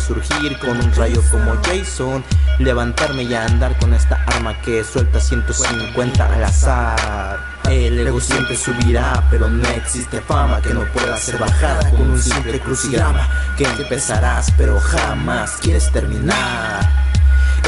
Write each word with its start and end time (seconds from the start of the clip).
resurgir 0.00 0.58
con 0.58 0.78
un 0.78 0.92
rayo 0.94 1.22
como 1.30 1.52
Jason, 1.62 2.24
levantarme 2.58 3.24
y 3.24 3.34
andar 3.34 3.78
con 3.78 3.92
esta 3.92 4.24
arma 4.26 4.58
que 4.62 4.82
suelta 4.82 5.20
150 5.20 6.24
al 6.24 6.44
azar. 6.44 7.38
El 7.68 7.98
ego 8.06 8.18
siempre 8.18 8.56
subirá, 8.56 9.22
pero 9.30 9.48
no 9.50 9.68
existe 9.68 10.20
fama 10.22 10.60
que 10.62 10.72
no 10.72 10.84
pueda 10.86 11.18
ser 11.18 11.38
bajada 11.38 11.90
con 11.90 12.10
un 12.12 12.20
simple 12.20 12.58
crucigrama. 12.60 13.28
Que 13.58 13.64
empezarás, 13.64 14.50
pero 14.56 14.80
jamás 14.80 15.58
quieres 15.60 15.92
terminar. 15.92 16.80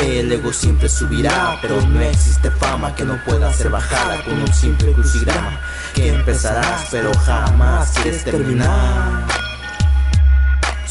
El 0.03 0.33
ego 0.33 0.53
siempre 0.55 0.89
subirá, 0.89 1.59
pero 1.61 1.81
no 1.83 2.01
existe 2.01 2.51
fama 2.51 2.95
que 2.95 3.05
no 3.05 3.23
pueda 3.25 3.53
ser 3.53 3.69
bajada 3.69 4.25
con 4.25 4.41
un 4.41 4.53
simple 4.53 4.93
crucigrama. 4.93 5.61
Que 5.95 6.09
empezarás, 6.09 6.89
pero 6.91 7.13
jamás 7.15 7.91
quieres 7.91 8.25
terminar. 8.25 9.42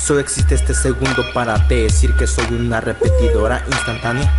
Solo 0.02 0.20
existe 0.20 0.56
este 0.56 0.74
segundo 0.74 1.24
para 1.34 1.58
decir 1.60 2.14
que 2.16 2.26
soy 2.26 2.46
una 2.56 2.82
repetidora 2.82 3.64
instantánea 3.68 4.32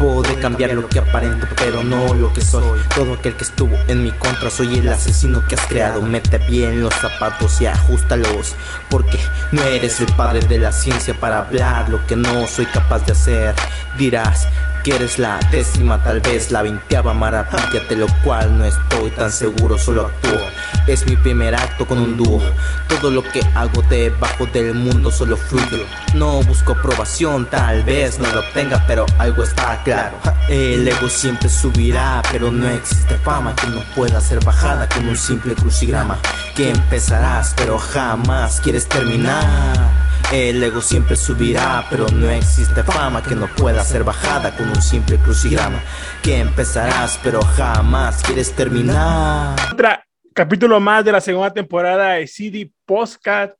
Puedo 0.00 0.22
cambiar 0.40 0.72
lo 0.72 0.88
que 0.88 0.98
aparento, 0.98 1.46
pero 1.56 1.84
no 1.84 2.14
lo 2.14 2.32
que 2.32 2.40
soy. 2.40 2.80
Todo 2.94 3.12
aquel 3.12 3.34
que 3.34 3.44
estuvo 3.44 3.76
en 3.86 4.02
mi 4.02 4.12
contra, 4.12 4.48
soy 4.48 4.78
el 4.78 4.88
asesino 4.88 5.46
que 5.46 5.56
has 5.56 5.66
creado. 5.66 6.00
Mete 6.00 6.38
bien 6.38 6.80
los 6.80 6.94
zapatos 6.94 7.60
y 7.60 7.66
ajustalos, 7.66 8.54
porque 8.88 9.18
no 9.52 9.62
eres 9.62 10.00
el 10.00 10.10
padre 10.14 10.40
de 10.40 10.58
la 10.58 10.72
ciencia 10.72 11.12
para 11.12 11.40
hablar 11.40 11.90
lo 11.90 12.06
que 12.06 12.16
no 12.16 12.46
soy 12.46 12.64
capaz 12.64 13.04
de 13.04 13.12
hacer. 13.12 13.54
Dirás, 13.98 14.48
que 14.82 14.94
eres 14.94 15.18
la 15.18 15.38
décima, 15.50 16.02
tal 16.02 16.20
vez 16.20 16.50
la 16.50 16.62
veinteava 16.62 17.14
maravilla, 17.14 17.80
de 17.88 17.96
lo 17.96 18.06
cual 18.22 18.58
no 18.58 18.64
estoy 18.64 19.10
tan 19.10 19.30
seguro, 19.30 19.78
solo 19.78 20.06
actúo. 20.06 20.40
Es 20.86 21.06
mi 21.06 21.16
primer 21.16 21.54
acto 21.54 21.86
con 21.86 21.98
un 21.98 22.16
dúo. 22.16 22.40
Todo 22.88 23.10
lo 23.10 23.22
que 23.22 23.40
hago 23.54 23.82
debajo 23.88 24.46
del 24.46 24.74
mundo 24.74 25.10
solo 25.10 25.36
fluyo. 25.36 25.84
No 26.14 26.42
busco 26.42 26.72
aprobación, 26.72 27.46
tal 27.46 27.82
vez 27.84 28.18
no 28.18 28.30
lo 28.32 28.40
obtenga, 28.40 28.84
pero 28.86 29.06
algo 29.18 29.44
está 29.44 29.82
claro. 29.84 30.16
El 30.48 30.86
ego 30.88 31.08
siempre 31.08 31.48
subirá, 31.48 32.22
pero 32.30 32.50
no 32.50 32.68
existe 32.68 33.16
fama 33.18 33.54
que 33.54 33.68
no 33.68 33.80
pueda 33.94 34.20
ser 34.20 34.42
bajada 34.44 34.88
con 34.88 35.08
un 35.08 35.16
simple 35.16 35.54
crucigrama. 35.54 36.18
Que 36.56 36.70
empezarás, 36.70 37.54
pero 37.56 37.78
jamás 37.78 38.60
quieres 38.60 38.88
terminar. 38.88 40.09
El 40.32 40.62
ego 40.62 40.80
siempre 40.80 41.16
subirá, 41.16 41.84
pero 41.90 42.06
no 42.08 42.30
existe 42.30 42.82
fama 42.84 43.22
que 43.22 43.34
no 43.34 43.48
pueda 43.56 43.82
ser 43.82 44.04
bajada 44.04 44.56
con 44.56 44.68
un 44.68 44.80
simple 44.80 45.16
crucigrama. 45.18 45.82
Que 46.22 46.38
empezarás, 46.38 47.18
pero 47.22 47.42
jamás 47.42 48.22
quieres 48.22 48.54
terminar. 48.54 49.56
Otra 49.72 50.04
capítulo 50.32 50.80
más 50.80 51.04
de 51.04 51.12
la 51.12 51.20
segunda 51.20 51.52
temporada 51.52 52.14
de 52.14 52.26
CD 52.26 52.70
Postcat. 52.86 53.54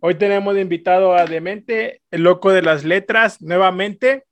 Hoy 0.00 0.16
tenemos 0.16 0.54
de 0.54 0.60
invitado 0.60 1.14
a 1.14 1.24
Demente, 1.24 2.02
el 2.10 2.22
loco 2.22 2.50
de 2.50 2.62
las 2.62 2.84
letras, 2.84 3.40
nuevamente. 3.40 4.24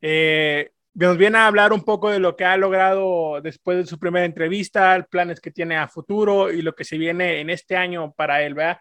Eh, 0.00 0.70
nos 0.94 1.16
viene 1.16 1.38
a 1.38 1.46
hablar 1.46 1.72
un 1.72 1.84
poco 1.84 2.10
de 2.10 2.18
lo 2.18 2.36
que 2.36 2.44
ha 2.44 2.56
logrado 2.56 3.40
después 3.40 3.78
de 3.78 3.86
su 3.86 3.98
primera 3.98 4.26
entrevista, 4.26 5.06
planes 5.10 5.40
que 5.40 5.50
tiene 5.50 5.76
a 5.76 5.88
futuro 5.88 6.52
y 6.52 6.62
lo 6.62 6.74
que 6.74 6.84
se 6.84 6.98
viene 6.98 7.40
en 7.40 7.50
este 7.50 7.76
año 7.76 8.12
para 8.12 8.42
él, 8.42 8.54
¿verdad? 8.54 8.78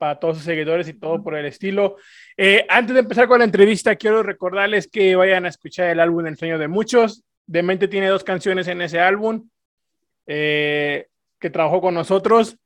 Para 0.00 0.18
todos 0.18 0.38
sus 0.38 0.46
seguidores 0.46 0.88
y 0.88 0.94
todo 0.94 1.22
por 1.22 1.36
el 1.36 1.44
estilo. 1.44 1.96
Eh, 2.34 2.64
antes 2.70 2.94
de 2.94 3.00
empezar 3.00 3.28
con 3.28 3.40
la 3.40 3.44
entrevista, 3.44 3.96
quiero 3.96 4.22
recordarles 4.22 4.88
que 4.88 5.14
vayan 5.14 5.44
a 5.44 5.50
escuchar 5.50 5.90
el 5.90 6.00
álbum 6.00 6.26
El 6.26 6.38
sueño 6.38 6.58
de 6.58 6.68
muchos. 6.68 7.22
Demente 7.46 7.86
tiene 7.86 8.08
dos 8.08 8.24
canciones 8.24 8.66
en 8.68 8.80
ese 8.80 8.98
álbum 8.98 9.50
eh, 10.26 11.06
que 11.38 11.50
trabajó 11.50 11.82
con 11.82 11.92
nosotros 11.92 12.56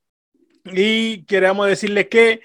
y 0.65 1.25
queremos 1.25 1.67
decirle 1.67 2.09
que 2.09 2.41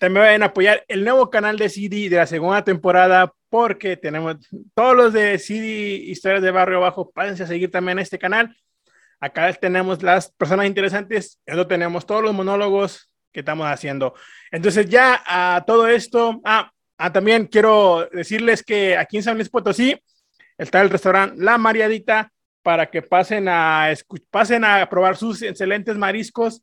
también 0.00 0.24
vayan 0.24 0.42
a 0.42 0.46
apoyar 0.46 0.84
el 0.88 1.04
nuevo 1.04 1.30
canal 1.30 1.56
de 1.56 1.68
CD 1.68 2.08
de 2.08 2.16
la 2.16 2.26
segunda 2.26 2.64
temporada 2.64 3.32
porque 3.50 3.96
tenemos 3.96 4.36
todos 4.74 4.96
los 4.96 5.12
de 5.12 5.38
CD 5.38 5.94
Historias 5.94 6.42
de 6.42 6.50
Barrio 6.50 6.80
Bajo. 6.80 7.12
Pásense 7.12 7.44
a 7.44 7.46
seguir 7.46 7.70
también 7.70 8.00
este 8.00 8.18
canal. 8.18 8.56
Acá 9.20 9.52
tenemos 9.52 10.02
las 10.02 10.32
personas 10.32 10.66
interesantes, 10.66 11.38
eso 11.46 11.68
tenemos 11.68 12.04
todos 12.04 12.24
los 12.24 12.34
monólogos, 12.34 13.11
que 13.32 13.40
estamos 13.40 13.66
haciendo. 13.66 14.14
Entonces 14.50 14.88
ya 14.88 15.22
a 15.26 15.64
todo 15.66 15.88
esto, 15.88 16.40
ah, 16.44 16.70
ah, 16.98 17.12
también 17.12 17.46
quiero 17.46 18.08
decirles 18.12 18.62
que 18.62 18.96
aquí 18.96 19.16
en 19.16 19.22
San 19.22 19.36
Luis 19.36 19.48
Potosí 19.48 19.98
está 20.58 20.80
el 20.80 20.90
restaurante 20.90 21.42
La 21.42 21.58
Mariadita 21.58 22.30
para 22.62 22.90
que 22.90 23.02
pasen 23.02 23.48
a, 23.48 23.92
pasen 24.30 24.64
a 24.64 24.88
probar 24.88 25.16
sus 25.16 25.42
excelentes 25.42 25.96
mariscos, 25.96 26.62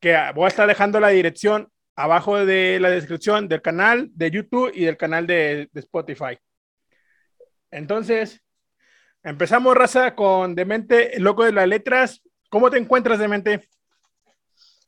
que 0.00 0.16
voy 0.34 0.44
a 0.44 0.48
estar 0.48 0.68
dejando 0.68 1.00
la 1.00 1.08
dirección 1.08 1.68
abajo 1.96 2.44
de 2.44 2.78
la 2.78 2.90
descripción 2.90 3.48
del 3.48 3.62
canal 3.62 4.10
de 4.12 4.30
YouTube 4.30 4.70
y 4.74 4.84
del 4.84 4.96
canal 4.96 5.26
de, 5.26 5.68
Spotify. 5.74 6.38
Entonces, 7.70 8.42
empezamos, 9.22 9.74
raza, 9.74 10.14
con 10.14 10.54
Demente, 10.54 11.16
el 11.16 11.24
loco 11.24 11.44
de 11.44 11.52
las 11.52 11.66
letras. 11.66 12.22
¿Cómo 12.50 12.70
te 12.70 12.78
encuentras, 12.78 13.18
Demente? 13.18 13.68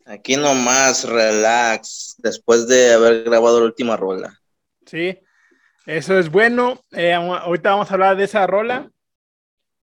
Aquí 0.08 0.38
nomás, 0.38 1.04
relax, 1.04 2.14
después 2.16 2.66
de 2.66 2.94
haber 2.94 3.24
grabado 3.24 3.60
la 3.60 3.66
última 3.66 3.94
rola. 3.94 4.40
Sí, 4.86 5.18
eso 5.84 6.18
es 6.18 6.30
bueno. 6.30 6.82
Eh, 6.92 7.12
ahorita 7.12 7.72
vamos 7.72 7.90
a 7.90 7.94
hablar 7.94 8.16
de 8.16 8.24
esa 8.24 8.46
rola, 8.46 8.90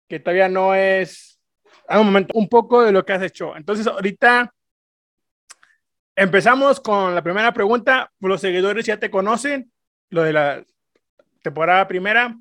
que 0.08 0.18
todavía 0.18 0.48
no 0.48 0.74
es, 0.74 1.38
a 1.86 2.00
un 2.00 2.06
momento, 2.06 2.32
un 2.36 2.48
poco 2.48 2.82
de 2.82 2.90
lo 2.90 3.04
que 3.04 3.12
has 3.12 3.22
hecho. 3.22 3.56
Entonces, 3.56 3.86
ahorita 3.86 4.52
empezamos 6.16 6.80
con 6.80 7.14
la 7.14 7.22
primera 7.22 7.52
pregunta. 7.52 8.10
Los 8.18 8.40
seguidores 8.40 8.86
ya 8.86 8.98
te 8.98 9.12
conocen, 9.12 9.70
lo 10.10 10.24
de 10.24 10.32
la 10.32 10.64
temporada 11.44 11.86
primera. 11.86 12.36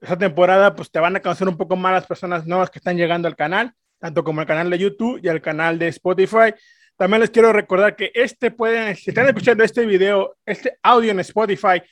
Esa 0.00 0.16
temporada, 0.16 0.74
pues 0.74 0.90
te 0.90 0.98
van 0.98 1.16
a 1.16 1.20
conocer 1.20 1.46
un 1.46 1.58
poco 1.58 1.76
más 1.76 1.92
las 1.92 2.06
personas 2.06 2.46
nuevas 2.46 2.70
que 2.70 2.78
están 2.78 2.96
llegando 2.96 3.28
al 3.28 3.36
canal, 3.36 3.74
tanto 3.98 4.24
como 4.24 4.40
el 4.40 4.46
canal 4.46 4.70
de 4.70 4.78
YouTube 4.78 5.20
y 5.22 5.28
el 5.28 5.42
canal 5.42 5.78
de 5.78 5.88
Spotify. 5.88 6.54
También 6.96 7.20
les 7.20 7.30
quiero 7.30 7.52
recordar 7.52 7.94
que 7.94 8.10
este 8.14 8.50
pueden, 8.50 8.96
si 8.96 9.10
están 9.10 9.26
escuchando 9.26 9.62
este 9.62 9.84
video, 9.84 10.36
este 10.46 10.78
audio 10.82 11.10
en 11.10 11.20
Spotify, 11.20 11.82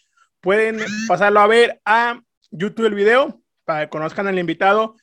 pueden 0.41 0.79
pasarlo 1.07 1.41
a 1.41 1.47
ver 1.47 1.81
a 1.85 2.21
YouTube 2.51 2.87
el 2.87 2.95
video 2.95 3.41
para 3.65 3.85
que 3.85 3.91
conozcan 3.91 4.27
al 4.27 4.39
invitado. 4.39 4.97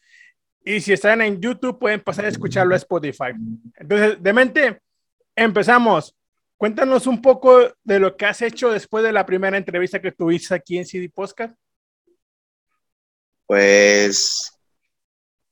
Y 0.64 0.82
si 0.82 0.94
están 0.94 1.22
en 1.22 1.40
YouTube, 1.40 1.80
pueden 1.80 2.02
pasar 2.02 2.26
a 2.26 2.30
escucharlo 2.30 2.74
a 2.74 2.78
Spotify. 2.78 3.32
Entonces, 3.76 4.22
de 4.22 4.34
mente, 4.34 4.82
empezamos. 5.36 6.16
Cuéntanos 6.58 7.08
un 7.08 7.22
poco 7.22 7.74
de 7.84 8.00
lo 8.00 8.16
que 8.16 8.26
has 8.26 8.42
hecho 8.42 8.72
después 8.72 9.04
de 9.04 9.12
la 9.12 9.26
primera 9.26 9.58
entrevista 9.58 10.02
que 10.02 10.12
tuviste 10.12 10.54
aquí 10.54 10.78
en 10.78 10.86
CD 10.86 11.10
Podcast. 11.10 11.56
Pues 13.48 14.52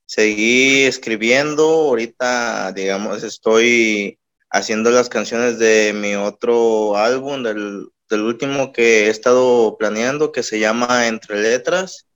seguí 0.05 0.83
escribiendo. 0.83 1.63
Ahorita, 1.63 2.71
digamos, 2.71 3.23
estoy 3.23 4.19
haciendo 4.49 4.91
las 4.91 5.09
canciones 5.09 5.59
de 5.59 5.93
mi 5.93 6.15
otro 6.15 6.97
álbum, 6.97 7.43
del, 7.43 7.91
último 8.11 8.73
que 8.73 9.05
he 9.05 9.09
estado 9.09 9.77
planeando, 9.77 10.31
que 10.31 10.43
se 10.43 10.59
llama 10.59 11.07
Entre 11.07 11.41
Letras, 11.41 12.07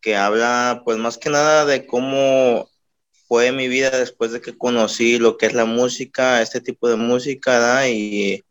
que 0.00 0.16
habla 0.16 0.82
pues 0.84 0.98
más 0.98 1.18
que 1.18 1.30
nada 1.30 1.64
de 1.66 1.86
cómo 1.86 2.68
fue 3.28 3.52
mi 3.52 3.68
vida 3.68 3.90
después 3.90 4.32
de 4.32 4.40
que 4.40 4.58
conocí 4.58 5.18
lo 5.18 5.36
que 5.36 5.46
es 5.46 5.54
la 5.54 5.66
música, 5.66 6.42
este 6.42 6.60
tipo 6.60 6.88
de 6.88 6.96
música, 6.96 7.88
y 7.88 8.44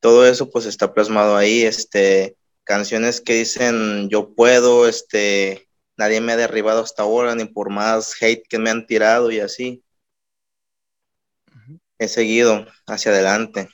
todo 0.00 0.26
eso 0.26 0.50
pues 0.50 0.66
está 0.66 0.94
plasmado 0.94 1.36
ahí, 1.36 1.62
este, 1.62 2.36
canciones 2.64 3.20
que 3.20 3.34
dicen 3.34 4.08
yo 4.08 4.34
puedo, 4.34 4.88
este, 4.88 5.68
nadie 5.98 6.22
me 6.22 6.32
ha 6.32 6.36
derribado 6.38 6.82
hasta 6.82 7.02
ahora, 7.02 7.34
ni 7.34 7.44
por 7.44 7.70
más 7.70 8.14
hate 8.22 8.46
que 8.48 8.58
me 8.58 8.70
han 8.70 8.86
tirado 8.86 9.30
y 9.30 9.40
así 9.40 9.83
he 11.98 12.08
seguido 12.08 12.66
hacia 12.86 13.12
adelante. 13.12 13.68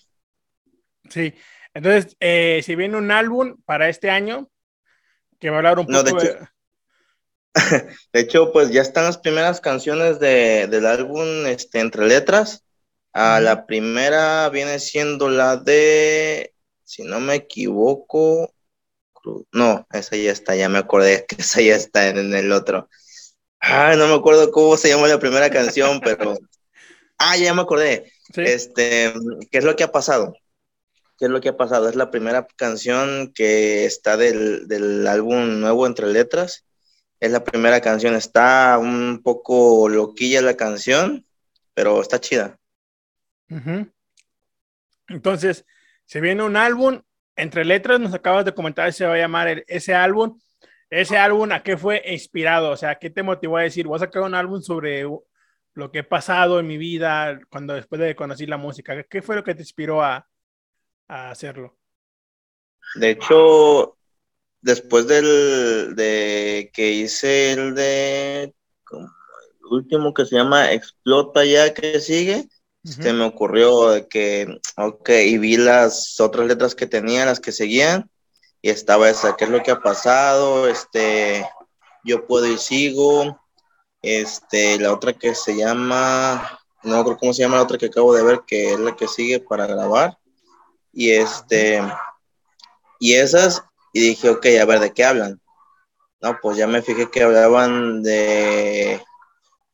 Sí, 1.09 1.35
entonces, 1.75 2.17
eh, 2.21 2.61
si 2.65 2.75
viene 2.75 2.97
un 2.97 3.11
álbum 3.11 3.57
para 3.65 3.89
este 3.89 4.11
año, 4.11 4.51
que 5.39 5.51
va 5.51 5.57
a 5.57 5.59
hablar 5.59 5.79
un 5.79 5.87
poco 5.87 6.03
de... 6.03 6.11
Hecho, 6.11 6.49
de... 8.13 8.21
hecho, 8.21 8.53
pues 8.53 8.71
ya 8.71 8.83
están 8.83 9.05
las 9.05 9.19
primeras 9.19 9.61
canciones 9.61 10.21
de, 10.21 10.67
del 10.69 10.87
álbum 10.87 11.47
este, 11.47 11.81
Entre 11.81 12.07
Letras. 12.07 12.65
Ah, 13.13 13.41
La 13.41 13.67
primera 13.67 14.49
viene 14.51 14.79
siendo 14.79 15.29
la 15.29 15.57
de, 15.57 16.55
si 16.85 17.03
no 17.03 17.21
me 17.21 17.37
equivoco, 17.37 18.55
no, 19.53 19.87
esa 19.93 20.17
ya 20.17 20.33
está, 20.33 20.57
ya 20.57 20.69
me 20.69 20.79
acordé 20.79 21.25
que 21.29 21.37
esa 21.37 21.61
ya 21.61 21.75
está 21.75 22.09
en, 22.09 22.35
el 22.35 22.53
otro. 22.53 22.89
Ah, 23.61 23.95
no 23.97 24.09
me 24.09 24.15
acuerdo 24.15 24.51
cómo 24.51 24.77
se 24.77 24.89
llama 24.89 25.09
la 25.09 25.19
primera 25.19 25.51
canción, 25.51 26.01
pero 26.01 26.39
Ah, 27.23 27.37
ya 27.37 27.53
me 27.53 27.61
acordé. 27.61 28.11
Este, 28.35 29.13
¿qué 29.51 29.59
es 29.59 29.65
lo 29.65 29.77
que 29.77 29.85
ha 29.85 29.93
pasado? 29.93 30.35
¿Qué 31.19 31.27
es 31.27 31.31
lo 31.31 31.43
que 31.43 31.51
ha 31.51 31.57
pasado? 31.57 31.87
Es 31.87 31.97
la 31.97 32.11
primera 32.11 32.47
canción 32.57 33.31
que 33.35 33.85
está 33.85 34.17
del, 34.17 35.07
álbum 35.07 35.61
nuevo 35.61 35.87
Entre 35.87 36.07
Letras. 36.07 36.65
Es 37.21 37.31
la 37.31 37.45
primera 37.45 37.83
canción. 37.83 38.15
Está 38.15 38.79
un 38.79 39.21
poco 39.23 39.91
loquilla 39.91 40.41
la 40.41 40.57
canción, 40.57 41.27
pero 41.75 42.01
está 42.01 42.21
chida. 42.21 42.59
Entonces, 45.09 45.67
se 46.07 46.23
viene 46.23 46.43
un 46.43 46.57
álbum 46.57 47.03
entre 47.37 47.65
letras 47.65 48.01
nos 48.01 48.15
acabas 48.15 48.45
de 48.45 48.55
comentar 48.55 48.93
se 48.93 49.07
va 49.07 49.15
a 49.15 49.19
llamar 49.19 49.65
ese 49.67 49.95
álbum. 49.95 50.39
Ese 50.89 51.17
álbum, 51.19 51.53
¿a 51.53 51.63
qué 51.63 51.77
fue 51.77 52.03
inspirado? 52.07 52.71
O 52.71 52.77
sea, 52.77 52.97
¿qué 52.97 53.11
te 53.11 53.23
motivó 53.23 53.59
a 53.59 53.63
decir, 53.63 53.87
voy 53.87 53.97
a 53.97 54.01
sacar 54.01 54.23
un 54.23 54.35
álbum 54.35 54.61
sobre 54.61 55.07
lo 55.75 55.91
que 55.91 56.01
he 56.01 56.05
pasado 56.05 56.61
en 56.61 56.67
mi 56.67 56.77
vida 56.77 57.41
cuando 57.51 57.75
después 57.75 58.01
de 58.01 58.17
conocer 58.17 58.49
la 58.49 58.57
música? 58.57 59.03
¿Qué 59.05 59.23
fue 59.23 59.37
lo 59.37 59.45
que 59.45 59.55
te 59.55 59.63
inspiró 59.63 60.03
a, 60.03 60.29
a 61.09 61.31
hacerlo? 61.31 61.77
De 62.97 63.11
hecho, 63.11 63.97
después 64.61 65.07
del 65.07 65.95
de 65.95 66.71
que 66.73 66.93
hice 66.93 67.53
el 67.53 67.75
de 67.75 68.43
el 68.43 69.67
último 69.71 70.13
que 70.13 70.25
se 70.25 70.37
llama 70.37 70.73
Explota 70.73 71.45
ya 71.45 71.73
que 71.73 72.01
sigue, 72.01 72.49
se 72.83 73.13
me 73.13 73.25
ocurrió 73.25 74.09
que, 74.09 74.59
ok, 74.77 75.11
y 75.11 75.39
vi 75.39 75.57
las 75.57 76.19
otras 76.19 76.47
letras 76.47 76.75
que 76.75 76.87
tenía, 76.87 77.27
las 77.27 77.39
que 77.39 77.53
seguían, 77.53 78.11
y 78.63 78.71
estaba 78.71 79.09
esa, 79.09 79.37
¿qué 79.37 79.45
es 79.45 79.51
lo 79.51 79.63
que 79.63 79.71
ha 79.71 79.81
pasado? 79.81 80.67
Este, 80.67 81.47
yo 82.05 82.27
puedo 82.27 82.47
y 82.47 82.59
sigo, 82.59 83.40
este, 84.03 84.79
la 84.79 84.93
otra 84.93 85.13
que 85.13 85.35
se 85.35 85.57
llama, 85.57 86.61
no 86.83 87.05
creo 87.05 87.19
cómo 87.19 87.33
se 87.33 87.43
llama 87.43 87.57
la 87.57 87.63
otra 87.63 87.79
que 87.79 87.87
acabo 87.87 88.15
de 88.15 88.23
ver, 88.23 88.43
que 88.47 88.73
es 88.73 88.79
la 88.81 88.97
que 88.97 89.09
sigue 89.09 89.41
para 89.41 89.67
grabar, 89.67 90.19
y 90.93 91.11
este, 91.11 91.83
y 92.99 93.15
esas, 93.15 93.63
y 93.93 94.01
dije, 94.01 94.31
ok, 94.31 94.47
a 94.61 94.65
ver, 94.65 94.81
¿de 94.81 94.93
qué 94.93 95.05
hablan? 95.05 95.41
No, 96.21 96.39
pues 96.41 96.59
ya 96.59 96.67
me 96.67 96.83
fijé 96.83 97.11
que 97.11 97.23
hablaban 97.23 98.03
de 98.03 99.01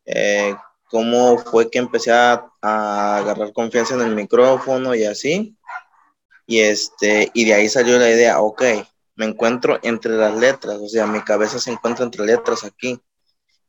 eh, 0.04 0.56
cómo 0.88 1.38
fue 1.38 1.70
que 1.70 1.78
empecé 1.78 2.12
a, 2.12 2.46
agarrar 2.62 3.52
confianza 3.52 3.94
en 3.94 4.02
el 4.02 4.14
micrófono 4.14 4.94
y 4.94 5.04
así. 5.04 5.56
Y 6.46 6.60
este, 6.60 7.30
y 7.34 7.44
de 7.44 7.54
ahí 7.54 7.68
salió 7.68 7.98
la 7.98 8.10
idea, 8.10 8.40
ok, 8.40 8.62
me 9.16 9.26
encuentro 9.26 9.78
entre 9.82 10.12
las 10.12 10.36
letras, 10.36 10.78
o 10.80 10.88
sea, 10.88 11.06
mi 11.06 11.20
cabeza 11.22 11.58
se 11.58 11.72
encuentra 11.72 12.04
entre 12.04 12.24
letras 12.24 12.64
aquí. 12.64 13.00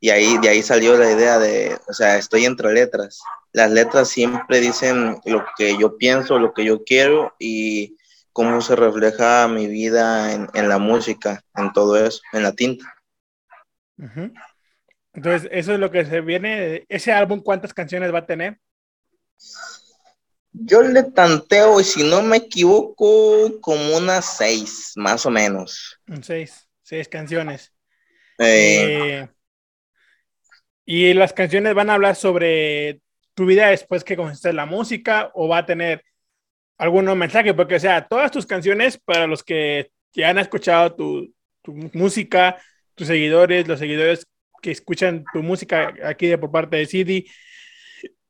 Y 0.00 0.10
ahí, 0.10 0.38
de 0.38 0.48
ahí 0.48 0.62
salió 0.62 0.96
la 0.96 1.10
idea 1.10 1.38
de, 1.38 1.76
o 1.88 1.92
sea, 1.92 2.16
estoy 2.18 2.44
entre 2.44 2.72
letras. 2.72 3.20
Las 3.52 3.70
letras 3.70 4.08
siempre 4.08 4.60
dicen 4.60 5.18
lo 5.24 5.44
que 5.56 5.76
yo 5.76 5.96
pienso, 5.96 6.38
lo 6.38 6.52
que 6.54 6.64
yo 6.64 6.84
quiero 6.84 7.34
y 7.38 7.96
cómo 8.32 8.60
se 8.60 8.76
refleja 8.76 9.48
mi 9.48 9.66
vida 9.66 10.32
en, 10.32 10.68
la 10.68 10.78
música, 10.78 11.42
en 11.56 11.72
todo 11.72 11.96
eso, 11.96 12.20
en 12.32 12.44
la 12.44 12.52
tinta. 12.52 12.94
Entonces, 15.12 15.48
eso 15.50 15.72
es 15.72 15.80
lo 15.80 15.90
que 15.90 16.04
se 16.04 16.20
viene. 16.20 16.84
Ese 16.88 17.12
álbum, 17.12 17.42
¿cuántas 17.42 17.74
canciones 17.74 18.14
va 18.14 18.20
a 18.20 18.26
tener? 18.26 18.60
Yo 20.52 20.82
le 20.82 21.02
tanteo, 21.02 21.80
y 21.80 21.84
si 21.84 22.04
no 22.04 22.22
me 22.22 22.36
equivoco, 22.36 23.60
como 23.60 23.96
unas 23.96 24.36
seis, 24.36 24.92
más 24.94 25.26
o 25.26 25.30
menos. 25.30 26.00
Seis, 26.22 26.68
seis 26.82 27.08
canciones. 27.08 27.72
Eh, 28.38 29.28
y 30.90 31.12
las 31.12 31.34
canciones 31.34 31.74
van 31.74 31.90
a 31.90 31.94
hablar 31.94 32.16
sobre 32.16 33.02
tu 33.34 33.44
vida 33.44 33.68
después 33.68 34.04
que 34.04 34.16
comenzaste 34.16 34.54
la 34.54 34.64
música 34.64 35.30
o 35.34 35.46
va 35.46 35.58
a 35.58 35.66
tener 35.66 36.02
algún 36.78 37.04
mensaje, 37.18 37.52
porque, 37.52 37.74
o 37.74 37.78
sea, 37.78 38.08
todas 38.08 38.30
tus 38.30 38.46
canciones, 38.46 38.96
para 38.96 39.26
los 39.26 39.44
que 39.44 39.90
ya 40.14 40.30
han 40.30 40.38
escuchado 40.38 40.94
tu, 40.94 41.34
tu 41.60 41.74
música, 41.92 42.56
tus 42.94 43.06
seguidores, 43.06 43.68
los 43.68 43.78
seguidores 43.78 44.26
que 44.62 44.70
escuchan 44.70 45.24
tu 45.30 45.42
música 45.42 45.92
aquí 46.04 46.26
de 46.26 46.38
por 46.38 46.50
parte 46.50 46.78
de 46.78 46.86
CD. 46.86 47.26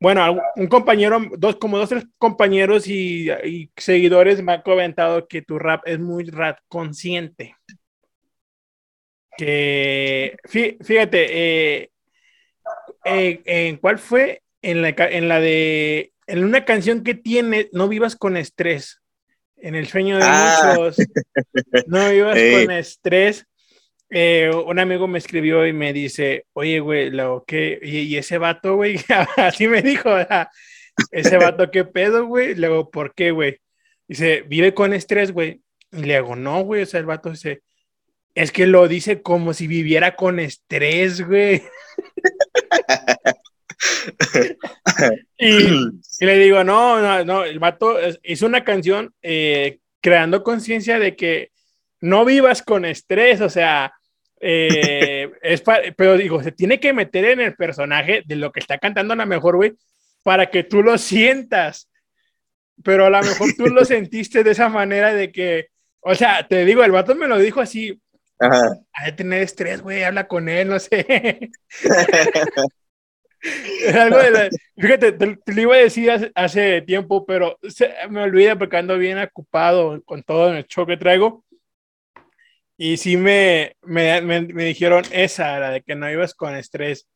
Bueno, 0.00 0.40
un 0.56 0.66
compañero, 0.66 1.20
dos, 1.38 1.54
como 1.58 1.78
dos, 1.78 1.90
tres 1.90 2.06
compañeros 2.19 2.88
y, 2.88 3.31
seguidores 3.76 4.43
me 4.43 4.54
han 4.54 4.62
comentado 4.62 5.28
que 5.28 5.43
tu 5.43 5.61
rap 5.61 5.82
es 5.87 6.00
muy 6.00 6.25
rap 6.25 6.58
consciente. 6.66 7.54
Que, 9.37 10.37
fíjate, 10.82 11.82
eh, 11.82 11.90
eh, 13.04 13.42
¿en 13.44 13.76
cuál 13.76 13.98
fue? 13.98 14.42
En 14.62 14.82
la, 14.82 14.88
en 14.88 15.28
la 15.28 15.40
de, 15.40 16.12
en 16.26 16.44
una 16.44 16.64
canción 16.64 17.04
que 17.04 17.14
tiene, 17.14 17.68
No 17.72 17.88
vivas 17.88 18.16
con 18.16 18.36
estrés. 18.36 19.00
En 19.56 19.74
el 19.74 19.88
sueño 19.88 20.18
de 20.18 20.24
ah. 20.24 20.74
muchos, 20.76 20.96
no 21.86 22.10
vivas 22.10 22.38
con 22.38 22.70
estrés 22.70 23.46
eh, 24.10 24.50
un 24.66 24.78
amigo 24.78 25.06
me 25.06 25.18
escribió 25.18 25.66
y 25.66 25.72
me 25.72 25.92
dice, 25.92 26.46
oye, 26.54 26.80
güey, 26.80 27.10
lo 27.10 27.44
que, 27.46 27.78
y, 27.82 28.16
ese 28.16 28.38
vato, 28.38 28.76
güey, 28.76 28.98
así 29.36 29.68
me 29.68 29.82
dijo, 29.82 30.10
ese 31.12 31.36
vato, 31.36 31.70
¿qué 31.70 31.84
pedo, 31.84 32.26
güey? 32.26 32.54
Luego, 32.54 32.90
¿por 32.90 33.14
qué, 33.14 33.30
güey? 33.32 33.60
Dice, 34.06 34.44
vive 34.46 34.72
con 34.72 34.94
estrés, 34.94 35.32
güey. 35.32 35.60
Y 35.92 36.02
le 36.02 36.16
hago, 36.16 36.36
no, 36.36 36.62
güey, 36.62 36.82
o 36.82 36.86
sea, 36.86 37.00
el 37.00 37.06
vato 37.06 37.30
dice, 37.30 37.62
es 38.34 38.52
que 38.52 38.66
lo 38.66 38.88
dice 38.88 39.20
como 39.20 39.52
si 39.52 39.66
viviera 39.66 40.16
con 40.16 40.40
estrés, 40.40 41.26
güey. 41.26 41.62
Y, 45.38 46.24
le 46.24 46.38
digo, 46.38 46.64
no, 46.64 47.00
no, 47.00 47.24
no, 47.24 47.44
el 47.44 47.58
vato 47.58 47.96
hizo 48.22 48.46
una 48.46 48.64
canción 48.64 49.14
eh, 49.22 49.78
creando 50.00 50.42
conciencia 50.42 50.98
de 50.98 51.16
que 51.16 51.50
no 52.00 52.24
vivas 52.24 52.62
con 52.62 52.84
estrés, 52.84 53.40
o 53.40 53.48
sea, 53.48 53.92
eh, 54.40 55.30
es 55.42 55.62
pero 55.96 56.16
digo, 56.16 56.42
se 56.42 56.52
tiene 56.52 56.78
que 56.78 56.92
meter 56.92 57.24
en 57.24 57.40
el 57.40 57.54
personaje 57.54 58.22
de 58.24 58.36
lo 58.36 58.52
que 58.52 58.60
está 58.60 58.78
cantando 58.78 59.14
a 59.14 59.16
lo 59.16 59.26
mejor, 59.26 59.56
güey, 59.56 59.74
para 60.22 60.50
que 60.50 60.64
tú 60.64 60.82
lo 60.82 60.98
sientas. 60.98 61.90
Pero 62.84 63.06
a 63.06 63.10
lo 63.10 63.20
mejor 63.20 63.48
tú 63.56 63.66
lo 63.66 63.84
sentiste 63.84 64.44
de 64.44 64.52
esa 64.52 64.68
manera 64.68 65.12
de 65.12 65.32
que, 65.32 65.68
o 66.00 66.14
sea, 66.14 66.46
te 66.46 66.64
digo, 66.64 66.84
el 66.84 66.92
vato 66.92 67.14
me 67.14 67.26
lo 67.26 67.38
dijo 67.38 67.60
así. 67.60 68.00
Ajá. 68.40 68.79
de 69.05 69.12
tener 69.12 69.43
estrés, 69.43 69.82
güey, 69.82 70.05
habla 70.05 70.29
con 70.29 70.49
él, 70.49 70.69
no 70.69 70.79
sé. 70.79 71.50
algo 73.94 74.19
de 74.19 74.50
fíjate, 74.76 75.12
te, 75.12 75.52
lo 75.52 75.61
iba 75.61 75.75
a 75.75 75.79
decir 75.79 76.11
hace, 76.35 76.82
tiempo, 76.82 77.25
pero 77.26 77.58
me 78.11 78.23
olvida 78.23 78.56
porque 78.56 78.76
ando 78.76 78.99
bien 78.99 79.19
ocupado 79.19 80.02
con 80.05 80.23
todo 80.23 80.52
el 80.52 80.67
show 80.67 80.87
que 80.87 80.96
traigo. 80.96 81.44
Y 82.76 82.96
sí 82.96 83.17
me, 83.17 83.75
me, 83.82 84.20
me, 84.20 84.64
dijeron 84.64 85.05
esa, 85.11 85.58
la 85.58 85.70
de 85.70 85.82
que 85.82 85.96
no 85.96 86.08
ibas 86.11 86.32
con 86.32 86.55
estrés, 86.55 87.08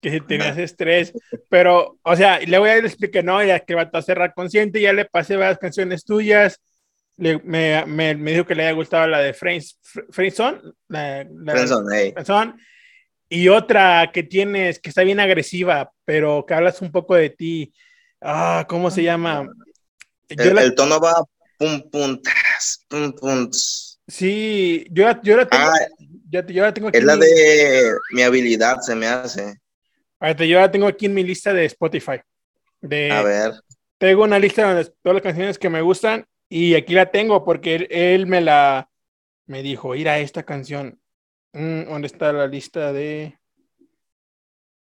que 0.00 0.10
si 0.10 0.20
tenías 0.22 0.56
estrés, 0.56 1.12
pero, 1.50 1.98
o 2.02 2.16
sea, 2.16 2.38
le 2.40 2.58
voy 2.58 2.70
a 2.70 2.80
que 3.12 3.22
no, 3.22 3.44
ya 3.44 3.60
que 3.60 3.74
va 3.74 3.90
a 3.92 4.02
cerrar 4.02 4.32
consciente, 4.32 4.80
ya 4.80 4.94
le 4.94 5.04
pasé 5.04 5.36
varias 5.36 5.58
canciones 5.58 6.06
tuyas, 6.06 6.58
le, 7.20 7.38
me, 7.44 7.84
me, 7.86 8.14
me, 8.14 8.32
dijo 8.32 8.46
que 8.46 8.54
le 8.54 8.64
había 8.64 8.74
gustado 8.74 9.06
la 9.06 9.18
de 9.20 9.34
Friendson, 9.34 10.74
la, 10.88 11.24
la 11.24 12.56
y 13.32 13.48
otra 13.48 14.10
que 14.12 14.24
tienes, 14.24 14.80
que 14.80 14.88
está 14.88 15.04
bien 15.04 15.20
agresiva, 15.20 15.92
pero 16.04 16.44
que 16.46 16.54
hablas 16.54 16.82
un 16.82 16.90
poco 16.90 17.14
de 17.14 17.30
ti, 17.30 17.72
ah, 18.20 18.66
¿cómo 18.68 18.90
se 18.90 19.04
llama? 19.04 19.48
El, 20.28 20.58
el 20.58 20.74
tono 20.74 20.98
va 20.98 21.22
pum, 21.56 21.80
pum, 21.90 22.20
pum, 22.88 23.12
pum, 23.12 23.50
Sí, 24.08 24.84
yo, 24.90 25.08
yo 25.22 25.36
la 25.36 25.48
tengo. 25.48 25.62
Ah, 25.64 25.78
yo, 26.28 26.62
la 26.62 26.74
tengo 26.74 26.88
aquí. 26.88 26.98
Es 26.98 27.04
la 27.04 27.16
de 27.16 27.92
mi 28.12 28.22
habilidad, 28.22 28.80
se 28.80 28.96
me 28.96 29.06
hace. 29.06 29.60
yo 30.20 30.58
la 30.58 30.70
tengo 30.70 30.88
aquí 30.88 31.06
en 31.06 31.14
mi 31.14 31.22
lista 31.22 31.52
de 31.52 31.66
Spotify. 31.66 32.20
De, 32.80 33.12
a 33.12 33.22
ver. 33.22 33.52
Tengo 33.98 34.24
una 34.24 34.38
lista 34.38 34.64
donde 34.64 34.90
todas 35.02 35.14
las 35.14 35.22
canciones 35.22 35.58
que 35.58 35.68
me 35.68 35.82
gustan 35.82 36.26
y 36.50 36.74
aquí 36.74 36.94
la 36.94 37.10
tengo 37.10 37.44
porque 37.44 37.86
él, 37.90 38.26
me 38.26 38.42
la 38.42 38.90
me 39.46 39.62
dijo, 39.62 39.94
ir 39.94 40.08
a 40.08 40.18
esta 40.18 40.44
canción. 40.44 41.00
Mm, 41.52 41.84
¿Dónde 41.84 42.06
está 42.06 42.32
la 42.32 42.46
lista 42.46 42.92
de? 42.92 43.38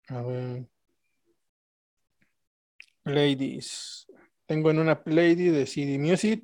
A 0.09 0.21
ver. 0.21 0.67
Ladies. 3.05 4.07
Tengo 4.45 4.71
en 4.71 4.79
una 4.79 5.01
playlist 5.03 5.55
de 5.55 5.65
CD 5.65 5.97
Music 5.97 6.43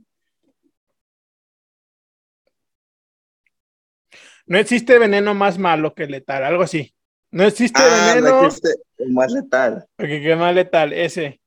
No 4.49 4.57
existe 4.57 4.97
veneno 4.97 5.35
más 5.35 5.59
malo 5.59 5.93
que 5.93 6.07
letal, 6.07 6.43
algo 6.43 6.63
así. 6.63 6.95
No 7.29 7.43
existe 7.43 7.79
ah, 7.79 8.15
veneno. 8.15 8.41
No 8.41 8.47
existe 8.47 8.73
más 9.11 9.31
letal. 9.31 9.85
Porque 9.95 10.21
qué 10.23 10.35
más 10.35 10.55
letal, 10.55 10.91
ese. 10.91 11.39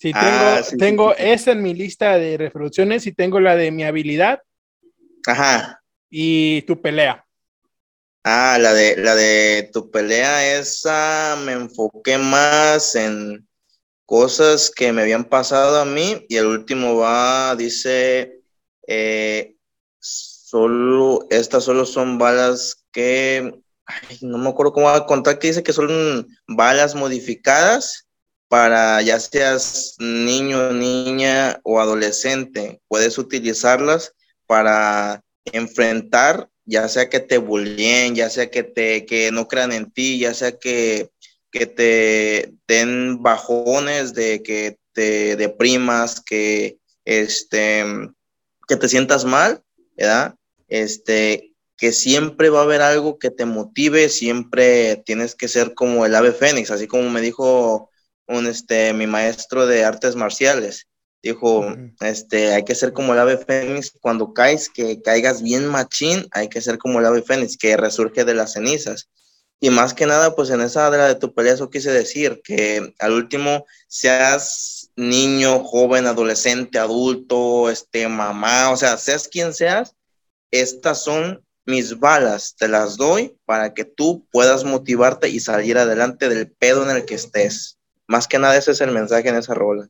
Sí, 0.00 0.12
ah, 0.14 0.62
tengo, 0.66 0.78
tengo 0.78 1.16
esa 1.16 1.52
en 1.52 1.62
mi 1.62 1.74
lista 1.74 2.16
de 2.16 2.38
reproducciones 2.38 3.06
y 3.06 3.12
tengo 3.12 3.38
la 3.38 3.54
de 3.54 3.70
mi 3.70 3.84
habilidad. 3.84 4.40
Ajá. 5.26 5.82
Y 6.08 6.62
tu 6.62 6.80
pelea. 6.80 7.26
Ah, 8.24 8.56
la 8.58 8.72
de, 8.72 8.96
la 8.96 9.14
de 9.14 9.68
tu 9.72 9.90
pelea, 9.90 10.58
esa 10.58 11.36
me 11.44 11.52
enfoqué 11.52 12.16
más 12.16 12.94
en 12.94 13.46
cosas 14.06 14.70
que 14.74 14.92
me 14.92 15.02
habían 15.02 15.24
pasado 15.24 15.78
a 15.78 15.84
mí 15.84 16.24
y 16.28 16.36
el 16.36 16.46
último 16.46 16.96
va, 16.96 17.54
dice, 17.56 18.40
eh, 18.86 19.54
Solo, 20.50 21.28
estas 21.30 21.62
solo 21.62 21.86
son 21.86 22.18
balas 22.18 22.84
que, 22.90 23.62
no 24.20 24.36
me 24.36 24.48
acuerdo 24.48 24.72
cómo 24.72 24.86
va 24.86 24.96
a 24.96 25.06
contar, 25.06 25.38
que 25.38 25.46
dice 25.46 25.62
que 25.62 25.72
son 25.72 26.26
balas 26.48 26.96
modificadas 26.96 28.08
para 28.50 29.00
ya 29.00 29.20
seas 29.20 29.94
niño, 30.00 30.72
niña 30.72 31.60
o 31.62 31.78
adolescente, 31.78 32.80
puedes 32.88 33.16
utilizarlas 33.16 34.12
para 34.48 35.22
enfrentar, 35.44 36.50
ya 36.64 36.88
sea 36.88 37.08
que 37.08 37.20
te 37.20 37.38
bulleen, 37.38 38.16
ya 38.16 38.28
sea 38.28 38.50
que 38.50 38.64
te 38.64 39.06
que 39.06 39.30
no 39.30 39.46
crean 39.46 39.70
en 39.70 39.92
ti, 39.92 40.18
ya 40.18 40.34
sea 40.34 40.58
que, 40.58 41.10
que 41.52 41.66
te 41.66 42.52
den 42.66 43.22
bajones 43.22 44.14
de 44.14 44.42
que 44.42 44.78
te 44.94 45.36
deprimas, 45.36 46.20
que 46.20 46.78
este 47.04 47.84
que 48.66 48.76
te 48.76 48.88
sientas 48.88 49.24
mal, 49.24 49.62
¿verdad? 49.96 50.34
Este, 50.66 51.52
que 51.76 51.92
siempre 51.92 52.50
va 52.50 52.60
a 52.60 52.64
haber 52.64 52.82
algo 52.82 53.20
que 53.20 53.30
te 53.30 53.44
motive, 53.44 54.08
siempre 54.08 55.00
tienes 55.06 55.36
que 55.36 55.46
ser 55.46 55.72
como 55.74 56.04
el 56.04 56.16
ave 56.16 56.32
fénix, 56.32 56.72
así 56.72 56.88
como 56.88 57.08
me 57.10 57.20
dijo 57.20 57.90
un, 58.30 58.46
este, 58.46 58.92
mi 58.94 59.06
maestro 59.06 59.66
de 59.66 59.84
artes 59.84 60.16
marciales. 60.16 60.86
Dijo, 61.22 61.66
este, 62.00 62.54
hay 62.54 62.64
que 62.64 62.74
ser 62.74 62.94
como 62.94 63.12
el 63.12 63.18
ave 63.18 63.36
fénix 63.36 63.92
cuando 64.00 64.32
caes, 64.32 64.70
que 64.70 65.02
caigas 65.02 65.42
bien 65.42 65.66
machín, 65.66 66.26
hay 66.30 66.48
que 66.48 66.62
ser 66.62 66.78
como 66.78 66.98
el 66.98 67.06
ave 67.06 67.22
fénix, 67.22 67.58
que 67.58 67.76
resurge 67.76 68.24
de 68.24 68.34
las 68.34 68.54
cenizas. 68.54 69.10
Y 69.60 69.68
más 69.68 69.92
que 69.92 70.06
nada, 70.06 70.34
pues 70.34 70.48
en 70.48 70.62
esa 70.62 70.90
de 70.90 70.96
la 70.96 71.08
de 71.08 71.16
tu 71.16 71.34
pelea, 71.34 71.52
eso 71.52 71.68
quise 71.68 71.92
decir, 71.92 72.40
que 72.42 72.94
al 72.98 73.12
último 73.12 73.66
seas 73.88 74.90
niño, 74.96 75.62
joven, 75.62 76.06
adolescente, 76.06 76.78
adulto, 76.78 77.68
este, 77.68 78.08
mamá, 78.08 78.70
o 78.70 78.76
sea, 78.78 78.96
seas 78.96 79.28
quien 79.28 79.52
seas, 79.52 79.94
estas 80.50 81.04
son 81.04 81.44
mis 81.66 81.98
balas, 81.98 82.56
te 82.56 82.68
las 82.68 82.96
doy 82.96 83.36
para 83.44 83.74
que 83.74 83.84
tú 83.84 84.26
puedas 84.32 84.64
motivarte 84.64 85.28
y 85.28 85.40
salir 85.40 85.76
adelante 85.76 86.30
del 86.30 86.50
pedo 86.50 86.88
en 86.88 86.96
el 86.96 87.04
que 87.04 87.14
estés. 87.14 87.78
Más 88.10 88.26
que 88.26 88.40
nada 88.40 88.56
ese 88.56 88.72
es 88.72 88.80
el 88.80 88.90
mensaje 88.90 89.28
en 89.28 89.36
esa 89.36 89.54
rola. 89.54 89.88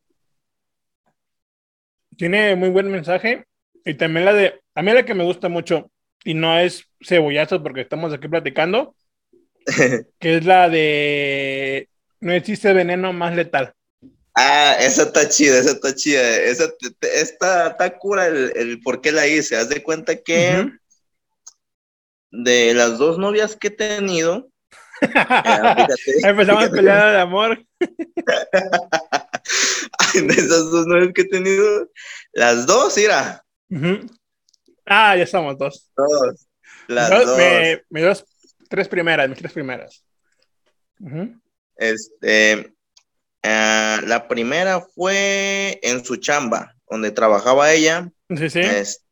Tiene 2.18 2.54
muy 2.54 2.68
buen 2.68 2.90
mensaje 2.90 3.46
y 3.82 3.94
también 3.94 4.26
la 4.26 4.34
de, 4.34 4.60
a 4.74 4.82
mí 4.82 4.92
la 4.92 5.06
que 5.06 5.14
me 5.14 5.24
gusta 5.24 5.48
mucho 5.48 5.90
y 6.22 6.34
no 6.34 6.58
es 6.58 6.84
cebollazo 7.00 7.62
porque 7.62 7.80
estamos 7.80 8.12
aquí 8.12 8.28
platicando, 8.28 8.94
que 10.18 10.36
es 10.36 10.44
la 10.44 10.68
de 10.68 11.88
no 12.20 12.32
existe 12.32 12.74
veneno 12.74 13.14
más 13.14 13.34
letal. 13.34 13.72
Ah, 14.34 14.76
esa 14.78 15.04
está 15.04 15.26
chida, 15.26 15.56
esa 15.56 15.70
está 15.70 15.94
chida. 15.94 16.20
Esa 16.20 16.70
está, 17.00 17.68
está 17.68 17.98
cura 17.98 18.26
el, 18.26 18.52
el, 18.54 18.82
por 18.82 19.00
qué 19.00 19.12
la 19.12 19.26
hice. 19.26 19.56
Haz 19.56 19.70
de 19.70 19.82
cuenta 19.82 20.16
que 20.16 20.70
de 22.30 22.74
las 22.74 22.98
dos 22.98 23.16
novias 23.16 23.56
que 23.56 23.68
he 23.68 23.70
tenido. 23.70 24.49
Empezamos 26.24 26.64
a 26.64 26.70
pelear 26.70 27.12
de 27.12 27.20
amor. 27.20 27.64
de 30.14 30.34
esas 30.34 30.70
dos 30.70 30.86
novias 30.86 31.12
que 31.14 31.22
he 31.22 31.28
tenido, 31.28 31.88
las 32.32 32.66
dos, 32.66 32.96
mira. 32.96 33.44
Ah, 34.86 35.16
ya 35.16 35.22
estamos 35.22 35.56
dos. 35.56 35.90
Dos. 35.96 36.46
Las 36.88 37.10
dos. 37.10 37.26
dos, 37.90 38.24
tres 38.68 38.88
primeras, 38.88 39.28
mis 39.28 39.38
tres 39.38 39.52
primeras. 39.52 40.04
Este, 41.76 42.74
uh, 43.44 44.06
la 44.06 44.26
primera 44.28 44.80
fue 44.80 45.78
en 45.82 46.04
su 46.04 46.16
chamba, 46.16 46.74
donde 46.88 47.10
trabajaba 47.10 47.72
ella. 47.72 48.10
Sí, 48.36 48.50
sí. 48.50 48.60
Este, 48.60 49.04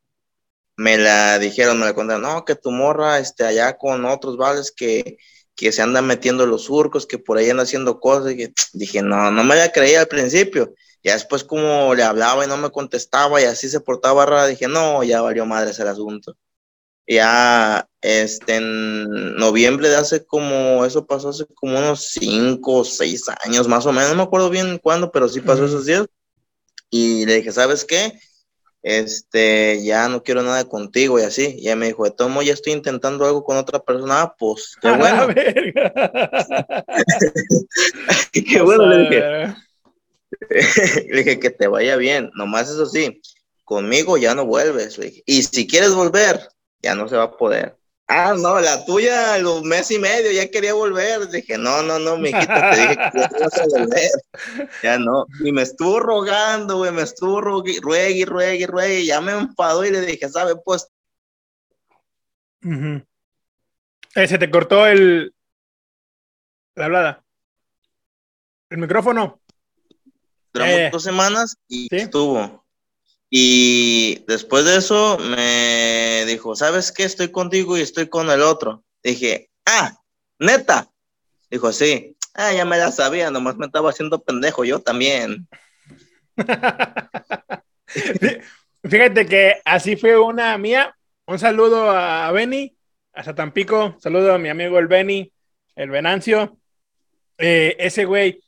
me 0.77 0.97
la 0.97 1.39
dijeron, 1.41 1.81
me 1.81 1.87
la 1.87 1.95
contaron, 1.95 2.23
no, 2.23 2.45
que 2.45 2.55
tu 2.55 2.71
morra, 2.71 3.19
este, 3.19 3.45
allá 3.45 3.77
con 3.77 4.05
otros 4.05 4.37
vales 4.37 4.71
que, 4.71 5.19
que 5.59 5.73
se 5.73 5.83
andan 5.83 6.07
metiendo 6.07 6.47
los 6.47 6.67
surcos, 6.67 7.05
que 7.05 7.19
por 7.19 7.37
ahí 7.37 7.51
andan 7.51 7.65
haciendo 7.65 7.99
cosas, 7.99 8.33
y 8.33 8.55
dije, 8.75 9.03
no, 9.03 9.33
no 9.33 9.43
me 9.43 9.57
la 9.57 9.73
creía 9.73 10.03
al 10.03 10.07
principio, 10.07 10.73
ya 11.03 11.15
después 11.15 11.43
como 11.43 11.93
le 11.97 12.05
hablaba 12.05 12.45
y 12.45 12.49
no 12.49 12.57
me 12.57 12.71
contestaba 12.71 13.41
y 13.41 13.45
así 13.45 13.69
se 13.69 13.81
portaba 13.81 14.25
rara, 14.25 14.47
dije, 14.47 14.69
no, 14.69 15.03
ya 15.03 15.21
valió 15.21 15.45
madre 15.47 15.73
ese 15.73 15.83
asunto. 15.83 16.37
Ya, 17.09 17.89
este, 18.01 18.57
en 18.57 19.35
noviembre 19.37 19.89
de 19.89 19.97
hace 19.97 20.25
como, 20.25 20.85
eso 20.85 21.07
pasó 21.07 21.31
hace 21.31 21.45
como 21.55 21.77
unos 21.77 22.11
cinco 22.13 22.75
o 22.77 22.85
seis 22.85 23.25
años 23.45 23.67
más 23.67 23.85
o 23.87 23.93
menos, 23.93 24.11
no 24.11 24.17
me 24.17 24.23
acuerdo 24.23 24.51
bien 24.51 24.79
cuándo, 24.79 25.11
pero 25.11 25.29
sí 25.29 25.41
pasó 25.41 25.65
esos 25.65 25.87
días. 25.87 26.07
Y 26.89 27.27
le 27.27 27.37
dije, 27.37 27.51
¿sabes 27.51 27.85
qué? 27.85 28.13
Este, 28.83 29.83
ya 29.85 30.09
no 30.09 30.23
quiero 30.23 30.43
nada 30.43 30.65
contigo 30.65 31.19
y 31.19 31.23
así. 31.23 31.57
Y 31.59 31.67
ella 31.67 31.77
me 31.77 31.87
dijo, 31.87 32.05
de 32.05 32.11
tomo, 32.11 32.43
ya 32.43 32.53
estoy 32.53 32.73
intentando 32.73 33.27
algo 33.27 33.45
con 33.45 33.57
otra 33.57 33.81
persona, 33.81 34.23
ah, 34.23 34.35
pues, 34.39 34.77
qué 34.83 34.91
bueno. 34.91 35.29
qué 38.33 38.61
bueno, 38.63 38.87
le 38.87 38.99
dije. 38.99 39.55
le 41.09 41.19
dije 41.19 41.41
que 41.41 41.51
te 41.51 41.67
vaya 41.69 41.97
bien, 41.97 42.31
nomás 42.35 42.71
eso 42.71 42.87
sí, 42.87 43.21
conmigo 43.65 44.17
ya 44.17 44.35
no 44.35 44.45
vuelves. 44.47 44.99
Y 45.27 45.43
si 45.43 45.67
quieres 45.67 45.95
volver, 45.95 46.49
ya 46.83 46.95
no 46.95 47.09
se 47.09 47.17
va 47.17 47.25
a 47.25 47.37
poder. 47.37 47.78
Ah, 48.11 48.35
no, 48.35 48.59
la 48.59 48.87
tuya, 48.87 49.37
los 49.37 49.63
mes 49.65 49.91
y 49.91 49.99
medio, 49.99 50.33
ya 50.33 50.51
quería 50.51 50.73
volver. 50.73 51.29
Dije, 51.29 51.59
no, 51.59 51.83
no, 51.83 51.99
no, 51.99 52.17
mijita, 52.17 52.71
te 52.71 52.81
dije 52.81 52.97
que 52.97 53.19
ya 53.19 53.29
vas 53.39 53.59
a 53.59 53.67
volver. 53.67 54.11
Ya 54.83 54.99
no. 54.99 55.27
Y 55.45 55.53
me 55.53 55.61
estuvo 55.61 56.01
rogando, 56.01 56.79
güey, 56.79 56.91
me 56.91 57.03
estuvo 57.03 57.43
ruegue, 57.43 57.79
ruegue, 57.83 58.25
ruegue, 58.25 58.67
ruegue. 58.67 59.05
Ya 59.05 59.21
me 59.21 59.33
enfadó 59.33 59.85
y 59.85 59.91
le 59.91 60.01
dije, 60.01 60.27
¿sabe? 60.31 60.57
Pues. 60.65 60.89
eh, 62.63 64.27
se 64.27 64.39
te 64.39 64.51
cortó 64.51 64.87
el. 64.87 65.35
La 66.77 66.87
hablada. 66.87 67.25
El 68.71 68.79
micrófono. 68.79 69.39
Duramos 70.55 70.77
eh. 70.77 70.89
dos 70.91 71.03
semanas 71.03 71.57
y 71.69 71.89
¿Sí? 71.89 71.97
estuvo. 71.97 72.65
Y 73.31 74.25
después 74.27 74.65
de 74.65 74.77
eso 74.77 75.19
me 75.19 76.25
dijo, 76.27 76.57
¿sabes 76.57 76.93
qué? 76.93 77.05
Estoy 77.05 77.31
contigo 77.31 77.77
y 77.77 77.83
estoy 77.83 78.09
con 78.09 78.31
el 78.31 78.43
otro. 78.43 78.85
Dije, 79.03 79.51
ah, 79.67 80.01
neta. 80.39 80.91
Dijo, 81.51 81.73
sí. 81.73 82.17
Ah, 82.35 82.53
ya 82.53 82.65
me 82.65 82.79
la 82.79 82.91
sabía, 82.93 83.31
nomás 83.31 83.57
me 83.57 83.67
estaba 83.67 83.91
haciendo 83.91 84.23
pendejo, 84.23 84.65
yo 84.65 84.81
también. 84.81 85.49
Fíjate 88.85 89.27
que 89.27 89.61
así 89.65 89.97
fue 89.97 90.19
una 90.19 90.57
mía. 90.57 90.97
Un 91.27 91.39
saludo 91.39 91.91
a 91.91 92.31
Benny, 92.33 92.77
hasta 93.13 93.35
Tampico. 93.35 93.97
Saludo 93.99 94.33
a 94.35 94.39
mi 94.39 94.49
amigo 94.49 94.79
el 94.79 94.87
Benny, 94.87 95.33
el 95.75 95.91
Venancio. 95.91 96.59
Eh, 97.37 97.77
ese 97.79 98.05
güey, 98.05 98.43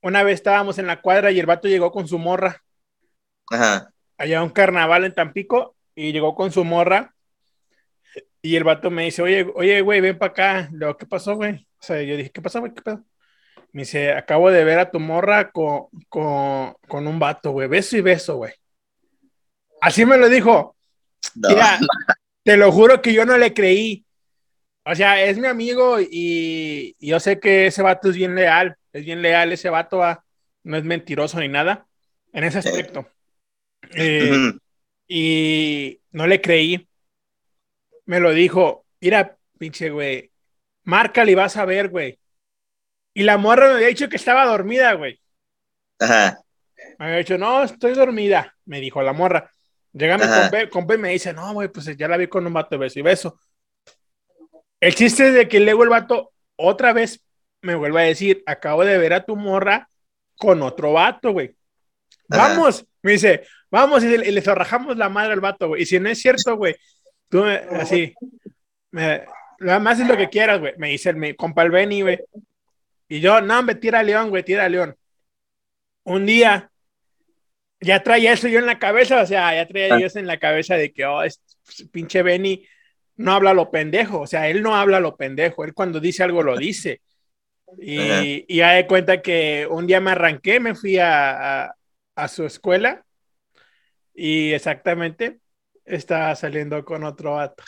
una 0.00 0.22
vez 0.22 0.34
estábamos 0.34 0.78
en 0.78 0.86
la 0.86 1.02
cuadra 1.02 1.30
y 1.30 1.40
el 1.40 1.46
vato 1.46 1.68
llegó 1.68 1.90
con 1.90 2.08
su 2.08 2.18
morra 2.18 2.62
Ajá. 3.50 3.92
Allá 4.16 4.42
un 4.42 4.50
carnaval 4.50 5.04
en 5.04 5.14
Tampico 5.14 5.76
y 5.94 6.12
llegó 6.12 6.34
con 6.34 6.52
su 6.52 6.64
morra. 6.64 7.14
Y 8.40 8.56
el 8.56 8.64
vato 8.64 8.90
me 8.90 9.04
dice, 9.04 9.22
oye, 9.22 9.46
oye, 9.54 9.80
güey, 9.80 10.00
ven 10.00 10.18
para 10.18 10.30
acá. 10.30 10.68
Lo, 10.72 10.96
¿qué 10.96 11.06
pasó, 11.06 11.34
güey? 11.34 11.66
O 11.80 11.82
sea, 11.82 12.02
yo 12.02 12.16
dije, 12.16 12.30
¿qué 12.30 12.40
pasó, 12.40 12.60
güey? 12.60 12.72
¿Qué 12.72 12.82
pedo? 12.82 13.04
Me 13.72 13.82
dice, 13.82 14.12
acabo 14.12 14.50
de 14.50 14.64
ver 14.64 14.78
a 14.78 14.90
tu 14.90 15.00
morra 15.00 15.50
con, 15.50 15.88
con, 16.08 16.74
con 16.86 17.06
un 17.06 17.18
vato, 17.18 17.50
güey. 17.50 17.68
Beso 17.68 17.96
y 17.96 18.00
beso, 18.00 18.36
güey. 18.36 18.52
Así 19.80 20.06
me 20.06 20.16
lo 20.16 20.28
dijo. 20.28 20.76
No. 21.34 21.48
Mira, 21.50 21.78
te 22.44 22.56
lo 22.56 22.72
juro 22.72 23.02
que 23.02 23.12
yo 23.12 23.26
no 23.26 23.36
le 23.36 23.52
creí. 23.52 24.04
O 24.84 24.94
sea, 24.94 25.22
es 25.22 25.38
mi 25.38 25.46
amigo 25.46 26.00
y, 26.00 26.96
y, 26.98 27.08
yo 27.08 27.20
sé 27.20 27.38
que 27.38 27.66
ese 27.66 27.82
vato 27.82 28.08
es 28.08 28.16
bien 28.16 28.34
leal. 28.34 28.76
Es 28.92 29.04
bien 29.04 29.20
leal 29.20 29.52
ese 29.52 29.68
vato, 29.68 30.02
ah, 30.02 30.24
no 30.62 30.76
es 30.76 30.84
mentiroso 30.84 31.38
ni 31.40 31.48
nada 31.48 31.86
en 32.32 32.44
ese 32.44 32.58
aspecto. 32.58 33.06
Eh, 33.94 34.52
y 35.06 36.00
no 36.12 36.26
le 36.26 36.40
creí. 36.40 36.88
Me 38.06 38.20
lo 38.20 38.32
dijo, 38.32 38.86
mira, 39.00 39.36
pinche 39.58 39.90
güey, 39.90 40.30
márcale 40.84 41.32
y 41.32 41.34
vas 41.34 41.56
a 41.56 41.64
ver, 41.64 41.88
güey. 41.88 42.18
Y 43.14 43.24
la 43.24 43.36
morra 43.36 43.68
me 43.68 43.74
había 43.74 43.88
dicho 43.88 44.08
que 44.08 44.16
estaba 44.16 44.46
dormida, 44.46 44.92
güey. 44.94 45.20
Ajá. 45.98 46.38
Me 46.98 47.06
había 47.06 47.18
dicho, 47.18 47.38
no, 47.38 47.64
estoy 47.64 47.94
dormida, 47.94 48.56
me 48.64 48.80
dijo 48.80 49.02
la 49.02 49.12
morra. 49.12 49.50
Llega 49.92 50.16
mi 50.16 50.24
compa, 50.24 50.68
compa 50.70 50.94
y 50.94 50.98
me 50.98 51.10
dice, 51.10 51.32
no, 51.32 51.52
güey, 51.52 51.68
pues 51.68 51.96
ya 51.96 52.08
la 52.08 52.16
vi 52.16 52.28
con 52.28 52.46
un 52.46 52.52
vato 52.52 52.70
de 52.70 52.78
beso 52.78 52.98
y 52.98 53.02
beso. 53.02 53.40
El 54.80 54.94
chiste 54.94 55.28
es 55.28 55.34
de 55.34 55.48
que 55.48 55.60
luego 55.60 55.82
el 55.82 55.88
vato 55.88 56.32
otra 56.56 56.92
vez 56.92 57.24
me 57.62 57.74
vuelve 57.74 58.00
a 58.00 58.04
decir, 58.04 58.42
acabo 58.46 58.84
de 58.84 58.98
ver 58.98 59.12
a 59.12 59.24
tu 59.24 59.36
morra 59.36 59.88
con 60.36 60.62
otro 60.62 60.92
vato, 60.92 61.32
güey. 61.32 61.56
Vamos, 62.28 62.86
me 63.02 63.12
dice, 63.12 63.42
vamos 63.70 64.04
y 64.04 64.18
le, 64.18 64.42
zorrajamos 64.42 64.96
la 64.96 65.08
madre 65.08 65.32
al 65.32 65.40
vato, 65.40 65.68
güey. 65.68 65.82
Y 65.82 65.86
si 65.86 65.98
no 65.98 66.08
es 66.08 66.20
cierto, 66.20 66.56
güey, 66.56 66.76
tú 67.28 67.42
me, 67.42 67.56
así, 67.56 68.14
me, 68.90 69.24
más 69.58 69.98
es 70.00 70.06
lo 70.06 70.16
que 70.16 70.28
quieras, 70.28 70.60
güey. 70.60 70.74
Me 70.76 70.90
dice 70.90 71.12
mi 71.12 71.34
compa 71.34 71.62
el 71.62 71.70
Benny, 71.70 72.02
güey. 72.02 72.18
Y 73.08 73.20
yo, 73.20 73.40
no, 73.40 73.62
me 73.62 73.74
tira 73.74 74.00
a 74.00 74.02
León, 74.02 74.30
güey, 74.30 74.42
tira 74.42 74.64
a 74.64 74.68
León. 74.68 74.94
Un 76.04 76.26
día, 76.26 76.70
ya 77.80 78.02
traía 78.02 78.32
eso 78.32 78.48
yo 78.48 78.58
en 78.58 78.66
la 78.66 78.78
cabeza, 78.78 79.22
o 79.22 79.26
sea, 79.26 79.54
ya 79.54 79.66
traía 79.66 79.98
yo 79.98 80.06
eso 80.06 80.18
en 80.18 80.26
la 80.26 80.38
cabeza 80.38 80.76
de 80.76 80.92
que, 80.92 81.06
oh, 81.06 81.22
es, 81.22 81.40
pinche 81.90 82.22
Benny 82.22 82.66
no 83.16 83.32
habla 83.32 83.52
lo 83.52 83.70
pendejo, 83.70 84.20
o 84.20 84.26
sea, 84.26 84.48
él 84.48 84.62
no 84.62 84.76
habla 84.76 85.00
lo 85.00 85.16
pendejo, 85.16 85.64
él 85.64 85.74
cuando 85.74 86.00
dice 86.00 86.22
algo 86.22 86.42
lo 86.42 86.56
dice. 86.56 87.00
Y, 87.78 88.44
y 88.48 88.56
ya 88.56 88.72
de 88.72 88.86
cuenta 88.86 89.20
que 89.20 89.66
un 89.68 89.86
día 89.86 90.00
me 90.00 90.12
arranqué, 90.12 90.60
me 90.60 90.74
fui 90.74 90.98
a, 90.98 91.64
a, 91.64 91.74
a 92.18 92.26
su 92.26 92.44
escuela 92.44 93.04
y 94.12 94.52
exactamente 94.52 95.38
estaba 95.84 96.34
saliendo 96.34 96.84
con 96.84 97.04
otro 97.04 97.34
vato. 97.34 97.62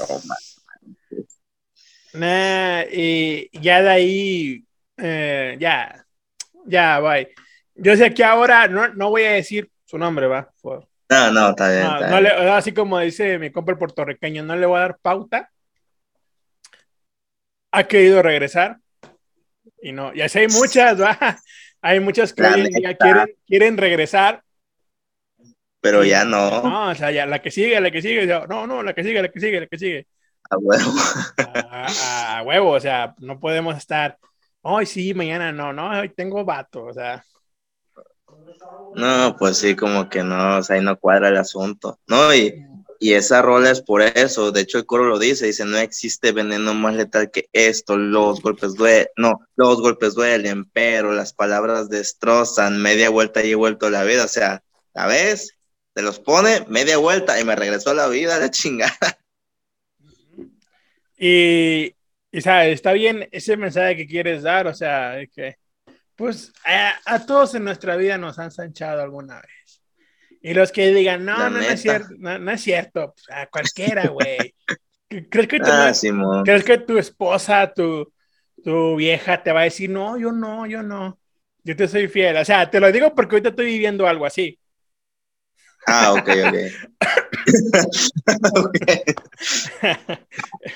Oh. 0.00 0.20
Nah, 2.14 2.82
y 2.90 3.48
ya 3.60 3.80
de 3.82 3.88
ahí, 3.90 4.64
eh, 4.96 5.56
ya, 5.60 6.04
ya, 6.66 6.98
bye. 6.98 7.32
Yo 7.76 7.96
sé 7.96 8.12
que 8.12 8.24
ahora 8.24 8.66
no, 8.66 8.88
no 8.94 9.10
voy 9.10 9.22
a 9.22 9.32
decir 9.32 9.70
su 9.84 9.96
nombre, 9.98 10.26
va. 10.26 10.52
Por- 10.60 10.88
No, 11.10 11.30
no, 11.30 11.50
está 11.50 11.70
bien. 11.70 11.82
no, 11.84 11.94
está 11.94 12.10
no 12.10 12.20
bien. 12.20 12.22
le- 12.24 12.50
así 12.50 12.72
como 12.72 12.98
dice 12.98 13.38
mi 13.38 13.52
compa 13.52 13.70
el 13.72 13.78
puertorriqueño, 13.78 14.42
no 14.42 14.56
le 14.56 14.66
voy 14.66 14.78
a 14.78 14.80
dar 14.80 14.98
pauta. 15.00 15.48
Ha 17.72 17.84
querido 17.84 18.20
regresar. 18.22 18.78
Y 19.80 19.92
no, 19.92 20.12
ya 20.14 20.28
sé, 20.28 20.40
hay 20.40 20.48
muchas, 20.48 21.00
va. 21.00 21.16
Hay 21.86 22.00
muchas 22.00 22.32
que 22.32 22.40
La 22.42 22.54
hoy 22.54 22.60
en 22.62 22.66
día 22.72 22.88
neta. 22.88 23.04
quieren, 23.04 23.36
quieren 23.46 23.76
regresar. 23.76 24.42
Pero 25.82 26.02
Y- 26.02 26.08
ya 26.08 26.24
no. 26.24 26.62
No, 26.62 26.88
o 26.90 26.94
sea, 26.94 27.10
ya 27.10 27.26
la 27.26 27.42
que 27.42 27.50
sigue, 27.50 27.78
la 27.78 27.90
que 27.90 28.00
sigue, 28.00 28.26
no, 28.26 28.66
no, 28.66 28.82
la 28.82 28.94
que 28.94 29.04
sigue, 29.04 29.20
la 29.20 29.28
que 29.30 29.38
sigue, 29.38 29.60
la 29.60 29.66
que 29.66 29.78
sigue. 29.78 30.06
A 30.48 30.56
huevo. 30.56 30.90
A, 31.36 31.86
a- 31.86 32.38
a 32.38 32.42
huevo, 32.42 32.70
o 32.70 32.80
sea, 32.80 33.14
no 33.18 33.38
podemos 33.38 33.76
estar, 33.76 34.16
hoy 34.62 34.86
sí, 34.86 35.12
mañana 35.12 35.52
no, 35.52 35.74
no, 35.74 35.90
hoy 36.00 36.08
tengo 36.08 36.42
vato, 36.42 36.84
o 36.84 36.92
sea, 36.94 37.22
No, 38.94 39.36
pues 39.38 39.58
sí, 39.58 39.76
como 39.76 40.08
que 40.08 40.22
no, 40.22 40.58
o 40.58 40.62
sea, 40.62 40.76
ahí 40.76 40.82
no 40.82 40.98
cuadra 40.98 41.28
el 41.28 41.36
asunto. 41.36 41.98
No, 42.06 42.34
y, 42.34 42.64
y 43.04 43.12
esa 43.12 43.42
rola 43.42 43.70
es 43.70 43.82
por 43.82 44.00
eso. 44.00 44.50
De 44.50 44.62
hecho, 44.62 44.78
el 44.78 44.86
coro 44.86 45.04
lo 45.04 45.18
dice, 45.18 45.44
dice, 45.44 45.66
no 45.66 45.76
existe 45.76 46.32
veneno 46.32 46.72
más 46.72 46.94
letal 46.94 47.30
que 47.30 47.50
esto. 47.52 47.98
Los 47.98 48.40
golpes 48.40 48.76
duelen, 48.76 49.08
no, 49.18 49.46
los 49.56 49.82
golpes 49.82 50.14
duelen, 50.14 50.64
pero 50.72 51.12
las 51.12 51.34
palabras 51.34 51.90
destrozan. 51.90 52.80
Media 52.80 53.10
vuelta 53.10 53.44
y 53.44 53.50
he 53.50 53.54
vuelto 53.56 53.88
a 53.88 53.90
la 53.90 54.04
vida. 54.04 54.24
O 54.24 54.28
sea, 54.28 54.62
la 54.94 55.06
vez, 55.06 55.54
te 55.92 56.00
los 56.00 56.18
pone 56.18 56.64
media 56.68 56.96
vuelta 56.96 57.38
y 57.38 57.44
me 57.44 57.54
regresó 57.54 57.90
a 57.90 57.94
la 57.94 58.08
vida, 58.08 58.38
la 58.38 58.50
chingada. 58.50 59.18
y, 61.18 61.94
sabes, 62.40 62.72
está 62.72 62.94
bien 62.94 63.28
ese 63.32 63.58
mensaje 63.58 63.98
que 63.98 64.06
quieres 64.06 64.42
dar, 64.42 64.66
o 64.66 64.72
sea, 64.74 65.18
que, 65.30 65.58
pues, 66.16 66.54
a, 66.64 66.94
a 67.04 67.26
todos 67.26 67.54
en 67.54 67.64
nuestra 67.64 67.96
vida 67.96 68.16
nos 68.16 68.38
han 68.38 68.50
sanchado 68.50 69.02
alguna 69.02 69.42
vez. 69.42 69.63
Y 70.46 70.52
los 70.52 70.70
que 70.72 70.92
digan, 70.92 71.24
no, 71.24 71.34
no, 71.38 71.48
no 71.48 71.60
es 71.62 71.80
cierto, 71.80 72.08
no, 72.18 72.38
no 72.38 72.50
es 72.52 72.60
cierto, 72.60 73.14
pues, 73.14 73.30
a 73.30 73.46
cualquiera, 73.46 74.08
güey. 74.10 74.54
¿Crees 75.30 75.48
que, 75.48 75.58
tu- 75.58 75.64
Ah. 75.70 75.90
¿Crees 76.44 76.64
que 76.64 76.76
tu 76.78 76.98
esposa, 76.98 77.72
tu, 77.74 78.12
tu 78.62 78.96
vieja 78.96 79.42
te 79.42 79.52
va 79.52 79.60
a 79.62 79.64
decir, 79.64 79.88
no, 79.88 80.18
yo 80.18 80.32
no, 80.32 80.66
yo 80.66 80.82
no, 80.82 81.18
yo 81.62 81.74
te 81.74 81.88
soy 81.88 82.08
fiel? 82.08 82.36
O 82.36 82.44
sea, 82.44 82.68
te 82.70 82.78
lo 82.78 82.92
digo 82.92 83.14
porque 83.14 83.36
ahorita 83.36 83.48
estoy 83.48 83.64
viviendo 83.66 84.06
algo 84.06 84.26
así. 84.26 84.58
Ah, 85.86 86.12
ok, 86.12 86.28
ok. 86.28 86.56
Ok. 88.54 88.76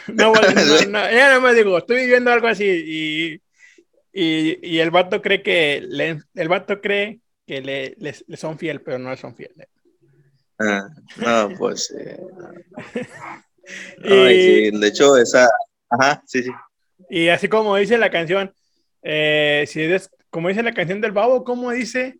no, 0.08 0.30
bueno, 0.30 0.48
no, 0.54 0.90
no, 0.90 1.10
ya 1.10 1.34
no 1.34 1.40
me 1.40 1.54
digo, 1.54 1.76
estoy 1.78 1.96
viviendo 2.02 2.30
algo 2.32 2.48
así 2.48 2.64
y, 2.64 3.42
y, 4.12 4.58
y 4.76 4.78
el 4.80 4.90
vato 4.90 5.20
cree 5.22 5.42
que 5.42 5.82
le- 5.86 6.22
el 6.34 6.48
vato 6.48 6.80
cree 6.80 7.20
que 7.48 7.62
le, 7.62 7.96
le- 7.98 8.14
le 8.28 8.38
son 8.38 8.58
fiel, 8.58 8.82
pero 8.82 8.98
no 9.00 9.10
le 9.10 9.18
son 9.18 9.34
fieles. 9.36 9.68
Ah, 10.60 10.88
no, 11.16 11.54
pues 11.56 11.86
sí. 11.86 11.94
Y, 14.04 14.12
Ay, 14.12 14.40
sí, 14.40 14.78
de 14.78 14.88
hecho, 14.88 15.16
esa. 15.16 15.48
Ajá, 15.90 16.22
sí, 16.26 16.42
sí. 16.42 16.50
y 17.08 17.28
así 17.28 17.48
como 17.48 17.76
dice 17.76 17.98
la 17.98 18.10
canción, 18.10 18.52
eh, 19.02 19.64
si 19.66 19.82
eres, 19.82 20.10
como 20.30 20.48
dice 20.48 20.62
la 20.62 20.74
canción 20.74 21.00
del 21.00 21.12
babo, 21.12 21.44
como 21.44 21.70
dice, 21.70 22.18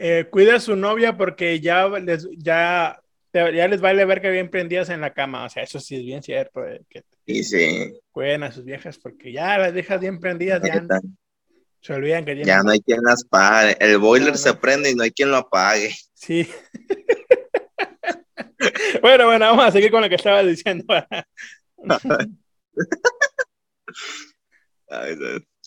Eh, 0.00 0.26
cuida 0.30 0.56
a 0.56 0.60
su 0.60 0.76
novia 0.76 1.16
porque 1.18 1.60
ya 1.60 1.88
les, 1.88 2.28
ya, 2.38 3.00
ya 3.34 3.68
les 3.68 3.80
vale 3.82 4.06
ver 4.06 4.22
que 4.22 4.30
bien 4.30 4.50
prendidas 4.50 4.90
en 4.90 5.02
la 5.02 5.12
cama. 5.14 5.44
O 5.46 5.50
sea, 5.50 5.64
eso 5.64 5.80
sí 5.80 5.96
es 5.96 6.02
bien 6.04 6.22
cierto, 6.22 6.64
eh, 6.66 6.82
que 6.90 7.04
Y 7.26 7.44
sí. 7.44 7.92
cuiden 8.12 8.44
a 8.44 8.52
sus 8.52 8.64
viejas 8.64 8.98
porque 8.98 9.32
ya 9.32 9.58
las 9.58 9.74
dejas 9.74 10.00
bien 10.00 10.20
prendidas, 10.20 10.62
ya 10.62 10.80
neta, 10.80 11.00
se 11.86 11.92
olvidan 11.94 12.24
que 12.24 12.34
tienen. 12.34 12.46
Ya 12.46 12.62
no 12.62 12.70
hay 12.72 12.80
quien 12.80 13.00
las 13.02 13.24
pague. 13.24 13.76
El 13.78 13.98
boiler 13.98 14.28
No, 14.28 14.32
no. 14.32 14.38
se 14.38 14.54
prende 14.54 14.90
y 14.90 14.94
no 14.94 15.02
hay 15.04 15.10
quien 15.12 15.30
lo 15.30 15.36
apague. 15.36 15.94
Sí. 16.14 16.48
bueno, 19.02 19.26
bueno, 19.26 19.46
vamos 19.46 19.66
a 19.66 19.70
seguir 19.70 19.90
con 19.90 20.00
lo 20.02 20.08
que 20.08 20.14
estaba 20.16 20.42
diciendo. 20.42 20.84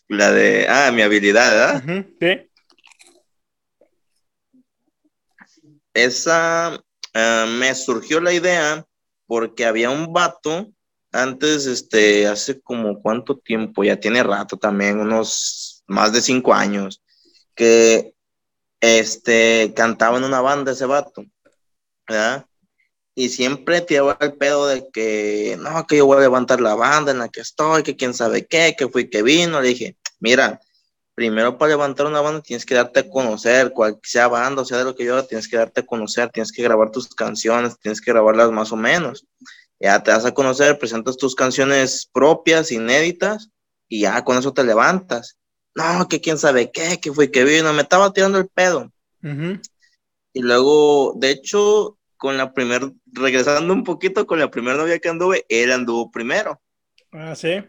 La 0.10 0.32
de. 0.32 0.66
Ah, 0.68 0.92
mi 0.92 1.04
habilidad, 1.04 1.52
¿verdad? 1.52 1.84
Ujú, 1.86 2.04
sí. 2.20 2.50
Esa. 5.94 6.82
ah, 7.14 7.46
me 7.48 7.76
surgió 7.76 8.20
la 8.20 8.34
idea 8.34 8.84
porque 9.28 9.66
había 9.66 9.92
un 9.92 10.12
vato 10.12 10.68
antes, 11.12 11.66
este, 11.66 12.28
hace 12.28 12.62
como 12.62 13.02
cuánto 13.02 13.38
tiempo, 13.38 13.84
ya 13.84 14.00
tiene 14.00 14.22
rato 14.24 14.58
también, 14.58 15.00
unos 15.00 15.69
más 15.90 16.14
de 16.14 16.22
cinco 16.22 16.54
años, 16.54 17.02
que 17.56 18.14
este, 18.80 19.74
cantaba 19.76 20.18
en 20.18 20.24
una 20.24 20.42
banda 20.42 20.72
ese 20.72 20.86
vato, 20.86 21.26
¿verdad? 22.08 22.46
Y 23.16 23.30
siempre 23.30 23.82
tiraba 23.82 24.18
el 24.22 24.34
pedo 24.36 24.68
de 24.68 24.90
que, 24.94 25.58
no, 25.60 25.86
que 25.86 25.98
yo 25.98 26.06
voy 26.06 26.18
a 26.18 26.22
levantar 26.22 26.62
la 26.62 26.76
banda 26.76 27.12
en 27.12 27.20
la 27.20 27.28
que 27.28 27.42
estoy, 27.42 27.84
que 27.84 27.98
quién 27.98 28.14
sabe 28.14 28.46
qué, 28.48 28.76
que 28.78 28.88
fui 28.88 29.10
que 29.10 29.22
vino. 29.24 29.60
Le 29.60 29.70
dije, 29.70 29.98
mira, 30.20 30.62
primero 31.16 31.58
para 31.58 31.72
levantar 31.72 32.06
una 32.06 32.22
banda 32.22 32.42
tienes 32.42 32.66
que 32.66 32.76
darte 32.76 33.02
a 33.02 33.10
conocer, 33.10 33.72
cual 33.72 34.00
sea 34.04 34.30
banda, 34.30 34.64
sea 34.64 34.78
de 34.78 34.86
lo 34.86 34.96
que 34.96 35.04
yo 35.04 35.22
tienes 35.26 35.50
que 35.50 35.58
darte 35.58 35.82
a 35.82 35.86
conocer, 35.86 36.30
tienes 36.30 36.52
que 36.54 36.64
grabar 36.64 36.92
tus 36.92 37.14
canciones, 37.14 37.78
tienes 37.78 38.00
que 38.00 38.12
grabarlas 38.12 38.52
más 38.52 38.72
o 38.72 38.78
menos. 38.78 39.26
Ya 39.82 40.02
te 40.02 40.12
das 40.12 40.26
a 40.26 40.34
conocer, 40.34 40.80
presentas 40.80 41.18
tus 41.18 41.36
canciones 41.36 42.10
propias, 42.14 42.72
inéditas, 42.72 43.50
y 43.90 44.02
ya 44.02 44.24
con 44.24 44.38
eso 44.38 44.54
te 44.54 44.64
levantas. 44.64 45.38
No, 45.76 46.08
que 46.08 46.20
quién 46.20 46.38
sabe 46.38 46.72
qué, 46.72 47.00
que 47.00 47.14
fue 47.14 47.32
que 47.32 47.44
vino, 47.44 47.72
me 47.74 47.84
estaba 47.84 48.12
tirando 48.12 48.38
el 48.38 48.48
pedo. 48.48 48.92
Y 50.34 50.42
luego, 50.42 51.14
de 51.16 51.32
hecho, 51.32 51.98
con 52.18 52.38
la 52.38 52.54
primer, 52.54 52.92
regresando 53.14 53.74
un 53.74 53.84
poquito 53.84 54.26
con 54.28 54.40
la 54.40 54.52
primera 54.52 54.78
novia 54.78 55.00
que 55.00 55.10
anduve, 55.10 55.46
él 55.50 55.72
anduvo 55.72 56.12
primero. 56.12 56.62
Ah, 57.12 57.36
sí. 57.36 57.64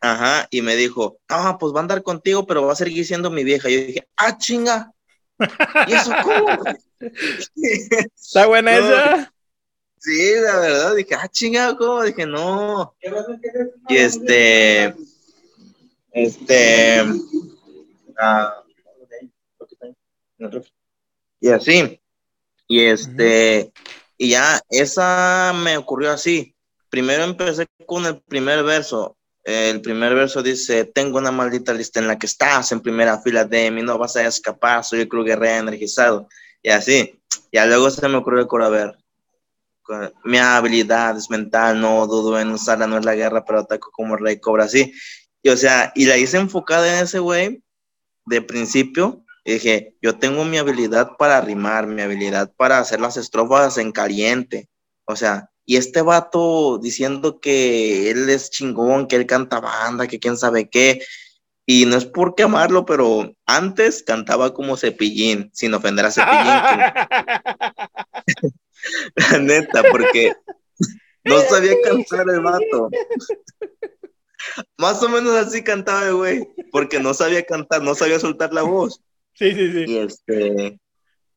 Ajá, 0.00 0.46
y 0.50 0.62
me 0.62 0.76
dijo, 0.76 1.18
no, 1.28 1.58
pues 1.58 1.72
va 1.74 1.78
a 1.78 1.82
andar 1.82 2.02
contigo, 2.02 2.46
pero 2.46 2.64
va 2.66 2.72
a 2.72 2.76
seguir 2.76 3.04
siendo 3.04 3.30
mi 3.30 3.42
vieja. 3.44 3.68
Yo 3.68 3.78
dije, 3.80 4.08
ah, 4.16 4.36
chinga. 4.38 4.92
¿Y 5.88 5.92
eso 5.92 6.12
cómo? 6.22 6.62
¿Está 8.14 8.46
buena 8.46 8.72
No. 8.80 8.86
esa? 8.86 9.32
sí, 9.98 10.32
la 10.36 10.60
verdad, 10.60 10.94
dije, 10.94 11.14
ah, 11.16 11.28
chinga, 11.28 11.76
¿cómo? 11.76 12.02
Dije, 12.04 12.26
no. 12.26 12.94
Y 13.88 13.96
este, 13.96 14.94
este, 16.12 17.02
ah, 18.18 18.62
y 21.40 21.48
así, 21.50 22.00
y 22.66 22.80
este, 22.80 23.72
y 24.16 24.30
ya, 24.30 24.60
esa 24.70 25.52
me 25.54 25.76
ocurrió 25.76 26.12
así. 26.12 26.54
Primero 26.90 27.24
empecé 27.24 27.66
con 27.86 28.06
el 28.06 28.20
primer 28.22 28.64
verso. 28.64 29.16
El 29.44 29.80
primer 29.80 30.14
verso 30.14 30.42
dice, 30.42 30.84
tengo 30.84 31.18
una 31.18 31.30
maldita 31.30 31.72
lista 31.72 32.00
en 32.00 32.08
la 32.08 32.18
que 32.18 32.26
estás 32.26 32.70
en 32.72 32.80
primera 32.80 33.18
fila 33.20 33.44
de 33.44 33.70
mí, 33.70 33.82
no 33.82 33.96
vas 33.96 34.16
a 34.16 34.26
escapar, 34.26 34.84
soy 34.84 35.00
el 35.02 35.08
club 35.08 35.26
energizado. 35.28 36.28
Y 36.62 36.70
así, 36.70 37.18
ya 37.52 37.64
luego 37.64 37.88
se 37.90 38.06
me 38.08 38.16
ocurrió 38.18 38.40
el 38.42 38.46
coro, 38.46 38.66
a 38.66 38.68
ver, 38.68 38.98
con- 39.82 40.12
mi 40.24 40.36
habilidad 40.38 41.16
es 41.16 41.30
mental, 41.30 41.80
no 41.80 42.06
dudo 42.06 42.38
en 42.38 42.50
usarla, 42.50 42.86
no 42.86 42.98
es 42.98 43.04
la 43.06 43.14
guerra, 43.14 43.44
pero 43.44 43.60
ataco 43.60 43.90
como 43.92 44.16
rey 44.16 44.38
cobra 44.38 44.64
así. 44.64 44.92
Y 45.48 45.50
o 45.50 45.56
sea, 45.56 45.92
y 45.94 46.04
la 46.04 46.18
hice 46.18 46.36
enfocada 46.36 46.98
en 46.98 47.04
ese 47.04 47.20
güey 47.20 47.62
de 48.26 48.42
principio. 48.42 49.24
Y 49.46 49.54
dije, 49.54 49.96
yo 50.02 50.18
tengo 50.18 50.44
mi 50.44 50.58
habilidad 50.58 51.12
para 51.18 51.40
rimar, 51.40 51.86
mi 51.86 52.02
habilidad 52.02 52.52
para 52.54 52.78
hacer 52.78 53.00
las 53.00 53.16
estrofas 53.16 53.78
en 53.78 53.90
caliente. 53.90 54.68
O 55.06 55.16
sea, 55.16 55.48
y 55.64 55.78
este 55.78 56.02
vato 56.02 56.76
diciendo 56.76 57.40
que 57.40 58.10
él 58.10 58.28
es 58.28 58.50
chingón, 58.50 59.06
que 59.06 59.16
él 59.16 59.24
canta 59.24 59.58
banda, 59.58 60.06
que 60.06 60.20
quién 60.20 60.36
sabe 60.36 60.68
qué. 60.68 61.00
Y 61.64 61.86
no 61.86 61.96
es 61.96 62.04
por 62.04 62.34
quemarlo, 62.34 62.84
pero 62.84 63.32
antes 63.46 64.02
cantaba 64.02 64.52
como 64.52 64.76
cepillín, 64.76 65.48
sin 65.54 65.72
ofender 65.72 66.04
a 66.04 66.10
cepillín. 66.10 66.36
la 69.16 69.38
neta, 69.38 69.82
porque 69.90 70.34
no 71.24 71.40
sabía 71.40 71.72
cantar 71.82 72.28
el 72.28 72.40
vato. 72.40 72.90
Más 74.76 75.02
o 75.02 75.08
menos 75.08 75.34
así 75.34 75.62
cantaba 75.62 76.06
el 76.06 76.14
güey, 76.14 76.48
porque 76.70 77.00
no 77.00 77.14
sabía 77.14 77.44
cantar, 77.44 77.82
no 77.82 77.94
sabía 77.94 78.18
soltar 78.18 78.52
la 78.52 78.62
voz. 78.62 79.00
Sí, 79.34 79.52
sí, 79.52 79.72
sí. 79.72 79.84
Y 79.86 79.96
este, 79.98 80.80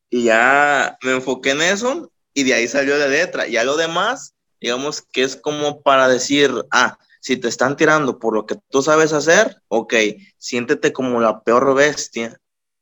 y 0.09 0.23
ya 0.25 0.97
me 1.03 1.13
enfoqué 1.13 1.51
en 1.51 1.61
eso 1.61 2.11
y 2.33 2.43
de 2.43 2.53
ahí 2.53 2.67
salió 2.67 2.97
la 2.97 3.07
letra. 3.07 3.47
Ya 3.47 3.63
lo 3.63 3.77
demás, 3.77 4.35
digamos 4.59 5.01
que 5.01 5.23
es 5.23 5.35
como 5.35 5.81
para 5.81 6.07
decir, 6.07 6.51
ah, 6.71 6.97
Si 7.23 7.37
te 7.37 7.47
están 7.47 7.77
tirando 7.77 8.17
por 8.17 8.33
lo 8.33 8.47
que 8.47 8.55
tú 8.71 8.81
sabes 8.81 9.13
hacer, 9.13 9.61
ok, 9.67 9.93
siéntete 10.39 10.91
como 10.91 11.21
la 11.21 11.43
peor 11.43 11.75
bestia, 11.75 12.35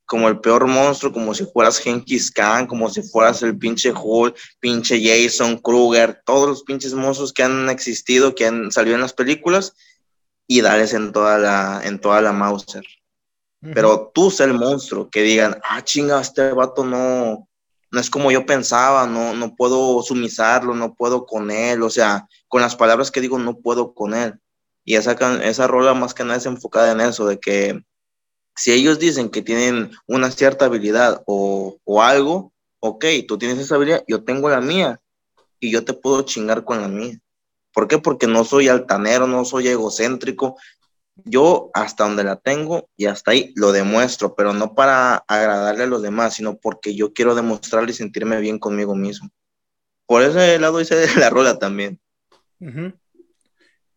como 0.06 0.28
el 0.28 0.39
peor 0.39 0.65
monstruo, 0.65 1.12
como 1.12 1.36
si 1.36 1.46
fueras 1.46 1.78
Genghis 1.78 2.32
Khan, 2.32 2.65
como 2.65 2.89
si 2.89 3.04
fueras 3.04 3.44
el 3.44 3.58
pinche 3.58 3.92
Hulk, 3.94 4.36
pinche 4.60 5.00
Jason 5.00 5.58
Kruger, 5.58 6.22
todos 6.26 6.48
los 6.50 6.63
pinches 6.63 6.94
monstruos 6.94 7.32
que 7.32 7.44
han 7.44 7.70
existido, 7.70 8.34
que 8.34 8.48
han 8.48 8.72
salido 8.72 8.96
en 8.96 9.02
las 9.02 9.13
películas, 9.13 9.76
y 10.52 10.62
dales 10.62 10.96
en 10.96 11.12
toda 11.12 11.38
la, 11.38 11.80
en 11.84 12.02
toda 12.02 12.22
la 12.22 12.32
Mauser. 12.32 12.84
Pero 13.62 14.12
tú 14.16 14.32
sé 14.32 14.46
el 14.46 14.56
monstruo, 14.56 15.10
que 15.10 15.22
digan, 15.22 15.60
ah, 15.70 15.84
chinga, 15.84 16.20
este 16.20 16.54
vato 16.54 16.84
no, 16.84 17.48
no 17.92 18.00
es 18.00 18.10
como 18.10 18.32
yo 18.32 18.48
pensaba, 18.48 19.06
no, 19.06 19.34
no 19.34 19.56
puedo 19.56 20.02
sumisarlo, 20.02 20.74
no 20.74 20.96
puedo 20.96 21.28
con 21.28 21.52
él, 21.52 21.84
o 21.84 21.90
sea, 21.92 22.28
con 22.48 22.62
las 22.62 22.76
palabras 22.76 23.12
que 23.12 23.22
digo, 23.22 23.38
no 23.38 23.60
puedo 23.60 23.94
con 23.94 24.16
él. 24.16 24.40
Y 24.84 24.96
esa, 24.96 25.12
esa 25.44 25.68
rola 25.68 25.94
más 25.94 26.16
que 26.16 26.24
nada 26.24 26.38
es 26.38 26.48
enfocada 26.48 26.94
en 26.94 27.02
eso, 27.02 27.28
de 27.28 27.40
que 27.40 27.84
si 28.56 28.72
ellos 28.72 28.98
dicen 28.98 29.30
que 29.30 29.44
tienen 29.44 29.92
una 30.08 30.32
cierta 30.32 30.66
habilidad 30.66 31.22
o, 31.28 31.78
o 31.84 32.02
algo, 32.02 32.54
ok, 32.80 33.06
tú 33.28 33.38
tienes 33.38 33.60
esa 33.60 33.76
habilidad, 33.76 34.04
yo 34.08 34.24
tengo 34.24 34.50
la 34.50 34.62
mía, 34.62 35.00
y 35.60 35.70
yo 35.70 35.86
te 35.86 35.94
puedo 35.94 36.24
chingar 36.24 36.64
con 36.64 36.82
la 36.82 36.88
mía. 36.88 37.20
¿Por 37.80 37.88
qué? 37.88 37.98
Porque 37.98 38.28
no 38.28 38.44
soy 38.44 38.68
altanero, 38.68 39.26
no 39.26 39.46
soy 39.46 39.70
egocéntrico. 39.70 40.58
Yo 41.24 41.72
hasta 41.74 42.04
donde 42.04 42.26
la 42.26 42.36
tengo 42.36 42.89
y 42.98 43.06
hasta 43.06 43.32
ahí 43.32 43.54
lo 43.56 43.72
demuestro, 43.72 44.36
pero 44.36 44.52
no 44.52 44.76
para 44.76 45.24
agradarle 45.30 45.86
a 45.86 45.88
los 45.88 46.02
demás, 46.02 46.34
sino 46.34 46.58
porque 46.58 46.94
yo 46.94 47.13
quiero 47.13 47.36
demostrarle 47.36 47.92
y 47.92 47.94
sentirme 47.94 48.42
bien 48.42 48.60
conmigo 48.60 48.96
mismo. 48.96 49.30
Por 50.06 50.24
ese 50.24 50.60
lado 50.60 50.82
hice 50.82 51.08
la 51.18 51.30
rola 51.30 51.58
también. 51.58 52.02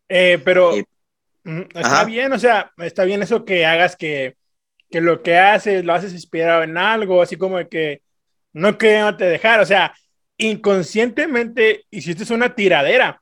Eh, 0.08 0.40
pero 0.44 0.74
está 1.74 2.04
bien, 2.04 2.32
o 2.32 2.38
sea, 2.38 2.70
está 2.78 3.02
bien 3.02 3.20
eso 3.20 3.44
que 3.44 3.66
hagas 3.66 3.96
que, 3.96 4.36
que 4.92 5.00
lo 5.00 5.24
que 5.24 5.38
haces 5.38 5.84
lo 5.84 5.92
haces 5.92 6.12
inspirado 6.12 6.62
en 6.62 6.78
algo, 6.78 7.20
así 7.20 7.34
como 7.34 7.58
que 7.68 8.00
no 8.52 8.78
que 8.78 9.00
no 9.00 9.16
te 9.16 9.24
dejar, 9.24 9.58
o 9.58 9.66
sea, 9.66 9.92
inconscientemente 10.38 11.84
hiciste 11.90 12.32
una 12.32 12.54
tiradera 12.54 13.21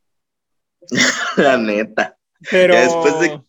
la 1.36 1.56
neta. 1.56 2.16
Pero. 2.50 2.74
después 2.74 3.20
de... 3.20 3.40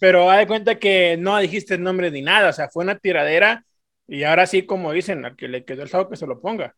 Pero 0.00 0.30
ha 0.30 0.38
de 0.38 0.46
cuenta 0.46 0.78
que 0.78 1.16
no 1.16 1.38
dijiste 1.38 1.74
el 1.74 1.82
nombre 1.82 2.10
ni 2.10 2.20
nada, 2.20 2.50
o 2.50 2.52
sea, 2.52 2.68
fue 2.68 2.84
una 2.84 2.98
tiradera 2.98 3.64
y 4.08 4.22
ahora 4.22 4.46
sí, 4.46 4.66
como 4.66 4.92
dicen, 4.92 5.24
al 5.24 5.36
que 5.36 5.48
le 5.48 5.64
quedó 5.64 5.82
el 5.82 5.88
sábado 5.88 6.10
que 6.10 6.16
se 6.16 6.26
lo 6.26 6.40
ponga. 6.40 6.76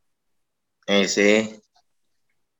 Eh, 0.87 1.07
sí. 1.09 1.61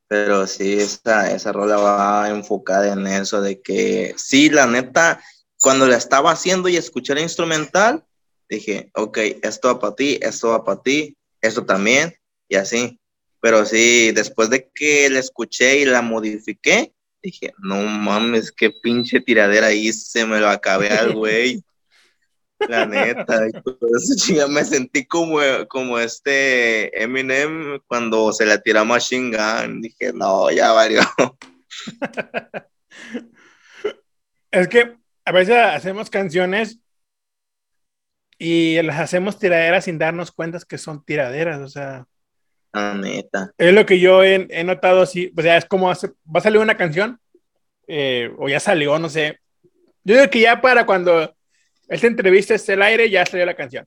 Pero 0.07 0.47
sí, 0.47 0.73
esa, 0.73 1.31
esa 1.31 1.51
rola 1.51 1.77
va 1.77 2.29
enfocada 2.29 2.93
en 2.93 3.05
eso 3.07 3.41
de 3.41 3.61
que 3.61 4.13
sí, 4.17 4.49
la 4.49 4.65
neta, 4.65 5.21
cuando 5.57 5.87
la 5.87 5.97
estaba 5.97 6.31
haciendo 6.31 6.69
y 6.69 6.77
escuché 6.77 7.13
el 7.13 7.19
instrumental, 7.19 8.03
dije, 8.49 8.91
ok, 8.95 9.17
esto 9.43 9.67
va 9.67 9.79
para 9.79 9.95
ti, 9.95 10.19
esto 10.21 10.49
va 10.49 10.63
para 10.63 10.81
ti, 10.81 11.15
esto 11.41 11.65
también, 11.65 12.15
y 12.47 12.55
así. 12.55 12.99
Pero 13.41 13.65
sí, 13.65 14.11
después 14.11 14.49
de 14.49 14.69
que 14.73 15.09
la 15.09 15.19
escuché 15.19 15.79
y 15.79 15.85
la 15.85 16.01
modifiqué, 16.01 16.93
dije, 17.21 17.53
no 17.59 17.81
mames, 17.83 18.51
qué 18.51 18.71
pinche 18.71 19.19
tiradera 19.21 19.71
hice, 19.71 20.25
me 20.25 20.39
lo 20.39 20.49
acabé 20.49 20.89
al 20.89 21.13
güey. 21.13 21.63
La 22.67 22.85
neta, 22.85 23.39
me 24.49 24.65
sentí 24.65 25.05
como, 25.05 25.39
como 25.69 25.97
este 25.97 27.01
Eminem 27.01 27.79
cuando 27.87 28.33
se 28.33 28.45
la 28.45 28.59
tira 28.59 28.83
Machine 28.83 29.31
Gun. 29.35 29.81
Dije, 29.81 30.11
no, 30.11 30.51
ya 30.51 30.73
valió. 30.73 30.99
Es 34.51 34.67
que 34.67 34.97
a 35.25 35.31
veces 35.31 35.55
hacemos 35.55 36.09
canciones 36.09 36.79
y 38.39 38.81
las 38.81 38.99
hacemos 38.99 39.37
tiraderas 39.37 39.85
sin 39.85 39.99
darnos 39.99 40.31
cuenta 40.31 40.57
que 40.67 40.77
son 40.77 41.05
tiraderas, 41.05 41.59
o 41.59 41.67
sea. 41.67 42.07
Neta. 42.73 43.51
Es 43.57 43.73
lo 43.73 43.85
que 43.85 43.99
yo 43.99 44.23
he, 44.23 44.63
notado 44.63 45.01
así, 45.01 45.31
o 45.35 45.41
sea, 45.41 45.57
es 45.57 45.65
como 45.65 45.89
hace, 45.89 46.07
va 46.07 46.39
a 46.39 46.41
salir 46.41 46.59
una 46.59 46.77
canción, 46.77 47.19
eh, 47.87 48.31
o 48.37 48.47
ya 48.47 48.59
salió, 48.59 48.99
no 48.99 49.09
sé. 49.09 49.39
Yo 50.03 50.15
digo 50.15 50.29
que 50.29 50.41
ya 50.41 50.61
para 50.61 50.85
cuando 50.85 51.33
esta 51.87 52.07
entrevista 52.07 52.53
esté 52.53 52.73
el 52.73 52.81
aire, 52.81 53.09
ya 53.09 53.25
salió 53.25 53.45
la 53.45 53.55
canción. 53.55 53.85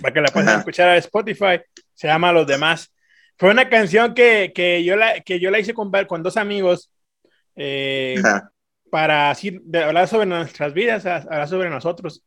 Para 0.00 0.12
que 0.12 0.20
la 0.20 0.28
puedan 0.28 0.58
escuchar 0.58 0.88
a 0.88 0.96
Spotify, 0.98 1.60
se 1.94 2.08
llama 2.08 2.32
Los 2.32 2.46
Demás. 2.46 2.92
Fue 3.38 3.50
una 3.50 3.68
canción 3.68 4.14
que, 4.14 4.52
que 4.54 4.84
yo, 4.84 4.96
la, 4.96 5.20
que 5.20 5.40
yo 5.40 5.50
la 5.50 5.58
hice 5.58 5.74
con, 5.74 5.90
con 6.06 6.22
dos 6.22 6.36
amigos 6.36 6.90
eh, 7.56 8.20
para 8.90 9.30
así, 9.30 9.60
hablar 9.74 10.06
sobre 10.08 10.26
nuestras 10.26 10.74
vidas, 10.74 11.06
hablar 11.06 11.48
sobre 11.48 11.70
nosotros. 11.70 12.22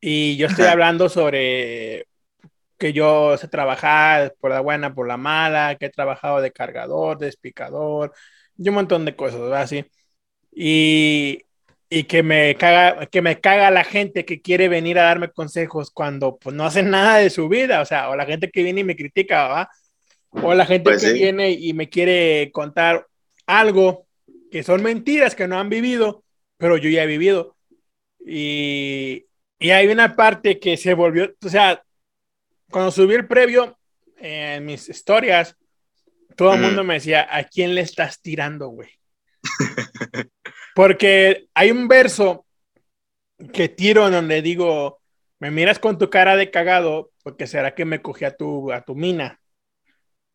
Y 0.00 0.36
yo 0.36 0.46
estoy 0.46 0.66
hablando 0.66 1.08
sobre 1.08 2.06
que 2.80 2.94
yo 2.94 3.36
sé 3.36 3.46
trabajar 3.46 4.34
por 4.40 4.50
la 4.50 4.60
buena, 4.60 4.94
por 4.94 5.06
la 5.06 5.18
mala, 5.18 5.76
que 5.76 5.86
he 5.86 5.90
trabajado 5.90 6.40
de 6.40 6.50
cargador, 6.50 7.18
de 7.18 7.26
explicador, 7.26 8.12
y 8.56 8.68
un 8.70 8.74
montón 8.74 9.04
de 9.04 9.14
cosas, 9.14 9.40
¿verdad? 9.40 9.62
Así. 9.62 9.84
Y, 10.50 11.42
y 11.90 12.04
que 12.04 12.22
me 12.22 12.56
caga, 12.56 13.06
que 13.06 13.20
me 13.20 13.38
caga 13.40 13.70
la 13.70 13.84
gente 13.84 14.24
que 14.24 14.40
quiere 14.40 14.68
venir 14.68 14.98
a 14.98 15.04
darme 15.04 15.30
consejos 15.30 15.90
cuando 15.90 16.38
pues 16.38 16.56
no 16.56 16.64
hacen 16.64 16.90
nada 16.90 17.18
de 17.18 17.30
su 17.30 17.48
vida, 17.48 17.82
o 17.82 17.84
sea, 17.84 18.08
o 18.10 18.16
la 18.16 18.24
gente 18.26 18.50
que 18.50 18.62
viene 18.62 18.80
y 18.80 18.84
me 18.84 18.96
critica, 18.96 19.46
¿verdad? 19.48 19.68
O 20.30 20.54
la 20.54 20.64
gente 20.64 20.90
pues 20.90 21.04
que 21.04 21.12
viene 21.12 21.50
y 21.50 21.74
me 21.74 21.90
quiere 21.90 22.50
contar 22.52 23.06
algo 23.46 24.06
que 24.50 24.62
son 24.62 24.82
mentiras 24.82 25.34
que 25.34 25.46
no 25.46 25.58
han 25.58 25.68
vivido, 25.68 26.24
pero 26.56 26.78
yo 26.78 26.88
ya 26.88 27.04
he 27.04 27.06
vivido. 27.06 27.56
Y, 28.24 29.26
y 29.58 29.70
hay 29.70 29.88
una 29.88 30.16
parte 30.16 30.58
que 30.58 30.78
se 30.78 30.94
volvió, 30.94 31.34
o 31.44 31.48
sea, 31.48 31.82
cuando 32.70 32.90
subí 32.90 33.14
el 33.14 33.26
previo 33.26 33.78
en 34.16 34.64
mis 34.64 34.88
historias, 34.88 35.56
todo 36.36 36.54
el 36.54 36.60
mundo 36.60 36.84
me 36.84 36.94
decía, 36.94 37.26
¿a 37.30 37.44
quién 37.44 37.74
le 37.74 37.82
estás 37.82 38.20
tirando, 38.20 38.68
güey? 38.68 38.88
Porque 40.74 41.48
hay 41.54 41.70
un 41.70 41.88
verso 41.88 42.46
que 43.52 43.68
tiro 43.68 44.06
en 44.06 44.12
donde 44.12 44.42
digo, 44.42 45.00
me 45.38 45.50
miras 45.50 45.78
con 45.78 45.98
tu 45.98 46.08
cara 46.08 46.36
de 46.36 46.50
cagado, 46.50 47.10
porque 47.22 47.46
será 47.46 47.74
que 47.74 47.84
me 47.84 48.02
cogí 48.02 48.24
a 48.24 48.36
tu, 48.36 48.70
a 48.70 48.82
tu 48.82 48.94
mina. 48.94 49.40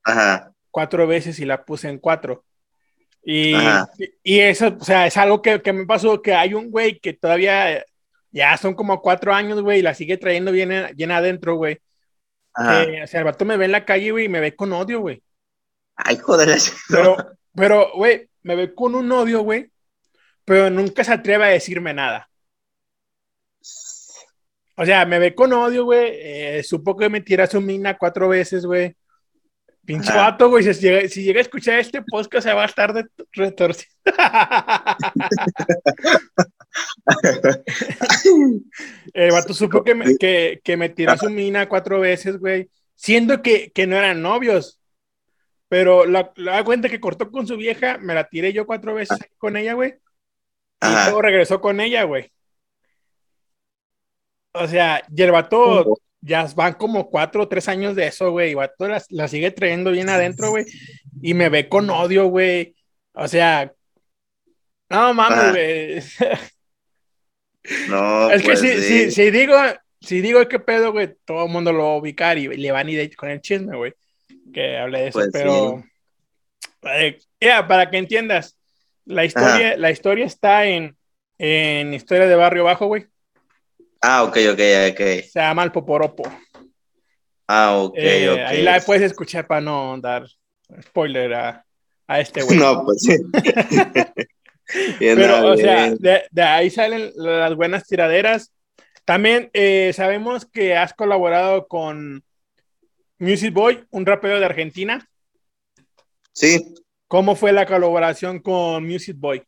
Ajá. 0.03 0.51
Cuatro 0.71 1.07
veces 1.07 1.39
y 1.39 1.45
la 1.45 1.63
puse 1.63 1.87
en 1.87 1.99
cuatro. 1.99 2.43
Y, 3.23 3.53
y 4.23 4.39
eso, 4.39 4.75
o 4.79 4.83
sea, 4.83 5.07
es 5.07 5.17
algo 5.17 5.41
que, 5.41 5.61
que, 5.61 5.73
me 5.73 5.85
pasó, 5.85 6.21
que 6.21 6.33
hay 6.33 6.53
un 6.53 6.69
güey 6.69 6.99
que 6.99 7.13
todavía, 7.13 7.83
ya 8.31 8.57
son 8.57 8.73
como 8.73 9.01
cuatro 9.01 9.33
años, 9.33 9.61
güey, 9.61 9.79
y 9.79 9.83
la 9.83 9.93
sigue 9.93 10.17
trayendo 10.17 10.51
bien, 10.51 10.91
bien 10.95 11.11
adentro, 11.11 11.55
güey 11.55 11.79
o 12.57 13.07
sea, 13.07 13.19
el 13.19 13.23
vato 13.23 13.45
me 13.45 13.57
ve 13.57 13.65
en 13.65 13.71
la 13.71 13.85
calle, 13.85 14.11
güey, 14.11 14.25
y 14.25 14.29
me 14.29 14.39
ve 14.39 14.55
con 14.55 14.71
odio, 14.73 15.01
güey. 15.01 15.21
Ay, 15.95 16.17
joder. 16.17 16.57
Pero, 16.89 17.17
pero, 17.53 17.91
güey, 17.95 18.29
me 18.43 18.55
ve 18.55 18.73
con 18.73 18.95
un 18.95 19.11
odio, 19.11 19.41
güey, 19.41 19.71
pero 20.43 20.69
nunca 20.69 21.03
se 21.03 21.13
atreve 21.13 21.45
a 21.45 21.49
decirme 21.49 21.93
nada. 21.93 22.29
O 24.77 24.85
sea, 24.85 25.05
me 25.05 25.19
ve 25.19 25.33
con 25.33 25.53
odio, 25.53 25.85
güey. 25.85 26.09
Eh, 26.11 26.63
supo 26.63 26.97
que 26.97 27.09
me 27.09 27.21
tira 27.21 27.47
su 27.47 27.61
mina 27.61 27.97
cuatro 27.97 28.27
veces, 28.27 28.65
güey. 28.65 28.95
Pinche 29.85 30.11
vato, 30.11 30.49
güey. 30.49 30.63
Si 30.63 30.73
llega, 30.81 31.07
si 31.07 31.23
llega, 31.23 31.39
a 31.39 31.43
escuchar 31.43 31.79
este 31.79 32.01
podcast, 32.01 32.47
se 32.47 32.53
va 32.53 32.63
a 32.63 32.67
estar 32.67 32.93
de 32.93 33.05
retorcido. 33.31 33.89
el 39.15 39.31
vato 39.31 39.53
supo 39.53 39.81
que 39.81 39.95
me, 39.95 40.17
que, 40.17 40.59
que 40.61 40.75
me 40.75 40.89
tiró 40.89 41.17
su 41.17 41.29
mina 41.29 41.69
cuatro 41.69 42.01
veces, 42.01 42.37
güey. 42.37 42.69
Siendo 42.95 43.41
que, 43.41 43.71
que 43.71 43.87
no 43.87 43.95
eran 43.95 44.21
novios. 44.21 44.81
Pero 45.69 46.05
la, 46.05 46.33
da 46.35 46.63
cuenta 46.65 46.89
que 46.89 46.99
cortó 46.99 47.31
con 47.31 47.47
su 47.47 47.55
vieja, 47.55 47.97
me 47.97 48.13
la 48.13 48.27
tiré 48.27 48.51
yo 48.51 48.67
cuatro 48.67 48.93
veces 48.93 49.17
con 49.37 49.55
ella, 49.55 49.73
güey. 49.73 49.95
Y 50.81 50.87
luego 51.05 51.21
regresó 51.21 51.61
con 51.61 51.79
ella, 51.79 52.03
güey. 52.03 52.29
O 54.51 54.67
sea, 54.67 55.01
y 55.09 55.21
el 55.21 55.31
vato 55.31 55.97
ya 56.19 56.45
van 56.53 56.73
como 56.73 57.09
cuatro 57.09 57.43
o 57.43 57.47
tres 57.47 57.69
años 57.69 57.95
de 57.95 58.07
eso, 58.07 58.31
güey. 58.31 58.51
Y 58.51 58.55
vato 58.55 58.85
la, 58.85 59.01
la 59.09 59.29
sigue 59.29 59.51
trayendo 59.51 59.91
bien 59.91 60.09
adentro, 60.09 60.49
güey. 60.49 60.65
Y 61.21 61.33
me 61.33 61.47
ve 61.47 61.69
con 61.69 61.89
odio, 61.89 62.27
güey. 62.27 62.75
O 63.13 63.29
sea, 63.29 63.73
no 64.89 65.13
mames, 65.13 65.51
güey. 65.51 66.03
No, 67.89 68.29
es 68.31 68.41
que 68.41 68.47
pues 68.47 68.59
si, 68.59 69.11
si, 69.11 69.31
digo, 69.31 69.55
si 69.99 70.21
digo 70.21 70.47
qué 70.47 70.59
pedo, 70.59 70.91
güey, 70.91 71.15
todo 71.25 71.45
el 71.45 71.51
mundo 71.51 71.71
lo 71.71 71.83
va 71.83 71.93
a 71.93 71.97
ubicar 71.97 72.37
y 72.37 72.47
le 72.47 72.71
van 72.71 72.87
a 72.87 72.91
ir 72.91 73.15
con 73.15 73.29
el 73.29 73.41
chisme, 73.41 73.75
güey. 73.75 73.93
Que 74.53 74.77
hable 74.77 75.01
de 75.01 75.07
eso, 75.07 75.19
pues 75.19 75.29
pero. 75.31 75.83
Eh, 76.83 77.19
para 77.67 77.89
que 77.89 77.97
entiendas, 77.97 78.57
la 79.05 79.25
historia, 79.25 79.77
la 79.77 79.91
historia 79.91 80.25
está 80.25 80.65
en, 80.65 80.95
en 81.37 81.93
Historia 81.93 82.27
de 82.27 82.35
Barrio 82.35 82.63
Bajo, 82.65 82.87
güey. 82.87 83.07
Ah, 84.01 84.23
ok, 84.23 84.37
ok, 84.51 84.59
ok. 84.91 84.99
Se 85.31 85.39
llama 85.39 85.63
El 85.63 85.71
Poporopo. 85.71 86.23
Ah, 87.47 87.77
ok, 87.77 87.93
eh, 87.97 88.29
ok. 88.29 88.39
Ahí 88.45 88.61
la 88.61 88.79
puedes 88.81 89.03
escuchar 89.03 89.47
para 89.47 89.61
no 89.61 89.97
dar 89.99 90.27
spoiler 90.81 91.33
a, 91.33 91.65
a 92.07 92.19
este 92.19 92.43
güey. 92.43 92.57
No, 92.59 92.83
pues 92.83 93.01
sí. 93.01 93.15
Pero, 94.99 95.51
o 95.51 95.57
sea, 95.57 95.93
de, 95.95 96.41
ahí 96.41 96.69
salen 96.69 97.11
las 97.15 97.55
buenas 97.55 97.85
tiraderas. 97.87 98.51
También 99.05 99.49
eh, 99.53 99.91
sabemos 99.93 100.45
que 100.45 100.75
has 100.75 100.93
colaborado 100.93 101.67
con 101.67 102.23
Music 103.19 103.53
Boy, 103.53 103.85
un 103.91 104.05
rapero 104.05 104.39
de 104.39 104.45
Argentina. 104.45 105.07
Sí. 106.33 106.75
¿Cómo 107.07 107.35
fue 107.35 107.53
la 107.53 107.65
colaboración 107.65 108.39
con 108.39 108.85
Music 108.85 109.15
Boy? 109.17 109.43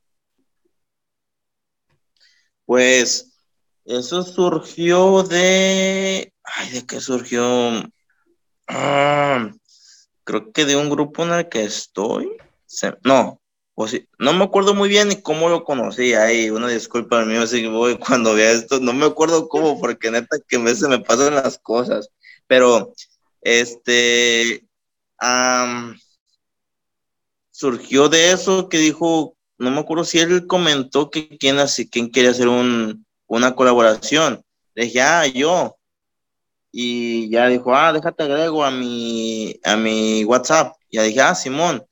Pues 2.65 3.37
eso 3.85 4.21
surgió 4.21 5.23
de. 5.23 6.33
Ay, 6.43 6.69
¿de 6.71 6.85
qué 6.85 6.99
surgió? 6.99 7.81
Ah, 8.67 9.49
creo 10.23 10.51
que 10.51 10.65
de 10.65 10.75
un 10.75 10.89
grupo 10.89 11.23
en 11.23 11.31
el 11.31 11.49
que 11.49 11.63
estoy. 11.63 12.29
no, 13.03 13.41
o 13.79 13.87
sí, 13.87 14.07
no 14.17 14.33
me 14.33 14.43
acuerdo 14.43 14.73
muy 14.73 14.89
bien 14.89 15.07
ni 15.09 15.21
cómo 15.21 15.49
lo 15.49 15.63
conocí 15.63 16.15
ahí. 16.15 16.49
Una 16.49 16.67
disculpa 16.67 17.19
al 17.19 17.27
mío, 17.27 17.41
Music 17.41 17.69
Boy, 17.69 17.99
cuando 17.99 18.33
vea 18.33 18.51
esto, 18.51 18.79
no 18.79 18.91
me 18.91 19.05
acuerdo 19.05 19.47
cómo, 19.47 19.79
porque 19.81 20.09
neta 20.09 20.37
que 20.47 20.55
a 20.55 20.61
veces 20.61 20.89
me 20.89 20.99
pasan 20.99 21.35
las 21.35 21.59
cosas. 21.59 22.09
Pero, 22.47 22.93
este. 23.41 24.65
surgió 27.51 28.09
de 28.09 28.31
eso 28.31 28.67
que 28.67 28.79
dijo 28.79 29.37
no 29.59 29.71
me 29.71 29.79
acuerdo 29.79 30.03
si 30.03 30.19
él 30.19 30.47
comentó 30.47 31.09
que 31.11 31.37
quién, 31.37 31.59
así, 31.59 31.89
quién 31.89 32.11
quería 32.11 32.31
hacer 32.31 32.47
un, 32.47 33.05
una 33.27 33.55
colaboración. 33.55 34.43
Le 34.75 34.85
dije, 34.85 35.01
ah, 35.01 35.25
yo. 35.27 35.77
Y 36.71 37.29
ya 37.29 37.47
dijo, 37.47 37.75
ah, 37.75 37.93
déjate 37.93 38.23
agrego 38.23 38.63
a 38.63 38.71
mi, 38.71 39.59
a 39.63 39.75
mi 39.77 40.23
WhatsApp. 40.25 40.75
Ya 40.91 41.03
dije, 41.03 41.21
ah, 41.21 41.35
Simón. 41.35 41.83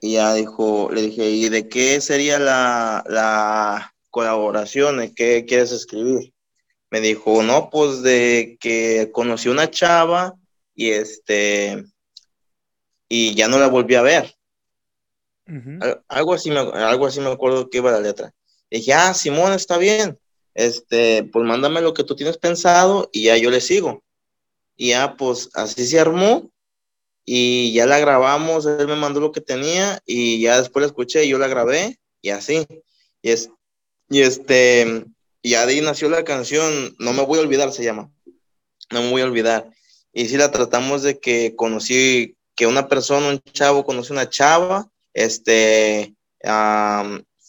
Y 0.00 0.14
ya 0.14 0.34
dijo, 0.34 0.90
le 0.92 1.02
dije, 1.02 1.30
¿y 1.30 1.48
de 1.48 1.68
qué 1.68 2.00
sería 2.00 2.38
la, 2.38 3.04
la 3.08 3.94
colaboración? 4.10 4.98
¿De 4.98 5.14
qué 5.14 5.44
quieres 5.46 5.72
escribir? 5.72 6.32
Me 6.90 7.00
dijo, 7.00 7.42
no, 7.42 7.70
pues 7.70 8.02
de 8.02 8.56
que 8.60 9.10
conocí 9.12 9.48
una 9.48 9.70
chava 9.70 10.34
y 10.74 10.90
este, 10.90 11.84
y 13.08 13.34
ya 13.34 13.48
no 13.48 13.58
la 13.58 13.68
volví 13.68 13.94
a 13.94 14.02
ver 14.02 14.38
algo, 16.08 16.34
así 16.34 16.50
me, 16.50 16.58
algo 16.58 17.06
así 17.06 17.20
me 17.20 17.30
acuerdo 17.30 17.70
que 17.70 17.78
iba 17.78 17.90
la 17.90 18.00
letra. 18.00 18.34
dije, 18.70 18.92
ah, 18.92 19.14
Simón, 19.14 19.52
está 19.52 19.78
bien. 19.78 20.18
Este, 20.54 21.24
pues 21.24 21.44
mándame 21.44 21.80
lo 21.80 21.94
que 21.94 22.04
tú 22.04 22.16
tienes 22.16 22.36
pensado 22.36 23.08
y 23.12 23.24
ya 23.24 23.36
yo 23.36 23.50
le 23.50 23.60
sigo. 23.60 24.02
Y 24.76 24.90
ya, 24.90 25.16
pues 25.16 25.50
así 25.54 25.86
se 25.86 26.00
armó 26.00 26.50
y 27.30 27.72
ya 27.72 27.86
la 27.86 27.98
grabamos. 27.98 28.66
Él 28.66 28.86
me 28.86 28.96
mandó 28.96 29.20
lo 29.20 29.32
que 29.32 29.40
tenía 29.40 30.00
y 30.06 30.40
ya 30.40 30.58
después 30.58 30.82
la 30.82 30.86
escuché 30.86 31.24
y 31.24 31.28
yo 31.28 31.38
la 31.38 31.48
grabé 31.48 31.98
y 32.22 32.30
así. 32.30 32.66
Y, 33.22 33.30
es, 33.30 33.50
y 34.08 34.22
este, 34.22 35.04
y 35.42 35.54
ahí 35.54 35.80
nació 35.80 36.08
la 36.08 36.24
canción 36.24 36.94
No 36.98 37.12
me 37.12 37.22
voy 37.22 37.38
a 37.38 37.42
olvidar, 37.42 37.72
se 37.72 37.84
llama. 37.84 38.10
No 38.90 39.02
me 39.02 39.10
voy 39.10 39.22
a 39.22 39.26
olvidar. 39.26 39.70
Y 40.12 40.28
sí 40.28 40.36
la 40.36 40.50
tratamos 40.50 41.02
de 41.02 41.18
que 41.18 41.54
conocí, 41.54 42.36
que 42.56 42.66
una 42.66 42.88
persona, 42.88 43.28
un 43.28 43.40
chavo, 43.52 43.84
conoce 43.84 44.12
una 44.12 44.28
chava 44.30 44.90
este, 45.18 46.14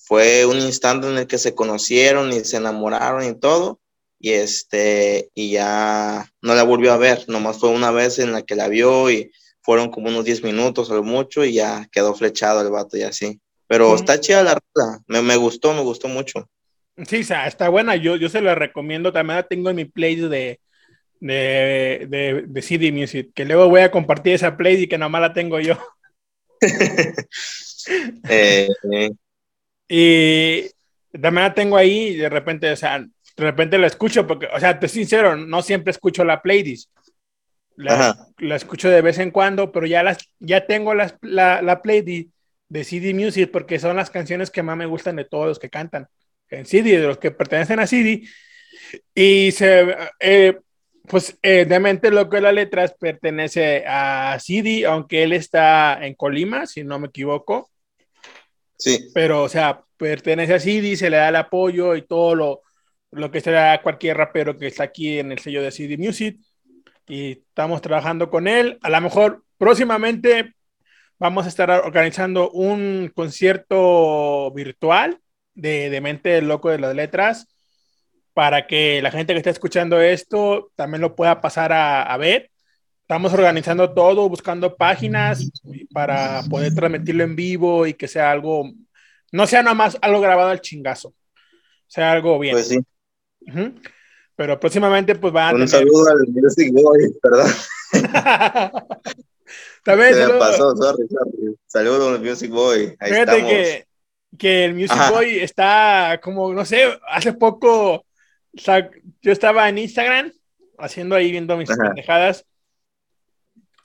fue 0.07 0.45
un 0.45 0.57
instante 0.57 1.07
en 1.07 1.17
el 1.17 1.27
que 1.27 1.37
se 1.37 1.53
conocieron 1.53 2.33
y 2.33 2.43
se 2.43 2.57
enamoraron 2.57 3.23
y 3.23 3.39
todo, 3.39 3.79
y 4.19 4.31
este, 4.31 5.29
y 5.35 5.51
ya 5.51 6.31
no 6.41 6.55
la 6.55 6.63
volvió 6.63 6.91
a 6.91 6.97
ver, 6.97 7.25
nomás 7.27 7.59
fue 7.59 7.69
una 7.69 7.91
vez 7.91 8.19
en 8.19 8.31
la 8.31 8.41
que 8.41 8.55
la 8.55 8.67
vio 8.67 9.11
y 9.11 9.31
fueron 9.69 9.91
como 9.91 10.10
unos 10.10 10.25
10 10.25 10.43
minutos 10.43 10.89
o 10.89 11.03
mucho 11.03 11.45
y 11.45 11.53
ya 11.53 11.88
quedó 11.91 12.15
flechado 12.15 12.60
el 12.62 12.71
vato 12.71 12.97
y 12.97 13.03
así. 13.03 13.39
Pero 13.67 13.93
está 13.93 14.19
chida 14.19 14.41
la 14.41 14.58
rueda, 14.58 14.99
me, 15.05 15.21
me, 15.21 15.36
gustó, 15.36 15.75
me 15.75 15.82
gustó 15.82 16.08
mucho. 16.08 16.49
Sí, 17.05 17.19
o 17.19 17.23
sea, 17.23 17.45
está 17.45 17.69
buena, 17.69 17.95
yo, 17.95 18.15
yo 18.15 18.29
se 18.29 18.41
la 18.41 18.55
recomiendo, 18.55 19.13
también 19.13 19.36
la 19.36 19.43
tengo 19.43 19.69
en 19.69 19.75
mi 19.75 19.86
playlist 19.86 20.29
de, 20.29 20.60
de, 21.19 22.08
de, 22.10 22.45
de 22.47 22.62
CD 22.63 22.91
Music, 22.91 23.29
que 23.36 23.45
luego 23.45 23.69
voy 23.69 23.82
a 23.82 23.91
compartir 23.91 24.34
esa 24.34 24.58
playlist 24.58 24.86
y 24.86 24.88
que 24.88 24.97
nomás 24.97 25.21
la 25.21 25.34
tengo 25.34 25.60
yo. 25.60 25.77
Eh, 28.27 28.67
y 29.88 30.63
también 31.19 31.43
la 31.47 31.53
tengo 31.53 31.77
ahí 31.77 32.10
y 32.10 32.17
de 32.17 32.29
repente, 32.29 32.69
o 32.71 32.75
sea, 32.75 32.99
de 32.99 33.43
repente 33.43 33.77
la 33.77 33.88
escucho 33.88 34.27
porque, 34.27 34.47
o 34.53 34.60
sea, 34.60 34.79
te 34.79 34.88
soy 34.88 35.01
sincero, 35.01 35.36
no 35.36 35.62
siempre 35.62 35.91
escucho 35.91 36.23
la 36.23 36.41
playlist. 36.41 36.89
La, 37.79 38.27
la, 38.39 38.55
escucho 38.57 38.89
de 38.89 39.01
vez 39.01 39.19
en 39.19 39.31
cuando, 39.31 39.71
pero 39.71 39.85
ya, 39.85 40.03
las, 40.03 40.17
ya 40.39 40.67
tengo 40.67 40.93
las, 40.93 41.15
la, 41.21 41.61
la 41.61 41.81
playlist 41.81 42.29
de 42.67 42.83
CD 42.83 43.13
Music 43.13 43.49
porque 43.51 43.79
son 43.79 43.95
las 43.95 44.09
canciones 44.09 44.51
que 44.51 44.63
más 44.63 44.75
me 44.75 44.85
gustan 44.85 45.15
de 45.15 45.23
todos 45.23 45.47
los 45.47 45.59
que 45.59 45.69
cantan 45.69 46.07
en 46.49 46.65
CD, 46.65 46.99
de 46.99 47.07
los 47.07 47.17
que 47.17 47.31
pertenecen 47.31 47.79
a 47.79 47.87
CD. 47.87 48.23
Y 49.15 49.51
se, 49.51 49.95
eh, 50.19 50.59
pues 51.07 51.37
eh, 51.41 51.65
mente 51.79 52.11
lo 52.11 52.29
que 52.29 52.41
las 52.41 52.53
letras 52.53 52.93
pertenece 52.99 53.83
a 53.87 54.37
Sidi, 54.39 54.83
aunque 54.83 55.23
él 55.23 55.33
está 55.33 56.05
en 56.05 56.15
Colima, 56.15 56.65
si 56.65 56.83
no 56.83 56.99
me 56.99 57.07
equivoco. 57.07 57.71
Sí. 58.77 59.09
Pero, 59.13 59.43
o 59.43 59.49
sea, 59.49 59.83
pertenece 59.97 60.53
a 60.53 60.59
Sidi, 60.59 60.95
se 60.95 61.09
le 61.09 61.17
da 61.17 61.29
el 61.29 61.35
apoyo 61.35 61.95
y 61.95 62.03
todo 62.03 62.35
lo, 62.35 62.61
lo 63.11 63.31
que 63.31 63.41
se 63.41 63.51
da 63.51 63.73
a 63.73 63.81
cualquier 63.81 64.17
rapero 64.17 64.57
que 64.57 64.67
está 64.67 64.83
aquí 64.83 65.19
en 65.19 65.31
el 65.31 65.39
sello 65.39 65.63
de 65.63 65.71
CD 65.71 65.97
Music. 65.97 66.39
Y 67.10 67.32
estamos 67.32 67.82
trabajando 67.82 68.30
con 68.30 68.48
él. 68.48 68.80
A 68.82 68.89
lo 68.89 69.02
mejor 69.02 69.43
próximamente 69.58 70.56
vamos 71.17 71.45
a 71.45 71.50
estar 71.50 71.69
organizando 71.69 72.50
un 72.52 73.12
concierto 73.13 74.52
virtual 74.52 75.19
de, 75.54 75.89
de 75.89 76.02
Mente 76.02 76.41
Loco 76.41 76.69
de 76.69 76.80
las 76.80 76.95
Letras 76.95 77.48
para 78.39 78.67
que 78.67 79.02
la 79.02 79.12
gente 79.12 79.34
que 79.34 79.39
está 79.39 79.50
escuchando 79.50 80.00
esto 80.00 80.72
también 80.78 81.02
lo 81.02 81.13
pueda 81.13 81.41
pasar 81.41 81.74
a, 81.74 82.15
ver. 82.15 82.50
Estamos 83.02 83.34
organizando 83.34 83.93
todo, 83.93 84.30
buscando 84.30 84.78
páginas 84.78 85.52
para 85.91 86.43
poder 86.50 86.74
transmitirlo 86.74 87.26
en 87.26 87.36
vivo 87.36 87.86
y 87.86 87.95
que 87.95 88.08
sea 88.08 88.32
algo, 88.32 88.72
no 89.34 89.45
sea 89.45 89.62
nada 89.62 89.74
más 89.74 89.98
algo 90.02 90.22
grabado 90.22 90.52
al 90.52 90.62
chingazo, 90.62 91.13
sea 91.86 92.13
algo 92.13 92.39
bien. 92.39 92.54
Pues 92.54 92.69
sí. 92.69 92.80
Pero 94.39 94.58
próximamente 94.58 95.15
pues 95.15 95.34
van 95.34 95.54
a 95.54 95.60
Un 95.63 95.67
saludo 95.67 96.12
al 96.12 96.25
Music 96.30 96.71
Boy, 96.71 97.13
perdón. 97.21 97.52
También 99.84 100.13
Se 100.13 100.28
me 100.28 100.34
pasó, 100.36 100.73
sorry, 100.78 101.10
sorry. 101.10 101.58
Saludos 101.67 102.15
al 102.15 102.23
Music 102.23 102.49
Boy. 102.49 102.95
Ahí 103.02 103.12
Fíjate 103.12 103.32
estamos. 103.34 103.52
que, 103.52 103.88
que 104.38 104.63
el 104.63 104.75
Music 104.75 104.97
Boy 105.12 105.39
está 105.39 106.21
como, 106.23 106.54
no 106.54 106.63
sé, 106.63 106.97
hace 107.10 107.34
poco 107.34 108.06
yo 108.54 109.32
estaba 109.34 109.67
en 109.67 109.78
Instagram 109.78 110.32
haciendo 110.78 111.17
ahí 111.17 111.32
viendo 111.32 111.58
mis 111.58 111.67
pendejadas. 111.67 112.45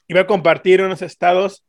Iba 0.06 0.20
a 0.20 0.26
compartir 0.28 0.82
unos 0.82 1.02
estados 1.02 1.64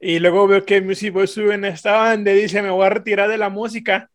y 0.00 0.18
luego 0.18 0.48
veo 0.48 0.64
que 0.64 0.80
Music 0.80 1.12
Boy 1.12 1.26
sube 1.26 1.56
un 1.56 1.66
estado 1.66 2.08
donde 2.08 2.32
dice 2.32 2.62
me 2.62 2.70
voy 2.70 2.86
a 2.86 2.88
retirar 2.88 3.28
de 3.28 3.36
la 3.36 3.50
música. 3.50 4.10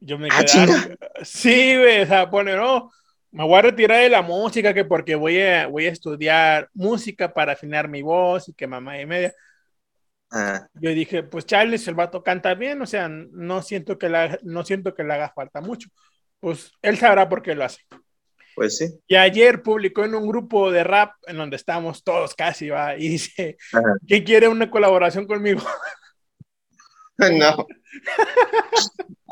Yo 0.00 0.18
me 0.18 0.28
ah, 0.32 0.42
quedé, 0.42 0.96
sí, 1.22 1.76
güey, 1.76 2.00
o 2.00 2.06
sea, 2.06 2.30
pone, 2.30 2.56
no, 2.56 2.90
me 3.32 3.44
voy 3.44 3.58
a 3.58 3.62
retirar 3.62 4.02
de 4.02 4.08
la 4.08 4.22
música 4.22 4.72
que 4.72 4.84
porque 4.84 5.14
voy 5.14 5.40
a, 5.40 5.66
voy 5.66 5.86
a 5.86 5.90
estudiar 5.90 6.68
música 6.74 7.32
para 7.32 7.52
afinar 7.52 7.88
mi 7.88 8.02
voz 8.02 8.48
y 8.48 8.54
que 8.54 8.66
mamá 8.66 9.00
y 9.00 9.06
media. 9.06 9.34
Yo 10.74 10.90
dije, 10.90 11.24
pues 11.24 11.44
Charles, 11.44 11.86
el 11.88 11.94
vato 11.94 12.22
canta 12.22 12.54
bien, 12.54 12.80
o 12.80 12.86
sea, 12.86 13.08
no 13.08 13.60
siento 13.60 13.98
que 13.98 14.08
la, 14.08 14.38
no 14.42 14.64
siento 14.64 14.94
que 14.94 15.04
le 15.04 15.12
haga 15.12 15.32
falta 15.34 15.60
mucho 15.60 15.90
pues 16.42 16.72
él 16.82 16.98
sabrá 16.98 17.28
por 17.28 17.40
qué 17.40 17.54
lo 17.54 17.64
hace. 17.64 17.82
Pues 18.56 18.76
sí. 18.76 18.86
Y 19.06 19.14
ayer 19.14 19.62
publicó 19.62 20.04
en 20.04 20.16
un 20.16 20.26
grupo 20.26 20.72
de 20.72 20.82
rap 20.82 21.12
en 21.26 21.36
donde 21.36 21.54
estamos 21.54 22.02
todos 22.02 22.34
casi, 22.34 22.68
va, 22.68 22.96
y 22.96 23.08
dice, 23.10 23.56
¿quién 24.06 24.24
quiere 24.24 24.48
una 24.48 24.68
colaboración 24.68 25.26
conmigo? 25.26 25.62
no. 27.38 27.66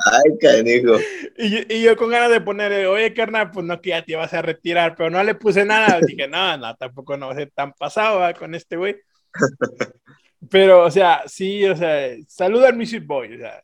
Ay, 0.06 0.38
canijo. 0.40 0.96
Y, 1.36 1.74
y, 1.74 1.82
yo 1.82 1.96
con 1.96 2.10
ganas 2.10 2.30
de 2.30 2.40
ponerle, 2.40 2.86
oye, 2.86 3.12
carnal, 3.12 3.50
pues 3.50 3.66
no, 3.66 3.80
que 3.80 3.90
ya 3.90 4.04
te 4.04 4.16
vas 4.16 4.32
a 4.32 4.42
retirar, 4.42 4.94
pero 4.96 5.10
no 5.10 5.22
le 5.22 5.34
puse 5.34 5.64
nada. 5.64 6.00
Dije, 6.06 6.26
no, 6.28 6.56
no, 6.56 6.74
tampoco 6.76 7.16
no 7.16 7.26
va 7.26 7.32
a 7.32 7.36
ser 7.36 7.50
tan 7.54 7.72
pasado 7.74 8.22
con 8.38 8.54
este 8.54 8.76
güey. 8.76 8.96
Pero, 10.50 10.84
o 10.84 10.90
sea, 10.90 11.22
sí, 11.26 11.64
o 11.66 11.76
sea, 11.76 12.16
saluda 12.26 12.68
al 12.68 12.76
Music 12.76 13.04
Boy, 13.06 13.34
o 13.34 13.38
sea, 13.38 13.62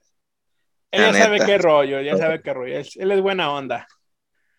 él 0.91 1.03
ya 1.03 1.13
sabe 1.15 1.41
qué 1.45 1.59
rollo, 1.59 2.01
ya 2.01 2.17
sabe 2.17 2.43
qué 2.43 2.53
rollo. 2.53 2.77
Él, 2.77 3.11
es 3.11 3.21
buena 3.21 3.53
onda. 3.53 3.89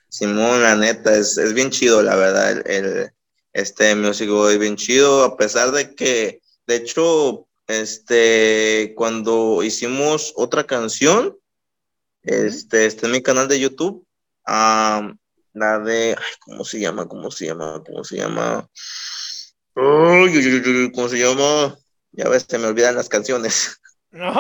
Simón, 0.10 0.64
la 0.64 0.76
neta, 0.76 1.16
es, 1.16 1.38
es 1.38 1.54
bien 1.54 1.70
chido, 1.70 2.02
la 2.02 2.16
verdad. 2.16 2.68
El, 2.68 3.12
este 3.54 3.96
músico 3.96 4.50
es 4.50 4.60
bien 4.60 4.76
chido, 4.76 5.24
a 5.24 5.38
pesar 5.38 5.72
de 5.72 5.96
que, 5.96 6.42
de 6.66 6.76
hecho, 6.76 7.47
este, 7.68 8.94
cuando 8.96 9.62
hicimos 9.64 10.34
otra 10.36 10.66
canción, 10.66 11.38
este, 12.24 12.86
este 12.86 13.06
en 13.06 13.12
mi 13.12 13.22
canal 13.22 13.48
de 13.48 13.60
YouTube, 13.60 14.06
la 14.46 15.80
de, 15.80 16.16
ay, 16.18 16.34
¿cómo 16.42 16.64
se 16.64 16.80
llama? 16.80 17.08
¿Cómo 17.08 17.32
se 17.32 17.48
llama? 17.48 17.84
¿Cómo 17.86 18.04
se 18.04 18.18
llama? 18.18 18.68
¿Cómo 20.94 21.10
se 21.10 21.20
llama? 21.20 21.78
Ya 22.12 22.30
ves, 22.30 22.46
se 22.48 22.58
me 22.58 22.68
olvidan 22.68 22.96
las 22.96 23.10
canciones. 23.10 23.80
No, 24.10 24.32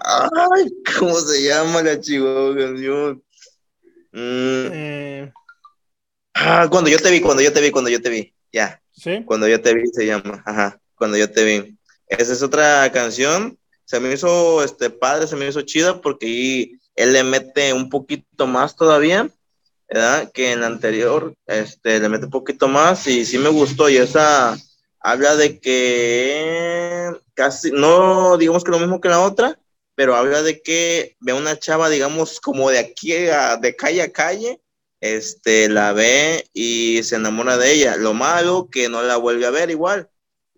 Ay, 0.00 0.68
¿cómo 0.98 1.18
se 1.18 1.42
llama 1.42 1.82
la 1.82 1.98
chihuahua 1.98 2.54
canción? 2.56 3.22
Mm. 4.12 4.68
Eh, 4.72 5.32
Ah, 6.40 6.68
cuando 6.70 6.88
yo 6.88 6.98
te 6.98 7.10
vi, 7.10 7.20
cuando 7.20 7.42
yo 7.42 7.52
te 7.52 7.60
vi, 7.60 7.70
cuando 7.70 7.90
yo 7.90 8.00
te 8.00 8.10
vi. 8.10 8.32
Ya. 8.52 8.80
¿Sí? 8.92 9.24
Cuando 9.24 9.48
yo 9.48 9.60
te 9.60 9.74
vi 9.74 9.88
se 9.88 10.06
llama. 10.06 10.42
Ajá. 10.46 10.80
Cuando 10.94 11.16
yo 11.16 11.30
te 11.30 11.44
vi. 11.44 11.77
Esa 12.08 12.32
es 12.32 12.42
otra 12.42 12.90
canción. 12.92 13.58
Se 13.84 14.00
me 14.00 14.12
hizo 14.12 14.62
este 14.62 14.90
padre, 14.90 15.26
se 15.26 15.36
me 15.36 15.48
hizo 15.48 15.62
chida 15.62 16.00
porque 16.00 16.26
ahí 16.26 16.72
él 16.94 17.12
le 17.12 17.22
mete 17.24 17.72
un 17.72 17.88
poquito 17.88 18.46
más 18.46 18.76
todavía, 18.76 19.30
¿verdad? 19.88 20.30
Que 20.32 20.52
en 20.52 20.60
la 20.60 20.66
anterior, 20.66 21.34
este, 21.46 21.98
le 22.00 22.08
mete 22.08 22.26
un 22.26 22.30
poquito 22.30 22.68
más 22.68 23.06
y 23.06 23.24
sí 23.24 23.38
me 23.38 23.48
gustó. 23.48 23.88
Y 23.88 23.96
esa 23.96 24.56
habla 25.00 25.36
de 25.36 25.58
que 25.60 27.12
casi, 27.34 27.70
no 27.72 28.36
digamos 28.36 28.64
que 28.64 28.70
lo 28.70 28.78
mismo 28.78 29.00
que 29.00 29.08
la 29.08 29.20
otra, 29.20 29.58
pero 29.94 30.14
habla 30.16 30.42
de 30.42 30.60
que 30.62 31.16
ve 31.20 31.32
a 31.32 31.36
una 31.36 31.58
chava, 31.58 31.88
digamos, 31.88 32.40
como 32.40 32.70
de 32.70 32.78
aquí, 32.78 33.12
a- 33.28 33.56
de 33.56 33.74
calle 33.76 34.02
a 34.02 34.12
calle, 34.12 34.60
este, 35.00 35.68
la 35.68 35.92
ve 35.92 36.48
y 36.52 37.02
se 37.02 37.16
enamora 37.16 37.56
de 37.56 37.72
ella. 37.72 37.96
Lo 37.96 38.14
malo 38.14 38.68
que 38.70 38.88
no 38.88 39.02
la 39.02 39.16
vuelve 39.16 39.46
a 39.46 39.50
ver 39.50 39.70
igual, 39.70 40.08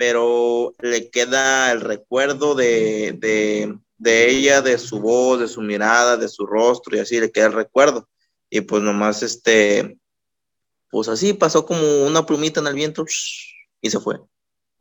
pero 0.00 0.74
le 0.80 1.10
queda 1.10 1.70
el 1.70 1.82
recuerdo 1.82 2.54
de, 2.54 3.14
de, 3.18 3.78
de 3.98 4.30
ella, 4.30 4.62
de 4.62 4.78
su 4.78 4.98
voz, 4.98 5.40
de 5.40 5.46
su 5.46 5.60
mirada, 5.60 6.16
de 6.16 6.26
su 6.26 6.46
rostro 6.46 6.96
y 6.96 7.00
así 7.00 7.20
le 7.20 7.30
queda 7.30 7.48
el 7.48 7.52
recuerdo. 7.52 8.08
Y 8.48 8.62
pues 8.62 8.82
nomás, 8.82 9.22
este, 9.22 9.98
pues 10.88 11.06
así 11.08 11.34
pasó 11.34 11.66
como 11.66 12.06
una 12.06 12.24
plumita 12.24 12.60
en 12.60 12.68
el 12.68 12.74
viento 12.76 13.04
y 13.82 13.90
se 13.90 14.00
fue. 14.00 14.20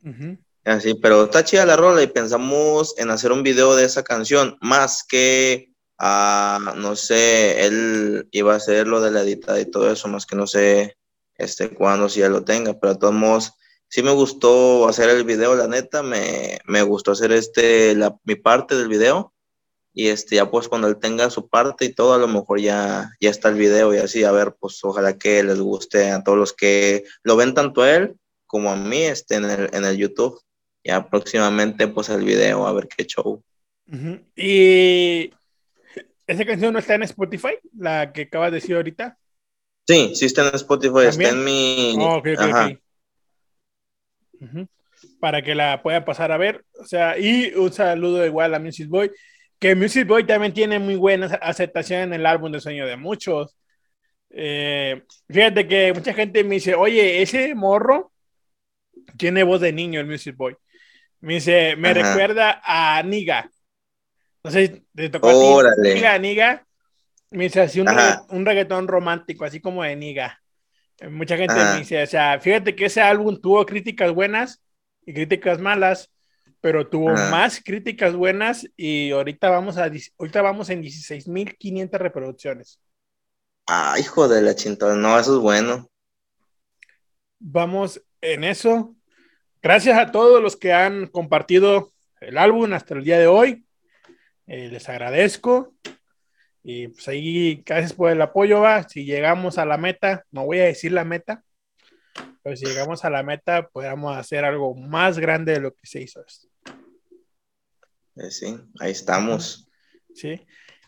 Ujú. 0.06 0.38
Así, 0.64 0.94
pero 0.94 1.26
está 1.26 1.44
chida 1.44 1.66
la 1.66 1.76
rola 1.76 2.02
y 2.02 2.08
pensamos 2.08 2.96
en 2.98 3.10
hacer 3.10 3.34
un 3.34 3.44
video 3.44 3.76
de 3.76 3.84
esa 3.84 4.04
canción, 4.04 4.58
más 4.62 5.04
que, 5.04 5.74
ah, 5.98 6.76
no 6.78 6.96
sé, 6.96 7.66
él 7.66 8.30
iba 8.32 8.54
a 8.54 8.58
hacer 8.58 8.88
lo 8.88 9.02
de 9.02 9.12
la 9.12 9.24
editada 9.24 9.60
y 9.60 9.70
todo 9.70 9.92
eso, 9.92 10.08
más 10.08 10.26
que 10.26 10.38
no 10.38 10.48
sé 10.48 10.98
este, 11.36 11.76
cuándo, 11.76 12.08
si 12.08 12.22
ya 12.22 12.30
lo 12.30 12.46
tenga, 12.46 12.80
pero 12.80 12.94
de 12.94 13.00
todos 13.00 13.14
modos, 13.14 13.52
sí 13.90 14.02
me 14.04 14.12
gustó 14.12 14.88
hacer 14.88 15.10
el 15.10 15.26
video, 15.26 15.56
la 15.56 15.68
neta, 15.68 16.02
me, 16.04 16.60
me 16.66 16.82
gustó 16.84 17.12
hacer 17.12 17.32
este, 17.32 17.96
la, 17.96 18.18
mi 18.24 18.36
parte 18.36 18.76
del 18.76 18.88
video, 18.88 19.34
y 19.94 20.08
este, 20.08 20.38
ya 20.38 20.50
pues 20.50 20.70
cuando 20.70 20.88
él 20.88 20.98
tenga 20.98 21.30
su 21.30 21.50
parte 21.50 21.86
y 21.86 21.94
todo, 21.94 22.14
a 22.14 22.18
lo 22.18 22.28
mejor 22.28 22.60
ya, 22.62 23.12
ya 23.20 23.30
está 23.30 23.50
el 23.50 23.56
video 23.56 23.94
y 23.94 23.98
así, 23.98 24.24
a 24.24 24.32
ver, 24.32 24.56
pues 24.60 24.80
ojalá 24.84 25.18
que 25.18 25.44
les 25.44 25.60
guste 25.60 26.12
a 26.12 26.24
todos 26.24 26.38
los 26.38 26.54
que 26.54 27.04
lo 27.24 27.36
ven 27.36 27.54
tanto 27.54 27.82
a 27.82 27.96
él 27.96 28.16
como 28.46 28.72
a 28.72 28.76
mí 28.76 29.04
este, 29.04 29.36
en, 29.36 29.46
el, 29.46 29.70
en 29.74 29.86
el 29.86 29.98
YouTube. 29.98 30.40
Ya 30.84 31.10
próximamente 31.10 31.88
pues 31.88 32.08
el 32.10 32.24
video, 32.24 32.66
a 32.66 32.72
ver 32.72 32.88
qué 32.88 33.06
show. 33.06 33.44
Ujú. 33.92 34.20
Y 34.36 35.34
esa 36.26 36.46
canción 36.46 36.72
no 36.72 36.80
está 36.80 36.96
en 36.96 37.04
Spotify, 37.04 37.58
la 37.78 38.14
que 38.14 38.22
acabas 38.24 38.52
de 38.52 38.60
decir 38.60 38.76
ahorita. 38.76 39.18
Sí, 39.86 40.16
sí 40.16 40.26
está 40.26 40.48
en 40.48 40.56
Spotify, 40.56 41.08
está 41.08 41.24
¿También? 41.24 41.36
en 41.36 41.44
mi... 41.44 41.96
Oh, 42.00 42.18
ok, 42.18 42.28
ok, 42.34 42.40
Ajá. 42.40 42.80
Para 45.20 45.42
que 45.42 45.56
la 45.56 45.82
puedan 45.82 46.04
pasar 46.06 46.32
a 46.32 46.38
ver. 46.38 46.64
O 46.80 46.86
sea, 46.86 47.18
y 47.18 47.54
un 47.56 47.72
saludo 47.72 48.26
igual 48.26 48.54
a 48.54 48.60
Music 48.60 48.88
Boy, 48.90 49.12
que 49.60 49.76
Music 49.76 50.08
Boy 50.08 50.26
también 50.26 50.54
tiene 50.54 50.80
muy 50.80 50.96
buena 50.96 51.28
aceptación 51.42 52.02
en 52.02 52.14
el 52.14 52.26
álbum 52.26 52.52
de 52.52 52.60
Sueño 52.60 52.86
de 52.86 52.98
Muchos. 52.98 53.56
Eh, 54.30 55.04
fíjate 55.30 55.68
que 55.68 55.94
mucha 55.94 56.14
gente 56.14 56.44
me 56.44 56.56
dice, 56.56 56.76
oye, 56.76 57.22
ese 57.22 57.56
morro 57.56 58.12
tiene 59.18 59.44
voz 59.44 59.62
de 59.62 59.74
niño, 59.74 60.00
el 60.00 60.06
Music 60.08 60.36
Boy. 60.36 60.56
Me 61.22 61.36
dice, 61.36 61.76
me 61.76 61.90
Ajá. 61.90 62.12
recuerda 62.14 62.62
a 62.64 63.02
Niga. 63.04 63.50
No 64.44 64.52
sé 64.52 64.84
te 64.96 65.10
tocó 65.10 65.30
a 65.30 65.36
Órale. 65.36 65.76
ti. 65.84 65.94
Niga, 65.96 66.18
Niga. 66.18 66.66
Me 67.32 67.44
dice 67.44 67.62
así 67.62 67.80
un, 67.82 67.88
regga- 67.88 68.26
un 68.30 68.46
reggaetón 68.46 68.88
romántico, 68.88 69.46
así 69.46 69.60
como 69.60 69.84
de 69.84 69.96
Niga. 69.96 70.42
Mucha 71.10 71.38
gente 71.38 71.56
me 71.56 71.80
dice, 71.80 72.04
o 72.04 72.08
sea, 72.08 72.40
fíjate 72.40 72.76
que 72.76 72.86
ese 72.86 73.02
álbum 73.02 73.40
tuvo 73.40 73.66
críticas 73.66 74.12
buenas 74.12 74.62
y 75.06 75.14
críticas 75.14 75.60
malas, 75.60 76.12
pero 76.62 76.88
tuvo 76.88 77.14
más 77.14 77.62
críticas 77.64 78.16
buenas 78.16 78.68
y 78.76 79.12
ahorita 79.12 79.50
vamos 79.50 79.78
a 79.78 79.90
ahorita 80.18 80.42
vamos 80.42 80.70
en 80.70 80.82
16.500 80.84 81.92
reproducciones. 81.98 82.80
Ah, 83.68 83.96
hijo 84.00 84.28
de 84.28 84.42
la 84.42 84.56
chintada, 84.56 84.96
no, 84.96 85.18
eso 85.18 85.36
es 85.36 85.42
bueno. 85.42 85.90
Vamos 87.40 88.02
en 88.20 88.44
eso. 88.44 88.96
Gracias 89.62 89.98
a 89.98 90.12
todos 90.12 90.42
los 90.42 90.58
que 90.58 90.74
han 90.74 91.08
compartido 91.08 91.92
el 92.20 92.38
álbum 92.38 92.74
hasta 92.74 92.96
el 92.96 93.04
día 93.04 93.20
de 93.20 93.28
hoy. 93.28 93.66
Eh, 94.48 94.70
les 94.70 94.90
agradezco. 94.90 95.74
Y 96.64 96.90
pues 96.90 97.08
ahí, 97.08 97.64
gracias 97.66 97.94
por 97.94 98.12
el 98.12 98.22
apoyo, 98.22 98.62
va. 98.62 98.88
Si 98.88 99.06
llegamos 99.06 99.58
a 99.58 99.66
la 99.66 99.78
meta, 99.78 100.26
no 100.32 100.46
voy 100.46 100.60
a 100.60 100.66
decir 100.66 100.92
la 100.92 101.06
meta, 101.06 101.44
pero 102.44 102.56
si 102.56 102.66
llegamos 102.66 103.06
a 103.06 103.10
la 103.10 103.24
meta, 103.24 103.68
podamos 103.68 104.18
hacer 104.18 104.46
algo 104.46 104.76
más 104.76 105.20
grande 105.20 105.54
de 105.54 105.60
lo 105.62 105.74
que 105.74 105.86
se 105.86 106.02
hizo 106.02 106.24
esto. 106.26 106.48
Eh, 108.16 108.32
sí, 108.32 108.58
ahí 108.80 108.92
estamos. 108.92 109.68
¿sí? 110.14 110.42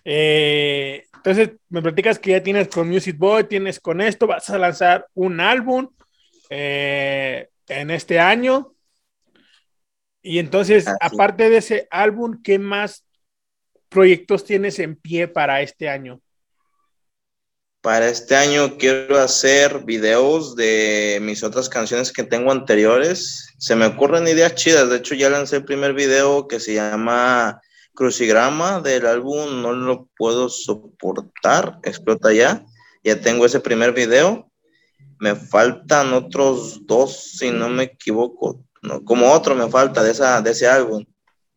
Eh, 0.04 1.06
entonces, 1.14 1.52
me 1.70 1.82
platicas 1.82 2.20
que 2.20 2.32
ya 2.32 2.44
tienes 2.44 2.68
con 2.68 2.90
Music 2.90 3.18
Boy, 3.18 3.46
tienes 3.46 3.80
con 3.80 4.02
esto, 4.02 4.28
vas 4.28 4.50
a 4.50 4.58
lanzar 4.58 5.08
un 5.14 5.40
álbum 5.40 5.90
eh, 6.50 7.50
en 7.68 7.92
este 7.92 8.20
año. 8.20 8.74
Y 10.24 10.40
entonces, 10.40 10.88
Así. 10.88 10.98
aparte 11.00 11.50
de 11.50 11.58
ese 11.58 11.88
álbum, 11.90 12.42
¿qué 12.44 12.60
más 12.60 13.06
proyectos 13.92 14.46
tienes 14.46 14.80
en 14.80 14.96
pie 14.96 15.28
para 15.28 15.62
este 15.62 15.90
año? 15.90 16.22
Para 17.82 18.08
este 18.08 18.36
año 18.36 18.78
quiero 18.78 19.18
hacer 19.20 19.84
videos 19.84 20.56
de 20.56 21.20
mis 21.22 21.44
otras 21.44 21.68
canciones 21.68 22.12
que 22.12 22.24
tengo 22.24 22.52
anteriores. 22.52 23.54
Se 23.58 23.76
me 23.76 23.88
ocurren 23.88 24.28
ideas 24.28 24.56
chidas. 24.56 24.90
De 24.90 24.98
hecho, 24.98 25.16
ya 25.16 25.30
lancé 25.30 25.58
el 25.58 25.66
primer 25.66 25.94
video 25.94 26.48
que 26.48 26.60
se 26.60 26.76
llama 26.76 27.60
Crucigrama 27.94 28.80
del 28.80 29.06
álbum 29.06 29.62
No 29.62 29.74
lo 29.74 30.08
puedo 30.16 30.48
soportar. 30.48 31.80
Explota 31.84 32.32
ya. 32.32 32.64
Ya 33.04 33.20
tengo 33.20 33.46
ese 33.46 33.60
primer 33.60 33.94
video. 33.94 34.50
Me 35.20 35.36
faltan 35.36 36.14
otros 36.14 36.86
dos, 36.86 37.38
si 37.38 37.52
no 37.52 37.68
me 37.68 37.84
equivoco. 37.84 38.64
No, 38.84 39.04
como 39.04 39.32
otro 39.32 39.56
me 39.56 39.70
falta 39.70 40.02
de, 40.04 40.12
esa, 40.12 40.40
de 40.42 40.52
ese 40.52 40.68
álbum. 40.68 41.04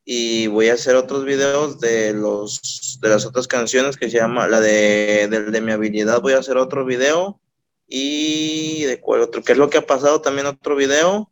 Y 0.04 0.48
voy 0.48 0.68
a 0.68 0.74
hacer 0.74 0.96
otros 0.96 1.24
videos 1.24 1.80
de 1.80 2.12
los 2.12 2.98
de 3.00 3.08
las 3.08 3.24
otras 3.24 3.48
canciones 3.48 3.96
que 3.96 4.10
se 4.10 4.18
llama 4.18 4.46
la 4.48 4.60
de, 4.60 5.28
del 5.28 5.50
de 5.50 5.60
mi 5.60 5.72
habilidad. 5.72 6.20
Voy 6.20 6.34
a 6.34 6.38
hacer 6.38 6.56
otro 6.56 6.84
video. 6.84 7.40
Y 7.86 8.84
de 8.84 9.00
cuál 9.00 9.20
otro, 9.20 9.42
qué 9.42 9.52
es 9.52 9.58
lo 9.58 9.68
que 9.68 9.78
ha 9.78 9.86
pasado 9.86 10.20
también 10.20 10.46
otro 10.46 10.74
video. 10.74 11.30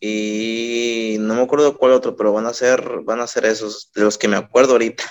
Y 0.00 1.16
no 1.20 1.34
me 1.34 1.42
acuerdo 1.42 1.70
de 1.70 1.76
cuál 1.78 1.92
otro, 1.92 2.14
pero 2.14 2.32
van 2.32 2.46
a 2.46 2.52
ser, 2.52 3.00
van 3.04 3.20
a 3.20 3.26
ser 3.26 3.46
esos, 3.46 3.90
de 3.94 4.02
los 4.02 4.18
que 4.18 4.28
me 4.28 4.36
acuerdo 4.36 4.72
ahorita. 4.72 5.04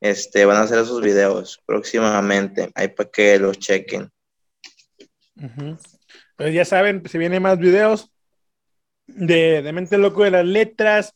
Este, 0.00 0.44
van 0.44 0.56
a 0.62 0.66
ser 0.66 0.78
esos 0.78 1.02
videos 1.02 1.60
próximamente, 1.66 2.70
ahí 2.74 2.88
para 2.88 3.10
que 3.10 3.38
los 3.38 3.58
chequen. 3.58 4.10
Ujú. 5.36 5.76
Pues 6.36 6.54
ya 6.54 6.64
saben, 6.64 7.02
se 7.06 7.18
vienen 7.18 7.42
más 7.42 7.58
videos 7.58 8.10
de, 9.06 9.62
de 9.62 9.72
Mente 9.72 9.98
Loco 9.98 10.22
de 10.22 10.30
las 10.30 10.46
Letras. 10.46 11.14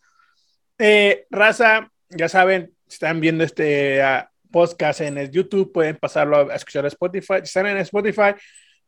Eh, 0.78 1.26
raza, 1.30 1.90
ya 2.10 2.28
saben, 2.28 2.74
están 2.88 3.20
viendo 3.20 3.44
este 3.44 4.02
ah, 4.02 4.30
podcast 4.50 5.00
en 5.00 5.18
el 5.18 5.30
YouTube, 5.30 5.72
pueden 5.72 5.96
pasarlo 5.96 6.50
a 6.50 6.54
escuchar 6.54 6.84
a 6.84 6.88
Spotify. 6.88 7.38
Si 7.38 7.44
están 7.44 7.66
en 7.66 7.78
Spotify, 7.78 8.34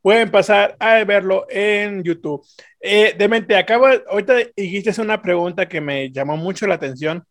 pueden 0.01 0.31
pasar 0.31 0.77
a 0.79 1.03
verlo 1.05 1.47
en 1.51 2.03
YouTube. 2.05 2.47
Eh, 2.81 3.15
Demente, 3.19 3.57
acabo, 3.57 3.87
ahorita 4.09 4.35
dijiste 4.57 5.01
una 5.01 5.21
pregunta 5.21 5.69
que 5.69 5.81
me 5.81 6.11
llamó 6.13 6.37
mucho 6.37 6.67
la 6.67 6.77
atención, 6.77 7.25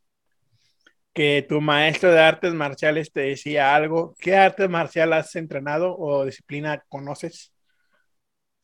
que 1.14 1.46
tu 1.48 1.62
maestro 1.62 2.12
de 2.12 2.20
artes 2.20 2.54
marciales 2.54 3.12
te 3.12 3.22
decía 3.22 3.74
algo. 3.74 4.14
¿Qué 4.20 4.36
artes 4.36 4.70
marcial 4.70 5.14
has 5.14 5.34
entrenado 5.38 5.98
o 5.98 6.26
disciplina 6.26 6.84
conoces? 6.90 7.54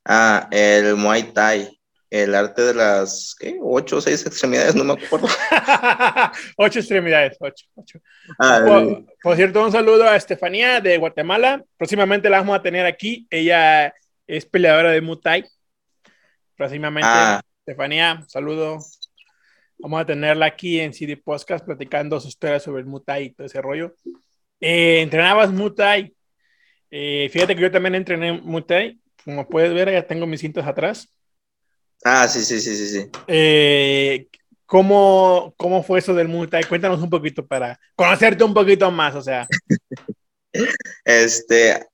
Ah, 0.04 0.50
el 0.52 0.96
Muay 0.98 1.32
Thai, 1.32 1.81
el 2.12 2.36
arte 2.36 2.62
de 2.62 2.74
las, 2.74 3.34
¿qué? 3.40 3.58
Ocho 3.62 3.98
o 3.98 4.02
seis 4.02 4.26
extremidades, 4.26 4.76
no 4.76 4.84
me 4.84 4.94
acuerdo. 4.94 5.28
ocho 6.58 6.80
extremidades, 6.80 7.38
ocho. 7.40 7.66
ocho. 7.74 8.00
Ah, 8.38 8.62
Por, 8.68 9.06
por 9.24 9.36
cierto, 9.38 9.64
un 9.64 9.72
saludo 9.72 10.04
a 10.08 10.18
Estefanía 10.18 10.82
de 10.82 10.98
Guatemala. 10.98 11.64
Próximamente 11.78 12.30
la 12.30 12.40
vamos 12.40 12.60
a 12.60 12.62
tener 12.62 12.86
aquí. 12.86 13.26
Ella 13.32 13.94
es 14.28 14.46
peleadora 14.46 14.92
de 14.92 15.02
Muay. 15.02 15.46
Próximamente, 16.56 17.08
Ah. 17.10 17.42
Estefanía, 17.66 18.18
un 18.22 18.30
saludo. 18.30 18.80
Vamos 19.78 20.02
a 20.02 20.06
tenerla 20.06 20.46
aquí 20.48 20.80
en 20.80 20.94
CD 20.94 21.16
Podcast 21.18 21.66
platicando 21.66 22.20
su 22.20 22.28
historia 22.28 22.60
sobre 22.60 22.82
el 22.82 22.88
Muay 22.88 23.24
y 23.24 23.30
todo 23.34 23.48
ese 23.48 23.62
rollo. 23.62 23.96
Eh, 24.60 25.02
entrenabas 25.02 25.50
Muay. 25.52 26.14
Eh, 26.92 27.30
fíjate 27.32 27.56
que 27.56 27.62
yo 27.62 27.72
también 27.72 27.96
entrené 27.96 28.34
Muay. 28.34 29.00
Como 29.24 29.48
puedes 29.48 29.74
ver, 29.74 29.92
ya 29.92 30.06
tengo 30.06 30.28
mis 30.28 30.42
cintas 30.42 30.68
atrás. 30.68 31.08
Ah, 32.04 32.28
sí, 32.28 32.42
sí, 32.42 32.60
sí, 32.60 32.76
sí, 32.76 32.88
sí. 32.88 33.10
Eh, 33.28 34.28
¿cómo, 34.66 35.54
¿cómo 35.58 35.84
fue 35.84 36.00
eso 36.00 36.14
del 36.14 36.28
Muay 36.28 36.50
Thai? 36.50 36.64
Cuéntanos 36.64 37.02
un 37.02 37.10
poquito 37.10 37.46
para 37.46 37.80
conocerte 37.96 38.44
un 38.44 38.54
poquito 38.54 38.90
más, 38.92 39.16
o 39.16 39.22
sea. 39.22 39.48
este, 41.06 41.86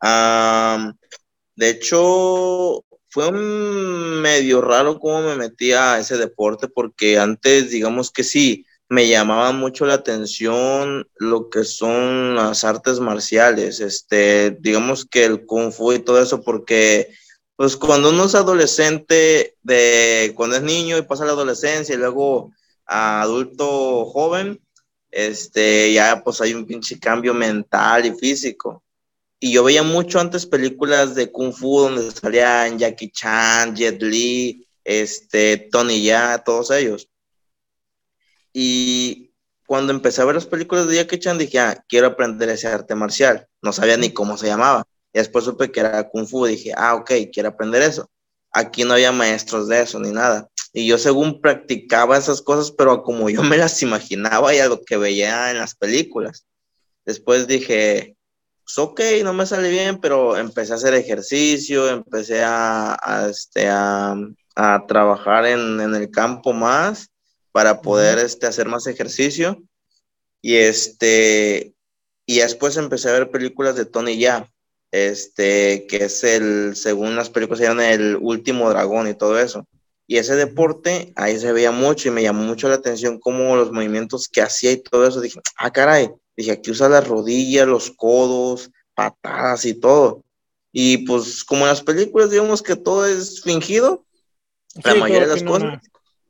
de 1.55 1.69
hecho, 1.69 2.83
fue 3.09 3.31
medio 3.31 4.61
raro 4.61 4.99
cómo 4.99 5.21
me 5.21 5.35
metí 5.35 5.71
a 5.71 5.99
ese 5.99 6.17
deporte 6.17 6.67
porque 6.67 7.17
antes, 7.17 7.71
digamos 7.71 8.11
que 8.11 8.23
sí, 8.23 8.65
me 8.89 9.07
llamaba 9.07 9.51
mucho 9.51 9.85
la 9.85 9.95
atención 9.95 11.07
lo 11.15 11.49
que 11.49 11.63
son 11.63 12.35
las 12.35 12.63
artes 12.63 12.99
marciales, 12.99 13.79
este, 13.79 14.55
digamos 14.59 15.05
que 15.05 15.25
el 15.25 15.45
kung 15.45 15.71
fu 15.71 15.93
y 15.93 15.99
todo 15.99 16.21
eso, 16.21 16.41
porque 16.41 17.09
pues 17.57 17.75
cuando 17.75 18.11
uno 18.11 18.25
es 18.25 18.35
adolescente, 18.35 19.55
de 19.63 20.31
cuando 20.35 20.57
es 20.57 20.61
niño 20.61 20.97
y 20.97 21.01
pasa 21.01 21.25
la 21.25 21.31
adolescencia 21.31 21.95
y 21.95 21.97
luego 21.97 22.51
a 22.85 23.23
adulto 23.23 24.05
joven, 24.05 24.61
este, 25.09 25.91
ya 25.91 26.23
pues 26.23 26.39
hay 26.39 26.53
un 26.53 26.67
pinche 26.67 26.99
cambio 26.99 27.33
mental 27.33 28.05
y 28.05 28.11
físico. 28.11 28.83
Y 29.39 29.51
yo 29.53 29.63
veía 29.63 29.81
mucho 29.81 30.19
antes 30.19 30.45
películas 30.45 31.15
de 31.15 31.31
Kung 31.31 31.51
Fu 31.51 31.79
donde 31.79 32.11
salían 32.11 32.77
Jackie 32.77 33.09
Chan, 33.11 33.75
Jet 33.75 34.03
Li, 34.03 34.67
este, 34.83 35.57
Tony 35.71 36.03
Ya, 36.03 36.43
todos 36.45 36.69
ellos. 36.69 37.09
Y 38.53 39.31
cuando 39.65 39.93
empecé 39.93 40.21
a 40.21 40.25
ver 40.25 40.35
las 40.35 40.45
películas 40.45 40.87
de 40.87 40.97
Jackie 40.97 41.17
Chan 41.17 41.39
dije, 41.39 41.57
ah, 41.57 41.83
quiero 41.89 42.07
aprender 42.07 42.49
ese 42.49 42.67
arte 42.67 42.93
marcial. 42.93 43.47
No 43.63 43.73
sabía 43.73 43.97
ni 43.97 44.11
cómo 44.11 44.37
se 44.37 44.45
llamaba. 44.45 44.85
Y 45.13 45.19
después 45.19 45.45
supe 45.45 45.71
que 45.71 45.79
era 45.79 46.07
Kung 46.09 46.27
Fu. 46.27 46.45
Dije, 46.45 46.73
ah, 46.75 46.95
ok, 46.95 47.11
quiero 47.31 47.49
aprender 47.49 47.81
eso. 47.81 48.09
Aquí 48.51 48.83
no 48.83 48.93
había 48.93 49.11
maestros 49.11 49.67
de 49.67 49.81
eso 49.81 49.99
ni 49.99 50.11
nada. 50.11 50.49
Y 50.73 50.87
yo 50.87 50.97
según 50.97 51.41
practicaba 51.41 52.17
esas 52.17 52.41
cosas, 52.41 52.71
pero 52.71 53.03
como 53.03 53.29
yo 53.29 53.43
me 53.43 53.57
las 53.57 53.81
imaginaba 53.81 54.53
y 54.53 54.59
a 54.59 54.67
lo 54.67 54.81
que 54.81 54.97
veía 54.97 55.51
en 55.51 55.57
las 55.57 55.75
películas. 55.75 56.45
Después 57.05 57.47
dije, 57.47 58.15
pues 58.63 58.77
ok, 58.77 59.01
no 59.23 59.33
me 59.33 59.45
sale 59.45 59.69
bien, 59.69 59.99
pero 59.99 60.37
empecé 60.37 60.73
a 60.73 60.75
hacer 60.75 60.93
ejercicio, 60.93 61.87
empecé 61.89 62.43
a, 62.43 63.27
este, 63.29 63.67
a, 63.69 64.15
trabajar 64.87 65.45
en, 65.45 65.79
en 65.79 65.95
el 65.95 66.11
campo 66.11 66.51
más 66.51 67.09
para 67.51 67.81
poder 67.81 68.19
este, 68.19 68.45
hacer 68.45 68.67
más 68.67 68.87
ejercicio. 68.87 69.63
Y 70.41 70.55
este, 70.55 71.73
y 72.25 72.39
después 72.39 72.77
empecé 72.77 73.09
a 73.09 73.13
ver 73.13 73.31
películas 73.31 73.75
de 73.75 73.85
Tony 73.85 74.17
Ya, 74.17 74.51
este, 74.91 75.85
que 75.88 76.05
es 76.05 76.23
el, 76.23 76.75
según 76.75 77.15
las 77.15 77.29
películas, 77.29 77.59
se 77.59 77.65
llama 77.65 77.91
El 77.91 78.17
Último 78.19 78.69
Dragón 78.69 79.07
y 79.07 79.13
todo 79.13 79.39
eso. 79.39 79.67
Y 80.07 80.17
ese 80.17 80.35
deporte, 80.35 81.11
ahí 81.15 81.38
se 81.38 81.51
veía 81.51 81.71
mucho 81.71 82.07
y 82.07 82.11
me 82.11 82.23
llamó 82.23 82.43
mucho 82.43 82.69
la 82.69 82.75
atención 82.75 83.19
como 83.19 83.55
los 83.57 83.71
movimientos 83.71 84.29
que 84.29 84.41
hacía 84.41 84.71
y 84.71 84.77
todo 84.77 85.05
eso. 85.05 85.19
Dije, 85.19 85.39
ah, 85.57 85.71
caray, 85.71 86.09
dije, 86.35 86.51
aquí 86.51 86.71
usa 86.71 86.88
las 86.88 87.07
rodillas, 87.07 87.67
los 87.67 87.91
codos, 87.91 88.71
patadas 88.95 89.65
y 89.65 89.73
todo. 89.73 90.23
Y 90.71 90.99
pues 90.99 91.43
como 91.43 91.63
en 91.63 91.69
las 91.69 91.81
películas, 91.81 92.31
digamos 92.31 92.61
que 92.61 92.75
todo 92.75 93.05
es 93.05 93.41
fingido, 93.41 94.05
la 94.83 94.95
mayoría 94.95 95.27
de 95.27 95.33
las 95.33 95.43
cosas. 95.43 95.79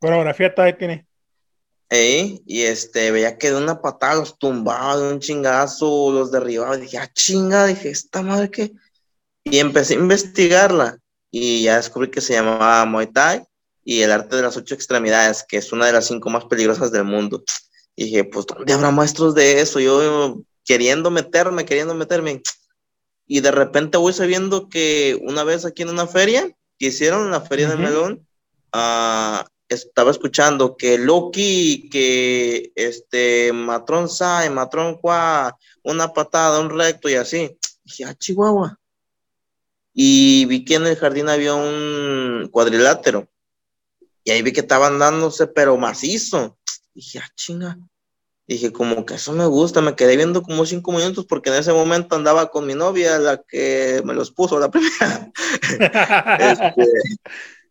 Coreografía 0.00 0.54
todavía 0.54 0.78
tiene 0.78 1.07
y 1.90 2.62
este, 2.62 3.10
veía 3.10 3.38
que 3.38 3.50
de 3.50 3.56
una 3.56 3.80
patada 3.80 4.16
los 4.16 4.38
tumbaba, 4.38 4.98
de 4.98 5.12
un 5.12 5.20
chingazo 5.20 6.12
los 6.12 6.30
derribaba. 6.30 6.76
Y 6.76 6.82
dije, 6.82 6.98
ah, 6.98 7.10
chinga, 7.12 7.66
dije, 7.66 7.90
¿esta 7.90 8.22
madre 8.22 8.50
qué? 8.50 8.72
Y 9.44 9.58
empecé 9.58 9.94
a 9.94 9.98
investigarla. 9.98 10.98
Y 11.30 11.62
ya 11.62 11.76
descubrí 11.76 12.10
que 12.10 12.20
se 12.20 12.34
llamaba 12.34 12.84
Muay 12.84 13.06
Thai 13.06 13.42
y 13.84 14.02
el 14.02 14.12
arte 14.12 14.36
de 14.36 14.42
las 14.42 14.56
ocho 14.56 14.74
extremidades, 14.74 15.44
que 15.48 15.56
es 15.56 15.72
una 15.72 15.86
de 15.86 15.92
las 15.92 16.06
cinco 16.06 16.28
más 16.30 16.44
peligrosas 16.44 16.92
del 16.92 17.04
mundo. 17.04 17.42
Y 17.96 18.04
dije, 18.04 18.24
pues, 18.24 18.46
¿dónde 18.46 18.72
habrá 18.72 18.90
maestros 18.90 19.34
de 19.34 19.60
eso? 19.60 19.80
Yo 19.80 20.42
queriendo 20.64 21.10
meterme, 21.10 21.64
queriendo 21.64 21.94
meterme. 21.94 22.42
Y 23.26 23.40
de 23.40 23.50
repente 23.50 23.98
voy 23.98 24.12
sabiendo 24.12 24.68
que 24.68 25.18
una 25.22 25.42
vez 25.42 25.64
aquí 25.64 25.82
en 25.82 25.88
una 25.88 26.06
feria, 26.06 26.50
que 26.78 26.86
hicieron 26.86 27.30
la 27.30 27.40
feria 27.40 27.68
de 27.68 27.76
Melón, 27.76 28.26
uh, 28.74 29.42
estaba 29.68 30.10
escuchando 30.10 30.76
que 30.76 30.98
Loki, 30.98 31.88
que 31.90 32.72
este 32.74 33.52
Matron 33.52 34.08
Sai, 34.08 34.50
Matron 34.50 34.98
Qua, 34.98 35.56
una 35.82 36.12
patada, 36.12 36.60
un 36.60 36.70
recto 36.70 37.08
y 37.08 37.14
así. 37.14 37.56
Dije, 37.84 38.04
ah, 38.04 38.14
Chihuahua. 38.14 38.78
Y 39.92 40.44
vi 40.46 40.64
que 40.64 40.74
en 40.74 40.86
el 40.86 40.96
jardín 40.96 41.28
había 41.28 41.54
un 41.54 42.48
cuadrilátero. 42.50 43.28
Y 44.24 44.30
ahí 44.30 44.42
vi 44.42 44.52
que 44.52 44.60
estaban 44.60 44.98
dándose, 44.98 45.46
pero 45.46 45.76
macizo. 45.76 46.58
Dije, 46.94 47.18
ah, 47.18 47.28
chinga. 47.34 47.78
Dije, 48.46 48.72
como 48.72 49.04
que 49.04 49.14
eso 49.14 49.32
me 49.32 49.46
gusta. 49.46 49.82
Me 49.82 49.94
quedé 49.94 50.16
viendo 50.16 50.42
como 50.42 50.64
cinco 50.64 50.92
minutos 50.92 51.26
porque 51.26 51.50
en 51.50 51.56
ese 51.56 51.72
momento 51.72 52.16
andaba 52.16 52.50
con 52.50 52.66
mi 52.66 52.74
novia, 52.74 53.18
la 53.18 53.42
que 53.42 54.00
me 54.04 54.14
los 54.14 54.30
puso 54.30 54.58
la 54.58 54.70
primera. 54.70 55.30
este, 56.38 56.86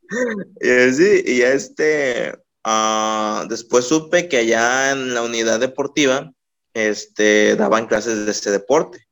y 0.62 0.94
sí, 0.94 1.24
y 1.26 1.42
este, 1.42 2.34
uh, 2.66 3.48
después 3.48 3.86
supe 3.86 4.28
que 4.28 4.38
allá 4.38 4.92
en 4.92 5.14
la 5.14 5.22
unidad 5.22 5.60
deportiva, 5.60 6.32
este, 6.74 7.56
daban 7.56 7.88
clases 7.88 8.26
de 8.26 8.32
este 8.32 8.52
deporte. 8.52 9.08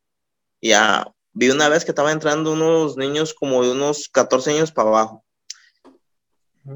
Ya 0.61 1.07
vi 1.33 1.49
una 1.49 1.69
vez 1.69 1.83
que 1.83 1.91
estaban 1.91 2.13
entrando 2.13 2.53
unos 2.53 2.97
niños 2.97 3.33
como 3.33 3.63
de 3.63 3.71
unos 3.71 4.09
14 4.09 4.51
años 4.51 4.71
para 4.71 4.89
abajo. 4.89 5.25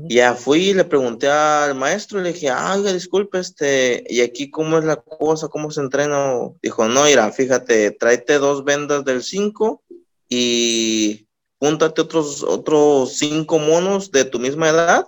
Ya 0.03 0.35
fui 0.35 0.69
y 0.69 0.73
le 0.75 0.83
pregunté 0.83 1.27
al 1.29 1.73
maestro, 1.73 2.21
le 2.21 2.33
dije, 2.33 2.49
ay, 2.51 2.83
disculpe, 2.93 3.39
este, 3.39 4.03
¿y 4.07 4.21
aquí 4.21 4.51
cómo 4.51 4.77
es 4.77 4.85
la 4.85 4.97
cosa? 4.97 5.47
¿Cómo 5.47 5.71
se 5.71 5.81
entrena? 5.81 6.35
Dijo, 6.61 6.87
no, 6.87 7.05
mira, 7.05 7.31
fíjate, 7.31 7.89
tráete 7.91 8.37
dos 8.37 8.63
vendas 8.63 9.03
del 9.03 9.23
5 9.23 9.81
y 10.29 11.27
júntate 11.59 12.01
otros, 12.01 12.43
otros 12.43 13.17
cinco 13.17 13.59
monos 13.59 14.11
de 14.11 14.25
tu 14.25 14.39
misma 14.39 14.69
edad 14.69 15.07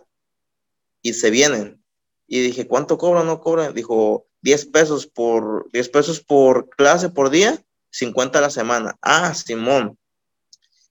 y 1.01 1.13
se 1.13 1.29
vienen. 1.29 1.83
Y 2.27 2.41
dije, 2.41 2.67
¿cuánto 2.67 2.97
cobra? 2.97 3.23
No 3.23 3.41
cobra. 3.41 3.71
Dijo, 3.71 4.27
10 4.41 4.67
pesos 4.67 5.07
por, 5.07 5.69
10 5.71 5.89
pesos 5.89 6.19
por 6.21 6.69
clase 6.69 7.09
por 7.09 7.29
día, 7.29 7.63
50 7.91 8.39
a 8.39 8.41
la 8.41 8.49
semana. 8.49 8.97
Ah, 9.01 9.33
Simón. 9.33 9.97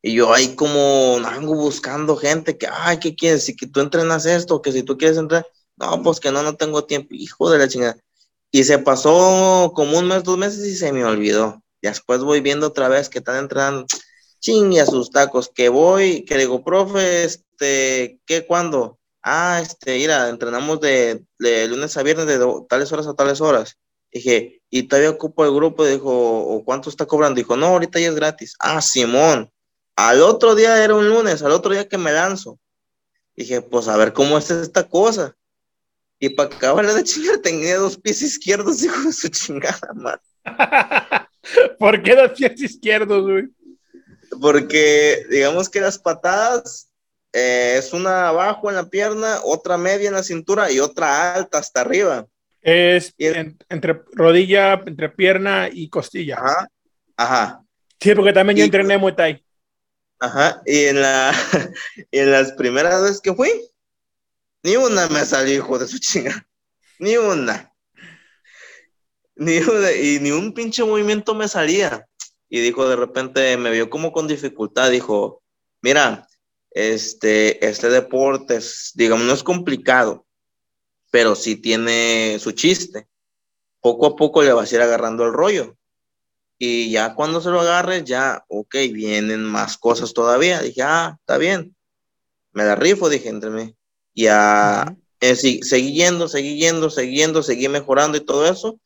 Y 0.03 0.15
yo 0.15 0.33
ahí 0.33 0.55
como 0.55 1.19
ando 1.25 1.55
buscando 1.55 2.17
gente 2.17 2.57
que, 2.57 2.67
ay, 2.71 2.99
¿qué 2.99 3.15
quieres? 3.15 3.45
Si 3.45 3.55
que 3.55 3.67
tú 3.67 3.81
entrenas 3.81 4.25
esto, 4.25 4.63
que 4.63 4.73
si 4.73 4.83
tú 4.83 4.97
quieres 4.97 5.19
entrar, 5.19 5.47
no, 5.77 6.03
pues 6.03 6.21
que 6.21 6.31
no, 6.31 6.43
no 6.43 6.57
tengo 6.57 6.85
tiempo, 6.85 7.09
hijo 7.13 7.51
de 7.51 7.59
la 7.59 7.69
chingada. 7.69 7.97
Y 8.51 8.65
se 8.65 8.79
pasó 8.79 9.73
como 9.75 9.99
un 9.99 10.09
mes, 10.09 10.25
dos 10.25 10.39
meses 10.39 10.67
y 10.67 10.75
se 10.77 10.93
me 10.93 11.05
olvidó. 11.05 11.63
Y 11.83 11.89
después 11.89 12.21
voy 12.21 12.41
viendo 12.41 12.67
otra 12.67 12.89
vez 12.89 13.09
que 13.09 13.19
están 13.19 13.37
entrando, 13.37 13.87
chingue 14.41 14.81
a 14.81 14.87
sus 14.87 15.11
tacos, 15.11 15.49
que 15.49 15.69
voy, 15.69 16.25
que 16.25 16.39
digo, 16.39 16.65
profe, 16.65 17.25
este, 17.25 18.21
¿qué, 18.27 18.47
cuándo? 18.47 18.99
Ah, 19.23 19.61
este, 19.63 19.97
mira, 19.99 20.29
entrenamos 20.29 20.81
de, 20.81 21.25
lunes 21.39 21.97
a 21.97 22.03
viernes 22.03 22.27
de 22.27 22.39
tales 22.69 22.91
horas 22.93 23.07
a 23.07 23.15
tales 23.15 23.41
horas. 23.41 23.79
Dije, 24.11 24.63
y 24.71 24.85
todavía 24.85 25.11
ocupo 25.11 25.45
el 25.45 25.55
grupo, 25.55 25.87
dijo, 25.87 26.11
¿o 26.11 26.65
cuánto 26.65 26.91
está 26.91 27.07
cobrando? 27.07 27.39
Dijo, 27.39 27.57
no, 27.57 27.67
ahorita 27.67 28.01
ya 28.01 28.09
es 28.09 28.15
gratis. 28.15 28.57
Ah, 28.59 28.81
Simón. 28.81 29.51
Al 29.95 30.23
otro 30.23 30.55
día 30.55 30.83
era 30.83 30.95
un 30.95 31.09
lunes, 31.09 31.43
al 31.43 31.53
otro 31.53 31.73
día 31.73 31.89
que 31.89 31.99
me 31.99 32.13
lanzo. 32.13 32.59
Dije, 33.37 33.63
pues 33.63 33.87
a 33.89 33.97
ver 33.97 34.13
cómo 34.13 34.39
es 34.39 34.51
esta 34.51 34.89
cosa. 34.89 35.37
Y 36.19 36.31
para 36.31 36.55
acabar 36.55 36.87
de 36.87 37.05
chingar 37.05 37.39
tenía 37.39 37.79
dos 37.79 37.97
pies 37.97 38.23
izquierdos, 38.23 38.83
hijo 38.85 39.01
de 39.03 39.13
su 39.13 39.29
chingada, 39.29 39.93
man. 39.95 40.19
¿Por 41.79 42.03
qué 42.03 42.17
dos 42.17 42.33
pies 42.33 42.61
izquierdos, 42.61 43.23
güey? 43.23 43.49
Porque 44.39 45.27
digamos 45.31 45.69
que 45.69 45.81
las 45.81 45.99
patadas 45.99 46.91
eh, 47.33 47.77
es 47.79 47.93
una 47.93 48.29
abajo 48.29 48.69
en 48.69 48.77
la 48.77 48.89
pierna, 48.89 49.41
otra 49.45 49.79
media 49.79 50.09
en 50.09 50.15
la 50.15 50.23
cintura 50.23 50.71
y 50.71 50.81
otra 50.81 51.35
alta 51.35 51.59
hasta 51.59 51.81
arriba. 51.81 52.27
Es 52.61 53.15
entre 53.19 54.03
rodilla, 54.13 54.75
entre 54.85 55.09
pierna 55.09 55.69
y 55.73 55.89
costilla. 55.89 56.37
Ajá, 56.37 56.69
ajá. 57.17 57.65
Sí, 57.99 58.15
porque 58.15 58.33
también 58.33 58.59
yo 58.59 58.65
entrené 58.65 58.99
Muay 58.99 59.17
Thai. 59.17 59.45
Ajá, 60.19 60.61
y 60.67 60.85
en, 60.85 61.01
la, 61.01 61.33
en 62.11 62.31
las 62.31 62.53
primeras 62.53 63.01
veces 63.03 63.21
que 63.21 63.35
fui, 63.35 63.51
ni 64.63 64.77
una 64.77 65.09
me 65.09 65.25
salió, 65.25 65.55
hijo 65.55 65.79
de 65.79 65.87
su 65.87 65.99
chinga. 65.99 66.47
Ni 66.99 67.17
una. 67.17 67.73
Ni 69.37 69.57
una, 69.59 69.93
y 69.93 70.19
ni 70.21 70.31
un 70.31 70.53
pinche 70.53 70.85
movimiento 70.85 71.35
me 71.35 71.49
salía 71.49 72.07
y 72.51 72.61
dijo 72.61 72.87
de 72.89 72.97
repente, 72.97 73.57
me 73.57 73.71
vio 73.71 73.89
como 73.89 74.11
con 74.13 74.27
dificultad, 74.27 74.91
dijo, 74.91 75.41
mira, 75.81 76.27
este, 76.73 77.65
este 77.65 77.89
deporte 77.89 78.57
es, 78.57 78.91
digamos, 78.95 79.25
no 79.25 79.33
es 79.33 79.45
complicado, 79.45 80.27
pero 81.13 81.37
sí 81.37 81.57
tiene 81.57 82.39
su 82.41 82.51
chiste. 82.51 83.07
Poco 83.81 84.07
a 84.07 84.17
poco 84.17 84.43
le 84.43 84.53
vas 84.53 84.71
a 84.71 84.75
ir 84.75 84.83
agarrando 84.83 85.25
el 85.25 85.33
rollo. 85.33 85.77
Y 86.59 86.91
ya 86.91 87.15
cuando 87.15 87.41
se 87.41 87.51
lo 87.51 87.61
agarres, 87.61 88.05
ya, 88.05 88.45
ok, 88.49 88.75
vienen 88.93 89.45
más 89.45 89.79
cosas 89.79 90.13
todavía. 90.13 90.61
Dije, 90.61 90.83
ah, 90.83 91.17
está 91.19 91.39
bien. 91.39 91.75
Me 92.53 92.65
da 92.65 92.75
rifo, 92.75 93.09
dije 93.09 93.29
entre 93.29 93.51
mí. 93.51 93.75
Y 94.13 94.27
a, 94.27 94.95
eh, 95.21 95.37
sí, 95.37 95.61
seguí 95.63 95.95
yendo, 95.95 96.29
seguí 96.29 96.59
yendo, 96.59 96.91
seguí 96.91 97.17
yendo, 97.17 97.43
seguí 97.43 97.69
mejorando 97.69 98.19
y 98.19 98.21
todo 98.21 98.47
eso. 98.47 98.79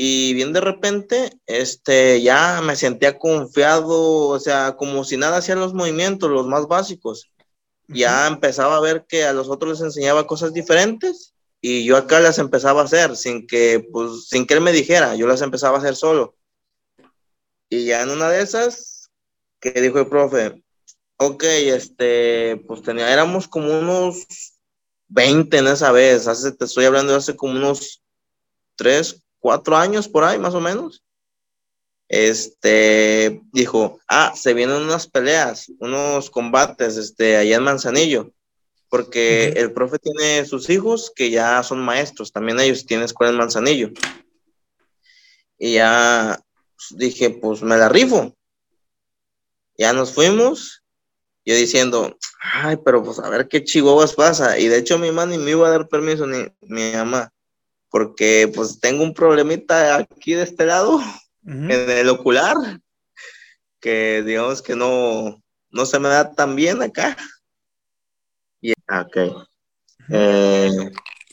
Y 0.00 0.32
bien 0.34 0.52
de 0.52 0.60
repente, 0.60 1.32
este, 1.46 2.22
ya 2.22 2.60
me 2.62 2.76
sentía 2.76 3.18
confiado, 3.18 4.28
o 4.28 4.38
sea, 4.38 4.76
como 4.76 5.02
si 5.02 5.16
nada 5.16 5.38
hacían 5.38 5.58
los 5.58 5.74
movimientos, 5.74 6.30
los 6.30 6.46
más 6.46 6.68
básicos. 6.68 7.32
Ya 7.88 8.28
empezaba 8.28 8.76
a 8.76 8.80
ver 8.80 9.06
que 9.08 9.24
a 9.24 9.32
los 9.32 9.48
otros 9.48 9.72
les 9.72 9.80
enseñaba 9.80 10.28
cosas 10.28 10.52
diferentes 10.52 11.34
y 11.60 11.84
yo 11.84 11.96
acá 11.96 12.20
las 12.20 12.38
empezaba 12.38 12.82
a 12.82 12.84
hacer 12.84 13.16
sin 13.16 13.48
que, 13.48 13.88
pues, 13.92 14.28
sin 14.28 14.46
que 14.46 14.54
él 14.54 14.60
me 14.60 14.70
dijera, 14.70 15.16
yo 15.16 15.26
las 15.26 15.42
empezaba 15.42 15.78
a 15.78 15.80
hacer 15.80 15.96
solo. 15.96 16.36
Y 17.68 17.86
ya 17.86 18.02
en 18.02 18.10
una 18.10 18.30
de 18.30 18.42
esas, 18.42 19.10
que 19.58 19.72
dijo 19.72 19.98
el 19.98 20.06
profe, 20.06 20.62
ok, 21.16 21.42
este, 21.42 22.62
pues 22.68 22.82
tenía, 22.82 23.12
éramos 23.12 23.48
como 23.48 23.76
unos 23.76 24.28
20 25.08 25.58
en 25.58 25.66
esa 25.66 25.90
vez, 25.90 26.28
hace, 26.28 26.52
te 26.52 26.66
estoy 26.66 26.84
hablando 26.84 27.10
de 27.10 27.18
hace 27.18 27.34
como 27.34 27.54
unos 27.54 28.00
3, 28.76 29.24
cuatro 29.38 29.76
años 29.76 30.08
por 30.08 30.24
ahí, 30.24 30.38
más 30.38 30.54
o 30.54 30.60
menos. 30.60 31.02
Este 32.08 33.42
dijo, 33.52 34.00
ah, 34.08 34.32
se 34.34 34.54
vienen 34.54 34.76
unas 34.76 35.06
peleas, 35.06 35.70
unos 35.78 36.30
combates, 36.30 36.96
este, 36.96 37.36
allá 37.36 37.56
en 37.56 37.62
Manzanillo, 37.62 38.32
porque 38.88 39.48
el 39.56 39.72
profe 39.72 39.98
tiene 39.98 40.46
sus 40.46 40.70
hijos 40.70 41.12
que 41.14 41.30
ya 41.30 41.62
son 41.62 41.80
maestros, 41.80 42.32
también 42.32 42.60
ellos 42.60 42.86
tienen 42.86 43.04
escuela 43.04 43.32
en 43.32 43.38
Manzanillo. 43.38 43.90
Y 45.58 45.74
ya 45.74 46.40
dije, 46.92 47.30
pues 47.30 47.62
me 47.62 47.76
la 47.76 47.88
rifo. 47.88 48.34
Ya 49.76 49.92
nos 49.92 50.14
fuimos, 50.14 50.82
yo 51.44 51.54
diciendo, 51.54 52.16
ay, 52.40 52.78
pero 52.84 53.02
pues 53.02 53.18
a 53.18 53.28
ver 53.28 53.48
qué 53.48 53.62
chihuahuas 53.62 54.14
pasa. 54.14 54.58
Y 54.58 54.68
de 54.68 54.78
hecho 54.78 54.98
mi 54.98 55.08
mamá 55.08 55.26
ni 55.26 55.36
me 55.36 55.50
iba 55.50 55.68
a 55.68 55.70
dar 55.70 55.88
permiso, 55.88 56.26
ni 56.26 56.46
mi 56.62 56.92
mamá 56.92 57.32
porque 57.90 58.50
pues 58.54 58.80
tengo 58.80 59.02
un 59.02 59.14
problemita 59.14 59.96
aquí 59.96 60.34
de 60.34 60.42
este 60.42 60.66
lado, 60.66 61.00
en 61.44 61.70
el 61.70 62.08
ocular, 62.08 62.56
que 63.80 64.22
digamos 64.24 64.60
que 64.60 64.76
no, 64.76 65.42
no 65.70 65.86
se 65.86 65.98
me 65.98 66.08
da 66.08 66.32
tan 66.32 66.54
bien 66.56 66.82
acá. 66.82 67.16
Y, 68.60 68.72
ok. 68.72 69.46
Eh, 70.10 70.70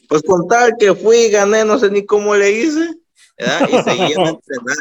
pues 0.07 0.21
con 0.23 0.47
tal 0.47 0.73
que 0.79 0.93
fui, 0.95 1.29
gané, 1.29 1.65
no 1.65 1.77
sé 1.77 1.89
ni 1.89 2.05
cómo 2.05 2.35
le 2.35 2.51
hice, 2.51 2.95
y 3.37 3.83
seguí 3.83 4.13
a 4.13 4.29
entrenar. 4.29 4.77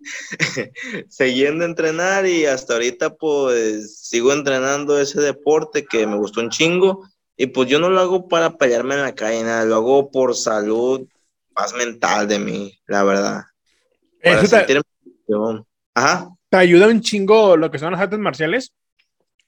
siguiendo 1.08 1.64
a 1.64 1.68
entrenar 1.68 2.26
y 2.26 2.46
hasta 2.46 2.74
ahorita 2.74 3.16
pues 3.16 3.98
sigo 3.98 4.32
entrenando 4.32 4.98
ese 4.98 5.20
deporte 5.20 5.84
que 5.84 6.06
me 6.06 6.16
gustó 6.16 6.40
un 6.40 6.50
chingo 6.50 7.04
y 7.40 7.46
pues 7.46 7.68
yo 7.68 7.78
no 7.78 7.88
lo 7.88 8.00
hago 8.00 8.28
para 8.28 8.56
pelearme 8.58 8.96
en 8.96 9.02
la 9.02 9.14
calle, 9.14 9.44
nada, 9.44 9.64
lo 9.64 9.76
hago 9.76 10.10
por 10.10 10.34
salud, 10.34 11.06
paz 11.54 11.72
mental 11.72 12.26
de 12.26 12.40
mí, 12.40 12.80
la 12.86 13.04
verdad. 13.04 13.44
Eso 14.20 14.48
te, 14.66 14.80
Ajá. 15.94 16.30
te 16.48 16.56
ayuda 16.56 16.88
un 16.88 17.00
chingo 17.00 17.56
lo 17.56 17.70
que 17.70 17.78
son 17.78 17.92
las 17.92 18.00
artes 18.00 18.18
marciales. 18.18 18.72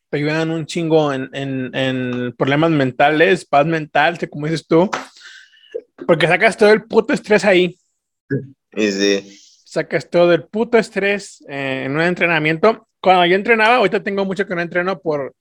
Te 0.09 0.19
ayudan 0.19 0.53
un 0.53 0.67
chingo 0.67 1.13
en, 1.13 1.31
en, 1.33 1.75
en 1.75 2.33
problemas 2.37 2.71
mentales, 2.71 3.45
paz 3.45 3.67
mental, 3.67 4.19
como 4.31 4.47
dices 4.47 4.67
tú. 4.69 4.89
Porque 6.07 6.29
sacas 6.29 6.57
todo 6.57 6.71
el 6.71 6.85
puto 6.85 7.13
estrés 7.13 7.45
ahí. 7.45 7.77
Y 8.73 8.91
sí. 8.93 9.41
Sacas 9.65 10.09
todo 10.09 10.33
el 10.33 10.45
puto 10.45 10.79
estrés 10.79 11.45
eh, 11.49 11.83
en 11.87 11.93
un 11.93 12.03
entrenamiento. 12.03 12.87
Cuando 13.01 13.27
yo 13.27 13.35
entrenaba, 13.35 13.77
ahorita 13.77 14.01
tengo 14.01 14.25
mucho 14.25 14.47
que 14.47 14.55
no 14.55 14.61
entreno 14.61 15.01
por, 15.01 15.35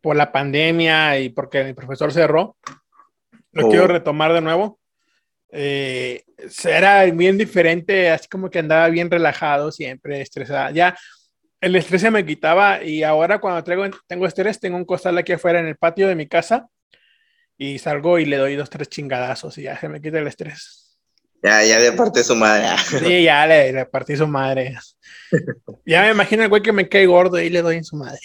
por 0.00 0.16
la 0.16 0.32
pandemia 0.32 1.18
y 1.18 1.28
porque 1.30 1.64
mi 1.64 1.74
profesor 1.74 2.12
cerró. 2.12 2.56
Lo 3.52 3.68
quiero 3.68 3.84
oh. 3.84 3.88
retomar 3.88 4.32
de 4.32 4.40
nuevo. 4.40 4.78
Eh, 5.50 6.24
era 6.64 7.04
bien 7.06 7.38
diferente, 7.38 8.10
así 8.10 8.28
como 8.28 8.50
que 8.50 8.58
andaba 8.58 8.88
bien 8.88 9.10
relajado, 9.10 9.72
siempre 9.72 10.20
estresado. 10.20 10.74
Ya 10.74 10.96
el 11.60 11.74
estrés 11.76 12.02
se 12.02 12.10
me 12.10 12.24
quitaba 12.24 12.82
y 12.84 13.02
ahora 13.02 13.40
cuando 13.40 13.64
traigo, 13.64 13.84
tengo 14.06 14.26
estrés, 14.26 14.60
tengo 14.60 14.76
un 14.76 14.84
costal 14.84 15.18
aquí 15.18 15.32
afuera 15.32 15.60
en 15.60 15.66
el 15.66 15.76
patio 15.76 16.06
de 16.08 16.14
mi 16.14 16.28
casa 16.28 16.68
y 17.56 17.78
salgo 17.78 18.18
y 18.18 18.24
le 18.26 18.36
doy 18.36 18.54
dos, 18.54 18.70
tres 18.70 18.88
chingadazos 18.88 19.58
y 19.58 19.62
ya 19.62 19.78
se 19.78 19.88
me 19.88 20.00
quita 20.00 20.18
el 20.18 20.28
estrés. 20.28 20.87
Ya, 21.42 21.62
ya 21.64 21.78
le 21.78 21.92
partí 21.92 22.22
su 22.24 22.34
madre. 22.34 22.66
Sí, 22.78 23.22
ya 23.22 23.46
le, 23.46 23.72
le 23.72 23.86
partí 23.86 24.16
su 24.16 24.26
madre. 24.26 24.76
Ya 25.84 26.02
me 26.02 26.10
imagino 26.10 26.42
el 26.42 26.48
güey 26.48 26.62
que 26.62 26.72
me 26.72 26.88
cae 26.88 27.06
gordo 27.06 27.40
y 27.40 27.50
le 27.50 27.62
doy 27.62 27.76
en 27.76 27.84
su 27.84 27.96
madre. 27.96 28.18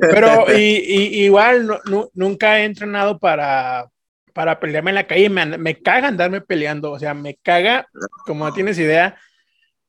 Pero 0.00 0.46
y, 0.56 1.24
igual 1.24 1.80
nunca 2.14 2.58
he 2.58 2.64
entrenado 2.64 3.18
para, 3.18 3.88
para 4.32 4.58
pelearme 4.58 4.90
en 4.90 4.96
la 4.96 5.06
calle. 5.06 5.30
Me, 5.30 5.58
me 5.58 5.80
caga 5.80 6.08
andarme 6.08 6.40
peleando. 6.40 6.90
O 6.90 6.98
sea, 6.98 7.14
me 7.14 7.36
caga, 7.36 7.86
como 8.26 8.46
no 8.46 8.52
tienes 8.52 8.78
idea, 8.78 9.16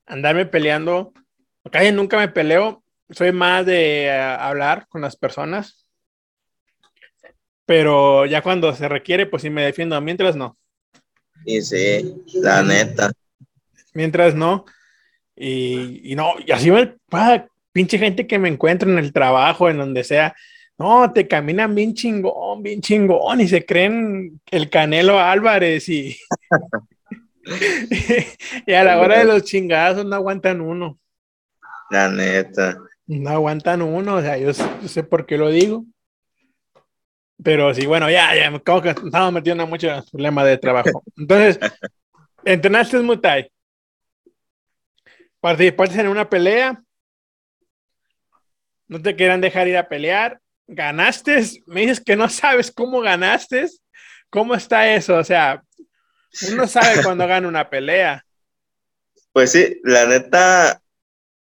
andarme 0.06 0.46
peleando. 0.46 1.12
En 1.16 1.24
la 1.64 1.70
calle 1.70 1.92
nunca 1.92 2.16
me 2.16 2.28
peleo. 2.28 2.84
Soy 3.10 3.32
más 3.32 3.66
de 3.66 4.04
eh, 4.04 4.12
hablar 4.12 4.86
con 4.88 5.00
las 5.00 5.16
personas. 5.16 5.86
Pero 7.66 8.26
ya 8.26 8.42
cuando 8.42 8.72
se 8.74 8.88
requiere, 8.88 9.26
pues 9.26 9.42
sí 9.42 9.50
me 9.50 9.64
defiendo. 9.64 10.00
Mientras 10.00 10.36
no. 10.36 10.58
Y 11.44 11.62
sí, 11.62 12.22
la 12.34 12.62
neta. 12.62 13.12
Mientras 13.94 14.34
no. 14.34 14.64
Y, 15.36 16.14
no, 16.14 16.34
y 16.44 16.52
así 16.52 16.70
me 16.70 16.94
pinche 17.72 17.98
gente 17.98 18.26
que 18.26 18.38
me 18.38 18.48
encuentra 18.48 18.88
en 18.90 18.98
el 18.98 19.12
trabajo, 19.12 19.68
en 19.68 19.78
donde 19.78 20.04
sea. 20.04 20.34
No, 20.78 21.12
te 21.12 21.28
caminan 21.28 21.74
bien 21.74 21.94
chingón, 21.94 22.62
bien 22.62 22.80
chingón, 22.80 23.40
y 23.40 23.48
se 23.48 23.64
creen 23.64 24.40
el 24.50 24.70
Canelo 24.70 25.18
Álvarez 25.18 25.88
y. 25.88 26.16
y 28.66 28.72
a 28.72 28.84
la 28.84 29.00
hora 29.00 29.18
de 29.18 29.24
los 29.24 29.42
chingados 29.44 30.04
no 30.04 30.14
aguantan 30.14 30.60
uno. 30.60 30.98
La 31.90 32.08
neta. 32.08 32.78
No 33.06 33.30
aguantan 33.30 33.82
uno, 33.82 34.16
o 34.16 34.22
sea, 34.22 34.38
yo, 34.38 34.52
sé 34.54 35.02
por 35.02 35.26
qué 35.26 35.36
lo 35.36 35.50
digo. 35.50 35.84
Pero 37.42 37.74
sí, 37.74 37.86
bueno, 37.86 38.10
ya, 38.10 38.34
ya, 38.34 38.58
como 38.60 38.82
que 38.82 38.90
estamos 38.90 39.32
metiendo 39.32 39.64
en 39.64 39.70
muchos 39.70 40.10
problemas 40.10 40.46
de 40.46 40.58
trabajo. 40.58 41.02
Entonces, 41.16 41.58
entrenaste 42.44 42.98
Muay 43.00 43.20
Thai. 43.20 43.52
Participaste 45.40 46.00
en 46.00 46.08
una 46.08 46.28
pelea. 46.28 46.82
No 48.86 49.00
te 49.00 49.16
quieran 49.16 49.40
dejar 49.40 49.66
ir 49.68 49.76
a 49.76 49.88
pelear. 49.88 50.40
Ganaste. 50.66 51.42
Me 51.66 51.80
dices 51.80 52.00
que 52.00 52.14
no 52.14 52.28
sabes 52.28 52.70
cómo 52.70 53.00
ganaste. 53.00 53.66
¿Cómo 54.30 54.54
está 54.54 54.94
eso? 54.94 55.16
O 55.16 55.24
sea, 55.24 55.62
uno 56.52 56.66
sabe 56.66 57.02
cuando 57.02 57.26
gana 57.26 57.48
una 57.48 57.68
pelea. 57.68 58.24
Pues 59.32 59.52
sí, 59.52 59.80
la 59.82 60.06
neta. 60.06 60.80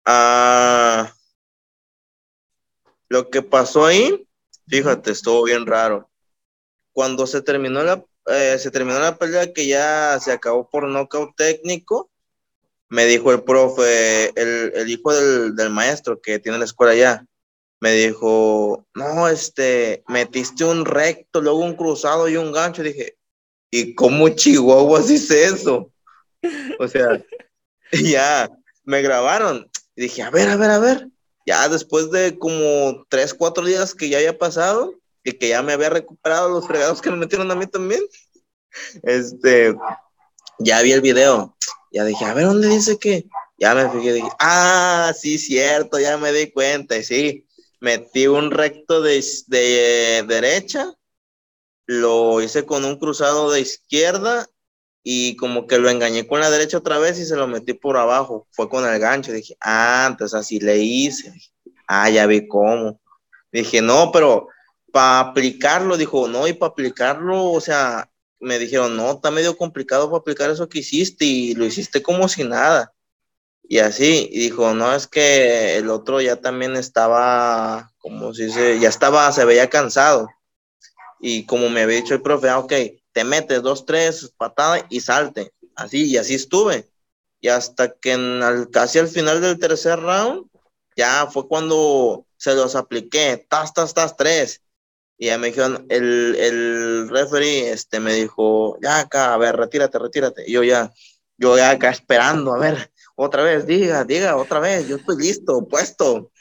Ah, 0.05 1.11
lo 3.09 3.29
que 3.29 3.41
pasó 3.41 3.85
ahí, 3.85 4.27
fíjate, 4.69 5.11
estuvo 5.11 5.43
bien 5.43 5.65
raro. 5.65 6.09
Cuando 6.93 7.27
se 7.27 7.41
terminó 7.41 7.83
la, 7.83 8.03
eh, 8.27 8.57
se 8.59 8.71
terminó 8.71 8.99
la 8.99 9.17
pelea 9.17 9.51
que 9.53 9.67
ya 9.67 10.19
se 10.19 10.31
acabó 10.31 10.69
por 10.69 10.87
nocaut 10.87 11.35
técnico, 11.35 12.09
me 12.89 13.05
dijo 13.05 13.31
el 13.31 13.43
profe, 13.43 14.29
el, 14.39 14.89
hijo 14.89 15.13
del, 15.13 15.69
maestro 15.69 16.21
que 16.21 16.39
tiene 16.39 16.57
la 16.57 16.65
escuela 16.65 16.93
allá, 16.93 17.25
me 17.79 17.93
dijo, 17.93 18.85
no, 18.93 19.27
este, 19.27 20.03
metiste 20.07 20.65
un 20.65 20.85
recto, 20.85 21.41
luego 21.41 21.59
un 21.59 21.75
cruzado 21.75 22.27
y 22.27 22.35
un 22.35 22.51
gancho. 22.51 22.83
dije, 22.83 23.17
¿y 23.71 23.95
cómo 23.95 24.29
Chihuahua 24.29 25.01
hice 25.01 25.45
eso? 25.45 25.91
O 26.79 26.87
sea, 26.87 27.23
ya, 27.91 28.49
me 28.83 29.01
grabaron. 29.01 29.69
Y 29.95 30.03
dije, 30.03 30.23
a 30.23 30.29
ver, 30.29 30.49
a 30.49 30.57
ver, 30.57 30.71
a 30.71 30.79
ver. 30.79 31.07
Ya 31.49 31.67
después 31.67 32.11
de 32.11 32.37
como 32.37 33.07
tres, 33.09 33.33
cuatro 33.33 33.65
días 33.65 33.95
que 33.95 34.07
ya 34.07 34.19
había 34.19 34.37
pasado 34.37 34.93
y 35.23 35.31
que 35.33 35.49
ya 35.49 35.63
me 35.63 35.73
había 35.73 35.89
recuperado 35.89 36.47
los 36.47 36.67
fregados 36.67 37.01
que 37.01 37.09
me 37.09 37.17
metieron 37.17 37.49
a 37.49 37.55
mí 37.55 37.65
también, 37.65 38.03
este, 39.01 39.75
ya 40.59 40.79
vi 40.83 40.91
el 40.91 41.01
video 41.01 41.57
ya 41.91 42.05
dije, 42.05 42.23
a 42.23 42.35
ver, 42.35 42.45
¿dónde 42.45 42.67
dice 42.67 42.99
que? 42.99 43.25
Ya 43.57 43.73
me 43.73 43.89
fijé, 43.89 44.13
dije, 44.13 44.29
ah, 44.37 45.11
sí, 45.19 45.39
cierto, 45.39 45.97
ya 45.97 46.17
me 46.17 46.31
di 46.31 46.51
cuenta. 46.51 46.95
Y 46.95 47.03
sí, 47.03 47.47
metí 47.79 48.27
un 48.27 48.51
recto 48.51 49.01
de, 49.01 49.25
de 49.47 50.23
derecha, 50.27 50.93
lo 51.87 52.43
hice 52.43 52.63
con 52.67 52.85
un 52.85 52.99
cruzado 52.99 53.49
de 53.49 53.61
izquierda 53.61 54.47
y 55.03 55.35
como 55.37 55.67
que 55.67 55.79
lo 55.79 55.89
engañé 55.89 56.27
con 56.27 56.39
la 56.39 56.49
derecha 56.51 56.77
otra 56.77 56.99
vez 56.99 57.19
y 57.19 57.25
se 57.25 57.35
lo 57.35 57.47
metí 57.47 57.73
por 57.73 57.97
abajo. 57.97 58.47
Fue 58.51 58.69
con 58.69 58.87
el 58.87 58.99
gancho. 58.99 59.31
Dije, 59.31 59.55
ah, 59.61 60.07
entonces 60.09 60.39
así 60.39 60.59
le 60.59 60.77
hice. 60.77 61.33
ah, 61.87 62.09
ya 62.09 62.25
vi 62.27 62.47
cómo. 62.47 62.99
Dije, 63.51 63.81
no, 63.81 64.11
pero 64.11 64.47
para 64.91 65.19
aplicarlo, 65.19 65.97
dijo, 65.97 66.27
no, 66.27 66.47
y 66.47 66.53
para 66.53 66.71
aplicarlo, 66.71 67.51
o 67.51 67.61
sea, 67.61 68.09
me 68.39 68.59
dijeron, 68.59 68.95
no, 68.95 69.11
está 69.11 69.31
medio 69.31 69.57
complicado 69.57 70.09
para 70.09 70.19
aplicar 70.19 70.49
eso 70.49 70.69
que 70.69 70.79
hiciste 70.79 71.25
y 71.25 71.55
lo 71.55 71.65
hiciste 71.65 72.01
como 72.01 72.27
si 72.27 72.43
nada. 72.43 72.93
Y 73.63 73.79
así, 73.79 74.29
dijo, 74.33 74.73
no, 74.73 74.93
es 74.95 75.07
que 75.07 75.77
el 75.77 75.89
otro 75.89 76.21
ya 76.21 76.37
también 76.37 76.75
estaba, 76.75 77.91
como 77.99 78.33
si 78.33 78.49
se, 78.49 78.79
ya 78.79 78.89
estaba, 78.89 79.31
se 79.31 79.45
veía 79.45 79.69
cansado. 79.69 80.27
Y 81.19 81.45
como 81.45 81.69
me 81.69 81.81
había 81.83 81.97
dicho 81.97 82.15
el 82.15 82.21
profe, 82.21 82.49
ah, 82.49 82.59
ok, 82.59 82.73
te 83.19 83.25
metes 83.25 83.61
dos, 83.61 83.85
tres, 83.85 84.33
patada 84.37 84.85
y 84.89 85.01
salte. 85.01 85.51
Así, 85.75 86.05
y 86.05 86.15
así 86.15 86.35
estuve. 86.35 86.89
Y 87.41 87.49
hasta 87.49 87.91
que 87.91 88.13
en 88.13 88.65
casi 88.71 88.97
al 88.97 89.09
final 89.09 89.41
del 89.41 89.59
tercer 89.59 89.99
round, 89.99 90.47
ya 90.95 91.27
fue 91.27 91.45
cuando 91.45 92.25
se 92.37 92.55
los 92.55 92.77
apliqué, 92.77 93.45
tas, 93.49 93.73
tas, 93.73 93.93
tas, 93.93 94.15
tres. 94.15 94.61
Y 95.17 95.25
ya 95.25 95.37
me 95.37 95.47
dijeron, 95.47 95.85
el, 95.89 96.33
el 96.39 97.09
referee 97.09 97.71
este, 97.71 97.99
me 97.99 98.13
dijo, 98.13 98.77
ya 98.81 98.99
acá, 98.99 99.33
a 99.33 99.37
ver, 99.37 99.57
retírate, 99.57 99.99
retírate. 99.99 100.45
Y 100.47 100.53
yo 100.53 100.63
ya, 100.63 100.89
yo 101.35 101.57
ya 101.57 101.71
acá 101.71 101.89
esperando, 101.89 102.53
a 102.53 102.57
ver, 102.57 102.89
otra 103.15 103.43
vez, 103.43 103.67
diga, 103.67 104.05
diga, 104.05 104.37
otra 104.37 104.61
vez, 104.61 104.87
yo 104.87 104.95
estoy 104.95 105.17
listo, 105.17 105.67
puesto. 105.67 106.31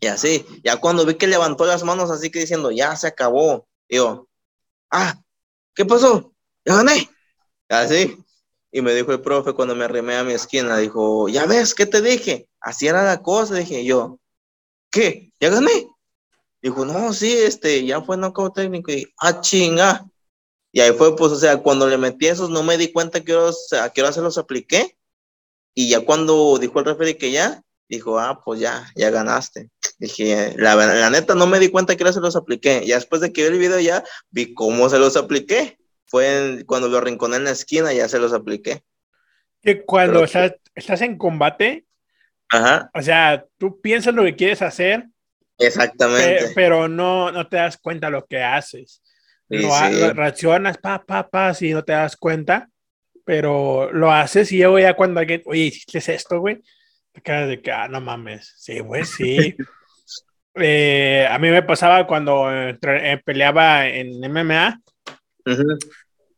Y 0.00 0.08
así, 0.08 0.44
ya 0.62 0.76
cuando 0.76 1.06
vi 1.06 1.14
que 1.14 1.26
levantó 1.26 1.64
las 1.64 1.82
manos 1.82 2.10
así 2.10 2.30
que 2.30 2.40
diciendo, 2.40 2.70
ya 2.70 2.94
se 2.94 3.06
acabó, 3.06 3.66
digo, 3.88 4.28
ah, 4.90 5.18
¿qué 5.78 5.84
pasó? 5.84 6.34
Ya 6.64 6.74
gané. 6.74 7.08
Así. 7.68 8.18
Y 8.72 8.82
me 8.82 8.92
dijo 8.94 9.12
el 9.12 9.20
profe 9.20 9.52
cuando 9.52 9.76
me 9.76 9.84
arrimé 9.84 10.16
a 10.16 10.24
mi 10.24 10.32
esquina, 10.32 10.76
dijo, 10.76 11.28
ya 11.28 11.46
ves, 11.46 11.72
¿qué 11.72 11.86
te 11.86 12.02
dije? 12.02 12.48
Así 12.60 12.88
era 12.88 13.04
la 13.04 13.22
cosa, 13.22 13.54
dije 13.54 13.84
yo, 13.84 14.18
¿qué? 14.90 15.32
¿Ya 15.40 15.50
gané? 15.50 15.88
Dijo, 16.60 16.84
no, 16.84 17.12
sí, 17.12 17.32
este, 17.32 17.86
ya 17.86 18.02
fue 18.02 18.16
knockout 18.16 18.56
técnico 18.56 18.90
y, 18.90 19.06
ah, 19.18 19.40
chinga. 19.40 20.04
Y 20.72 20.80
ahí 20.80 20.92
fue, 20.92 21.14
pues, 21.14 21.30
o 21.30 21.36
sea, 21.36 21.58
cuando 21.58 21.86
le 21.86 21.96
metí 21.96 22.26
esos, 22.26 22.50
no 22.50 22.64
me 22.64 22.76
di 22.76 22.92
cuenta 22.92 23.22
que 23.22 23.32
a 23.80 23.90
qué 23.90 24.02
hora 24.02 24.12
se 24.12 24.20
los 24.20 24.36
apliqué. 24.36 24.98
Y 25.74 25.90
ya 25.90 26.04
cuando 26.04 26.58
dijo 26.58 26.80
el 26.80 26.86
referee 26.86 27.16
que 27.16 27.30
ya, 27.30 27.62
dijo, 27.88 28.18
ah, 28.18 28.40
pues 28.44 28.60
ya, 28.60 28.86
ya 28.94 29.10
ganaste. 29.10 29.70
Dije, 29.98 30.54
la, 30.56 30.74
la 30.74 31.10
neta 31.10 31.34
no 31.34 31.46
me 31.46 31.58
di 31.58 31.68
cuenta 31.68 31.96
que 31.96 32.02
ahora 32.02 32.12
se 32.12 32.20
los 32.20 32.36
apliqué. 32.36 32.84
Ya 32.86 32.96
después 32.96 33.20
de 33.20 33.32
que 33.32 33.42
vi 33.42 33.48
el 33.48 33.58
video 33.58 33.80
ya 33.80 34.04
vi 34.30 34.54
cómo 34.54 34.88
se 34.88 34.98
los 34.98 35.16
apliqué. 35.16 35.78
Fue 36.06 36.64
cuando 36.66 36.88
lo 36.88 36.98
arrinconé 36.98 37.36
en 37.36 37.44
la 37.44 37.50
esquina, 37.50 37.92
ya 37.92 38.08
se 38.08 38.18
los 38.18 38.32
apliqué. 38.32 38.82
Que 39.62 39.84
cuando 39.84 40.24
estás, 40.24 40.54
estás, 40.74 41.00
en 41.02 41.18
combate, 41.18 41.86
Ajá. 42.48 42.90
o 42.94 43.02
sea, 43.02 43.44
tú 43.58 43.80
piensas 43.80 44.14
lo 44.14 44.24
que 44.24 44.36
quieres 44.36 44.62
hacer, 44.62 45.06
Exactamente. 45.58 46.52
pero 46.54 46.88
no, 46.88 47.32
no 47.32 47.48
te 47.48 47.56
das 47.56 47.76
cuenta 47.76 48.08
lo 48.08 48.24
que 48.24 48.42
haces. 48.42 49.02
no, 49.48 50.12
reaccionas, 50.12 50.78
pa, 50.78 51.04
pa, 51.04 51.28
pa, 51.28 51.52
si 51.52 51.72
no 51.72 51.84
te 51.84 51.92
das 51.92 52.16
cuenta, 52.16 52.70
pero 53.24 53.92
lo 53.92 54.10
haces 54.12 54.52
y 54.52 54.58
luego 54.58 54.78
ya 54.78 54.94
cuando 54.94 55.20
alguien, 55.20 55.42
oye, 55.44 55.64
hiciste 55.64 56.14
esto, 56.14 56.40
güey, 56.40 56.62
te 57.12 57.20
quedas 57.20 57.48
de 57.48 57.60
que, 57.60 57.70
ah, 57.70 57.88
no 57.88 58.00
mames, 58.00 58.54
sí, 58.56 58.80
güey, 58.80 59.04
sí. 59.04 59.56
Eh, 60.54 61.26
a 61.30 61.38
mí 61.38 61.50
me 61.50 61.62
pasaba 61.62 62.06
cuando 62.06 62.50
eh, 62.50 62.78
peleaba 63.24 63.86
en 63.86 64.24
MMA, 64.24 64.80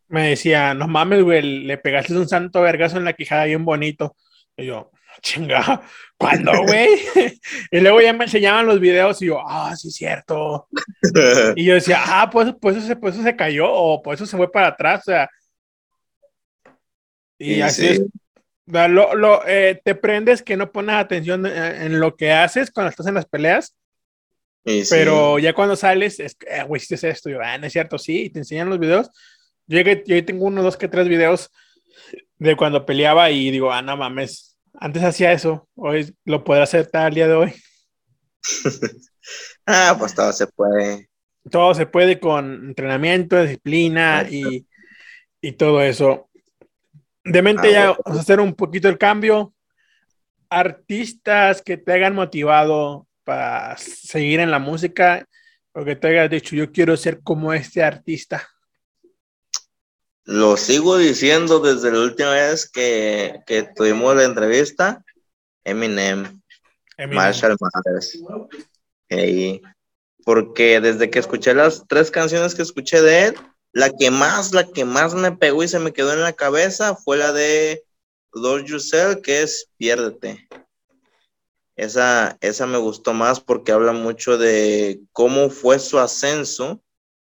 me 0.09 0.29
decía, 0.31 0.75
no 0.75 0.89
mames, 0.89 1.23
güey, 1.23 1.43
le 1.43 1.79
pegaste 1.79 2.15
un 2.15 2.29
santo 2.29 2.63
vergazo 2.63 2.97
en 2.97 3.05
la 3.05 3.13
quijada 3.13 3.45
bien 3.45 3.65
bonito. 3.65 4.17
Y 4.57 4.67
yo, 4.67 4.91
chinga, 5.23 5.83
¿cuándo, 6.17 6.53
güey? 6.67 6.89
y 7.71 7.81
luego 7.81 8.01
ya 8.01 8.13
me 8.13 8.25
enseñaban 8.25 8.67
los 8.67 8.81
videos 8.81 9.21
y 9.23 9.27
yo, 9.27 9.41
ah, 9.47 9.75
sí, 9.77 9.91
cierto. 9.91 10.69
y 11.57 11.65
yo 11.65 11.75
decía, 11.75 12.01
ah, 12.05 12.29
pues, 12.31 12.55
pues, 12.61 12.77
eso, 12.77 12.87
se, 12.87 12.97
pues 12.97 13.15
eso 13.15 13.25
se 13.25 13.37
cayó 13.37 13.71
o 13.71 14.03
pues 14.03 14.21
eso 14.21 14.27
se 14.27 14.37
fue 14.37 14.51
para 14.51 14.69
atrás, 14.69 15.01
o 15.01 15.11
sea. 15.11 15.29
Y 17.39 17.61
así 17.63 17.87
es. 17.87 18.03
Lo, 18.67 19.15
lo, 19.15 19.47
eh, 19.47 19.81
te 19.85 19.95
prendes 19.95 20.43
que 20.43 20.57
no 20.57 20.71
pones 20.71 20.97
atención 20.97 21.45
en, 21.47 21.99
lo 21.99 22.17
que 22.17 22.33
haces 22.33 22.71
cuando 22.71 22.91
estás 22.91 23.07
en 23.07 23.15
las 23.15 23.27
peleas. 23.27 23.77
pero 24.89 25.39
ya 25.39 25.53
cuando 25.55 25.75
sales, 25.75 26.21
es, 26.21 26.37
eh, 26.47 26.63
güey, 26.65 26.81
hiciste 26.81 27.09
esto, 27.09 27.31
yo, 27.31 27.41
ah, 27.43 27.59
no 27.59 27.67
es 27.67 27.73
cierto, 27.73 27.99
sí, 27.99 28.25
y 28.25 28.31
te 28.31 28.41
enseñan 28.41 28.69
los 28.69 28.79
videos. 28.79 29.11
Yo, 29.67 29.81
yo 29.81 30.25
tengo 30.25 30.45
uno, 30.45 30.63
dos, 30.63 30.77
que 30.77 30.89
tres 30.89 31.09
videos 31.09 31.51
de 32.39 32.57
cuando 32.57 32.87
peleaba 32.87 33.31
y 33.31 33.51
digo, 33.51 33.73
ah, 33.73 33.83
no 33.83 33.97
mames, 33.97 34.51
antes 34.75 35.03
hacía 35.03 35.33
eso, 35.33 35.69
hoy 35.75 36.15
lo 36.25 36.43
puedo 36.43 36.63
hacer 36.63 36.87
tal 36.87 37.15
día 37.15 37.29
de 37.29 37.35
hoy. 37.35 37.55
ah, 39.67 39.95
pues 39.99 40.15
todo 40.15 40.33
se 40.33 40.47
puede. 40.47 41.11
Todo 41.51 41.75
se 41.75 41.87
puede 41.87 42.19
con 42.19 42.69
entrenamiento, 42.69 43.41
disciplina 43.43 44.27
y, 44.31 44.67
y, 45.41 45.53
todo 45.53 45.83
eso. 45.83 46.30
De 47.31 47.43
mente 47.43 47.69
ah, 47.69 47.71
ya 47.71 47.87
vamos 48.05 48.19
a 48.19 48.23
hacer 48.23 48.41
un 48.41 48.55
poquito 48.55 48.89
el 48.89 48.99
cambio. 48.99 49.55
Artistas 50.49 51.63
que 51.63 51.77
te 51.77 51.93
hayan 51.93 52.15
motivado 52.15 53.07
para 53.23 53.77
seguir 53.77 54.41
en 54.41 54.51
la 54.51 54.59
música 54.59 55.25
o 55.73 55.85
que 55.85 55.95
te 55.95 56.09
hayas 56.09 56.31
dicho, 56.31 56.57
yo 56.57 56.73
quiero 56.73 56.97
ser 56.97 57.21
como 57.23 57.53
este 57.53 57.85
artista. 57.85 58.49
Lo 60.25 60.57
sigo 60.57 60.99
diciendo 60.99 61.61
desde 61.61 61.93
la 61.93 62.01
última 62.01 62.33
vez 62.33 62.69
que, 62.69 63.41
que 63.47 63.63
tuvimos 63.63 64.17
la 64.17 64.25
entrevista. 64.25 65.05
Eminem, 65.65 66.41
Marshall 67.09 67.57
Mathers. 67.61 68.19
porque 70.25 70.81
desde 70.81 71.11
que 71.11 71.21
escuché 71.21 71.55
las 71.55 71.87
tres 71.87 72.11
canciones 72.11 72.55
que 72.55 72.63
escuché 72.63 73.01
de 73.03 73.27
él, 73.27 73.37
la 73.73 73.91
que 73.91 74.11
más, 74.11 74.53
la 74.53 74.67
que 74.67 74.85
más 74.85 75.15
me 75.15 75.33
pegó 75.33 75.63
y 75.63 75.69
se 75.69 75.79
me 75.79 75.93
quedó 75.93 76.13
en 76.13 76.23
la 76.23 76.33
cabeza 76.33 76.97
fue 76.97 77.17
la 77.17 77.33
de 77.33 77.85
Lord 78.33 78.65
Yourself, 78.65 79.21
que 79.23 79.43
es 79.43 79.69
Piérdete. 79.77 80.49
Esa, 81.77 82.37
esa 82.41 82.67
me 82.67 82.79
gustó 82.79 83.15
más 83.15 83.41
porque 83.41 83.73
habla 83.73 83.93
mucho 83.93 84.37
de 84.37 85.01
cómo 85.13 85.51
fue 85.51 85.79
su 85.79 85.99
ascenso 85.99 86.83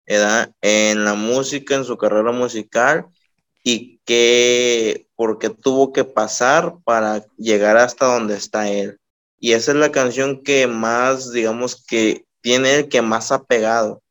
en 0.05 1.05
la 1.05 1.13
música, 1.13 1.75
en 1.75 1.85
su 1.85 1.97
carrera 1.97 2.31
musical 2.31 3.05
y 3.63 3.99
qué, 4.05 5.07
por 5.15 5.37
qué 5.37 5.49
tuvo 5.49 5.93
que 5.93 6.03
pasar 6.03 6.77
para 6.83 7.23
llegar 7.37 7.77
hasta 7.77 8.07
donde 8.07 8.35
está 8.35 8.69
él. 8.69 8.97
Y 9.39 9.53
esa 9.53 9.71
es 9.71 9.77
la 9.77 9.91
canción 9.91 10.41
que 10.43 10.65
más, 10.65 11.31
digamos, 11.31 11.85
que 11.85 12.25
tiene 12.41 12.75
el 12.75 12.89
que 12.89 13.01
más 13.01 13.31
ha 13.31 13.43
pegado. 13.43 14.01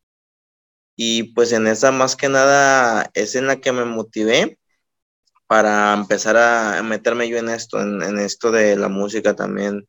Y 1.00 1.22
pues 1.34 1.52
en 1.52 1.68
esa 1.68 1.92
más 1.92 2.16
que 2.16 2.28
nada 2.28 3.08
es 3.14 3.36
en 3.36 3.46
la 3.46 3.60
que 3.60 3.70
me 3.70 3.84
motivé 3.84 4.58
para 5.46 5.94
empezar 5.94 6.36
a 6.36 6.82
meterme 6.82 7.28
yo 7.28 7.38
en 7.38 7.50
esto, 7.50 7.80
en, 7.80 8.18
esto 8.18 8.50
de 8.50 8.74
la 8.76 8.88
música 8.88 9.36
también. 9.36 9.86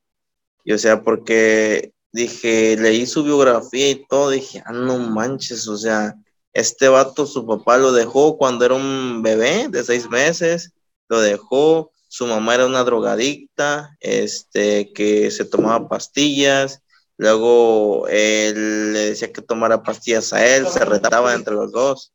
Y 0.64 0.74
o 0.74 0.78
sea, 0.78 1.02
porque 1.02 1.94
dije, 2.12 2.78
leí 2.78 3.08
su 3.08 3.24
biografía 3.24 3.90
y 3.90 4.06
todo, 4.08 4.30
dije, 4.30 4.62
ah, 4.68 4.72
no 4.72 5.00
manches, 5.00 5.68
o 5.68 5.78
sea, 5.78 6.14
este 6.54 6.88
vato, 6.90 7.26
su 7.26 7.44
papá 7.44 7.80
lo 7.80 7.92
dejó 7.92 8.38
cuando 8.38 8.66
era 8.66 8.76
un 8.76 9.24
bebé 9.24 9.68
de 9.68 9.84
seis 9.84 10.08
meses, 10.12 10.74
lo 11.08 11.22
dejó, 11.22 11.92
su 12.08 12.28
mamá 12.28 12.54
era 12.54 12.68
una 12.68 12.84
drogadicta, 12.84 13.98
este, 14.00 14.94
que 14.94 15.32
se 15.32 15.46
tomaba 15.46 15.90
pastillas, 15.90 16.84
luego 17.20 18.08
él 18.08 18.94
le 18.94 19.00
decía 19.10 19.34
que 19.34 19.42
tomara 19.42 19.84
pastillas 19.84 20.32
a 20.32 20.56
él, 20.56 20.66
se 20.68 20.86
retaban 20.86 21.36
entre 21.36 21.54
los 21.54 21.70
dos, 21.74 22.14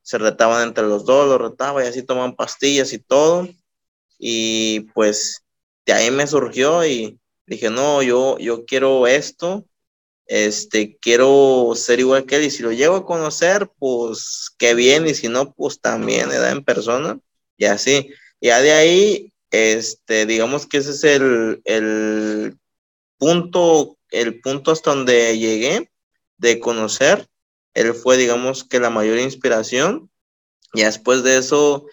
se 0.00 0.16
retaban 0.16 0.66
entre 0.66 0.84
los 0.84 1.04
dos, 1.04 1.28
lo 1.28 1.36
retaba 1.36 1.84
y 1.84 1.88
así 1.88 2.02
tomaban 2.02 2.34
pastillas 2.34 2.94
y 2.94 2.98
todo, 2.98 3.46
y 4.18 4.80
pues 4.94 5.44
de 5.84 5.92
ahí 5.92 6.10
me 6.10 6.26
surgió 6.26 6.86
y 6.86 7.20
dije, 7.46 7.68
no, 7.68 8.02
yo, 8.02 8.38
yo 8.38 8.64
quiero 8.64 9.06
esto, 9.06 9.66
este, 10.24 10.96
quiero 10.98 11.74
ser 11.76 12.00
igual 12.00 12.24
que 12.24 12.36
él 12.36 12.44
y 12.44 12.50
si 12.50 12.62
lo 12.62 12.72
llego 12.72 12.96
a 12.96 13.04
conocer, 13.04 13.70
pues 13.78 14.50
qué 14.56 14.72
bien 14.74 15.06
y 15.06 15.12
si 15.12 15.28
no, 15.28 15.52
pues 15.52 15.78
también, 15.78 16.30
da 16.30 16.50
En 16.52 16.64
persona 16.64 17.20
y 17.58 17.66
así. 17.66 18.08
Ya 18.40 18.62
de 18.62 18.72
ahí, 18.72 19.32
este, 19.50 20.24
digamos 20.24 20.66
que 20.66 20.78
ese 20.78 20.92
es 20.92 21.04
el, 21.04 21.60
el 21.64 22.56
punto, 23.18 23.96
el 24.10 24.40
punto 24.40 24.72
hasta 24.72 24.90
donde 24.90 25.38
llegué 25.38 25.90
de 26.38 26.58
conocer. 26.60 27.26
Él 27.74 27.94
fue, 27.94 28.16
digamos 28.16 28.64
que 28.64 28.80
la 28.80 28.90
mayor 28.90 29.18
inspiración. 29.18 30.10
Y 30.72 30.82
después 30.82 31.22
de 31.22 31.38
eso, 31.38 31.86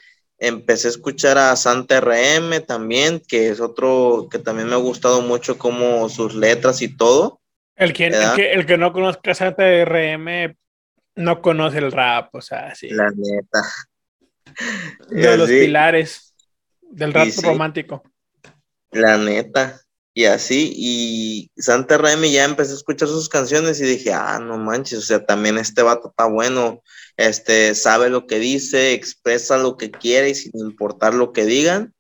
Empecé 0.46 0.90
a 0.90 0.92
escuchar 0.92 1.38
a 1.38 1.56
Santa 1.56 2.02
RM 2.02 2.66
también, 2.68 3.22
que 3.26 3.48
es 3.48 3.62
otro 3.62 4.28
que 4.30 4.40
también 4.40 4.68
me 4.68 4.74
ha 4.74 4.78
gustado 4.78 5.22
mucho 5.22 5.58
como 5.58 6.10
sus 6.10 6.36
letras 6.36 6.82
y 6.82 6.98
todo. 6.98 7.40
El 7.78 7.94
que, 7.94 8.08
el 8.08 8.66
que, 8.66 8.78
no 8.78 8.92
conozca 8.92 9.32
a 9.32 9.36
Santa 9.36 9.64
RM 9.86 10.58
no 11.16 11.42
conoce 11.42 11.78
el 11.78 11.94
rap, 11.94 12.36
o 12.36 12.42
sea, 12.42 12.76
sí. 12.76 12.90
La 12.90 13.10
neta. 13.16 13.62
De 15.10 15.38
los 15.38 15.48
pilares 15.48 16.36
del 16.82 17.14
rap 17.14 17.30
romántico. 17.42 18.04
La 18.92 19.18
neta. 19.18 19.80
Y 20.16 20.26
así, 20.26 20.72
y 20.76 21.52
Santa 21.58 21.98
RM 21.98 22.32
ya 22.32 22.46
empecé 22.46 22.74
a 22.74 22.76
escuchar 22.76 23.08
sus 23.08 23.30
canciones 23.30 23.82
y 23.82 23.86
dije, 23.86 24.14
ah, 24.14 24.40
no 24.40 24.58
manches, 24.58 25.00
o 25.00 25.02
sea, 25.02 25.26
también 25.26 25.58
este 25.58 25.82
vato 25.82 26.10
está 26.10 26.26
bueno 26.26 26.84
este, 27.18 27.76
sabe 27.76 28.10
lo 28.10 28.26
que 28.28 28.40
dice, 28.40 28.94
expresa 28.94 29.58
lo 29.58 29.78
que 29.78 29.92
quiere 29.92 30.30
y 30.30 30.36
sin 30.36 30.52
importar 30.60 31.14
lo 31.14 31.32
que 31.32 31.46
digan. 31.46 31.94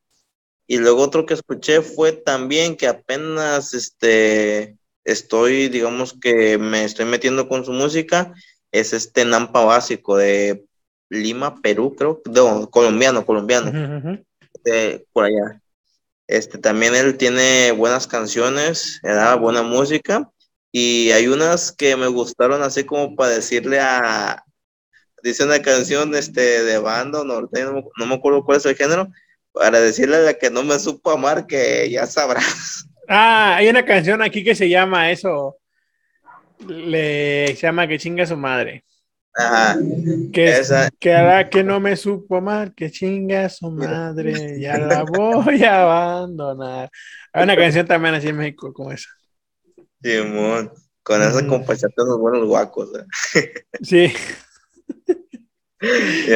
Y 0.67 0.77
luego 0.77 1.01
otro 1.01 1.25
que 1.25 1.33
escuché 1.33 1.81
fue 1.81 2.13
también 2.13 2.77
que 2.77 2.87
apenas 2.87 3.73
este, 3.73 4.77
estoy, 5.03 5.67
digamos 5.69 6.13
que 6.19 6.57
me 6.57 6.83
estoy 6.83 7.05
metiendo 7.05 7.47
con 7.47 7.65
su 7.65 7.73
música, 7.73 8.33
es 8.71 8.93
este 8.93 9.25
Nampa 9.25 9.63
básico 9.65 10.17
de 10.17 10.65
Lima, 11.09 11.61
Perú, 11.61 11.95
creo, 11.95 12.21
no, 12.25 12.69
colombiano, 12.69 13.25
colombiano, 13.25 14.23
por 15.11 15.25
allá. 15.25 15.61
Este, 16.33 16.57
también 16.57 16.95
él 16.95 17.15
tiene 17.15 17.71
buenas 17.73 18.07
canciones, 18.07 18.99
da 19.03 19.35
buena 19.35 19.61
música, 19.61 20.31
y 20.71 21.11
hay 21.11 21.27
unas 21.27 21.71
que 21.71 21.95
me 21.95 22.07
gustaron 22.07 22.63
así 22.63 22.83
como 22.85 23.15
para 23.15 23.35
decirle 23.35 23.79
a, 23.79 24.43
dice 25.21 25.43
una 25.43 25.61
canción 25.61 26.15
este, 26.15 26.63
de 26.63 26.79
banda 26.79 27.23
norteño, 27.23 27.83
no, 27.99 28.05
me 28.07 28.15
acuerdo 28.15 28.43
cuál 28.43 28.57
es 28.57 28.65
el 28.65 28.75
género, 28.75 29.09
para 29.51 29.79
decirle 29.79 30.15
a 30.15 30.21
la 30.21 30.33
que 30.33 30.49
no 30.49 30.63
me 30.63 30.79
supo 30.79 31.11
amar 31.11 31.45
que 31.45 31.87
ya 31.91 32.07
sabrás. 32.07 32.87
Ah, 33.07 33.57
hay 33.57 33.67
una 33.67 33.85
canción 33.85 34.23
aquí 34.23 34.43
que 34.43 34.55
se 34.55 34.69
llama 34.69 35.11
eso, 35.11 35.57
le 36.65 37.55
se 37.55 37.61
llama 37.61 37.87
Que 37.87 37.99
chinga 37.99 38.25
su 38.25 38.37
madre. 38.37 38.83
Ajá. 39.35 39.79
Que, 40.31 40.61
que 40.99 41.13
hará 41.13 41.49
que 41.49 41.63
no 41.63 41.79
me 41.79 41.95
supo 41.95 42.37
amar, 42.37 42.73
que 42.75 42.91
chinga 42.91 43.49
su 43.49 43.71
madre, 43.71 44.59
ya 44.59 44.77
la 44.77 45.03
voy 45.03 45.63
a 45.63 45.81
abandonar. 45.81 46.91
Hay 47.31 47.43
una 47.43 47.55
canción 47.55 47.87
también 47.87 48.15
así 48.15 48.27
en 48.27 48.37
México 48.37 48.71
como 48.73 48.91
esa. 48.91 49.09
Simón, 50.03 50.71
con 51.01 51.21
esa 51.21 51.41
mm. 51.41 51.49
los 51.97 52.19
buenos 52.19 52.47
guacos. 52.47 52.89
¿eh? 52.95 53.65
Sí. 53.81 54.13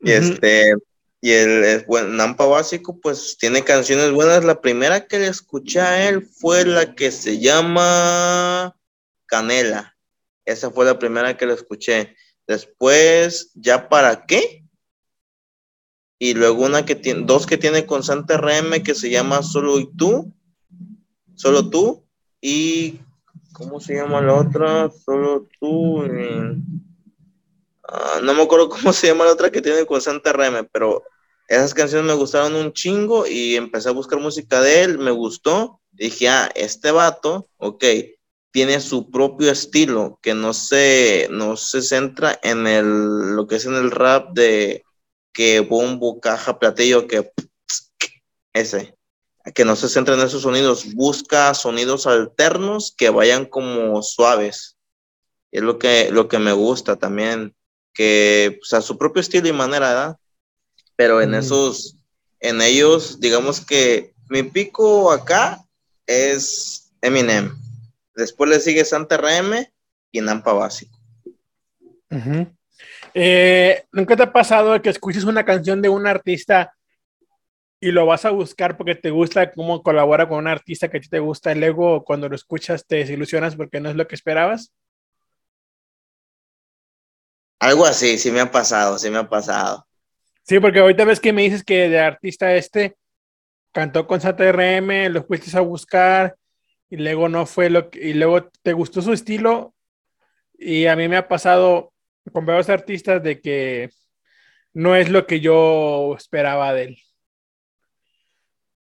y, 0.00 0.10
este, 0.10 0.74
y 1.20 1.30
el, 1.32 1.84
bueno, 1.86 2.08
Nampa 2.08 2.46
Básico, 2.46 3.00
pues 3.00 3.36
tiene 3.38 3.64
canciones 3.64 4.12
buenas. 4.12 4.44
La 4.44 4.60
primera 4.60 5.06
que 5.06 5.18
le 5.18 5.28
escuché 5.28 5.80
a 5.80 6.08
él 6.08 6.22
fue 6.22 6.64
la 6.64 6.94
que 6.94 7.10
se 7.10 7.40
llama 7.40 8.76
Canela. 9.26 9.91
Esa 10.44 10.70
fue 10.70 10.84
la 10.84 10.98
primera 10.98 11.36
que 11.36 11.46
le 11.46 11.54
escuché. 11.54 12.16
Después, 12.46 13.52
¿ya 13.54 13.88
para 13.88 14.26
qué? 14.26 14.64
Y 16.18 16.34
luego 16.34 16.64
una 16.64 16.84
que 16.84 16.94
tiene, 16.94 17.24
dos 17.24 17.46
que 17.46 17.58
tiene 17.58 17.86
con 17.86 18.02
Santa 18.02 18.36
RM 18.36 18.82
que 18.82 18.94
se 18.94 19.10
llama 19.10 19.42
Solo 19.42 19.78
y 19.78 19.92
tú. 19.96 20.32
Solo 21.34 21.68
tú. 21.68 22.06
Y, 22.40 23.00
¿cómo 23.52 23.80
se 23.80 23.96
llama 23.96 24.20
la 24.20 24.34
otra? 24.34 24.90
Solo 24.90 25.48
tú. 25.58 26.02
Ah, 27.88 28.20
no 28.22 28.34
me 28.34 28.42
acuerdo 28.42 28.68
cómo 28.68 28.92
se 28.92 29.08
llama 29.08 29.24
la 29.24 29.32
otra 29.32 29.50
que 29.50 29.62
tiene 29.62 29.84
con 29.86 30.00
Santa 30.00 30.32
RM, 30.32 30.68
pero 30.72 31.02
esas 31.48 31.74
canciones 31.74 32.06
me 32.06 32.14
gustaron 32.14 32.54
un 32.54 32.72
chingo 32.72 33.26
y 33.26 33.56
empecé 33.56 33.88
a 33.88 33.92
buscar 33.92 34.18
música 34.18 34.60
de 34.60 34.82
él, 34.82 34.98
me 34.98 35.10
gustó. 35.10 35.80
Dije, 35.90 36.28
ah, 36.28 36.50
este 36.54 36.90
vato, 36.90 37.50
ok, 37.58 37.84
tiene 38.52 38.80
su 38.80 39.10
propio 39.10 39.50
estilo 39.50 40.18
que 40.22 40.34
no 40.34 40.52
se, 40.52 41.26
no 41.30 41.56
se 41.56 41.80
centra 41.80 42.38
en 42.42 42.66
el, 42.66 43.34
lo 43.34 43.46
que 43.46 43.56
es 43.56 43.64
en 43.64 43.74
el 43.74 43.90
rap 43.90 44.32
de 44.34 44.84
que 45.32 45.60
bombo, 45.60 46.20
caja, 46.20 46.58
platillo, 46.58 47.08
que 47.08 47.32
ese, 48.52 48.94
que 49.54 49.64
no 49.64 49.74
se 49.74 49.88
centra 49.88 50.14
en 50.14 50.20
esos 50.20 50.42
sonidos, 50.42 50.92
busca 50.92 51.54
sonidos 51.54 52.06
alternos 52.06 52.94
que 52.96 53.08
vayan 53.08 53.46
como 53.46 54.02
suaves. 54.02 54.76
Es 55.50 55.62
lo 55.62 55.78
que, 55.78 56.10
lo 56.12 56.28
que 56.28 56.38
me 56.38 56.52
gusta 56.52 56.96
también, 56.96 57.54
que 57.94 58.58
pues, 58.60 58.74
a 58.74 58.82
su 58.82 58.98
propio 58.98 59.20
estilo 59.20 59.48
y 59.48 59.52
manera, 59.54 59.88
¿verdad? 59.88 60.16
Pero 60.94 61.22
en 61.22 61.30
mm. 61.30 61.34
esos, 61.36 61.96
en 62.40 62.60
ellos, 62.60 63.18
digamos 63.18 63.62
que 63.62 64.12
mi 64.28 64.42
pico 64.42 65.10
acá 65.10 65.64
es 66.06 66.92
Eminem 67.00 67.61
Después 68.14 68.50
le 68.50 68.60
sigue 68.60 68.84
Santa 68.84 69.16
RM 69.16 69.66
y 70.10 70.20
Nampa 70.20 70.52
Básico. 70.52 70.98
Eh, 73.14 73.84
¿Nunca 73.92 74.16
te 74.16 74.22
ha 74.22 74.32
pasado 74.32 74.80
que 74.82 74.90
escuches 74.90 75.24
una 75.24 75.44
canción 75.44 75.80
de 75.82 75.88
un 75.88 76.06
artista 76.06 76.74
y 77.80 77.90
lo 77.90 78.06
vas 78.06 78.24
a 78.24 78.30
buscar 78.30 78.76
porque 78.76 78.94
te 78.94 79.10
gusta 79.10 79.52
cómo 79.52 79.82
colabora 79.82 80.28
con 80.28 80.38
un 80.38 80.46
artista 80.46 80.88
que 80.88 80.98
a 80.98 81.00
ti 81.00 81.08
te 81.08 81.18
gusta 81.18 81.52
y 81.52 81.58
luego 81.58 82.04
cuando 82.04 82.28
lo 82.28 82.36
escuchas 82.36 82.86
te 82.86 82.96
desilusionas 82.96 83.56
porque 83.56 83.80
no 83.80 83.90
es 83.90 83.96
lo 83.96 84.06
que 84.06 84.14
esperabas? 84.14 84.72
Algo 87.58 87.86
así, 87.86 88.18
sí 88.18 88.30
me 88.30 88.40
ha 88.40 88.50
pasado, 88.50 88.98
sí 88.98 89.10
me 89.10 89.18
ha 89.18 89.28
pasado. 89.28 89.86
Sí, 90.42 90.58
porque 90.58 90.80
ahorita 90.80 91.04
ves 91.04 91.20
que 91.20 91.32
me 91.32 91.42
dices 91.42 91.64
que 91.64 91.88
de 91.88 92.00
artista 92.00 92.54
este 92.54 92.96
cantó 93.72 94.06
con 94.06 94.20
Santa 94.20 94.44
RM, 94.50 95.08
lo 95.10 95.24
fuiste 95.24 95.56
a 95.56 95.60
buscar 95.60 96.36
y 96.92 96.98
luego 96.98 97.26
no 97.30 97.46
fue 97.46 97.70
lo 97.70 97.88
que, 97.88 98.10
y 98.10 98.12
luego 98.12 98.50
te 98.60 98.74
gustó 98.74 99.00
su 99.00 99.14
estilo 99.14 99.74
y 100.52 100.84
a 100.84 100.94
mí 100.94 101.08
me 101.08 101.16
ha 101.16 101.26
pasado 101.26 101.94
con 102.34 102.44
varios 102.44 102.68
artistas 102.68 103.22
de 103.22 103.40
que 103.40 103.88
no 104.74 104.94
es 104.94 105.08
lo 105.08 105.26
que 105.26 105.40
yo 105.40 106.14
esperaba 106.14 106.74
de 106.74 106.84
él. 106.84 106.98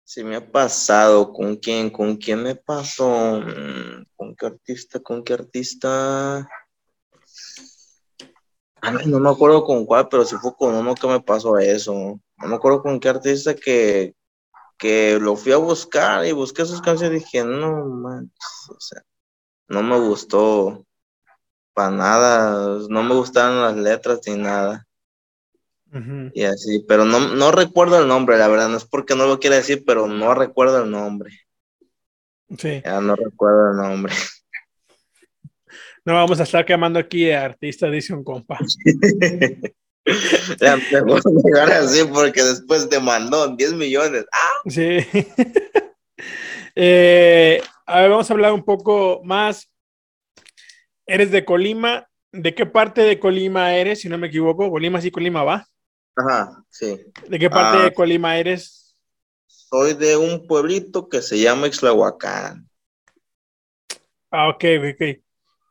Sí, 0.04 0.22
me 0.22 0.36
ha 0.36 0.52
pasado. 0.52 1.32
¿Con 1.32 1.56
quién? 1.56 1.88
¿Con 1.88 2.18
quién 2.18 2.42
me 2.42 2.54
pasó? 2.54 3.40
Mm, 3.40 4.04
¿Con 4.14 4.36
qué 4.36 4.46
artista? 4.46 5.00
¿Con 5.00 5.24
qué 5.24 5.32
artista? 5.32 6.46
no 9.06 9.18
me 9.18 9.30
acuerdo 9.30 9.64
con 9.64 9.86
cuál, 9.86 10.10
pero 10.10 10.26
sí 10.26 10.36
fue 10.36 10.54
con 10.54 10.74
uno 10.74 10.94
que 10.94 11.06
me 11.06 11.22
pasó 11.22 11.56
eso. 11.58 11.94
No 11.94 12.48
me 12.48 12.54
acuerdo 12.54 12.82
con 12.82 13.00
qué 13.00 13.08
artista 13.08 13.54
que, 13.54 14.14
que 14.78 15.18
lo 15.20 15.36
fui 15.36 15.52
a 15.52 15.56
buscar 15.56 16.24
y 16.26 16.32
busqué 16.32 16.64
sus 16.64 16.82
canciones 16.82 17.22
y 17.22 17.24
dije, 17.24 17.44
no 17.44 17.84
manches, 17.86 18.70
o 18.70 18.80
sea, 18.80 19.02
no 19.68 19.82
me 19.82 19.98
gustó 19.98 20.84
para 21.72 21.90
nada, 21.90 22.78
no 22.88 23.02
me 23.02 23.14
gustaron 23.14 23.62
las 23.62 23.76
letras 23.76 24.20
ni 24.26 24.36
nada. 24.36 24.86
Y 26.32 26.42
así, 26.42 26.84
pero 26.88 27.04
no, 27.04 27.20
no 27.20 27.52
recuerdo 27.52 28.00
el 28.00 28.08
nombre, 28.08 28.36
la 28.36 28.48
verdad, 28.48 28.68
no 28.68 28.76
es 28.76 28.84
porque 28.84 29.14
no 29.14 29.26
lo 29.26 29.38
quiera 29.38 29.56
decir, 29.56 29.84
pero 29.86 30.08
no 30.08 30.34
recuerdo 30.34 30.82
el 30.82 30.90
nombre. 30.90 31.30
Sí. 32.58 32.82
Ya 32.84 33.00
no 33.00 33.14
recuerdo 33.14 33.70
el 33.70 33.76
nombre. 33.76 34.12
No 36.04 36.14
vamos 36.14 36.40
a 36.40 36.42
estar 36.42 36.66
quemando 36.66 36.98
aquí 36.98 37.30
a 37.30 37.44
artistas, 37.44 37.92
dice 37.92 38.12
un 38.12 38.24
compa. 38.24 38.58
Ya 40.60 40.76
me 40.76 41.42
llegar 41.44 41.72
así 41.72 42.04
porque 42.04 42.42
después 42.42 42.88
te 42.88 43.00
mandó 43.00 43.48
10 43.56 43.72
millones. 43.74 44.24
¡Ah! 44.32 44.62
Sí. 44.68 44.98
Eh, 46.76 47.62
a 47.86 48.00
ver, 48.00 48.10
vamos 48.10 48.28
a 48.28 48.32
hablar 48.32 48.52
un 48.52 48.64
poco 48.64 49.20
más. 49.22 49.70
Eres 51.06 51.30
de 51.30 51.44
Colima. 51.44 52.08
¿De 52.32 52.52
qué 52.52 52.66
parte 52.66 53.02
de 53.02 53.20
Colima 53.20 53.76
eres, 53.76 54.00
si 54.00 54.08
no 54.08 54.18
me 54.18 54.26
equivoco? 54.26 54.68
Colima 54.68 55.00
sí, 55.00 55.12
Colima 55.12 55.44
va. 55.44 55.68
Ajá, 56.16 56.64
sí. 56.68 57.00
¿De 57.28 57.38
qué 57.38 57.48
parte 57.48 57.78
de 57.78 57.86
ah. 57.86 57.94
Colima 57.94 58.36
eres? 58.36 58.96
Soy 59.46 59.94
de 59.94 60.16
un 60.16 60.48
pueblito 60.48 61.08
que 61.08 61.22
se 61.22 61.38
llama 61.38 61.68
Ixlahuacán. 61.68 62.68
Ah, 64.32 64.48
ok, 64.48 64.64
ok. 64.94 65.22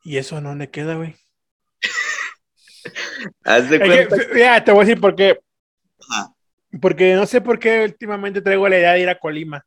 ¿Y 0.06 0.18
eso 0.18 0.40
dónde 0.40 0.70
queda, 0.70 0.96
güey? 0.96 1.16
Haz 3.44 3.70
de 3.70 3.80
cuenta. 3.80 4.16
ya, 4.36 4.64
te 4.64 4.72
voy 4.72 4.84
a 4.84 4.86
decir 4.86 5.02
por 5.02 5.16
qué. 5.16 5.40
Porque 6.82 7.14
no 7.16 7.26
sé 7.26 7.42
por 7.42 7.60
qué 7.60 7.84
últimamente 7.84 8.42
traigo 8.42 8.68
la 8.68 8.78
idea 8.78 8.94
de 8.94 9.02
ir 9.02 9.10
a 9.10 9.20
Colima. 9.20 9.66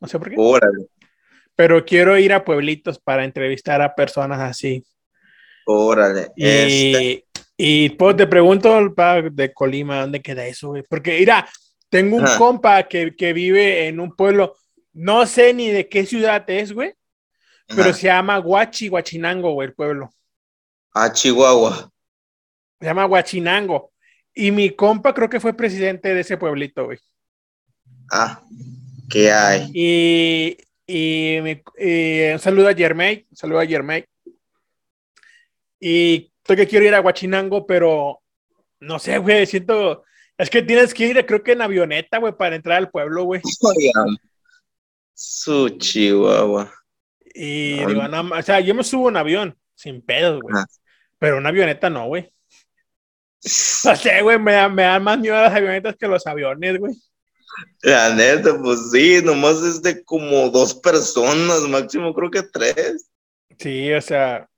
No 0.00 0.08
sé 0.08 0.18
por 0.18 0.30
qué. 0.30 0.36
Órale. 0.38 0.86
Pero 1.54 1.84
quiero 1.84 2.18
ir 2.18 2.32
a 2.32 2.44
pueblitos 2.44 2.98
para 2.98 3.24
entrevistar 3.24 3.82
a 3.82 3.94
personas 3.94 4.40
así. 4.40 4.84
Órale. 5.66 6.28
Y, 6.36 6.46
este. 6.46 7.26
y 7.56 7.90
pues 7.90 8.16
te 8.16 8.26
pregunto 8.26 8.94
de 9.30 9.52
Colima, 9.52 10.00
¿dónde 10.00 10.22
queda 10.22 10.46
eso, 10.46 10.68
güey? 10.68 10.82
Porque, 10.88 11.18
mira, 11.18 11.46
tengo 11.88 12.16
un 12.16 12.26
compa 12.38 12.84
que, 12.84 13.14
que, 13.14 13.32
vive 13.32 13.86
en 13.88 14.00
un 14.00 14.14
pueblo, 14.14 14.56
no 14.92 15.26
sé 15.26 15.52
ni 15.52 15.68
de 15.68 15.88
qué 15.88 16.06
ciudad 16.06 16.48
es, 16.48 16.72
güey, 16.72 16.94
pero 17.66 17.92
se 17.92 18.06
llama 18.06 18.38
Guachi, 18.38 18.88
Guachinango, 18.88 19.52
güey, 19.52 19.68
el 19.68 19.74
pueblo. 19.74 20.10
Ah, 20.92 21.12
Chihuahua. 21.12 21.89
Se 22.80 22.86
llama 22.86 23.06
Huachinango. 23.06 23.92
Y 24.34 24.50
mi 24.50 24.70
compa 24.70 25.12
creo 25.12 25.28
que 25.28 25.40
fue 25.40 25.52
presidente 25.52 26.14
de 26.14 26.20
ese 26.20 26.36
pueblito, 26.36 26.86
güey. 26.86 26.98
Ah, 28.10 28.42
¿qué 29.08 29.30
hay? 29.30 29.70
Y, 29.74 30.56
y, 30.86 31.38
un 32.32 32.38
saludo 32.38 32.68
a 32.68 32.74
Germay, 32.74 33.26
un 33.30 33.36
saludo 33.36 33.60
a 33.60 33.66
Germay. 33.66 34.04
Y 35.78 36.32
estoy 36.38 36.56
que 36.56 36.66
quiero 36.66 36.86
ir 36.86 36.94
a 36.94 37.00
Huachinango, 37.00 37.66
pero 37.66 38.20
no 38.80 38.98
sé, 38.98 39.18
güey, 39.18 39.46
siento, 39.46 40.04
es 40.38 40.48
que 40.48 40.62
tienes 40.62 40.94
que 40.94 41.06
ir, 41.06 41.26
creo 41.26 41.42
que 41.42 41.52
en 41.52 41.62
avioneta, 41.62 42.18
güey, 42.18 42.34
para 42.36 42.56
entrar 42.56 42.78
al 42.78 42.90
pueblo, 42.90 43.24
güey. 43.24 43.42
Su 45.14 45.68
chihuahua. 45.70 46.72
Y 47.34 47.84
digo, 47.84 48.08
no, 48.08 48.34
o 48.34 48.42
sea, 48.42 48.60
yo 48.60 48.74
me 48.74 48.82
subo 48.82 49.10
en 49.10 49.18
avión, 49.18 49.58
sin 49.74 50.00
pedos, 50.02 50.40
güey. 50.40 50.54
Ah. 50.56 50.66
Pero 51.18 51.36
una 51.36 51.50
avioneta 51.50 51.90
no, 51.90 52.06
güey. 52.06 52.32
No 53.84 53.96
sé, 53.96 54.22
güey, 54.22 54.38
me, 54.38 54.68
me 54.68 54.82
dan 54.82 55.02
más 55.02 55.18
miedo 55.18 55.34
las 55.34 55.54
avionetas 55.54 55.96
que 55.96 56.06
los 56.06 56.26
aviones, 56.26 56.78
güey. 56.78 56.94
La 57.82 58.14
neta, 58.14 58.58
pues 58.62 58.90
sí, 58.92 59.20
nomás 59.22 59.62
es 59.62 59.82
de 59.82 60.04
como 60.04 60.50
dos 60.50 60.74
personas, 60.74 61.60
máximo 61.62 62.14
creo 62.14 62.30
que 62.30 62.42
tres. 62.42 63.10
Sí, 63.58 63.92
o 63.92 64.00
sea. 64.00 64.48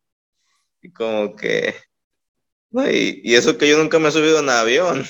Y 0.83 0.91
como 0.93 1.35
que. 1.35 1.75
y, 2.73 3.31
y 3.31 3.35
eso 3.35 3.57
que 3.57 3.69
yo 3.69 3.79
nunca 3.79 3.99
me 3.99 4.09
he 4.09 4.13
subido 4.13 4.41
en 4.41 4.49
avión. 4.49 5.05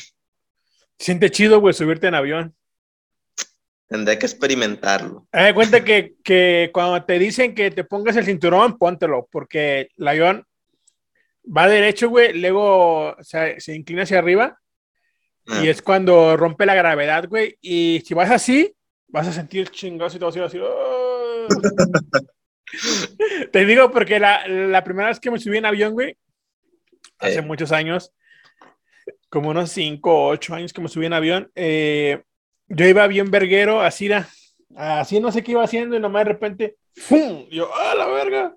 Siente 0.99 1.31
chido, 1.31 1.61
güey, 1.61 1.75
subirte 1.75 2.07
en 2.07 2.15
avión. 2.15 2.55
Tendré 3.89 4.19
que 4.19 4.27
experimentarlo. 4.27 5.27
Haz 5.33 5.53
cuenta 5.53 5.85
que, 5.85 6.15
que 6.25 6.71
cuando 6.73 7.05
te 7.05 7.19
dicen 7.19 7.55
que 7.55 7.71
te 7.71 7.85
pongas 7.85 8.17
el 8.17 8.25
cinturón, 8.25 8.79
póntelo, 8.79 9.29
porque 9.31 9.89
el 9.97 10.09
avión 10.09 10.47
va 11.45 11.69
derecho, 11.69 12.09
güey, 12.09 12.39
luego 12.41 13.11
o 13.11 13.23
sea, 13.25 13.59
se 13.61 13.75
inclina 13.75 14.05
hacia 14.05 14.19
arriba 14.19 14.59
Ah. 15.49 15.61
y 15.65 15.69
es 15.69 15.83
cuando 15.83 16.37
rompe 16.37 16.65
la 16.67 16.77
gravedad, 16.77 17.29
güey. 17.29 17.59
Y 17.61 18.01
si 18.07 18.15
vas 18.15 18.31
así, 18.31 18.73
vas 19.09 19.27
a 19.27 19.33
sentir 19.33 19.69
chingados 19.71 20.15
y 20.15 20.19
todo 20.21 20.29
así. 20.29 20.39
así 20.39 20.59
¡oh! 20.63 21.49
Te 23.53 23.67
digo 23.67 23.91
porque 23.91 24.21
la, 24.21 24.47
la 24.47 24.85
primera 24.85 25.09
vez 25.09 25.19
que 25.21 25.31
me 25.33 25.39
subí 25.41 25.59
en 25.59 25.67
avión, 25.67 25.93
güey, 25.95 26.17
hace 27.19 27.41
Eh. 27.41 27.43
muchos 27.43 27.73
años, 27.73 28.13
como 29.29 29.51
unos 29.51 29.71
5 29.73 30.11
o 30.15 30.29
8 30.29 30.55
años 30.55 30.73
que 30.73 30.81
me 30.81 30.89
subí 30.89 31.07
en 31.07 31.13
avión, 31.13 31.51
eh, 31.57 32.23
yo 32.69 32.87
iba 32.87 33.07
bien 33.09 33.31
verguero, 33.31 33.81
así 33.81 34.07
era, 34.07 34.29
así 34.77 35.19
no 35.21 35.33
sé 35.33 35.43
qué 35.43 35.53
iba 35.53 35.65
haciendo 35.65 35.97
y 35.97 36.01
nomás 36.01 36.25
de 36.25 36.33
repente, 36.33 36.77
¡fum! 36.97 37.47
Yo, 37.51 37.69
¡ah, 37.75 37.95
la 37.97 38.07
verga! 38.07 38.55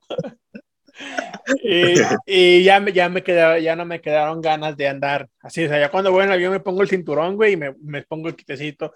Y 1.64 1.94
y 2.26 2.64
ya, 2.64 2.80
me, 2.80 2.92
ya, 2.94 3.10
me 3.10 3.24
quedaba, 3.24 3.60
ya 3.60 3.76
no 3.76 3.86
me 3.86 4.02
quedaron 4.02 4.42
ganas 4.42 4.78
de 4.78 4.88
andar 4.88 5.30
así, 5.42 5.66
o 5.66 5.68
sea, 5.70 5.80
ya 5.80 5.90
cuando 5.92 6.12
voy 6.12 6.24
en 6.24 6.30
el 6.30 6.34
avión 6.36 6.52
me 6.52 6.60
pongo 6.60 6.82
el 6.82 6.90
cinturón, 6.90 7.36
güey, 7.36 7.54
y 7.54 7.58
me, 7.58 7.74
me 7.82 8.04
pongo 8.04 8.28
el 8.28 8.36
quitecito. 8.36 8.94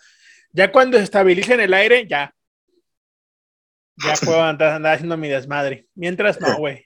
Ya 0.51 0.71
cuando 0.71 0.97
se 0.97 1.03
estabiliza 1.03 1.53
en 1.53 1.61
el 1.61 1.73
aire, 1.73 2.07
ya. 2.07 2.33
Ya 3.97 4.13
puedo 4.25 4.41
andar, 4.41 4.73
andar 4.73 4.95
haciendo 4.95 5.17
mi 5.17 5.27
desmadre. 5.27 5.87
Mientras 5.95 6.39
no, 6.41 6.57
güey. 6.57 6.85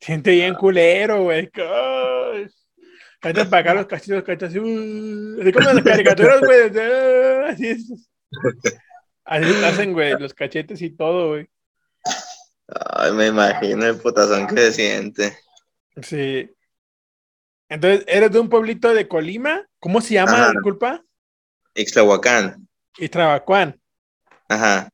Siente 0.00 0.32
bien 0.32 0.54
culero, 0.54 1.22
güey. 1.22 1.50
Cállate 3.20 3.48
para 3.48 3.60
acá 3.60 3.74
los 3.74 3.86
cachitos, 3.86 4.22
cachitos, 4.22 4.50
así, 4.50 4.58
uh, 4.58 5.40
así 5.40 5.52
como 5.52 5.72
las 5.72 5.82
caricaturas, 5.82 6.40
güey. 6.40 6.60
uh, 6.68 7.46
Así, 7.46 7.68
es. 7.68 8.10
así 9.24 9.64
hacen, 9.64 9.92
güey, 9.94 10.12
los 10.18 10.34
cachetes 10.34 10.82
y 10.82 10.90
todo, 10.90 11.28
güey. 11.30 11.48
Ay, 12.68 13.12
me 13.12 13.26
imagino 13.28 13.84
el 13.86 13.98
putazón 13.98 14.46
que 14.46 14.56
se 14.56 14.72
siente. 14.72 15.38
Sí. 16.02 16.50
Entonces, 17.68 18.04
¿eres 18.06 18.30
de 18.32 18.38
un 18.38 18.48
pueblito 18.48 18.92
de 18.94 19.08
Colima? 19.08 19.66
¿Cómo 19.78 20.00
se 20.00 20.14
llama, 20.14 20.32
Ajá. 20.44 20.50
disculpa? 20.52 21.02
Ixtlahuacán. 21.74 22.68
Trabacuán. 23.10 23.80
Ajá. 24.48 24.88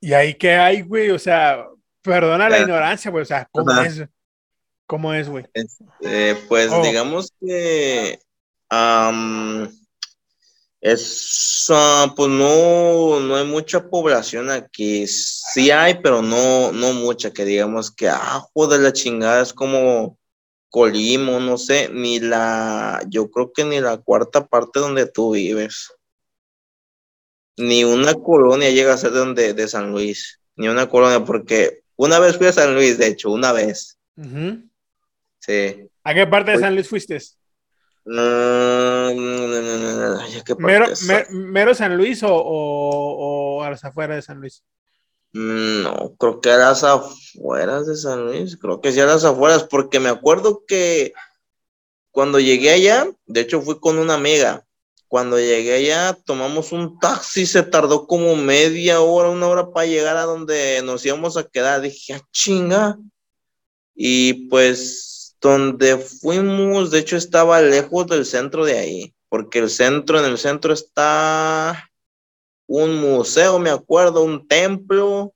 ¿Y 0.00 0.12
ahí 0.12 0.34
qué 0.34 0.54
hay, 0.54 0.82
güey? 0.82 1.10
O 1.10 1.18
sea, 1.18 1.66
perdona 2.02 2.48
la 2.48 2.60
ignorancia, 2.60 3.10
güey. 3.10 3.22
O 3.22 3.26
sea, 3.26 3.48
¿cómo 3.50 3.70
Ajá. 3.72 3.86
es? 3.86 4.04
¿Cómo 4.86 5.14
es, 5.14 5.28
güey? 5.28 5.46
Eh, 6.02 6.36
pues 6.48 6.70
Oh. 6.70 6.82
digamos 6.82 7.32
que 7.40 8.18
es, 10.84 11.66
ah, 11.70 12.12
pues 12.14 12.28
no, 12.28 13.18
no 13.18 13.36
hay 13.36 13.46
mucha 13.46 13.88
población 13.88 14.50
aquí. 14.50 15.06
Sí 15.06 15.70
hay, 15.70 15.94
pero 15.94 16.20
no, 16.20 16.72
no 16.72 16.92
mucha, 16.92 17.32
que 17.32 17.46
digamos 17.46 17.90
que, 17.90 18.06
ah, 18.10 18.42
joder, 18.52 18.80
la 18.80 18.92
chingada 18.92 19.42
es 19.42 19.54
como 19.54 20.18
Colimo, 20.68 21.40
no 21.40 21.56
sé, 21.56 21.88
ni 21.90 22.20
la, 22.20 23.02
yo 23.08 23.30
creo 23.30 23.50
que 23.50 23.64
ni 23.64 23.80
la 23.80 23.96
cuarta 23.96 24.46
parte 24.46 24.78
donde 24.78 25.06
tú 25.06 25.32
vives. 25.32 25.90
Ni 27.56 27.82
una 27.84 28.12
colonia 28.12 28.68
llega 28.68 28.92
a 28.92 28.98
ser 28.98 29.12
de 29.12 29.20
donde, 29.20 29.54
de 29.54 29.68
San 29.68 29.90
Luis, 29.90 30.38
ni 30.54 30.68
una 30.68 30.90
colonia, 30.90 31.24
porque 31.24 31.80
una 31.96 32.18
vez 32.18 32.36
fui 32.36 32.48
a 32.48 32.52
San 32.52 32.74
Luis, 32.74 32.98
de 32.98 33.06
hecho, 33.06 33.30
una 33.30 33.52
vez, 33.52 33.98
sí. 35.38 35.88
¿A 36.02 36.12
qué 36.12 36.26
parte 36.26 36.50
de 36.50 36.58
San 36.58 36.74
Luis 36.74 36.88
fuiste? 36.88 37.18
¿Qué 40.44 40.54
parte 40.54 40.62
¿Mero, 40.62 40.86
es? 40.86 41.02
me- 41.04 41.26
mero 41.30 41.74
San 41.74 41.96
Luis 41.96 42.22
o, 42.22 42.34
o- 42.34 43.56
o 43.58 43.62
a 43.62 43.70
las 43.70 43.84
afueras 43.84 44.16
de 44.16 44.22
San 44.22 44.40
Luis? 44.40 44.62
No, 45.32 46.14
creo 46.18 46.40
que 46.40 46.50
a 46.50 46.56
las 46.58 46.84
afueras 46.84 47.86
de 47.86 47.96
San 47.96 48.24
Luis, 48.26 48.56
creo 48.56 48.80
que 48.80 48.92
sí 48.92 49.00
a 49.00 49.06
las 49.06 49.24
afueras, 49.24 49.64
porque 49.64 49.98
me 50.00 50.08
acuerdo 50.08 50.64
que 50.66 51.12
cuando 52.12 52.38
llegué 52.38 52.70
allá, 52.70 53.08
de 53.26 53.40
hecho 53.40 53.60
fui 53.60 53.80
con 53.80 53.98
una 53.98 54.14
amiga, 54.14 54.64
cuando 55.08 55.38
llegué 55.38 55.74
allá 55.74 56.16
tomamos 56.24 56.72
un 56.72 56.98
taxi, 56.98 57.46
se 57.46 57.62
tardó 57.64 58.06
como 58.06 58.36
media 58.36 59.00
hora, 59.00 59.30
una 59.30 59.48
hora 59.48 59.72
para 59.72 59.86
llegar 59.86 60.16
a 60.16 60.22
donde 60.22 60.80
nos 60.84 61.04
íbamos 61.04 61.36
a 61.36 61.44
quedar, 61.44 61.80
dije, 61.80 62.14
ah, 62.14 62.20
chinga, 62.30 62.98
y 63.94 64.48
pues 64.48 65.13
donde 65.48 65.98
fuimos, 65.98 66.90
de 66.90 67.00
hecho 67.00 67.16
estaba 67.16 67.60
lejos 67.60 68.06
del 68.06 68.24
centro 68.24 68.64
de 68.64 68.78
ahí, 68.78 69.14
porque 69.28 69.58
el 69.58 69.70
centro, 69.70 70.18
en 70.18 70.24
el 70.24 70.38
centro 70.38 70.72
está 70.72 71.90
un 72.66 72.96
museo, 73.00 73.58
me 73.58 73.70
acuerdo, 73.70 74.22
un 74.22 74.48
templo, 74.48 75.34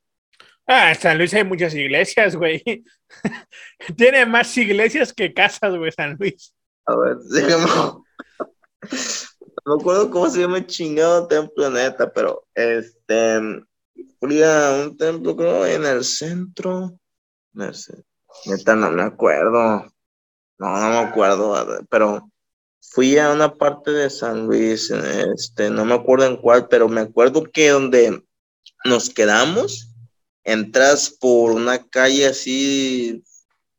Ah, 0.71 0.91
en 0.91 1.01
San 1.01 1.17
Luis 1.17 1.33
hay 1.33 1.45
muchas 1.45 1.75
iglesias, 1.75 2.37
güey. 2.37 2.63
Tiene 3.97 4.27
más 4.27 4.55
iglesias 4.59 5.15
que 5.15 5.33
casas, 5.33 5.75
güey, 5.75 5.91
San 5.91 6.15
Luis. 6.19 6.55
A 6.85 6.95
ver, 6.95 7.17
déjame. 7.31 7.65
No 9.65 9.77
me 9.77 9.81
acuerdo 9.81 10.11
cómo 10.11 10.29
se 10.29 10.41
llama 10.41 10.59
el 10.59 10.67
chingado 10.67 11.27
templo, 11.27 11.71
neta, 11.71 12.13
pero 12.13 12.47
este. 12.55 13.65
Fui 14.21 14.43
a 14.43 14.85
un 14.85 14.97
templo, 14.99 15.35
creo, 15.35 15.65
en 15.65 15.87
el 15.87 16.05
centro. 16.05 17.01
No 17.55 17.73
sé. 17.73 18.05
Neta, 18.45 18.77
no 18.77 18.91
me 18.91 19.03
acuerdo. 19.03 19.91
No, 20.59 20.69
no 20.81 20.89
me 20.91 21.09
acuerdo, 21.09 21.55
pero 21.89 22.31
fui 22.81 23.17
a 23.19 23.31
una 23.33 23.55
parte 23.55 23.93
de 23.93 24.11
San 24.11 24.47
Luis, 24.47 24.91
este, 24.91 25.71
no 25.71 25.85
me 25.85 25.95
acuerdo 25.95 26.27
en 26.27 26.37
cuál, 26.37 26.69
pero 26.69 26.89
me 26.89 27.01
acuerdo 27.03 27.45
que 27.45 27.69
donde 27.71 28.23
nos 28.85 29.11
quedamos, 29.11 29.95
entras 30.45 31.11
por 31.11 31.53
una 31.53 31.87
calle 31.89 32.27
así, 32.27 33.23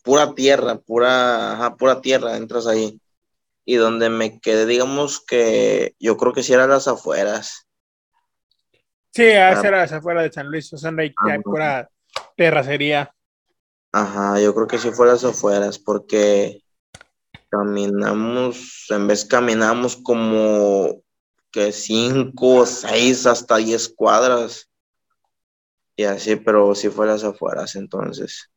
pura 0.04 0.34
tierra, 0.36 0.78
pura, 0.80 1.54
ajá, 1.54 1.76
pura 1.76 2.00
tierra, 2.02 2.38
entras 2.38 2.68
ahí. 2.68 3.00
Y 3.66 3.76
donde 3.76 4.10
me 4.10 4.40
quedé, 4.40 4.66
digamos 4.66 5.20
que 5.24 5.96
yo 6.00 6.18
creo 6.18 6.34
que 6.34 6.44
sí 6.44 6.54
era 6.54 6.66
las 6.66 6.88
afueras. 6.88 7.68
Sí, 9.12 9.24
a 9.32 9.50
Ah. 9.50 9.54
esa 9.54 9.68
era 9.68 9.84
afuera 9.84 10.22
de 10.22 10.32
San 10.32 10.48
Luis, 10.50 10.72
o 10.74 10.78
sea, 10.78 10.92
hay, 10.98 11.14
Ah, 11.18 11.32
hay 11.32 11.38
no. 11.38 11.44
pura 11.44 11.90
terracería. 12.38 13.14
Ajá, 13.92 14.40
yo 14.40 14.54
creo 14.54 14.68
que 14.68 14.78
sí 14.78 14.92
fue 14.92 15.08
las 15.08 15.24
afueras, 15.24 15.80
porque 15.80 16.64
caminamos, 17.50 18.86
en 18.90 19.08
vez 19.08 19.26
caminamos 19.26 19.98
como 19.98 21.02
que 21.52 21.72
cinco, 21.72 22.66
seis, 22.66 23.26
hasta 23.26 23.58
diez 23.58 23.90
cuadras. 23.90 24.70
Y 25.96 26.04
así, 26.06 26.36
pero 26.38 26.74
sí 26.76 26.90
fue 26.90 27.08
las 27.08 27.24
afueras 27.24 27.76
entonces. 27.76 28.50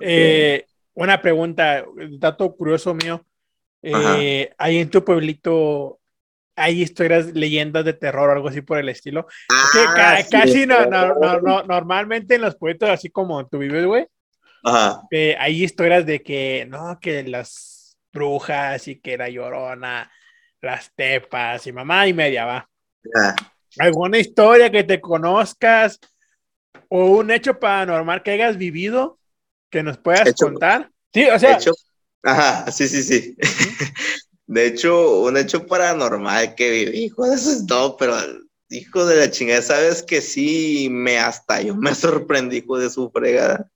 Eh, 0.00 0.66
una 0.94 1.20
pregunta, 1.22 1.84
dato 2.18 2.54
curioso 2.56 2.94
mío. 2.94 3.24
Ajá. 3.82 4.16
Eh, 4.18 4.52
¿Hay 4.58 4.78
en 4.78 4.90
tu 4.90 5.04
pueblito, 5.04 6.00
hay 6.56 6.82
historias, 6.82 7.26
leyendas 7.34 7.84
de 7.84 7.92
terror 7.92 8.28
o 8.28 8.32
algo 8.32 8.48
así 8.48 8.62
por 8.62 8.78
el 8.78 8.88
estilo? 8.88 9.26
Que 9.72 9.78
Ah, 9.86 9.94
ca- 9.94 10.22
sí. 10.24 10.30
casi 10.30 10.66
no, 10.66 10.86
no- 10.86 11.14
no- 11.14 11.40
no- 11.40 11.62
normalmente 11.62 12.34
en 12.34 12.40
los 12.42 12.56
pueblitos, 12.56 12.90
así 12.90 13.10
como 13.10 13.46
tú 13.46 13.58
vives, 13.58 13.86
güey, 13.86 14.06
Ajá. 14.64 15.02
eh, 15.10 15.36
hay 15.38 15.62
historias 15.64 16.04
de 16.06 16.22
que, 16.22 16.66
no, 16.68 16.98
que 17.00 17.22
las 17.24 17.96
brujas 18.12 18.88
y 18.88 19.00
que 19.00 19.16
la 19.16 19.28
llorona, 19.28 20.10
las 20.60 20.92
tepas 20.94 21.66
y 21.66 21.72
mamá 21.72 22.06
y 22.06 22.12
media, 22.14 22.44
va. 22.44 22.70
¿Alguna 23.78 24.18
historia 24.18 24.70
que 24.70 24.82
te 24.84 25.00
conozcas 25.00 26.00
o 26.88 27.06
un 27.06 27.30
hecho 27.30 27.58
paranormal 27.58 28.22
que 28.22 28.32
hayas 28.32 28.56
vivido 28.56 29.18
que 29.70 29.82
nos 29.82 29.98
puedas 29.98 30.28
Hecho- 30.28 30.46
contar? 30.46 30.90
Sí, 31.12 31.26
o 31.28 31.38
sea, 31.38 31.56
hecho, 31.56 31.72
ajá, 32.22 32.70
sí, 32.70 32.88
sí, 32.88 33.02
sí. 33.02 33.36
De 34.46 34.66
hecho, 34.66 35.20
un 35.20 35.36
hecho 35.36 35.66
paranormal 35.66 36.54
que 36.54 36.70
viví, 36.70 37.04
hijo 37.04 37.26
de 37.26 37.34
eso 37.36 37.50
no, 37.68 37.96
pero 37.98 38.14
hijo 38.70 39.04
de 39.06 39.16
la 39.16 39.30
chingada, 39.30 39.60
sabes 39.62 40.02
que 40.02 40.20
sí, 40.22 40.88
me 40.90 41.18
hasta 41.18 41.60
yo 41.62 41.74
me 41.76 41.94
sorprendí, 41.94 42.58
hijo 42.58 42.78
de 42.78 42.88
su 42.90 43.10
fregada. 43.10 43.70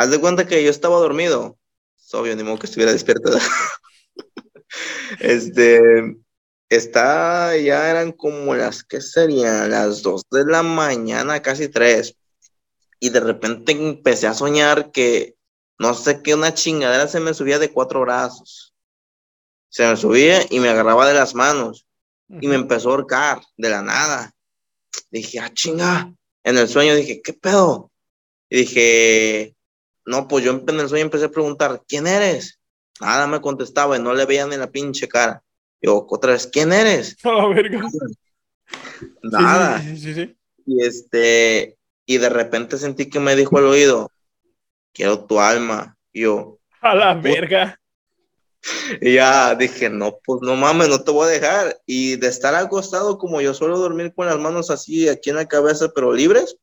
Haz 0.00 0.10
de 0.10 0.18
cuenta 0.18 0.46
que 0.46 0.64
yo 0.64 0.70
estaba 0.70 0.96
dormido. 0.96 1.58
Es 1.98 2.14
obvio, 2.14 2.34
ni 2.34 2.42
modo 2.42 2.58
que 2.58 2.64
estuviera 2.66 2.90
despierto. 2.92 3.32
Este, 5.18 6.16
está, 6.68 7.54
ya 7.56 7.90
eran 7.90 8.12
como 8.12 8.54
las, 8.54 8.82
¿qué 8.82 9.00
serían? 9.02 9.70
Las 9.70 10.00
dos 10.00 10.22
de 10.30 10.44
la 10.46 10.62
mañana, 10.62 11.42
casi 11.42 11.68
tres. 11.68 12.16
Y 12.98 13.10
de 13.10 13.20
repente 13.20 13.72
empecé 13.72 14.26
a 14.26 14.32
soñar 14.32 14.90
que 14.90 15.36
no 15.78 15.92
sé 15.92 16.22
qué, 16.22 16.34
una 16.34 16.54
chingadera 16.54 17.06
se 17.06 17.20
me 17.20 17.34
subía 17.34 17.58
de 17.58 17.70
cuatro 17.70 18.00
brazos. 18.00 18.72
Se 19.68 19.86
me 19.86 19.96
subía 19.96 20.46
y 20.48 20.60
me 20.60 20.70
agarraba 20.70 21.06
de 21.08 21.14
las 21.14 21.34
manos 21.34 21.86
y 22.28 22.46
me 22.46 22.54
empezó 22.54 22.88
a 22.88 22.92
ahorcar 22.92 23.42
de 23.58 23.68
la 23.68 23.82
nada. 23.82 24.32
Dije, 25.10 25.40
ah, 25.40 25.52
chinga. 25.52 26.14
En 26.44 26.56
el 26.56 26.68
sueño 26.68 26.94
dije, 26.94 27.20
¿qué 27.20 27.34
pedo? 27.34 27.90
Y 28.48 28.58
dije, 28.58 29.56
no, 30.06 30.26
pues 30.28 30.44
yo 30.44 30.52
en 30.66 30.80
el 30.80 30.88
sueño 30.88 31.04
empecé 31.04 31.26
a 31.26 31.30
preguntar, 31.30 31.82
¿quién 31.86 32.06
eres? 32.06 32.56
nada 33.00 33.26
me 33.26 33.40
contestaba 33.40 33.96
y 33.96 34.00
no 34.02 34.12
le 34.12 34.26
veía 34.26 34.46
ni 34.46 34.56
la 34.58 34.70
pinche 34.70 35.08
cara. 35.08 35.42
Yo, 35.80 36.06
otra 36.10 36.32
vez, 36.32 36.46
¿quién 36.46 36.70
eres? 36.72 37.16
Oh, 37.24 37.48
verga. 37.54 37.80
Nada. 39.22 39.80
Sí, 39.80 39.96
sí, 39.96 40.02
sí, 40.02 40.14
sí. 40.14 40.36
Y 40.66 40.84
este, 40.84 41.78
y 42.06 42.18
de 42.18 42.28
repente 42.28 42.76
sentí 42.78 43.08
que 43.08 43.18
me 43.20 43.34
dijo 43.36 43.56
al 43.58 43.64
oído, 43.66 44.10
quiero 44.92 45.24
tu 45.24 45.40
alma. 45.40 45.96
Y 46.12 46.22
yo, 46.22 46.58
A 46.82 46.94
la 46.94 47.14
verga. 47.14 47.80
y 49.00 49.14
ya 49.14 49.54
dije, 49.54 49.88
no, 49.88 50.18
pues 50.24 50.40
no 50.42 50.54
mames, 50.56 50.88
no 50.88 51.02
te 51.02 51.10
voy 51.10 51.26
a 51.28 51.30
dejar. 51.30 51.80
Y 51.86 52.16
de 52.16 52.28
estar 52.28 52.54
acostado 52.54 53.16
como 53.16 53.40
yo 53.40 53.54
suelo 53.54 53.78
dormir 53.78 54.12
con 54.14 54.26
las 54.26 54.38
manos 54.38 54.70
así 54.70 55.08
aquí 55.08 55.30
en 55.30 55.36
la 55.36 55.48
cabeza, 55.48 55.90
pero 55.94 56.12
libres, 56.12 56.56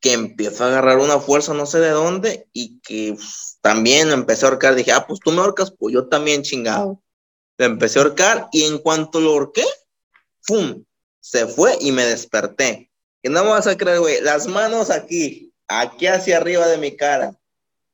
que 0.00 0.12
empiezo 0.14 0.64
a 0.64 0.68
agarrar 0.68 0.98
una 0.98 1.20
fuerza 1.20 1.54
no 1.54 1.66
sé 1.66 1.78
de 1.78 1.90
dónde 1.90 2.48
y 2.52 2.80
que 2.80 3.12
uf, 3.12 3.24
también 3.60 4.10
empecé 4.10 4.44
a 4.44 4.48
ahorcar. 4.48 4.74
Dije, 4.74 4.92
ah, 4.92 5.06
pues 5.06 5.20
tú 5.20 5.30
me 5.30 5.40
ahorcas, 5.40 5.72
pues 5.78 5.94
yo 5.94 6.08
también 6.08 6.42
chingado. 6.42 7.02
Le 7.58 7.66
empecé 7.66 7.98
a 7.98 8.02
ahorcar 8.02 8.48
y 8.52 8.64
en 8.64 8.78
cuanto 8.78 9.20
lo 9.20 9.32
ahorqué, 9.32 9.64
¡pum! 10.46 10.84
Se 11.20 11.46
fue 11.46 11.76
y 11.80 11.92
me 11.92 12.06
desperté. 12.06 12.90
Y 13.22 13.28
no 13.28 13.44
me 13.44 13.50
vas 13.50 13.66
a 13.66 13.76
creer, 13.76 14.00
güey, 14.00 14.22
las 14.22 14.46
manos 14.46 14.90
aquí, 14.90 15.52
aquí 15.68 16.06
hacia 16.06 16.38
arriba 16.38 16.66
de 16.66 16.78
mi 16.78 16.96
cara. 16.96 17.38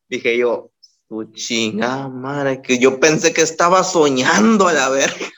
Dije 0.08 0.38
yo, 0.38 0.70
tu 1.08 1.24
chingada 1.32 2.08
madre, 2.08 2.62
que 2.62 2.78
yo 2.78 3.00
pensé 3.00 3.32
que 3.32 3.42
estaba 3.42 3.82
soñando 3.82 4.68
a 4.68 4.72
la 4.72 4.88
verga. 4.88 5.32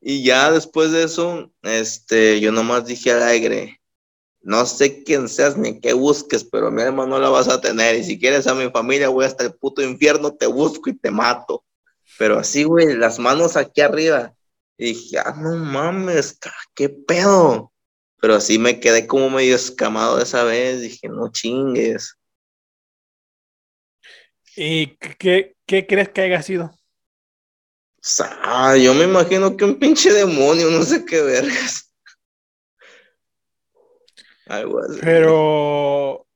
Y 0.00 0.24
ya 0.24 0.50
después 0.50 0.90
de 0.90 1.04
eso, 1.04 1.52
este, 1.62 2.40
yo 2.40 2.50
nomás 2.50 2.86
dije 2.86 3.12
al 3.12 3.22
aire, 3.22 3.79
no 4.42 4.64
sé 4.64 5.02
quién 5.04 5.28
seas 5.28 5.56
ni 5.56 5.80
qué 5.80 5.92
busques, 5.92 6.44
pero 6.44 6.68
a 6.68 6.70
mi 6.70 6.82
hermano 6.82 7.10
no 7.10 7.18
la 7.18 7.28
vas 7.28 7.48
a 7.48 7.60
tener. 7.60 7.96
Y 7.96 8.04
si 8.04 8.18
quieres 8.18 8.46
a 8.46 8.54
mi 8.54 8.70
familia, 8.70 9.08
voy 9.08 9.24
hasta 9.26 9.44
el 9.44 9.54
puto 9.54 9.82
infierno, 9.82 10.34
te 10.34 10.46
busco 10.46 10.88
y 10.90 10.96
te 10.96 11.10
mato. 11.10 11.64
Pero 12.18 12.38
así, 12.38 12.64
güey, 12.64 12.96
las 12.96 13.18
manos 13.18 13.56
aquí 13.56 13.80
arriba. 13.80 14.34
Y 14.78 14.86
dije, 14.86 15.18
ah, 15.18 15.34
no 15.36 15.56
mames, 15.56 16.38
qué 16.74 16.88
pedo. 16.88 17.72
Pero 18.20 18.34
así 18.34 18.58
me 18.58 18.80
quedé 18.80 19.06
como 19.06 19.30
medio 19.30 19.56
escamado 19.56 20.20
esa 20.20 20.44
vez. 20.44 20.80
Dije, 20.80 21.08
no 21.08 21.30
chingues. 21.30 22.16
¿Y 24.56 24.96
qué, 25.18 25.56
qué 25.66 25.86
crees 25.86 26.08
que 26.10 26.22
haya 26.22 26.42
sido? 26.42 26.64
O 26.64 28.02
sea, 28.02 28.76
yo 28.78 28.94
me 28.94 29.04
imagino 29.04 29.56
que 29.56 29.64
un 29.64 29.78
pinche 29.78 30.12
demonio, 30.12 30.70
no 30.70 30.82
sé 30.82 31.04
qué 31.04 31.20
vergas. 31.20 31.89
Pero, 35.00 36.26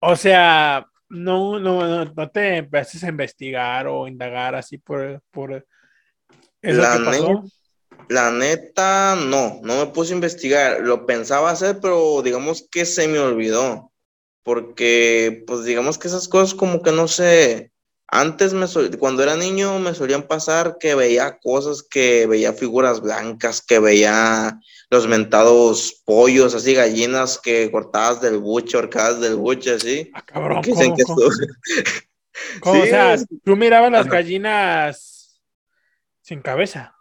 o 0.00 0.16
sea, 0.16 0.86
no, 1.08 1.58
no, 1.58 1.86
no, 1.86 2.04
no 2.04 2.30
te 2.30 2.56
empezaste 2.58 3.06
a 3.06 3.10
investigar 3.10 3.86
o 3.86 4.06
indagar 4.06 4.54
así 4.54 4.78
por, 4.78 5.22
por 5.30 5.66
eso 6.62 6.80
La 6.80 6.98
que 6.98 7.04
pasó. 7.04 7.44
La 8.08 8.30
neta, 8.30 9.16
no, 9.16 9.60
no 9.62 9.84
me 9.84 9.86
puse 9.92 10.12
a 10.12 10.16
investigar. 10.16 10.80
Lo 10.80 11.04
pensaba 11.06 11.50
hacer, 11.50 11.78
pero 11.80 12.22
digamos 12.22 12.66
que 12.70 12.84
se 12.84 13.08
me 13.08 13.18
olvidó. 13.18 13.92
Porque, 14.42 15.44
pues 15.46 15.64
digamos 15.64 15.98
que 15.98 16.08
esas 16.08 16.26
cosas 16.28 16.54
como 16.54 16.82
que 16.82 16.92
no 16.92 17.06
sé. 17.06 17.72
Antes, 18.10 18.54
me 18.54 18.66
cuando 18.98 19.22
era 19.22 19.36
niño, 19.36 19.78
me 19.78 19.94
solían 19.94 20.22
pasar 20.26 20.78
que 20.80 20.94
veía 20.94 21.38
cosas, 21.40 21.82
que 21.82 22.26
veía 22.26 22.54
figuras 22.54 23.00
blancas, 23.02 23.60
que 23.60 23.78
veía 23.80 24.58
los 24.90 25.06
mentados 25.06 26.02
pollos, 26.06 26.54
así 26.54 26.72
gallinas 26.74 27.38
que 27.38 27.70
cortadas 27.70 28.22
del 28.22 28.38
buche, 28.38 28.78
horcadas 28.78 29.20
del 29.20 29.36
buche, 29.36 29.74
así. 29.74 30.10
Ah, 30.14 30.24
cabrón, 30.24 30.62
Que 30.62 30.70
dicen 30.70 30.86
¿cómo, 30.86 30.96
que 30.96 31.02
cómo? 31.02 31.20
esto- 31.20 31.30
¿Cómo? 32.60 32.80
O 32.80 32.84
Sí, 32.84 32.90
sea, 32.90 33.14
es- 33.14 33.26
tú 33.44 33.56
mirabas 33.56 33.92
las 33.92 34.06
Ajá. 34.06 34.16
gallinas 34.16 35.40
sin 36.22 36.40
cabeza. 36.40 36.94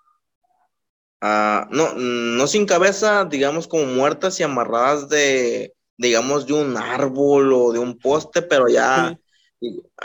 Ah, 1.21 1.67
no, 1.71 1.93
no 1.95 2.47
sin 2.47 2.65
cabeza, 2.65 3.25
digamos 3.25 3.67
como 3.67 3.85
muertas 3.85 4.39
y 4.39 4.43
amarradas 4.43 5.09
de, 5.09 5.73
digamos, 5.97 6.45
de 6.45 6.53
un 6.53 6.77
árbol 6.77 7.53
o 7.53 7.71
de 7.73 7.79
un 7.79 7.97
poste, 7.97 8.41
pero 8.43 8.67
ya 8.69 9.17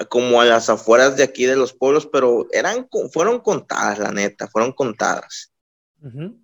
como 0.08 0.40
a 0.40 0.44
las 0.44 0.68
afueras 0.68 1.16
de 1.16 1.22
aquí 1.22 1.44
de 1.44 1.56
los 1.56 1.72
pueblos, 1.72 2.06
pero 2.06 2.46
eran, 2.52 2.88
fueron 3.12 3.40
contadas, 3.40 3.98
la 3.98 4.10
neta, 4.10 4.48
fueron 4.48 4.72
contadas. 4.72 5.52
Ujú. 6.02 6.38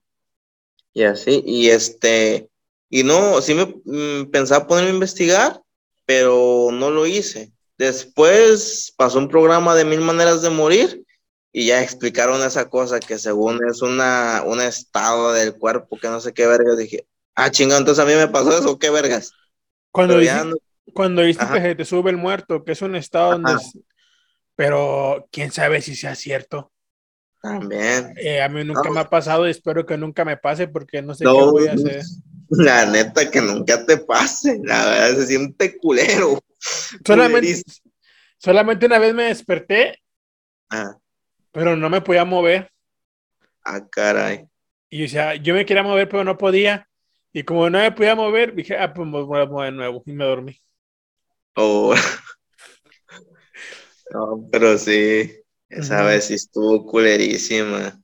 Y 0.93 1.03
así, 1.05 1.43
y 1.47 1.69
este, 1.71 2.51
y 2.91 3.05
no, 3.05 3.41
sí 3.41 3.55
me 3.55 3.65
mm, 3.85 4.31
pensaba 4.31 4.67
ponerme 4.67 4.91
a 4.91 4.95
investigar, 4.95 5.63
pero 6.05 6.71
no 6.73 6.91
lo 6.91 7.07
hice. 7.07 7.53
Después 7.77 8.93
pasó 8.97 9.19
un 9.19 9.29
programa 9.29 9.75
de 9.75 9.85
Mil 9.85 10.01
Maneras 10.01 10.43
de 10.43 10.51
Morir 10.51 11.05
y 11.53 11.67
ya 11.67 11.83
explicaron 11.83 12.43
esa 12.43 12.69
cosa 12.69 13.01
que 13.01 13.19
según 13.19 13.61
es 13.69 13.83
una, 13.83 14.43
un 14.45 14.61
estado 14.61 15.33
del 15.33 15.57
cuerpo 15.57 15.99
que 15.99 16.09
no 16.09 16.21
sé 16.21 16.33
qué 16.33 16.47
vergas. 16.47 16.77
Dije, 16.77 17.07
ah, 17.35 17.51
chingado, 17.51 17.81
entonces 17.81 18.03
a 18.03 18.07
mí 18.07 18.15
me 18.15 18.29
pasó 18.29 18.57
eso, 18.57 18.79
qué 18.79 18.91
vergas. 18.91 19.33
Cuando 19.93 20.21
ya 20.21 20.45
no, 20.45 20.57
cuando 20.95 21.23
dices 21.23 21.43
Ajá. 21.43 21.55
que 21.55 21.61
se 21.63 21.75
te 21.75 21.85
sube 21.85 22.11
el 22.11 22.17
muerto, 22.17 22.65
que 22.65 22.73
es 22.73 22.83
un 22.83 22.97
estado 22.97 23.33
donde... 23.33 23.53
Ajá. 23.53 23.63
Pero 24.57 25.29
quién 25.31 25.53
sabe 25.53 25.81
si 25.81 25.95
sea 25.95 26.15
cierto. 26.17 26.73
también. 27.41 28.13
Eh, 28.17 28.43
a 28.43 28.49
mí 28.49 28.65
nunca 28.65 28.89
No. 28.89 28.95
me 28.95 29.01
ha 29.01 29.09
pasado 29.09 29.47
y 29.47 29.51
espero 29.53 29.87
que 29.87 29.97
nunca 29.97 30.25
me 30.25 30.37
pase 30.37 30.67
porque 30.67 31.01
no 31.01 31.15
sé 31.15 31.25
qué 31.25 31.31
voy 31.31 31.69
a 31.69 31.73
hacer. 31.75 32.03
la 32.51 32.85
neta 32.87 33.31
que 33.31 33.41
nunca 33.41 33.87
te 33.87 33.99
pase, 33.99 34.61
la 34.65 34.85
verdad 34.85 35.15
se 35.21 35.27
siente 35.29 35.79
culero. 35.79 36.41
Solamente 38.39 38.87
una 38.87 38.99
vez 38.99 39.15
me 39.15 39.25
desperté, 39.25 40.01
Ah, 40.71 40.97
pero 41.53 41.77
no 41.77 41.89
me 41.89 42.01
podía 42.01 42.25
mover. 42.25 42.71
ah, 43.65 43.87
caray. 43.91 44.47
Y 44.91 45.05
o 45.05 45.09
sea, 45.09 45.35
yo 45.37 45.55
me 45.55 45.65
quería 45.67 45.83
mover, 45.83 46.09
pero 46.09 46.25
no 46.25 46.37
podía. 46.37 46.89
Y 47.33 47.43
como 47.45 47.69
no 47.71 47.79
me 47.79 47.93
podía 47.93 48.15
mover, 48.15 48.55
dije, 48.55 48.77
ah, 48.77 48.93
pues 48.93 49.07
me 49.09 49.23
voy 49.23 49.41
a 49.41 49.47
mover 49.47 49.71
de 49.71 49.77
nuevo. 49.77 50.03
Y 50.07 50.13
me 50.13 50.25
dormí. 50.25 50.61
Oh. 51.61 51.95
No, 54.11 54.49
pero 54.51 54.79
sí, 54.79 55.31
esa 55.69 56.03
vez 56.03 56.25
sí 56.29 56.35
estuvo 56.35 56.87
culerísima. 56.87 58.01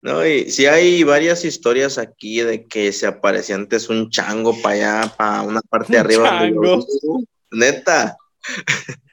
No, 0.00 0.24
y 0.26 0.50
sí 0.50 0.64
hay 0.66 1.02
varias 1.04 1.44
historias 1.44 1.98
aquí 1.98 2.40
de 2.40 2.66
que 2.66 2.92
se 2.92 3.06
aparecía 3.06 3.56
antes 3.56 3.90
un 3.90 4.08
chango 4.08 4.54
para 4.62 4.74
allá, 5.00 5.14
para 5.16 5.42
una 5.42 5.60
parte 5.60 5.92
de 5.92 5.98
arriba. 5.98 6.40
yo 6.48 6.80
chango. 6.80 7.24
Neta. 7.50 8.16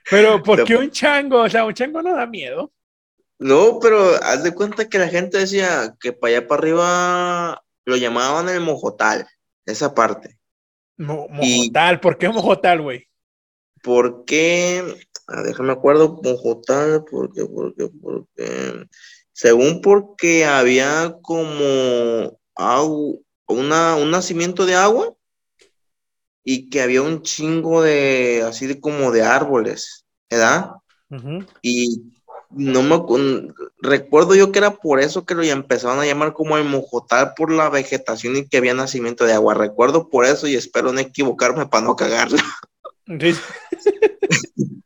Pero, 0.09 0.41
¿por 0.43 0.63
qué 0.63 0.75
un 0.77 0.89
chango? 0.89 1.41
O 1.41 1.49
sea, 1.49 1.65
un 1.65 1.73
chango 1.73 2.01
no 2.01 2.15
da 2.15 2.27
miedo. 2.27 2.71
No, 3.39 3.79
pero 3.81 4.15
haz 4.23 4.43
de 4.43 4.53
cuenta 4.53 4.87
que 4.87 4.99
la 4.99 5.09
gente 5.09 5.37
decía 5.39 5.95
que 5.99 6.13
para 6.13 6.37
allá 6.37 6.47
para 6.47 6.59
arriba 6.61 7.63
lo 7.83 7.97
llamaban 7.97 8.47
el 8.47 8.61
mojotal, 8.61 9.27
esa 9.65 9.93
parte. 9.93 10.37
Mo- 10.95 11.27
Y- 11.41 11.57
mojotal, 11.59 11.99
¿por 11.99 12.17
qué 12.17 12.29
mojotal, 12.29 12.81
güey? 12.81 13.05
¿Por 13.83 14.23
qué? 14.25 14.81
Ah, 15.27 15.43
déjame 15.43 15.73
acuerdo, 15.73 16.19
mojotal, 16.23 17.03
porque, 17.09 17.45
porque, 17.45 17.89
porque. 18.01 18.87
Según 19.33 19.81
porque 19.81 20.45
había 20.45 21.17
como 21.21 22.39
agu- 22.55 23.23
una, 23.47 23.95
un 23.95 24.11
nacimiento 24.11 24.65
de 24.65 24.75
agua 24.75 25.13
y 26.43 26.69
que 26.69 26.81
había 26.81 27.01
un 27.01 27.23
chingo 27.23 27.81
de, 27.81 28.43
así 28.47 28.67
de 28.67 28.79
como 28.79 29.11
de 29.11 29.23
árboles, 29.23 30.05
¿verdad? 30.29 30.71
Y 31.61 32.03
no 32.51 32.83
me 32.83 33.53
recuerdo 33.79 34.35
yo 34.35 34.51
que 34.51 34.59
era 34.59 34.75
por 34.75 34.99
eso 34.99 35.25
que 35.25 35.35
lo 35.35 35.43
empezaron 35.43 35.99
a 35.99 36.05
llamar 36.05 36.33
como 36.33 36.57
el 36.57 36.65
mojotal 36.65 37.33
por 37.35 37.51
la 37.51 37.69
vegetación 37.69 38.35
y 38.37 38.47
que 38.47 38.57
había 38.57 38.73
nacimiento 38.73 39.25
de 39.25 39.33
agua. 39.33 39.55
Recuerdo 39.55 40.09
por 40.09 40.25
eso 40.25 40.47
y 40.47 40.55
espero 40.55 40.93
no 40.93 40.99
equivocarme 40.99 41.65
para 41.65 41.85
no 41.85 41.95
cagarla. 41.95 42.43
Sí. 43.05 43.35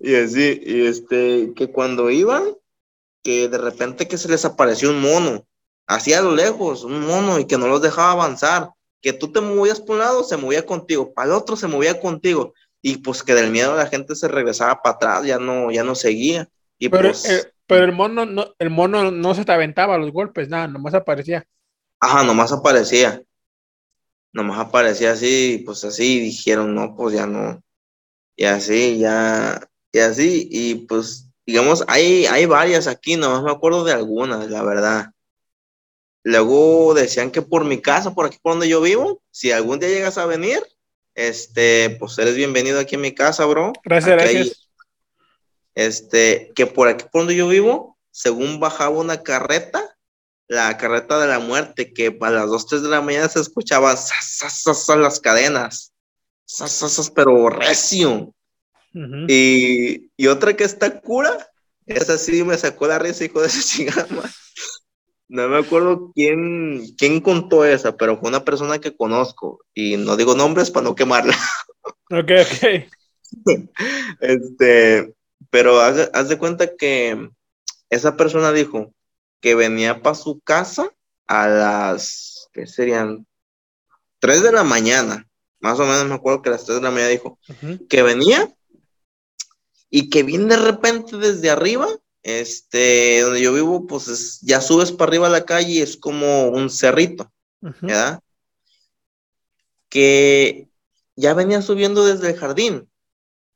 Y 0.00 0.14
así, 0.14 0.60
y 0.64 0.86
este, 0.86 1.52
que 1.54 1.70
cuando 1.70 2.10
iban, 2.10 2.44
que 3.22 3.48
de 3.48 3.58
repente 3.58 4.08
que 4.08 4.18
se 4.18 4.28
les 4.28 4.44
apareció 4.44 4.90
un 4.90 5.00
mono, 5.00 5.46
así 5.86 6.12
a 6.12 6.20
lo 6.20 6.34
lejos, 6.34 6.84
un 6.84 7.00
mono, 7.06 7.38
y 7.38 7.46
que 7.46 7.58
no 7.58 7.66
los 7.66 7.82
dejaba 7.82 8.12
avanzar, 8.12 8.70
que 9.00 9.12
tú 9.12 9.32
te 9.32 9.40
movías 9.40 9.80
por 9.80 9.96
un 9.96 10.00
lado, 10.00 10.24
se 10.24 10.36
movía 10.36 10.64
contigo, 10.66 11.12
para 11.12 11.28
el 11.28 11.34
otro 11.34 11.56
se 11.56 11.66
movía 11.66 12.00
contigo, 12.00 12.52
y 12.82 12.98
pues 12.98 13.22
que 13.22 13.34
del 13.34 13.50
miedo 13.50 13.76
la 13.76 13.86
gente 13.86 14.14
se 14.14 14.28
regresaba 14.28 14.80
para 14.82 14.96
atrás, 14.96 15.24
ya 15.24 15.38
no, 15.38 15.70
ya 15.70 15.84
no 15.84 15.94
seguía, 15.94 16.48
y 16.78 16.88
Pero, 16.88 17.08
pues, 17.08 17.24
eh, 17.24 17.52
pero 17.66 17.84
el 17.84 17.92
mono 17.92 18.24
no, 18.24 18.54
el 18.58 18.70
mono 18.70 19.10
no 19.10 19.34
se 19.34 19.44
te 19.44 19.52
aventaba 19.52 19.94
a 19.96 19.98
los 19.98 20.12
golpes, 20.12 20.48
nada, 20.48 20.68
nomás 20.68 20.94
aparecía. 20.94 21.46
ajá, 22.00 22.22
nomás 22.22 22.52
aparecía, 22.52 23.22
nomás 24.38 24.58
aparecía 24.60 25.12
así, 25.12 25.62
pues 25.66 25.84
así, 25.84 26.20
dijeron, 26.20 26.74
no, 26.74 26.94
pues 26.96 27.14
ya 27.14 27.26
no, 27.26 27.60
y 28.36 28.44
así, 28.44 28.98
ya, 28.98 29.68
y 29.92 29.98
así, 29.98 30.48
y 30.50 30.74
pues, 30.86 31.26
digamos, 31.44 31.84
hay, 31.88 32.26
hay 32.26 32.46
varias 32.46 32.86
aquí, 32.86 33.16
nomás 33.16 33.42
me 33.42 33.50
acuerdo 33.50 33.84
de 33.84 33.92
algunas, 33.92 34.48
la 34.48 34.62
verdad. 34.62 35.10
Luego 36.24 36.94
decían 36.94 37.30
que 37.30 37.42
por 37.42 37.64
mi 37.64 37.80
casa, 37.80 38.14
por 38.14 38.26
aquí 38.26 38.38
por 38.42 38.52
donde 38.52 38.68
yo 38.68 38.80
vivo, 38.80 39.22
si 39.30 39.50
algún 39.50 39.78
día 39.78 39.88
llegas 39.88 40.18
a 40.18 40.26
venir, 40.26 40.60
este, 41.14 41.96
pues 41.98 42.16
eres 42.18 42.34
bienvenido 42.36 42.78
aquí 42.78 42.94
en 42.96 43.00
mi 43.00 43.14
casa, 43.14 43.44
bro. 43.46 43.72
Gracias, 43.84 44.14
Aquí 44.20 44.28
hay- 44.28 44.34
gracias. 44.36 44.68
este, 45.74 46.52
que 46.54 46.66
por 46.66 46.88
aquí, 46.88 47.06
por 47.10 47.22
donde 47.22 47.36
yo 47.36 47.48
vivo, 47.48 47.98
según 48.10 48.60
bajaba 48.60 48.98
una 48.98 49.22
carreta, 49.22 49.96
la 50.48 50.76
carreta 50.76 51.20
de 51.20 51.28
la 51.28 51.38
muerte, 51.38 51.92
que 51.92 52.16
a 52.20 52.30
las 52.30 52.48
2, 52.48 52.66
3 52.66 52.82
de 52.82 52.88
la 52.88 53.02
mañana 53.02 53.28
se 53.28 53.40
escuchaban 53.40 53.96
las 55.02 55.20
cadenas, 55.20 55.92
pero 57.14 57.50
recio. 57.50 58.34
y, 59.28 60.10
y, 60.16 60.26
otra 60.26 60.56
que 60.56 60.64
está 60.64 61.00
cura, 61.00 61.50
esa 61.86 62.18
sí 62.18 62.42
me 62.42 62.56
sacó 62.56 62.86
la 62.86 62.98
risa, 62.98 63.24
hijo 63.24 63.40
de 63.40 63.48
esa 63.48 63.62
chingada. 63.64 64.06
No 65.28 65.46
me 65.46 65.58
acuerdo 65.58 66.10
quién, 66.14 66.94
quién 66.96 67.20
contó 67.20 67.66
esa, 67.66 67.96
pero 67.96 68.18
fue 68.18 68.30
una 68.30 68.44
persona 68.44 68.78
que 68.78 68.96
conozco 68.96 69.60
y 69.74 69.98
no 69.98 70.16
digo 70.16 70.34
nombres 70.34 70.70
para 70.70 70.84
no 70.84 70.94
quemarla. 70.94 71.36
Ok, 72.10 72.30
ok. 72.40 73.54
Este, 74.20 75.14
pero 75.50 75.80
haz, 75.80 76.28
de 76.28 76.38
cuenta 76.38 76.74
que 76.74 77.28
esa 77.90 78.16
persona 78.16 78.50
dijo 78.50 78.94
que 79.40 79.54
venía 79.54 80.02
para 80.02 80.14
su 80.14 80.40
casa 80.40 80.90
a 81.26 81.48
las, 81.48 82.48
¿qué 82.52 82.66
serían? 82.66 83.26
3 84.20 84.42
de 84.42 84.52
la 84.52 84.64
mañana, 84.64 85.28
más 85.60 85.78
o 85.78 85.86
menos 85.86 86.06
me 86.06 86.14
acuerdo 86.14 86.42
que 86.42 86.48
a 86.48 86.52
las 86.52 86.64
3 86.64 86.78
de 86.78 86.84
la 86.84 86.90
mañana 86.90 87.10
dijo, 87.10 87.38
que 87.88 88.02
venía 88.02 88.52
y 89.90 90.10
que 90.10 90.22
viene 90.22 90.56
de 90.56 90.56
repente 90.56 91.16
desde 91.16 91.50
arriba, 91.50 91.88
este, 92.22 93.20
donde 93.22 93.40
yo 93.40 93.52
vivo, 93.52 93.86
pues 93.86 94.40
ya 94.42 94.60
subes 94.60 94.92
para 94.92 95.10
arriba 95.10 95.28
a 95.28 95.30
la 95.30 95.44
calle 95.44 95.72
y 95.72 95.80
es 95.80 95.96
como 95.96 96.48
un 96.48 96.68
cerrito, 96.68 97.32
¿verdad? 97.60 98.20
Que 99.88 100.68
ya 101.16 101.34
venía 101.34 101.62
subiendo 101.62 102.04
desde 102.04 102.30
el 102.30 102.36
jardín, 102.36 102.88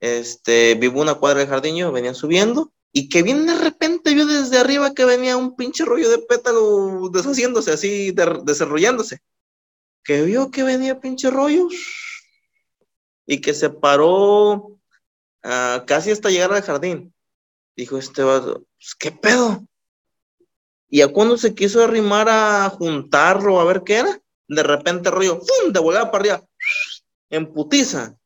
este, 0.01 0.75
vivo 0.75 1.01
una 1.01 1.15
cuadra 1.15 1.41
de 1.41 1.47
jardín, 1.47 1.77
yo 1.77 1.93
venía 1.93 2.15
subiendo, 2.15 2.73
y 2.93 3.09
que 3.09 3.23
viene 3.23 3.53
de 3.53 3.59
repente 3.59 3.72
vio 4.15 4.27
desde 4.27 4.59
arriba 4.59 4.95
que 4.95 5.05
venía 5.05 5.37
un 5.37 5.57
pinche 5.57 5.85
rollo 5.85 6.11
de 6.11 6.19
pétalo 6.19 7.09
deshaciéndose, 7.11 7.73
así, 7.73 8.13
desarrollándose. 8.45 9.21
Que 10.05 10.23
vio 10.23 10.51
que 10.51 10.63
venía 10.63 11.01
pinche 11.01 11.31
rollo, 11.31 11.69
y 13.27 13.41
que 13.41 13.55
se 13.55 13.71
paró 13.71 14.79
ah, 15.43 15.85
casi 15.87 16.11
hasta 16.11 16.31
llegar 16.31 16.53
al 16.53 16.63
jardín. 16.63 17.15
Dijo 17.77 17.99
este 17.99 18.23
vato, 18.23 18.67
pues, 18.77 18.95
¿qué 18.99 19.13
pedo? 19.13 19.67
Y 20.89 21.01
a 21.01 21.09
cuando 21.09 21.39
se 21.39 21.55
quiso 21.55 21.83
arrimar 21.83 22.29
a 22.29 22.69
juntarlo, 22.69 23.61
a 23.61 23.65
ver 23.65 23.83
qué 23.85 23.99
era, 23.99 24.21
de 24.49 24.63
repente 24.63 25.11
rollo, 25.11 25.41
¡fum! 25.41 25.73
de 25.73 25.81
volada 25.81 26.11
para 26.11 26.21
arriba, 26.21 26.49
en 27.31 27.51
putiza. 27.53 28.19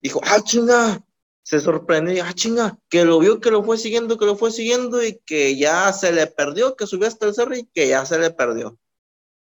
Dijo, 0.00 0.20
ah, 0.24 0.40
chinga, 0.42 1.04
se 1.48 1.60
sorprendió, 1.60 2.24
ah, 2.26 2.34
chinga, 2.34 2.78
que 2.90 3.06
lo 3.06 3.18
vio, 3.18 3.40
que 3.40 3.50
lo 3.50 3.64
fue 3.64 3.78
siguiendo, 3.78 4.18
que 4.18 4.26
lo 4.26 4.36
fue 4.36 4.50
siguiendo 4.52 5.02
y 5.02 5.18
que 5.24 5.56
ya 5.56 5.90
se 5.94 6.12
le 6.12 6.26
perdió, 6.26 6.76
que 6.76 6.86
subió 6.86 7.08
hasta 7.08 7.24
el 7.24 7.34
cerro 7.34 7.56
y 7.56 7.64
que 7.72 7.88
ya 7.88 8.04
se 8.04 8.18
le 8.18 8.30
perdió. 8.30 8.78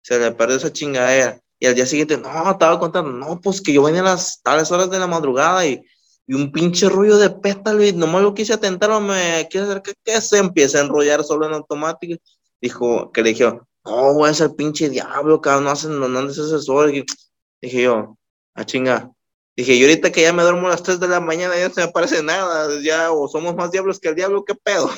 Se 0.01 0.19
le 0.19 0.33
perdió 0.33 0.57
esa 0.57 0.73
chingadera. 0.73 1.39
Y 1.59 1.65
al 1.65 1.75
día 1.75 1.85
siguiente, 1.85 2.17
no, 2.17 2.51
estaba 2.51 2.77
contando, 2.77 3.09
no, 3.09 3.39
pues 3.39 3.61
que 3.61 3.71
yo 3.71 3.83
venía 3.83 4.01
a 4.01 4.03
las 4.03 4.41
tales 4.41 4.69
horas 4.69 4.89
de 4.89 4.99
la 4.99 5.07
madrugada 5.07 5.65
y, 5.65 5.81
y 6.27 6.33
un 6.33 6.51
pinche 6.51 6.89
rollo 6.89 7.17
de 7.17 7.29
pétalo 7.29 7.81
y 7.85 7.93
nomás 7.93 8.21
lo 8.21 8.33
quise 8.33 8.51
atentar, 8.51 8.91
o 8.91 8.99
me 8.99 9.47
quiere 9.49 9.67
hacer 9.67 9.81
que, 9.81 10.19
se 10.19 10.39
empieza 10.39 10.79
a 10.79 10.81
enrollar 10.81 11.23
solo 11.23 11.47
en 11.47 11.53
automático. 11.53 12.21
Dijo, 12.59 13.13
que 13.13 13.21
le 13.23 13.29
dije, 13.29 13.45
no, 13.45 14.13
voy 14.13 14.29
a 14.29 14.33
ser 14.33 14.53
pinche 14.57 14.89
diablo, 14.89 15.39
cabrón, 15.39 15.63
no 15.63 15.69
hacen, 15.69 15.97
no 15.97 16.05
andes 16.07 16.37
asesor. 16.37 16.91
Dije 17.61 17.83
yo, 17.83 18.17
ah, 18.55 18.65
chinga, 18.65 19.12
Dije, 19.55 19.73
y 19.73 19.83
ahorita 19.83 20.11
que 20.11 20.23
ya 20.23 20.33
me 20.33 20.41
duermo 20.41 20.67
a 20.67 20.71
las 20.71 20.81
3 20.81 20.99
de 20.99 21.07
la 21.07 21.19
mañana 21.19 21.55
ya 21.55 21.67
no 21.67 21.73
se 21.73 21.85
me 21.85 21.91
parece 21.91 22.23
nada, 22.23 22.69
ya 22.81 23.11
o 23.11 23.27
somos 23.27 23.55
más 23.55 23.71
diablos 23.71 23.99
que 23.99 24.09
el 24.09 24.15
diablo, 24.15 24.43
¿qué 24.43 24.55
pedo? 24.55 24.89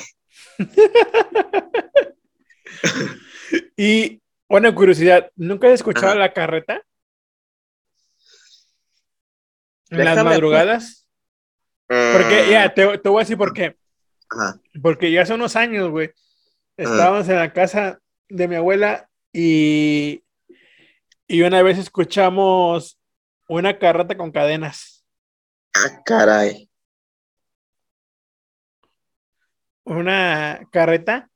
y 3.76 4.22
una 4.48 4.74
curiosidad, 4.74 5.30
¿nunca 5.36 5.66
has 5.68 5.74
escuchado 5.74 6.14
la 6.14 6.32
carreta? 6.32 6.82
¿En 9.90 10.04
las 10.04 10.24
madrugadas? 10.24 11.06
Porque, 11.86 12.48
ya, 12.50 12.72
te, 12.72 12.84
voy 12.84 13.18
a 13.18 13.24
decir 13.24 13.36
por 13.36 13.52
qué. 13.52 13.76
Porque 14.82 15.12
ya 15.12 15.22
hace 15.22 15.34
unos 15.34 15.54
años, 15.54 15.90
güey, 15.90 16.12
estábamos 16.76 17.28
en 17.28 17.36
la 17.36 17.52
casa 17.52 18.00
de 18.28 18.48
mi 18.48 18.56
abuela 18.56 19.08
y, 19.32 20.24
y 21.28 21.42
una 21.42 21.62
vez 21.62 21.78
escuchamos 21.78 22.98
una 23.48 23.78
carreta 23.78 24.16
con 24.16 24.32
cadenas. 24.32 25.04
Ah, 25.74 26.02
caray. 26.04 26.68
Una 29.84 30.60
carreta. 30.72 31.30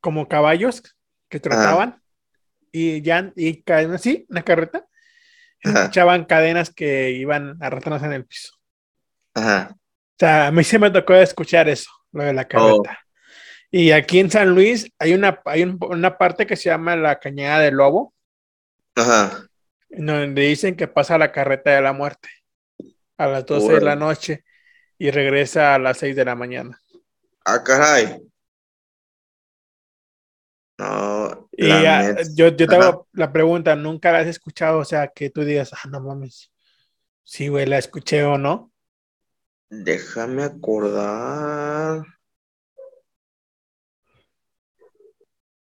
Como 0.00 0.28
caballos 0.28 0.82
que 1.28 1.40
trataban. 1.40 2.02
Y 2.72 3.00
ya, 3.02 3.32
y 3.36 3.62
cadenas, 3.62 4.02
sí, 4.02 4.26
una 4.28 4.42
carreta. 4.42 4.86
Escuchaban 5.60 6.26
cadenas 6.26 6.70
que 6.70 7.10
iban 7.12 7.56
arrastrándose 7.60 8.06
en 8.06 8.12
el 8.12 8.26
piso. 8.26 8.52
Ajá. 9.34 9.70
O 9.72 10.18
sea, 10.18 10.46
a 10.48 10.50
mí 10.50 10.62
sí 10.64 10.78
me 10.78 10.90
tocó 10.90 11.14
escuchar 11.14 11.68
eso, 11.68 11.90
lo 12.12 12.24
de 12.24 12.32
la 12.32 12.46
carreta. 12.46 12.98
Oh. 13.00 13.06
Y 13.70 13.90
aquí 13.90 14.20
en 14.20 14.30
San 14.30 14.54
Luis 14.54 14.90
hay 14.98 15.14
una, 15.14 15.40
hay 15.44 15.62
una 15.62 16.18
parte 16.18 16.46
que 16.46 16.56
se 16.56 16.70
llama 16.70 16.96
la 16.96 17.18
Cañada 17.18 17.60
del 17.60 17.74
Lobo. 17.74 18.14
Ajá 18.94 19.46
donde 19.88 20.42
dicen 20.42 20.76
que 20.76 20.88
pasa 20.88 21.18
la 21.18 21.32
carreta 21.32 21.70
de 21.70 21.82
la 21.82 21.92
muerte 21.92 22.28
a 23.16 23.26
las 23.26 23.46
12 23.46 23.74
de 23.74 23.80
la 23.80 23.96
noche 23.96 24.44
y 24.98 25.10
regresa 25.10 25.74
a 25.74 25.78
las 25.78 25.98
6 25.98 26.16
de 26.16 26.24
la 26.24 26.34
mañana. 26.34 26.80
Ah, 27.44 27.62
caray. 27.62 28.20
No. 30.78 31.48
Y 31.52 31.68
yo, 32.34 32.48
yo 32.48 32.66
te 32.66 32.74
hago 32.74 33.08
la 33.12 33.32
pregunta, 33.32 33.74
¿nunca 33.76 34.12
la 34.12 34.18
has 34.18 34.26
escuchado? 34.26 34.78
O 34.78 34.84
sea, 34.84 35.08
que 35.08 35.30
tú 35.30 35.42
digas, 35.42 35.70
ah, 35.72 35.88
no 35.88 36.00
mames, 36.00 36.52
sí, 37.22 37.48
güey, 37.48 37.66
la 37.66 37.78
escuché 37.78 38.24
o 38.24 38.36
no. 38.36 38.72
Déjame 39.70 40.44
acordar. 40.44 42.04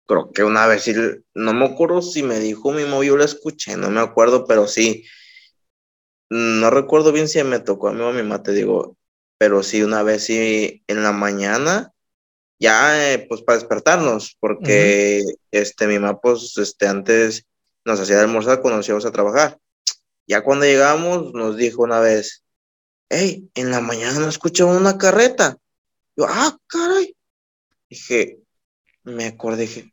Creo 0.08 0.32
que 0.32 0.42
una 0.42 0.66
vez, 0.66 0.90
no 1.34 1.52
me 1.52 1.66
acuerdo 1.66 2.02
si 2.02 2.22
me 2.22 2.40
dijo 2.40 2.72
mi 2.72 2.82
yo 3.06 3.16
la 3.16 3.26
escuché, 3.26 3.76
no 3.76 3.90
me 3.90 4.00
acuerdo, 4.00 4.46
pero 4.46 4.66
sí, 4.66 5.04
no 6.30 6.70
recuerdo 6.70 7.12
bien 7.12 7.28
si 7.28 7.42
me 7.44 7.60
tocó 7.60 7.88
a 7.88 7.92
mí 7.92 8.00
o 8.00 8.08
a 8.08 8.12
mi 8.12 8.22
mamá, 8.22 8.42
te 8.42 8.52
digo, 8.52 8.96
pero 9.36 9.62
sí, 9.62 9.82
una 9.82 10.02
vez 10.02 10.24
sí, 10.24 10.82
en 10.86 11.02
la 11.02 11.12
mañana, 11.12 11.92
ya, 12.58 13.12
eh, 13.12 13.26
pues 13.28 13.42
para 13.42 13.58
despertarnos, 13.58 14.36
porque, 14.40 15.22
este, 15.52 15.86
mi 15.86 15.98
mamá, 15.98 16.20
pues, 16.20 16.56
este, 16.56 16.88
antes 16.88 17.46
nos 17.84 18.00
hacía 18.00 18.20
almorzar 18.20 18.60
cuando 18.60 18.78
nos 18.78 18.88
íbamos 18.88 19.06
a 19.06 19.12
trabajar. 19.12 19.58
Ya 20.26 20.42
cuando 20.42 20.64
llegamos, 20.64 21.32
nos 21.34 21.56
dijo 21.56 21.82
una 21.82 22.00
vez, 22.00 22.44
hey, 23.08 23.48
en 23.54 23.70
la 23.70 23.80
mañana 23.80 24.18
no 24.18 24.28
escuché 24.28 24.64
una 24.64 24.98
carreta. 24.98 25.56
Yo, 26.16 26.26
ah, 26.28 26.58
caray. 26.66 27.14
Dije, 27.88 28.40
me 29.04 29.26
acordé, 29.26 29.62
dije, 29.62 29.92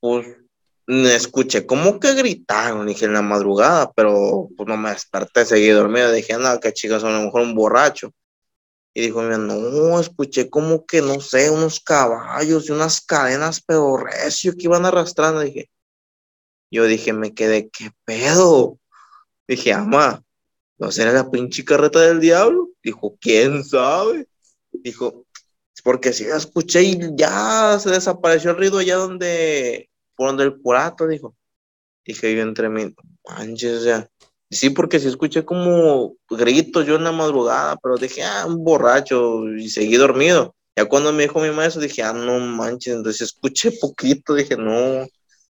pues 0.00 0.26
escuché 0.88 1.66
como 1.66 2.00
que 2.00 2.14
gritaron, 2.14 2.86
dije 2.86 3.04
en 3.04 3.12
la 3.12 3.22
madrugada, 3.22 3.92
pero 3.92 4.48
pues 4.56 4.68
no 4.68 4.76
me 4.76 4.90
desperté, 4.90 5.44
seguí 5.44 5.68
dormido, 5.68 6.10
dije, 6.12 6.34
nada, 6.34 6.60
que 6.60 6.72
chicas, 6.72 7.04
a 7.04 7.10
lo 7.10 7.22
mejor 7.22 7.42
un 7.42 7.54
borracho. 7.54 8.12
Y 8.94 9.02
dijo, 9.02 9.22
no, 9.22 10.00
escuché 10.00 10.50
como 10.50 10.84
que, 10.86 11.02
no 11.02 11.20
sé, 11.20 11.50
unos 11.50 11.78
caballos 11.80 12.68
y 12.68 12.72
unas 12.72 13.00
cadenas, 13.00 13.62
pero 13.64 13.96
recio 13.98 14.52
que 14.54 14.64
iban 14.64 14.86
arrastrando. 14.86 15.40
Dije, 15.40 15.70
yo 16.70 16.84
dije, 16.84 17.12
me 17.12 17.34
quedé, 17.34 17.68
¿qué 17.70 17.90
pedo? 18.04 18.78
Dije, 19.46 19.72
ama, 19.72 20.24
¿no 20.78 20.90
será 20.90 21.12
la 21.12 21.30
pinche 21.30 21.64
carreta 21.64 22.00
del 22.00 22.18
diablo? 22.20 22.70
Dijo, 22.82 23.16
¿quién 23.20 23.62
sabe? 23.64 24.26
Dijo, 24.72 25.26
porque 25.82 26.12
si 26.12 26.24
la 26.24 26.36
escuché 26.36 26.82
y 26.82 26.98
ya 27.14 27.78
se 27.80 27.90
desapareció 27.90 28.50
el 28.50 28.56
ruido 28.56 28.78
allá 28.78 28.96
donde, 28.96 29.88
por 30.16 30.28
donde 30.28 30.44
el 30.44 30.60
curato, 30.60 31.06
dijo. 31.06 31.34
Dije 32.04 32.34
yo 32.34 32.42
entre 32.42 32.68
mí, 32.68 32.94
manches, 33.28 33.84
ya. 33.84 34.08
Sí, 34.50 34.70
porque 34.70 34.98
si 34.98 35.08
escuché 35.08 35.44
como 35.44 36.16
gritos 36.30 36.86
yo 36.86 36.96
en 36.96 37.04
la 37.04 37.12
madrugada, 37.12 37.76
pero 37.82 37.96
dije, 37.96 38.22
ah, 38.24 38.46
un 38.46 38.64
borracho, 38.64 39.46
y 39.48 39.68
seguí 39.68 39.96
dormido. 39.96 40.54
Ya 40.74 40.86
cuando 40.86 41.12
me 41.12 41.24
dijo 41.24 41.40
mi 41.40 41.50
maestro, 41.50 41.82
dije, 41.82 42.02
ah, 42.02 42.12
no 42.14 42.38
manches, 42.40 42.94
entonces 42.94 43.22
escuché 43.22 43.72
poquito, 43.72 44.34
dije, 44.34 44.56
no. 44.56 45.06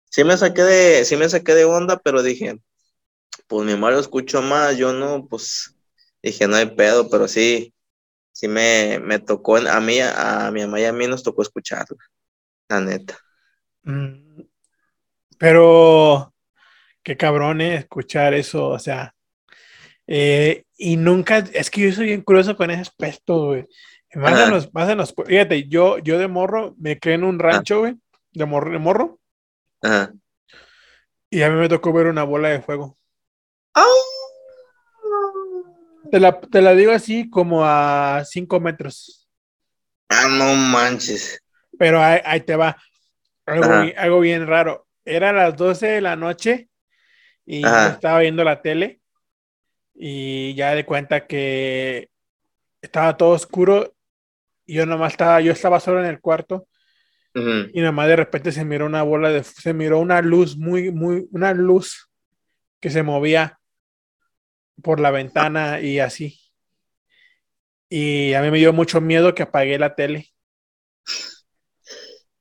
Sí 0.10 0.24
me 0.24 0.38
saqué 0.38 0.62
de, 0.64 1.06
sí 1.06 1.16
me 1.18 1.30
saqué 1.30 1.56
de 1.56 1.66
onda, 1.66 1.98
pero 2.00 2.22
dije, 2.22 2.60
pues 3.48 3.66
mi 3.66 3.76
madre 3.76 4.00
escuchó 4.00 4.42
más, 4.42 4.78
yo 4.78 4.94
no, 4.94 5.28
pues 5.28 5.76
dije, 6.22 6.48
no 6.48 6.56
hay 6.56 6.68
pedo, 6.68 7.10
pero 7.10 7.28
sí, 7.28 7.74
sí 8.34 8.50
me, 8.50 9.00
me 9.00 9.20
tocó, 9.20 9.56
a 9.56 9.80
mí, 9.80 10.00
a, 10.02 10.52
mi 10.52 10.62
mamá 10.62 10.82
y 10.82 10.86
a 10.86 10.92
mí 10.92 11.08
nos 11.08 11.24
tocó 11.24 11.44
escucharlo, 11.44 11.96
la 12.68 12.82
neta. 12.82 13.18
Mm, 13.84 14.42
pero 15.38 16.34
qué 17.04 17.16
cabrón, 17.16 17.62
¿eh? 17.62 17.76
escuchar 17.76 18.34
eso, 18.34 18.68
o 18.70 18.80
sea, 18.80 19.16
eh, 20.08 20.66
Y 20.76 20.98
nunca, 20.98 21.38
es 21.38 21.70
que 21.70 21.82
yo 21.82 21.92
soy 21.94 22.08
bien 22.08 22.22
curioso 22.24 22.58
con 22.58 22.72
ese 22.72 22.82
aspecto, 22.82 23.46
güey. 23.46 23.66
Más 24.16 24.40
en, 24.40 24.52
los, 24.52 24.74
más 24.74 24.90
en 24.90 24.98
los, 24.98 25.14
fíjate, 25.26 25.68
yo, 25.68 25.98
yo 26.00 26.20
de 26.20 26.28
morro 26.28 26.76
me 26.78 27.00
quedé 27.00 27.16
en 27.16 27.24
un 27.24 27.40
rancho, 27.40 27.80
güey, 27.80 27.96
de 28.32 28.46
morro, 28.46 28.72
de 28.72 28.80
morro. 28.80 29.20
Ajá. 29.82 30.14
Y 31.30 31.42
a 31.42 31.50
mí 31.50 31.56
me 31.56 31.70
tocó 31.70 31.92
ver 31.94 32.08
una 32.08 32.24
bola 32.24 32.50
de 32.50 32.62
fuego. 32.62 32.96
¡Au! 33.74 33.86
Te 36.12 36.20
la, 36.20 36.40
te 36.40 36.62
la 36.62 36.74
digo 36.74 36.92
así 36.92 37.30
como 37.30 37.66
a 37.66 38.24
5 38.26 38.60
metros. 38.60 39.28
Ah, 40.10 40.28
no 40.30 40.54
manches. 40.56 41.40
Pero 41.78 42.02
ahí, 42.02 42.20
ahí 42.24 42.42
te 42.42 42.56
va. 42.56 42.78
Algo, 43.46 43.74
algo 43.98 44.20
bien 44.20 44.48
raro. 44.48 44.88
Era 45.06 45.34
las 45.34 45.56
12 45.56 45.88
de 45.88 46.02
la 46.02 46.16
noche 46.16 46.70
y 47.46 47.66
estaba 47.66 48.20
viendo 48.20 48.44
la 48.44 48.62
tele 48.62 49.02
y 49.96 50.56
ya 50.56 50.76
de 50.76 50.86
cuenta 50.86 51.28
que 51.28 52.10
estaba 52.82 53.18
todo 53.18 53.32
oscuro 53.32 53.94
y 54.66 54.76
yo 54.76 54.86
nomás 54.86 55.14
estaba, 55.14 55.42
yo 55.42 55.52
estaba 55.52 55.80
solo 55.80 56.00
en 56.00 56.06
el 56.06 56.20
cuarto 56.22 56.68
Ujú. 57.36 57.70
y 57.74 57.82
nomás 57.82 58.08
de 58.08 58.16
repente 58.16 58.52
se 58.52 58.66
miró 58.66 58.86
una 58.86 59.04
bola 59.04 59.30
de, 59.30 59.44
se 59.44 59.74
miró 59.74 60.00
una 60.00 60.22
luz 60.22 60.58
muy, 60.58 60.92
muy, 60.92 61.28
una 61.32 61.54
luz 61.54 62.10
que 62.80 62.90
se 62.90 63.04
movía 63.04 63.60
por 64.82 65.00
la 65.00 65.12
ventana 65.12 65.80
y 65.82 66.00
así. 66.00 66.40
Y 67.90 68.34
a 68.34 68.42
mí 68.42 68.52
me 68.52 68.58
dio 68.58 68.74
mucho 68.74 69.00
miedo 69.02 69.34
que 69.36 69.44
apagué 69.44 69.80
la 69.80 69.96
tele. 69.96 70.34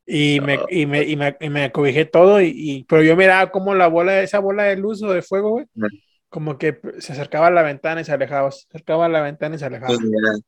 Y 0.06 0.40
me, 0.40 0.64
y 0.68 0.86
me, 0.86 1.04
y 1.04 1.16
me, 1.16 1.36
y 1.40 1.48
me 1.50 1.64
acobijé 1.64 2.04
todo, 2.04 2.40
y, 2.40 2.48
y- 2.54 2.84
pero 2.84 3.02
yo 3.02 3.16
miraba 3.16 3.50
como 3.52 3.74
la 3.74 3.86
bola, 3.86 4.20
esa 4.22 4.40
bola 4.40 4.64
de 4.64 4.76
luz 4.76 5.02
o 5.02 5.12
de 5.12 5.22
fuego, 5.22 5.50
güey, 5.50 5.66
como 6.30 6.58
que 6.58 6.80
se 7.00 7.12
acercaba 7.14 7.48
a 7.48 7.50
la 7.52 7.62
ventana 7.62 8.00
y 8.02 8.04
se 8.06 8.12
alejaba, 8.12 8.50
se 8.52 8.66
acercaba 8.68 9.06
a 9.06 9.08
la 9.10 9.22
ventana 9.22 9.56
y 9.56 9.58
se 9.60 9.66
alejaba. 9.66 9.98
Pues 9.98 10.42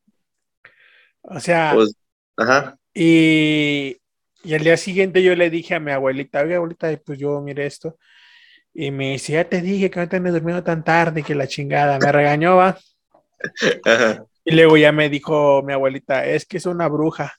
O 1.23 1.39
sea, 1.39 1.85
pues, 1.85 1.95
ajá. 2.37 2.77
y, 2.93 3.97
y 4.43 4.53
al 4.53 4.63
día 4.63 4.77
siguiente 4.77 5.23
yo 5.23 5.35
le 5.35 5.49
dije 5.49 5.75
a 5.75 5.79
mi 5.79 5.91
abuelita, 5.91 6.41
oye 6.41 6.55
abuelita, 6.55 6.89
pues 7.05 7.19
yo 7.19 7.41
miré 7.41 7.65
esto. 7.65 7.97
Y 8.77 8.91
me 8.91 9.11
dice, 9.11 9.31
ya 9.33 9.47
te 9.47 9.61
dije 9.61 9.89
que 9.89 10.01
no 10.01 10.09
te 10.09 10.17
andes 10.17 10.33
durmiendo 10.33 10.61
tan 10.61 10.83
tarde, 10.83 11.23
que 11.23 11.33
la 11.33 11.47
chingada. 11.47 11.97
Me 11.97 12.11
regañó, 12.11 12.57
va. 12.57 12.77
Ajá. 13.85 14.25
Y 14.43 14.53
luego 14.53 14.75
ya 14.75 14.91
me 14.91 15.09
dijo 15.09 15.63
mi 15.63 15.71
abuelita, 15.71 16.25
es 16.25 16.45
que 16.45 16.57
es 16.57 16.65
una 16.65 16.89
bruja. 16.89 17.33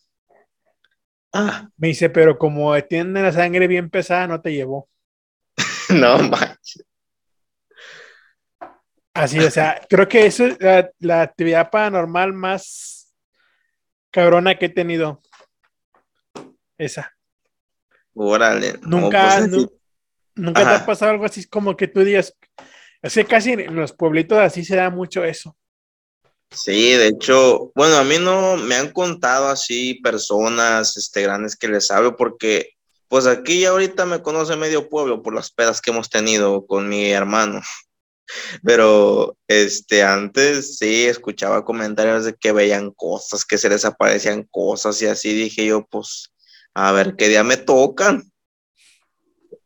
Ah, 1.34 1.68
Me 1.76 1.88
dice, 1.88 2.08
pero 2.08 2.38
como 2.38 2.74
tiene 2.84 3.20
la 3.20 3.32
sangre 3.32 3.66
bien 3.66 3.90
pesada, 3.90 4.26
no 4.26 4.40
te 4.40 4.54
llevó. 4.54 4.88
no 5.90 6.18
manches. 6.20 6.84
Así, 9.12 9.38
o 9.38 9.50
sea, 9.50 9.80
creo 9.88 10.08
que 10.08 10.24
eso 10.24 10.46
es 10.46 10.58
la, 10.58 10.90
la 11.00 11.20
actividad 11.20 11.70
paranormal 11.70 12.32
más 12.32 13.14
cabrona 14.10 14.58
que 14.58 14.66
he 14.66 14.70
tenido. 14.70 15.20
Esa. 16.78 17.12
Órale. 18.14 18.78
no, 18.80 19.00
Nunca, 19.00 19.46
pues, 19.50 19.68
nu- 20.36 20.44
nunca 20.44 20.62
te 20.62 20.68
Ajá. 20.68 20.76
ha 20.76 20.86
pasado 20.86 21.10
algo 21.12 21.24
así 21.24 21.46
como 21.46 21.76
que 21.76 21.88
tú 21.88 22.00
digas, 22.04 22.34
es 23.02 23.14
que 23.14 23.24
casi 23.24 23.52
en 23.52 23.74
los 23.74 23.92
pueblitos 23.92 24.38
así 24.38 24.64
se 24.64 24.76
da 24.76 24.90
mucho 24.90 25.24
eso. 25.24 25.56
Sí, 26.50 26.92
de 26.92 27.08
hecho, 27.08 27.72
bueno, 27.74 27.96
a 27.96 28.04
mí 28.04 28.16
no 28.20 28.56
me 28.56 28.76
han 28.76 28.92
contado 28.92 29.48
así 29.48 29.94
personas 30.02 30.96
este, 30.96 31.22
grandes 31.22 31.56
que 31.56 31.68
les 31.68 31.90
hablo 31.90 32.16
porque 32.16 32.70
pues 33.08 33.26
aquí 33.26 33.60
ya 33.60 33.70
ahorita 33.70 34.06
me 34.06 34.22
conoce 34.22 34.56
medio 34.56 34.88
pueblo 34.88 35.22
por 35.22 35.34
las 35.34 35.50
pedas 35.50 35.80
que 35.80 35.90
hemos 35.90 36.08
tenido 36.08 36.66
con 36.66 36.88
mi 36.88 37.10
hermano. 37.10 37.60
Pero 38.64 39.36
este 39.48 40.02
antes 40.02 40.78
sí 40.78 41.06
escuchaba 41.06 41.64
comentarios 41.64 42.24
de 42.24 42.34
que 42.34 42.52
veían 42.52 42.90
cosas, 42.92 43.44
que 43.44 43.58
se 43.58 43.68
les 43.68 43.84
aparecían 43.84 44.44
cosas 44.50 45.00
y 45.02 45.06
así 45.06 45.34
dije 45.34 45.66
yo, 45.66 45.86
pues 45.86 46.32
a 46.74 46.92
ver 46.92 47.16
qué 47.16 47.28
día 47.28 47.44
me 47.44 47.56
tocan. 47.56 48.30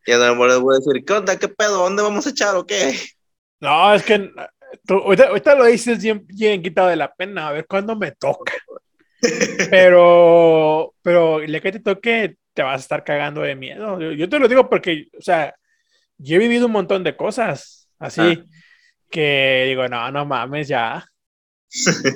Y 0.07 0.13
a 0.13 0.17
lo 0.19 0.33
mejor 0.33 0.49
les 0.51 0.59
voy 0.61 0.75
a 0.75 0.79
decir, 0.79 1.05
¿qué 1.05 1.13
onda? 1.13 1.39
¿Qué 1.39 1.49
pedo? 1.49 1.79
¿Dónde 1.85 2.03
vamos 2.03 2.27
a 2.27 2.31
echar 2.31 2.55
o 2.57 2.67
qué? 2.67 2.95
No, 3.61 3.95
es 3.95 4.03
que 4.03 4.31
tú- 4.87 4.95
ahorita, 4.95 5.29
ahorita 5.29 5.55
lo 5.55 5.65
dices 5.67 6.03
bien, 6.03 6.25
bien 6.27 6.63
quitado 6.63 6.89
de 6.89 6.97
la 6.97 7.13
pena, 7.15 7.49
a 7.49 7.53
ver 7.53 7.67
cuándo 7.67 7.95
me 7.97 8.13
toca. 8.13 8.55
Pero, 9.71 10.95
pero 11.03 11.41
día 11.41 11.61
que 11.61 11.73
te 11.73 11.81
toque, 11.81 12.37
te 12.55 12.63
vas 12.63 12.77
a 12.77 12.81
estar 12.83 13.05
cagando 13.05 13.43
de 13.43 13.55
miedo. 13.55 14.01
Yo, 14.01 14.13
yo 14.13 14.29
te 14.29 14.39
lo 14.39 14.49
digo 14.49 14.69
porque, 14.71 15.09
o 15.19 15.21
sea, 15.23 15.55
yo 16.19 16.37
he 16.37 16.39
vivido 16.39 16.67
un 16.67 16.73
montón 16.73 17.05
de 17.05 17.17
cosas 17.17 17.89
así 17.99 18.21
Ah. 18.23 18.45
que 19.11 19.65
digo, 19.69 19.87
no, 19.89 20.11
no 20.11 20.25
mames, 20.25 20.69
ya. 20.69 21.05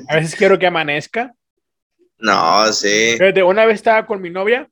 A 0.09 0.17
veces 0.17 0.35
quiero 0.35 0.59
que 0.59 0.67
amanezca. 0.67 1.33
No, 2.17 2.73
sí. 2.73 3.17
Fíjate, 3.19 3.43
una 3.43 3.67
vez 3.67 3.75
estaba 3.75 4.07
con 4.07 4.23
mi 4.23 4.31
novia, 4.31 4.67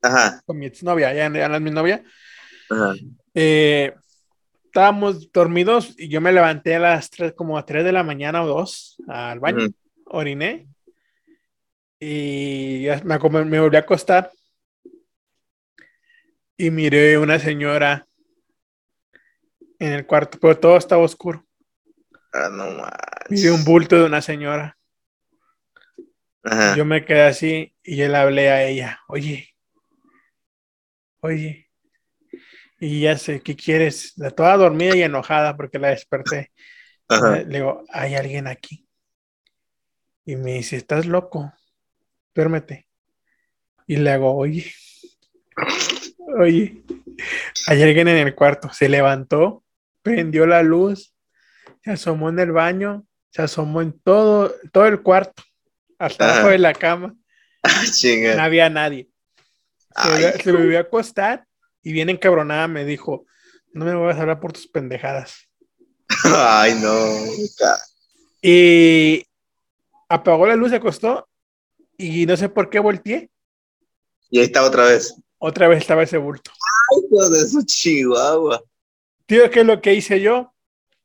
Ajá, 0.00 0.40
con 0.46 0.56
mi 0.56 0.66
exnovia, 0.66 1.12
ya, 1.12 1.30
ya 1.30 1.48
no 1.48 1.56
es 1.56 1.60
mi 1.60 1.70
novia. 1.70 2.02
Ajá. 2.70 2.94
eh, 3.34 3.94
estábamos 4.64 5.32
dormidos 5.32 5.94
y 5.98 6.08
yo 6.08 6.20
me 6.20 6.32
levanté 6.32 6.76
a 6.76 6.80
las 6.80 7.10
3, 7.10 7.32
como 7.32 7.56
a 7.56 7.64
3 7.64 7.84
de 7.84 7.92
la 7.92 8.02
mañana 8.02 8.42
o 8.42 8.46
2 8.46 8.96
al 9.08 9.40
baño, 9.40 9.68
oriné 10.06 10.68
y 11.98 12.82
ya 12.82 13.02
me, 13.04 13.16
volví 13.16 13.76
a 13.76 13.80
acostar 13.80 14.30
y 16.58 16.70
miré 16.70 17.18
una 17.18 17.38
señora 17.38 18.06
en 19.78 19.92
el 19.92 20.06
cuarto, 20.06 20.38
pero 20.40 20.58
todo 20.58 20.76
estaba 20.76 21.02
oscuro. 21.02 21.44
Ah, 22.32 22.48
no 22.50 22.70
más. 22.72 22.92
Miré 23.28 23.50
un 23.50 23.64
bulto 23.64 23.96
de 23.96 24.04
una 24.04 24.22
señora. 24.22 24.76
Ajá. 26.42 26.76
Yo 26.76 26.84
me 26.84 27.04
quedé 27.04 27.22
así 27.22 27.74
y 27.82 27.96
yo 27.96 28.08
le 28.08 28.16
hablé 28.16 28.50
a 28.50 28.64
ella, 28.64 29.00
oye, 29.08 29.54
oye, 31.20 31.65
y 32.78 33.00
ya 33.02 33.16
sé, 33.16 33.40
¿qué 33.40 33.56
quieres? 33.56 34.12
La 34.16 34.30
toda 34.30 34.56
dormida 34.56 34.96
y 34.96 35.02
enojada 35.02 35.56
porque 35.56 35.78
la 35.78 35.88
desperté. 35.90 36.52
Ajá. 37.08 37.36
Le 37.38 37.44
digo, 37.58 37.84
hay 37.90 38.14
alguien 38.14 38.46
aquí. 38.46 38.86
Y 40.24 40.36
me 40.36 40.54
dice, 40.54 40.76
¿estás 40.76 41.06
loco? 41.06 41.52
Duérmete. 42.34 42.86
Y 43.86 43.96
le 43.96 44.10
hago, 44.10 44.34
oye, 44.36 44.72
oye, 46.38 46.82
hay 47.68 47.82
alguien 47.82 48.08
en 48.08 48.26
el 48.26 48.34
cuarto. 48.34 48.72
Se 48.72 48.88
levantó, 48.88 49.64
prendió 50.02 50.46
la 50.46 50.62
luz, 50.62 51.14
se 51.82 51.92
asomó 51.92 52.28
en 52.28 52.38
el 52.40 52.52
baño, 52.52 53.06
se 53.30 53.42
asomó 53.42 53.82
en 53.82 53.98
todo, 54.00 54.52
todo 54.72 54.86
el 54.86 55.02
cuarto, 55.02 55.42
hasta 55.98 56.24
Ajá. 56.24 56.34
abajo 56.34 56.48
de 56.50 56.58
la 56.58 56.72
cama. 56.74 57.14
Ah, 57.68 57.82
No 58.36 58.42
había 58.42 58.70
nadie. 58.70 59.08
Se, 59.96 60.40
se 60.40 60.52
volvió 60.52 60.78
a 60.78 60.82
acostar 60.82 61.44
y 61.86 61.92
bien 61.92 62.10
encabronada 62.10 62.66
me 62.66 62.84
dijo, 62.84 63.26
no 63.72 63.84
me 63.84 63.94
vas 63.94 64.16
a 64.16 64.22
hablar 64.22 64.40
por 64.40 64.52
tus 64.52 64.66
pendejadas. 64.66 65.48
Ay, 66.24 66.74
no. 66.82 66.98
Y 68.42 69.24
apagó 70.08 70.48
la 70.48 70.56
luz, 70.56 70.70
se 70.70 70.76
acostó 70.76 71.28
y 71.96 72.26
no 72.26 72.36
sé 72.36 72.48
por 72.48 72.70
qué 72.70 72.80
volteé. 72.80 73.30
Y 74.30 74.40
ahí 74.40 74.46
está 74.46 74.64
otra 74.64 74.86
vez. 74.86 75.14
Otra 75.38 75.68
vez 75.68 75.78
estaba 75.78 76.02
ese 76.02 76.18
bulto. 76.18 76.50
Hijo 76.90 77.30
de 77.30 77.46
su 77.46 77.64
chihuahua. 77.64 78.60
Tío, 79.26 79.48
¿qué 79.48 79.60
es 79.60 79.66
lo 79.66 79.80
que 79.80 79.94
hice 79.94 80.20
yo? 80.20 80.52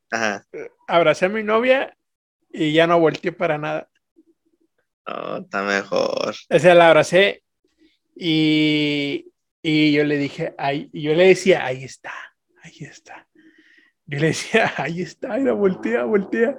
Ajá. 0.10 0.48
Abracé 0.88 1.26
a 1.26 1.30
mi 1.30 1.44
novia 1.44 1.96
y 2.52 2.74
ya 2.74 2.88
no 2.88 3.00
volteé 3.00 3.32
para 3.32 3.60
nada. 3.60 3.88
No, 5.06 5.38
está 5.38 5.62
mejor. 5.62 6.34
O 6.50 6.60
sea, 6.60 6.74
la 6.74 6.88
abracé 6.88 7.44
y, 8.16 9.31
y 9.62 9.92
yo 9.92 10.04
le 10.04 10.18
dije, 10.18 10.54
ahí, 10.58 10.90
yo 10.94 11.14
le 11.14 11.28
decía, 11.28 11.66
ahí 11.66 11.84
está, 11.84 12.14
ahí 12.64 12.78
está. 12.80 13.28
Yo 14.06 14.20
le 14.20 14.28
decía, 14.28 14.74
ahí 14.78 15.02
está, 15.02 15.38
la 15.38 15.54
voltea, 15.54 16.04
voltea. 16.04 16.58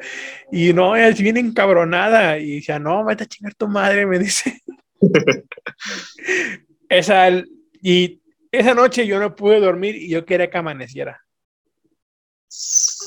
Y 0.51 0.73
no, 0.73 0.97
es 0.97 1.21
bien 1.21 1.37
encabronada. 1.37 2.39
Y 2.39 2.57
decía, 2.57 2.79
no, 2.79 3.05
vete 3.05 3.25
a 3.25 3.27
chingar 3.27 3.55
tu 3.55 3.69
madre, 3.69 4.07
me 4.07 4.19
dice. 4.19 4.61
esa, 6.89 7.29
y 7.83 8.23
esa 8.51 8.75
noche 8.75 9.07
yo 9.07 9.19
no 9.19 9.35
pude 9.35 9.61
dormir 9.61 9.97
y 9.97 10.09
yo 10.09 10.25
quería 10.25 10.49
que 10.49 10.59
amaneciera. 10.59 11.21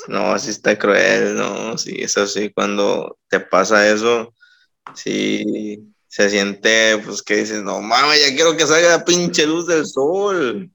No, 0.07 0.37
sí 0.39 0.49
está 0.49 0.77
cruel, 0.77 1.35
no, 1.35 1.77
sí, 1.77 1.97
eso 1.99 2.25
sí, 2.25 2.51
cuando 2.51 3.19
te 3.27 3.39
pasa 3.39 3.87
eso, 3.87 4.33
sí, 4.95 5.94
se 6.15 6.29
siente, 6.29 6.97
pues 7.03 7.21
que 7.21 7.35
dices, 7.35 7.61
no 7.61 7.81
mames, 7.81 8.25
ya 8.25 8.33
quiero 8.33 8.55
que 8.55 8.65
salga 8.65 8.87
la 8.99 9.03
pinche 9.03 9.45
luz 9.45 9.67
del 9.67 9.85
sol. 9.85 10.71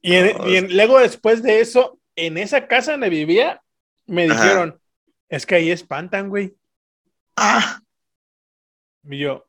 Y, 0.00 0.14
en- 0.14 0.48
y 0.48 0.56
en- 0.56 0.74
luego 0.74 0.98
después 0.98 1.42
de 1.42 1.60
eso, 1.60 2.00
en 2.16 2.38
esa 2.38 2.66
casa 2.66 2.92
donde 2.92 3.10
vivía, 3.10 3.60
me 4.06 4.24
Ajá. 4.24 4.42
dijeron, 4.42 4.80
es 5.28 5.44
que 5.44 5.56
ahí 5.56 5.70
espantan, 5.70 6.30
güey. 6.30 6.56
Ah, 7.36 7.82
Y 9.06 9.18
yo, 9.18 9.46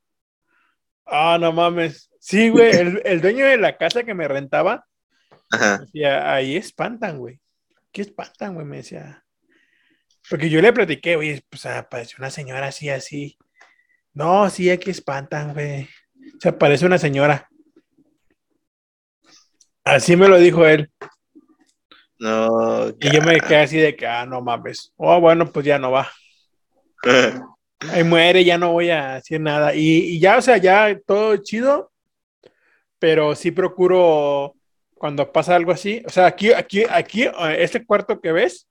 ah, 1.05 1.37
no 1.39 1.53
mames. 1.53 2.09
Sí, 2.19 2.49
güey, 2.49 2.75
el, 2.75 3.01
el 3.05 3.21
dueño 3.21 3.45
de 3.45 3.55
la 3.57 3.77
casa 3.77 4.03
que 4.03 4.13
me 4.13 4.27
rentaba, 4.27 4.85
ajá, 5.49 5.77
decía, 5.77 6.33
ahí 6.33 6.57
espantan, 6.57 7.19
güey. 7.19 7.39
¿Qué 7.93 8.01
espantan, 8.01 8.55
güey? 8.55 8.65
Me 8.65 8.77
decía. 8.77 9.23
Porque 10.29 10.49
yo 10.49 10.59
le 10.61 10.73
platiqué, 10.73 11.15
oye, 11.15 11.41
pues 11.49 11.65
apareció 11.67 12.17
una 12.19 12.31
señora 12.31 12.67
así, 12.67 12.89
así. 12.89 13.37
No, 14.15 14.49
sí, 14.49 14.69
aquí 14.69 14.89
espantan, 14.91 15.53
güey. 15.53 15.87
Se 16.39 16.49
aparece 16.49 16.85
una 16.85 16.97
señora. 16.97 17.49
Así 19.83 20.15
me 20.15 20.27
lo 20.27 20.37
dijo 20.37 20.65
él. 20.65 20.89
No. 22.17 22.89
Y 22.99 23.11
yo 23.11 23.21
me 23.21 23.39
quedé 23.41 23.57
así 23.57 23.77
de 23.77 23.95
que, 23.95 24.07
ah, 24.07 24.25
no 24.25 24.41
mames. 24.41 24.93
Oh, 24.95 25.19
bueno, 25.19 25.51
pues 25.51 25.65
ya 25.65 25.77
no 25.77 25.91
va. 25.91 26.09
Ahí 27.91 28.03
muere, 28.05 28.43
ya 28.45 28.57
no 28.57 28.71
voy 28.71 28.89
a 28.89 29.15
decir 29.15 29.39
nada. 29.41 29.75
Y, 29.75 30.15
y, 30.15 30.19
ya, 30.19 30.37
o 30.37 30.41
sea, 30.41 30.57
ya 30.57 30.97
todo 31.05 31.35
chido, 31.37 31.91
pero 32.97 33.35
sí 33.35 33.51
procuro 33.51 34.55
cuando 34.95 35.29
pasa 35.31 35.55
algo 35.55 35.73
así. 35.73 36.01
O 36.07 36.09
sea, 36.09 36.25
aquí, 36.25 36.53
aquí, 36.53 36.83
aquí, 36.89 37.27
este 37.57 37.85
cuarto 37.85 38.19
que 38.19 38.31
ves, 38.31 38.67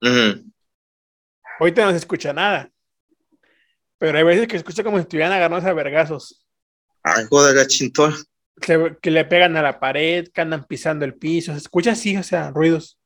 Uh 0.00 0.06
-huh. 0.06 0.52
ahorita 1.58 1.84
no 1.84 1.90
se 1.92 1.96
escucha 1.96 2.32
nada. 2.32 2.70
Pero 3.98 4.18
hay 4.18 4.24
veces 4.24 4.46
que 4.48 4.56
escucha 4.56 4.82
como 4.84 4.96
si 4.98 5.02
estuvieran 5.02 5.32
agarrándose 5.32 5.68
a 5.70 5.74
vergazos. 5.74 6.44
Ay, 7.02 7.24
joder, 7.28 7.54
la 7.54 7.66
chintón. 7.66 8.14
Que, 8.60 8.96
que, 9.02 9.10
le 9.10 9.24
pegan 9.24 9.56
a 9.56 9.62
la 9.62 9.78
pared, 9.80 10.28
que 10.32 10.40
andan 10.40 10.64
pisando 10.64 11.04
el 11.04 11.14
piso. 11.14 11.52
Se 11.52 11.58
escucha 11.58 11.92
así, 11.92 12.16
o 12.16 12.22
sea, 12.22 12.50
ruidos. 12.50 12.98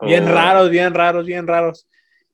Bien 0.00 0.24
Oh. 0.24 0.32
raros, 0.32 0.70
bien 0.70 0.92
raros, 0.94 1.26
bien 1.26 1.46
raros. 1.46 1.88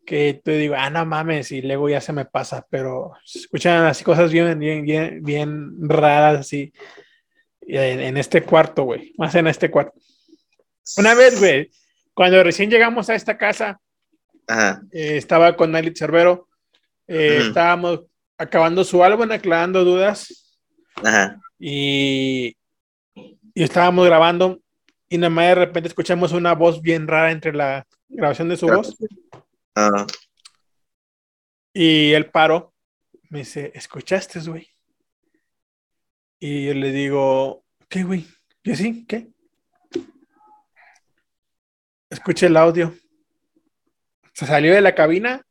Que 0.07 0.41
te 0.43 0.53
digo, 0.57 0.75
ah, 0.77 0.91
no 0.91 1.05
mames, 1.07 1.53
y 1.53 1.63
luego 1.63 1.89
ya 1.89 2.01
se 2.01 2.13
me 2.13 2.25
pasa. 2.25 2.67
Pero 2.71 3.13
se 3.25 3.41
escuchan 3.41 3.85
así 3.85 4.03
cosas 4.05 4.33
bien, 4.33 4.59
bien, 4.59 4.83
bien, 4.85 5.23
bien 5.23 5.89
raras, 5.89 6.41
así. 6.41 6.73
En, 7.61 8.01
en 8.01 8.17
este 8.17 8.43
cuarto, 8.43 8.85
güey. 8.85 9.13
Más 9.19 9.35
en 9.35 9.47
este 9.47 9.71
cuarto. 9.71 9.93
Una 10.97 11.15
vez, 11.15 11.39
güey, 11.39 11.71
cuando 12.15 12.43
recién 12.43 12.69
llegamos 12.71 13.09
a 13.11 13.15
esta 13.15 13.39
casa, 13.39 13.81
Ajá. 14.49 14.83
eh, 14.91 15.17
estaba 15.19 15.55
con 15.57 15.71
Nalit 15.71 15.97
Cerbero. 15.97 16.49
Eh. 17.11 17.39
Estábamos 17.49 18.03
acabando 18.39 18.85
su 18.85 19.03
álbum, 19.03 19.31
aclarando 19.33 19.85
dudas. 19.85 20.59
Ajá. 21.03 21.41
y, 21.59 22.57
y 23.15 23.63
estábamos 23.63 24.05
grabando 24.07 24.61
y 25.09 25.19
nada 25.19 25.31
más 25.31 25.47
de 25.47 25.55
repente 25.55 25.89
escuchamos 25.89 26.33
una 26.33 26.53
voz 26.55 26.83
bien 26.83 27.09
rara 27.09 27.31
entre 27.31 27.55
la 27.55 27.87
grabación 28.09 28.49
de 28.49 28.57
su 28.57 28.67
voz 28.67 28.97
y 31.73 32.13
él 32.13 32.31
paró, 32.31 32.75
me 33.29 33.41
dice, 33.41 33.73
¿escuchaste, 33.75 34.41
güey? 34.41 34.69
Y 36.39 36.67
yo 36.67 36.75
le 36.75 36.91
digo, 36.91 37.65
¿qué, 37.89 38.03
güey? 38.03 38.27
Yo 38.65 38.75
sí, 38.75 39.07
¿qué? 39.07 39.29
Escuché 42.09 42.47
el 42.47 42.57
audio. 42.57 42.93
Se 44.33 44.47
salió 44.47 44.75
de 44.75 44.81
la 44.81 44.95
cabina, 44.95 45.47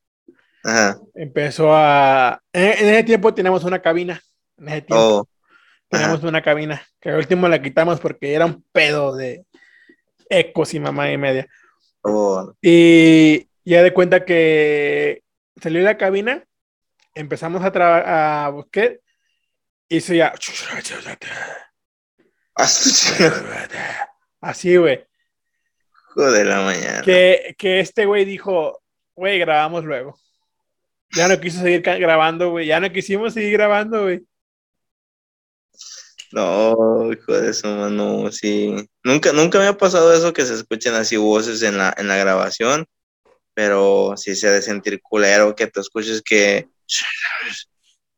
ajá. 0.63 0.99
empezó 1.15 1.73
a... 1.73 2.41
En, 2.53 2.63
en 2.63 2.93
ese 2.93 3.03
tiempo 3.03 3.33
teníamos 3.33 3.63
una 3.63 3.81
cabina. 3.81 4.21
En 4.57 4.67
ese 4.69 4.81
tiempo. 4.83 5.05
Oh, 5.19 5.29
Teníamos 5.89 6.23
una 6.23 6.41
cabina 6.43 6.85
que 7.01 7.09
al 7.09 7.17
último 7.17 7.47
la 7.47 7.61
quitamos 7.61 7.99
porque 7.99 8.33
era 8.33 8.45
un 8.45 8.63
pedo 8.71 9.15
de 9.15 9.45
ecos 10.29 10.73
y 10.75 10.79
mamá 10.79 11.11
y 11.11 11.17
media. 11.17 11.47
oh. 12.01 12.53
Y 12.61 13.47
ya 13.65 13.81
de 13.81 13.93
cuenta 13.93 14.23
que 14.23 15.23
salió 15.61 15.79
de 15.79 15.85
la 15.85 15.97
cabina, 15.97 16.43
empezamos 17.15 17.63
a, 17.63 17.71
tra- 17.73 18.03
a 18.05 18.49
buscar 18.49 18.99
y 19.87 19.99
se 20.01 20.17
ya 20.17 20.33
Ah, 22.55 22.67
así, 24.41 24.75
güey. 24.77 25.05
Joder, 26.13 26.45
la 26.45 26.61
mañana. 26.61 27.01
Que, 27.01 27.55
que 27.57 27.79
este 27.79 28.05
güey 28.05 28.25
dijo, 28.25 28.81
güey, 29.15 29.39
grabamos 29.39 29.83
luego. 29.85 30.17
Ya 31.15 31.27
no 31.27 31.39
quiso 31.39 31.61
seguir 31.61 31.81
grabando, 31.81 32.51
güey. 32.51 32.67
Ya 32.67 32.79
no 32.79 32.91
quisimos 32.91 33.33
seguir 33.33 33.53
grabando, 33.53 34.03
güey. 34.03 34.21
No, 36.31 37.11
hijo 37.11 37.33
de 37.33 37.53
su 37.53 37.67
mano, 37.67 38.31
sí. 38.31 38.75
Nunca, 39.03 39.33
nunca 39.33 39.57
me 39.57 39.67
ha 39.67 39.77
pasado 39.77 40.13
eso 40.13 40.31
que 40.31 40.45
se 40.45 40.53
escuchen 40.53 40.93
así 40.93 41.17
voces 41.17 41.63
en 41.63 41.77
la, 41.77 41.93
en 41.97 42.07
la 42.07 42.17
grabación, 42.17 42.85
pero 43.55 44.13
sí 44.15 44.35
se 44.35 44.47
ha 44.47 44.51
de 44.51 44.61
sentir 44.61 45.01
culero 45.01 45.55
que 45.55 45.65
te 45.65 45.79
escuches 45.79 46.21
que 46.21 46.67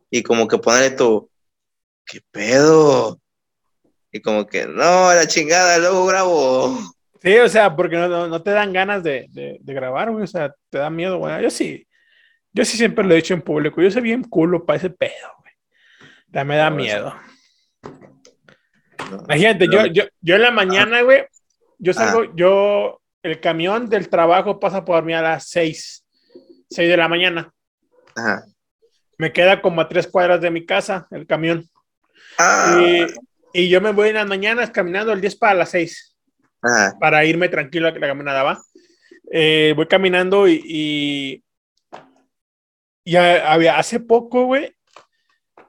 y 0.10 0.24
como 0.24 0.48
que 0.48 0.58
ponerle 0.58 0.92
tu 0.92 1.30
¿qué 2.06 2.20
pedo? 2.32 3.18
Y 4.12 4.22
como 4.22 4.46
que 4.46 4.66
no, 4.66 5.14
la 5.14 5.26
chingada, 5.26 5.78
luego 5.78 6.06
grabo. 6.06 6.78
Sí, 7.22 7.38
o 7.38 7.48
sea, 7.48 7.74
porque 7.74 7.96
no, 7.96 8.10
no, 8.10 8.28
no 8.28 8.44
te 8.44 8.52
dan 8.52 8.74
ganas 8.74 9.04
de, 9.04 9.28
de, 9.30 9.58
de 9.62 9.74
grabar, 9.74 10.12
güey. 10.12 10.24
O 10.24 10.28
sea, 10.28 10.54
te 10.70 10.80
da 10.80 10.90
miedo, 10.90 11.18
güey. 11.18 11.42
Yo 11.42 11.50
sí, 11.50 11.88
yo 12.54 12.66
sí 12.66 12.78
siempre 12.78 13.04
lo 13.06 13.14
he 13.14 13.18
dicho 13.18 13.34
en 13.34 13.42
público. 13.42 13.82
Yo 13.82 13.92
soy 13.92 14.02
bien 14.02 14.24
culo 14.24 14.66
para 14.66 14.78
ese 14.78 14.90
pedo, 14.90 15.30
güey. 15.40 15.54
Ya 16.28 16.44
me 16.44 16.56
da 16.58 16.70
No, 16.70 16.76
miedo. 16.76 17.16
No. 19.10 19.24
Imagínate, 19.26 19.68
yo, 19.68 19.86
yo, 19.88 20.04
yo 20.22 20.36
en 20.36 20.42
la 20.42 20.52
mañana, 20.52 21.02
güey, 21.02 21.26
yo 21.78 21.94
salgo, 21.94 22.34
yo, 22.36 23.02
el 23.24 23.40
camión 23.40 23.90
del 23.90 24.10
trabajo 24.10 24.60
pasa 24.60 24.86
por 24.86 25.04
mí 25.04 25.14
a 25.14 25.22
las 25.22 25.50
6, 25.50 26.06
6 26.70 26.90
de 26.90 26.98
la 26.98 27.08
mañana. 27.08 27.52
Ajá. 28.16 28.46
Me 29.18 29.32
queda 29.32 29.62
como 29.62 29.82
a 29.82 29.90
tres 29.90 30.08
cuadras 30.08 30.42
de 30.42 30.50
mi 30.50 30.66
casa 30.66 31.08
el 31.12 31.28
camión. 31.28 31.68
Ah, 32.38 32.80
Y, 32.82 33.06
y 33.54 33.70
yo 33.70 33.82
me 33.82 33.92
voy 33.92 34.10
en 34.10 34.16
las 34.16 34.28
mañanas 34.28 34.72
caminando 34.72 35.12
el 35.12 35.22
10 35.22 35.36
para 35.36 35.54
las 35.56 35.70
6. 35.72 36.16
ajá. 36.64 36.98
para 37.00 37.26
irme 37.26 37.50
tranquilo 37.50 37.88
a 37.88 37.94
que 37.94 38.00
la 38.00 38.08
caminada 38.08 38.44
va. 38.44 38.62
Eh, 39.32 39.74
voy 39.76 39.88
caminando 39.88 40.48
y, 40.48 40.62
y 40.66 41.44
ya 43.06 43.52
había 43.52 43.78
hace 43.78 44.00
poco, 44.00 44.46
güey, 44.46 44.76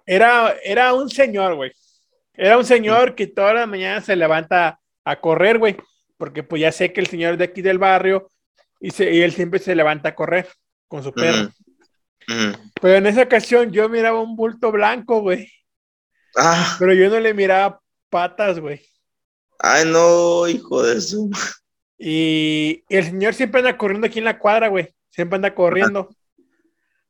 era, 0.07 0.55
era 0.65 0.93
un 0.95 1.09
señor, 1.11 1.55
güey. 1.55 1.73
Era 2.35 2.59
un 2.59 2.65
señor 2.65 3.15
que 3.15 3.27
toda 3.27 3.55
la 3.55 3.67
mañana 3.67 4.01
se 4.01 4.17
levanta 4.17 4.81
a 5.05 5.21
correr, 5.21 5.59
güey, 5.59 5.77
porque 6.17 6.43
pues 6.43 6.61
ya 6.63 6.73
sé 6.73 6.93
que 6.93 7.01
el 7.01 7.07
señor 7.07 7.33
es 7.35 7.39
de 7.39 7.45
aquí 7.45 7.63
del 7.63 7.79
barrio 7.79 8.31
y, 8.81 8.91
se- 8.91 9.13
y 9.13 9.21
él 9.23 9.33
siempre 9.33 9.59
se 9.61 9.75
levanta 9.75 10.11
a 10.11 10.15
correr 10.15 10.49
con 10.89 11.03
su 11.03 11.13
perro. 11.13 11.51
Pero 12.81 12.95
en 12.97 13.07
esa 13.07 13.23
ocasión 13.23 13.73
yo 13.73 13.89
miraba 13.89 14.21
un 14.21 14.37
bulto 14.37 14.71
blanco, 14.73 15.21
güey, 15.21 15.49
Ah, 16.37 16.77
pero 16.79 16.95
yo 16.95 17.11
no 17.11 17.21
le 17.21 17.35
miraba 17.35 17.81
patas, 18.09 18.59
güey. 18.59 18.81
ay 19.59 19.85
no, 19.87 20.49
hijo 20.49 20.83
de 20.83 21.01
su. 21.01 21.31
Y 21.99 22.83
el 22.89 23.05
señor 23.05 23.35
siempre 23.35 23.61
anda 23.61 23.77
corriendo 23.77 24.07
aquí 24.07 24.19
en 24.19 24.25
la 24.25 24.39
cuadra, 24.39 24.69
güey. 24.69 24.89
Siempre 25.11 25.37
anda 25.37 25.55
corriendo. 25.55 26.09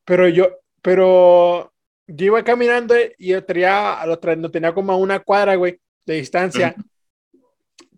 Pero 0.04 0.28
yo, 0.28 0.50
pero 0.82 1.72
yo 2.06 2.26
iba 2.26 2.42
caminando 2.44 2.94
y 3.18 3.28
yo 3.28 3.44
tenía, 3.44 4.04
lo, 4.06 4.20
tra- 4.20 4.36
lo 4.40 4.50
tenía 4.50 4.74
como 4.74 4.92
a 4.92 4.96
una 4.96 5.20
cuadra, 5.20 5.54
güey, 5.56 5.80
de 6.04 6.14
distancia. 6.14 6.74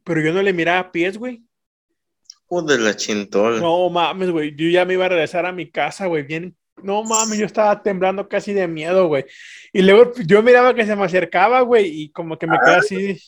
Pero 0.04 0.20
yo 0.20 0.32
no 0.32 0.42
le 0.42 0.52
miraba 0.52 0.92
pies, 0.92 1.16
güey. 1.16 1.42
Joder, 2.46 2.80
la 2.80 2.94
chintol. 2.94 3.60
No 3.60 3.88
mames, 3.88 4.30
güey. 4.30 4.54
Yo 4.54 4.68
ya 4.68 4.84
me 4.84 4.94
iba 4.94 5.06
a 5.06 5.08
regresar 5.08 5.46
a 5.46 5.52
mi 5.52 5.70
casa, 5.70 6.06
güey. 6.06 6.22
Bien. 6.24 6.54
No 6.82 7.02
mames, 7.02 7.38
yo 7.38 7.46
estaba 7.46 7.82
temblando 7.82 8.28
casi 8.28 8.52
de 8.52 8.68
miedo, 8.68 9.06
güey. 9.06 9.24
Y 9.72 9.80
luego 9.80 10.12
yo 10.26 10.42
miraba 10.42 10.74
que 10.74 10.84
se 10.84 10.94
me 10.94 11.04
acercaba, 11.04 11.62
güey, 11.62 11.86
y 11.86 12.10
como 12.10 12.38
que 12.38 12.46
me 12.46 12.58
quedé 12.62 12.74
así. 12.74 13.18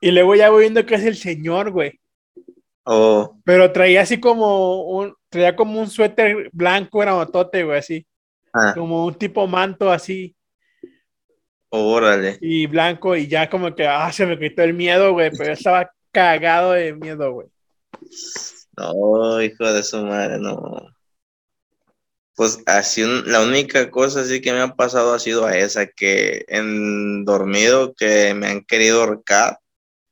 Y 0.00 0.10
luego 0.10 0.34
ya 0.34 0.50
voy 0.50 0.62
viendo 0.62 0.84
que 0.84 0.96
es 0.96 1.04
el 1.04 1.16
señor, 1.16 1.70
güey. 1.70 1.97
Oh, 2.90 3.36
Pero 3.44 3.72
traía 3.72 4.02
así 4.02 4.20
como 4.20 4.82
un, 4.84 5.14
traía 5.28 5.56
como 5.56 5.80
un 5.80 5.88
suéter 5.90 6.50
blanco, 6.52 7.02
era 7.02 7.14
motote, 7.14 7.64
güey, 7.64 7.78
así. 7.78 8.06
ah, 8.54 8.74
Como 8.74 9.06
un 9.06 9.14
tipo 9.16 9.46
manto 9.46 9.90
así 9.90 10.36
órale. 11.70 12.38
y 12.40 12.66
blanco 12.66 13.16
y 13.16 13.26
ya 13.28 13.48
como 13.50 13.74
que, 13.74 13.86
ah, 13.86 14.12
se 14.12 14.26
me 14.26 14.38
quitó 14.38 14.62
el 14.62 14.74
miedo, 14.74 15.12
güey, 15.12 15.30
pero 15.36 15.46
yo 15.46 15.52
estaba 15.52 15.90
cagado 16.12 16.72
de 16.72 16.94
miedo, 16.94 17.32
güey. 17.32 17.48
No, 18.76 19.42
hijo 19.42 19.70
de 19.72 19.82
su 19.82 19.98
madre, 20.04 20.38
no. 20.38 20.96
Pues 22.34 22.60
así, 22.66 23.02
la 23.26 23.42
única 23.42 23.90
cosa 23.90 24.20
así 24.20 24.40
que 24.40 24.52
me 24.52 24.60
ha 24.60 24.74
pasado 24.76 25.12
ha 25.12 25.18
sido 25.18 25.44
a 25.44 25.56
esa, 25.58 25.86
que 25.88 26.44
en 26.48 27.24
dormido 27.24 27.94
que 27.94 28.32
me 28.34 28.46
han 28.46 28.64
querido 28.64 29.02
ahorcar. 29.02 29.58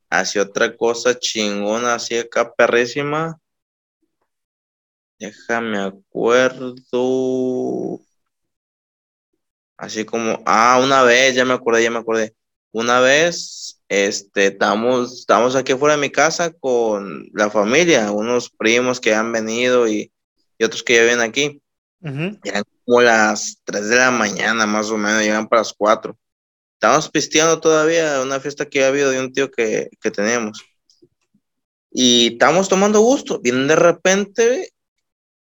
Así 0.08 0.38
otra 0.38 0.76
cosa 0.76 1.18
chingona, 1.18 1.94
así 1.94 2.16
acá 2.16 2.52
perrísima. 2.54 3.40
Déjame 5.18 5.78
acuerdo. 5.78 6.74
Así 9.76 10.04
como, 10.04 10.42
ah, 10.46 10.80
una 10.82 11.02
vez, 11.02 11.34
ya 11.34 11.44
me 11.44 11.54
acordé, 11.54 11.82
ya 11.82 11.90
me 11.90 11.98
acordé. 11.98 12.34
Una 12.72 13.00
vez, 13.00 13.80
este, 13.88 14.46
estamos, 14.46 15.20
estamos 15.20 15.54
aquí 15.56 15.74
fuera 15.74 15.96
de 15.96 16.00
mi 16.00 16.10
casa 16.10 16.52
con 16.52 17.28
la 17.32 17.50
familia, 17.50 18.10
unos 18.10 18.50
primos 18.50 19.00
que 19.00 19.14
han 19.14 19.32
venido 19.32 19.88
y, 19.88 20.12
y 20.58 20.64
otros 20.64 20.82
que 20.82 20.94
ya 20.94 21.02
viven 21.02 21.20
aquí. 21.20 21.62
Ujú. 22.00 22.38
Eran 22.44 22.64
como 22.84 23.00
las 23.02 23.60
3 23.64 23.88
de 23.88 23.96
la 23.96 24.10
mañana, 24.10 24.66
más 24.66 24.90
o 24.90 24.96
menos, 24.96 25.22
llegan 25.22 25.48
para 25.48 25.60
las 25.60 25.72
4. 25.72 26.16
Estábamos 26.76 27.10
pisteando 27.10 27.60
todavía, 27.60 28.20
una 28.22 28.38
fiesta 28.38 28.66
que 28.66 28.84
había 28.84 28.88
habido 28.88 29.10
de 29.10 29.20
un 29.20 29.32
tío 29.32 29.50
que, 29.50 29.88
que 30.00 30.10
teníamos. 30.10 30.62
Y 31.90 32.34
estábamos 32.34 32.68
tomando 32.68 33.00
gusto. 33.00 33.40
Vienen 33.40 33.66
de 33.66 33.76
repente 33.76 34.72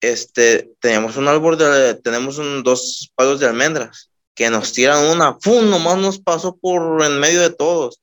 este, 0.03 0.73
teníamos 0.81 1.15
un 1.15 1.29
árbol 1.29 1.57
de, 1.57 1.95
tenemos 1.95 2.37
un, 2.37 2.61
dos 2.61 3.11
palos 3.15 3.39
de 3.39 3.47
almendras 3.47 4.11
que 4.35 4.49
nos 4.49 4.73
tiran 4.73 5.05
una, 5.05 5.37
¡fum! 5.39 5.69
Nomás 5.69 5.97
nos 5.97 6.19
pasó 6.19 6.57
por 6.57 7.01
en 7.03 7.19
medio 7.19 7.41
de 7.41 7.51
todos. 7.51 7.99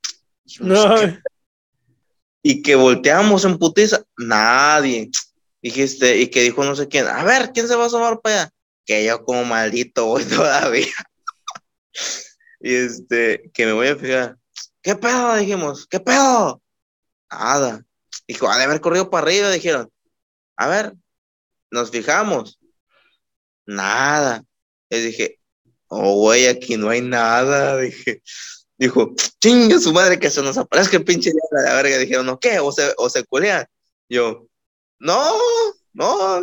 No. 0.61 0.94
Y 2.43 2.62
que 2.62 2.74
volteamos 2.74 3.44
en 3.44 3.59
putiza, 3.59 4.02
nadie. 4.16 5.11
Dijiste, 5.61 6.16
y 6.16 6.28
que 6.28 6.40
dijo 6.40 6.65
no 6.65 6.74
sé 6.74 6.89
quién, 6.89 7.07
a 7.07 7.23
ver, 7.23 7.52
¿quién 7.52 7.69
se 7.69 7.77
va 7.77 7.85
a 7.85 7.86
asomar 7.89 8.19
para 8.23 8.44
allá? 8.44 8.52
Que 8.86 9.05
yo 9.05 9.23
como 9.23 9.44
maldito 9.44 10.07
voy 10.07 10.24
todavía. 10.36 10.86
Y 12.61 12.74
este, 12.74 13.51
que 13.53 13.66
me 13.66 13.73
voy 13.73 13.89
a 13.89 13.97
fijar. 13.97 14.37
¿Qué 14.82 14.95
pedo? 14.95 15.35
Dijimos, 15.37 15.87
¿qué 15.87 16.01
pedo? 16.01 16.62
Nada. 17.31 17.85
Dijo, 18.28 18.49
ha 18.49 18.59
de 18.59 18.65
haber 18.65 18.81
corrido 18.81 19.11
para 19.11 19.27
arriba, 19.27 19.51
dijeron. 19.51 19.91
A 20.57 20.69
ver, 20.69 20.95
nos 21.70 21.91
fijamos. 21.91 22.59
Nada. 23.66 24.45
Les 24.91 25.05
dije, 25.05 25.41
oh, 25.89 26.15
güey, 26.16 26.47
aquí 26.47 26.77
no 26.77 26.91
hay 26.91 27.01
nada. 27.01 27.77
Dije, 27.81 28.23
dijo, 28.77 29.15
chinga 29.41 29.78
su 29.78 29.93
madre 29.93 30.19
que 30.19 30.31
se 30.31 30.43
nos 30.43 30.59
aparezca 30.59 30.97
el 30.97 31.05
pinche 31.05 31.31
de 31.31 31.62
la 31.62 31.74
verga. 31.74 31.99
Dijeron, 31.99 32.27
¿no 32.27 32.39
qué? 32.39 32.59
O 32.61 32.73
se, 32.73 32.93
o 32.97 33.09
se 33.09 33.24
culean. 33.24 33.66
Yo, 34.09 34.47
no, 34.99 35.35
no. 35.93 36.41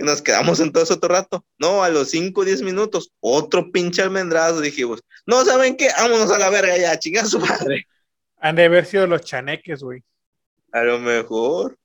Y 0.00 0.02
nos 0.02 0.22
quedamos 0.22 0.58
en 0.60 0.72
todo 0.72 0.82
ese 0.82 0.94
otro 0.94 1.10
rato. 1.10 1.44
No, 1.58 1.84
a 1.84 1.90
los 1.90 2.08
5 2.08 2.40
o 2.40 2.44
10 2.44 2.62
minutos, 2.62 3.12
otro 3.20 3.70
pinche 3.70 4.00
almendrazo. 4.00 4.62
Dijimos, 4.62 5.00
no, 5.26 5.44
¿saben 5.44 5.76
qué? 5.76 5.90
Vámonos 5.94 6.30
a 6.30 6.38
la 6.38 6.48
verga 6.48 6.74
ya, 6.78 6.98
chinga 6.98 7.26
su 7.26 7.38
madre. 7.38 7.86
Han 8.38 8.56
de 8.56 8.64
haber 8.64 8.86
sido 8.86 9.06
los 9.06 9.20
chaneques, 9.20 9.82
güey. 9.82 10.02
A 10.72 10.84
lo 10.84 10.98
mejor. 11.00 11.76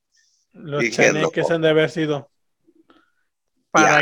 Los 0.53 0.89
chaneques 0.91 1.51
han 1.51 1.61
de 1.61 1.69
haber 1.69 1.89
sido. 1.89 2.31
Para... 3.71 4.01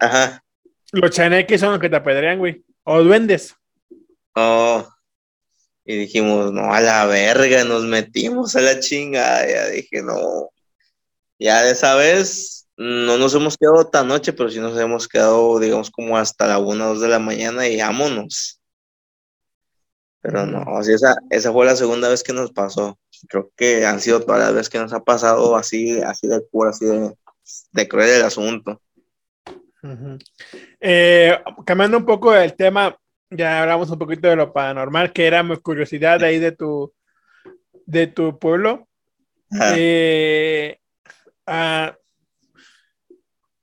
Ajá. 0.00 0.42
Los 0.90 1.12
chaneques 1.12 1.60
son 1.60 1.70
los 1.70 1.78
que 1.78 1.88
te 1.88 1.94
apedrean, 1.94 2.40
güey. 2.40 2.64
O 2.82 3.00
duendes. 3.00 3.54
Oh. 4.34 4.84
Y 5.84 5.98
dijimos, 5.98 6.50
no, 6.50 6.74
a 6.74 6.80
la 6.80 7.06
verga, 7.06 7.62
nos 7.62 7.84
metimos 7.84 8.56
a 8.56 8.60
la 8.60 8.80
chingada. 8.80 9.46
Ya 9.48 9.68
dije, 9.68 10.02
no. 10.02 10.50
Ya 11.38 11.62
de 11.62 11.70
esa 11.70 11.94
vez 11.94 12.63
no 12.76 13.18
nos 13.18 13.34
hemos 13.34 13.56
quedado 13.56 13.86
tan 13.86 14.08
noche, 14.08 14.32
pero 14.32 14.50
sí 14.50 14.58
nos 14.58 14.78
hemos 14.78 15.08
quedado, 15.08 15.58
digamos, 15.58 15.90
como 15.90 16.16
hasta 16.16 16.46
la 16.46 16.58
1 16.58 16.84
o 16.84 16.88
2 16.90 17.00
de 17.00 17.08
la 17.08 17.18
mañana 17.18 17.68
y 17.68 17.80
vámonos. 17.80 18.60
Pero 20.20 20.46
no, 20.46 20.62
o 20.62 20.80
esa, 20.80 21.16
esa 21.30 21.52
fue 21.52 21.66
la 21.66 21.76
segunda 21.76 22.08
vez 22.08 22.22
que 22.22 22.32
nos 22.32 22.50
pasó. 22.50 22.98
Creo 23.28 23.50
que 23.56 23.84
han 23.84 24.00
sido 24.00 24.20
todas 24.20 24.40
las 24.40 24.54
veces 24.54 24.70
que 24.70 24.78
nos 24.78 24.92
ha 24.92 25.04
pasado 25.04 25.54
así, 25.54 26.00
así 26.00 26.26
de 26.26 26.42
cura, 26.48 26.70
así 26.70 26.86
de, 26.86 27.14
de 27.72 27.88
cruel 27.88 28.08
el 28.08 28.22
asunto. 28.22 28.80
Eh, 30.80 31.38
cambiando 31.66 31.98
un 31.98 32.06
poco 32.06 32.34
el 32.34 32.54
tema, 32.54 32.96
ya 33.30 33.62
hablamos 33.62 33.90
un 33.90 33.98
poquito 33.98 34.28
de 34.28 34.36
lo 34.36 34.52
paranormal, 34.52 35.12
que 35.12 35.26
era 35.26 35.42
mi 35.42 35.56
curiosidad 35.58 36.22
ahí 36.22 36.38
de 36.38 36.52
tu, 36.52 36.92
de 37.84 38.06
tu 38.06 38.38
pueblo. 38.38 38.88
Eh, 39.76 40.78
ah, 41.46 41.94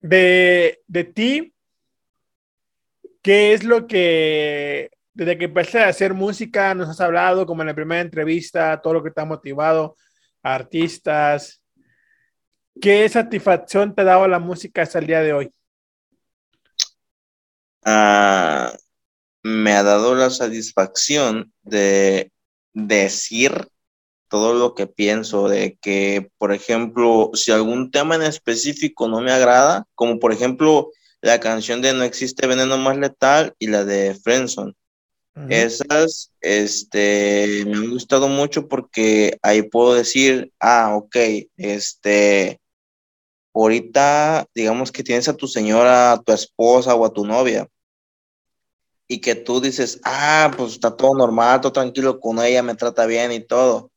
de, 0.01 0.81
de 0.87 1.03
ti, 1.03 1.53
¿qué 3.21 3.53
es 3.53 3.63
lo 3.63 3.87
que 3.87 4.91
desde 5.13 5.37
que 5.37 5.45
empecé 5.45 5.79
a 5.79 5.89
hacer 5.89 6.13
música, 6.13 6.73
nos 6.73 6.89
has 6.89 7.01
hablado, 7.01 7.45
como 7.45 7.61
en 7.61 7.67
la 7.67 7.75
primera 7.75 8.01
entrevista, 8.01 8.81
todo 8.81 8.93
lo 8.93 9.03
que 9.03 9.11
te 9.11 9.21
ha 9.21 9.25
motivado, 9.25 9.95
artistas. 10.41 11.61
¿Qué 12.79 13.07
satisfacción 13.09 13.93
te 13.93 14.01
ha 14.01 14.05
dado 14.05 14.27
la 14.27 14.39
música 14.39 14.81
hasta 14.81 14.99
el 14.99 15.07
día 15.07 15.21
de 15.21 15.33
hoy? 15.33 15.53
Ah, 17.83 18.73
me 19.43 19.73
ha 19.73 19.83
dado 19.83 20.15
la 20.15 20.29
satisfacción 20.29 21.51
de 21.63 22.31
decir 22.73 23.67
todo 24.31 24.53
lo 24.53 24.75
que 24.75 24.87
pienso, 24.87 25.49
de 25.49 25.77
que, 25.81 26.31
por 26.37 26.53
ejemplo, 26.53 27.31
si 27.33 27.51
algún 27.51 27.91
tema 27.91 28.15
en 28.15 28.21
específico 28.23 29.09
no 29.09 29.19
me 29.19 29.33
agrada, 29.33 29.85
como 29.93 30.19
por 30.19 30.31
ejemplo 30.31 30.89
la 31.19 31.41
canción 31.41 31.81
de 31.81 31.93
No 31.93 32.03
existe 32.03 32.47
veneno 32.47 32.77
más 32.77 32.97
letal 32.97 33.53
y 33.59 33.67
la 33.67 33.83
de 33.83 34.15
Friendson, 34.15 34.73
esas, 35.49 36.31
este, 36.39 37.63
me 37.65 37.75
han 37.75 37.89
gustado 37.89 38.29
mucho 38.29 38.67
porque 38.67 39.37
ahí 39.41 39.63
puedo 39.63 39.93
decir, 39.93 40.51
ah, 40.59 40.95
ok, 40.95 41.15
este, 41.57 42.59
ahorita, 43.53 44.45
digamos 44.55 44.91
que 44.91 45.03
tienes 45.03 45.27
a 45.27 45.35
tu 45.35 45.47
señora, 45.47 46.13
a 46.13 46.21
tu 46.21 46.31
esposa 46.31 46.95
o 46.95 47.05
a 47.05 47.13
tu 47.13 47.25
novia, 47.25 47.67
y 49.09 49.19
que 49.19 49.35
tú 49.35 49.59
dices, 49.59 49.99
ah, 50.05 50.53
pues 50.55 50.71
está 50.73 50.95
todo 50.95 51.13
normal, 51.15 51.59
todo 51.59 51.73
tranquilo 51.73 52.19
con 52.21 52.39
ella, 52.39 52.63
me 52.63 52.75
trata 52.75 53.05
bien 53.05 53.33
y 53.33 53.41
todo, 53.41 53.90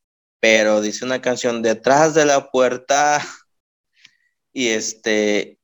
pero 0.45 0.83
dice 0.83 1.07
una 1.07 1.23
canción 1.23 1.63
detrás 1.63 2.13
de 2.13 2.27
la 2.27 2.51
puerta, 2.51 3.19
y 4.53 4.69
este, 4.69 5.59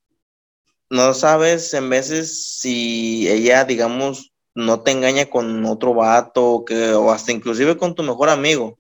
no 0.89 1.13
sabes 1.13 1.75
en 1.75 1.91
veces 1.91 2.59
si 2.61 3.29
ella, 3.29 3.67
digamos, 3.67 4.33
no 4.55 4.81
te 4.81 4.93
engaña 4.93 5.27
con 5.27 5.67
otro 5.67 5.93
vato 5.93 6.65
que, 6.67 6.95
o 6.95 7.13
hasta 7.13 7.31
inclusive 7.31 7.77
con 7.77 7.95
tu 7.95 8.03
mejor 8.03 8.31
amigo. 8.31 8.79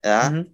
¿verdad? 0.00 0.46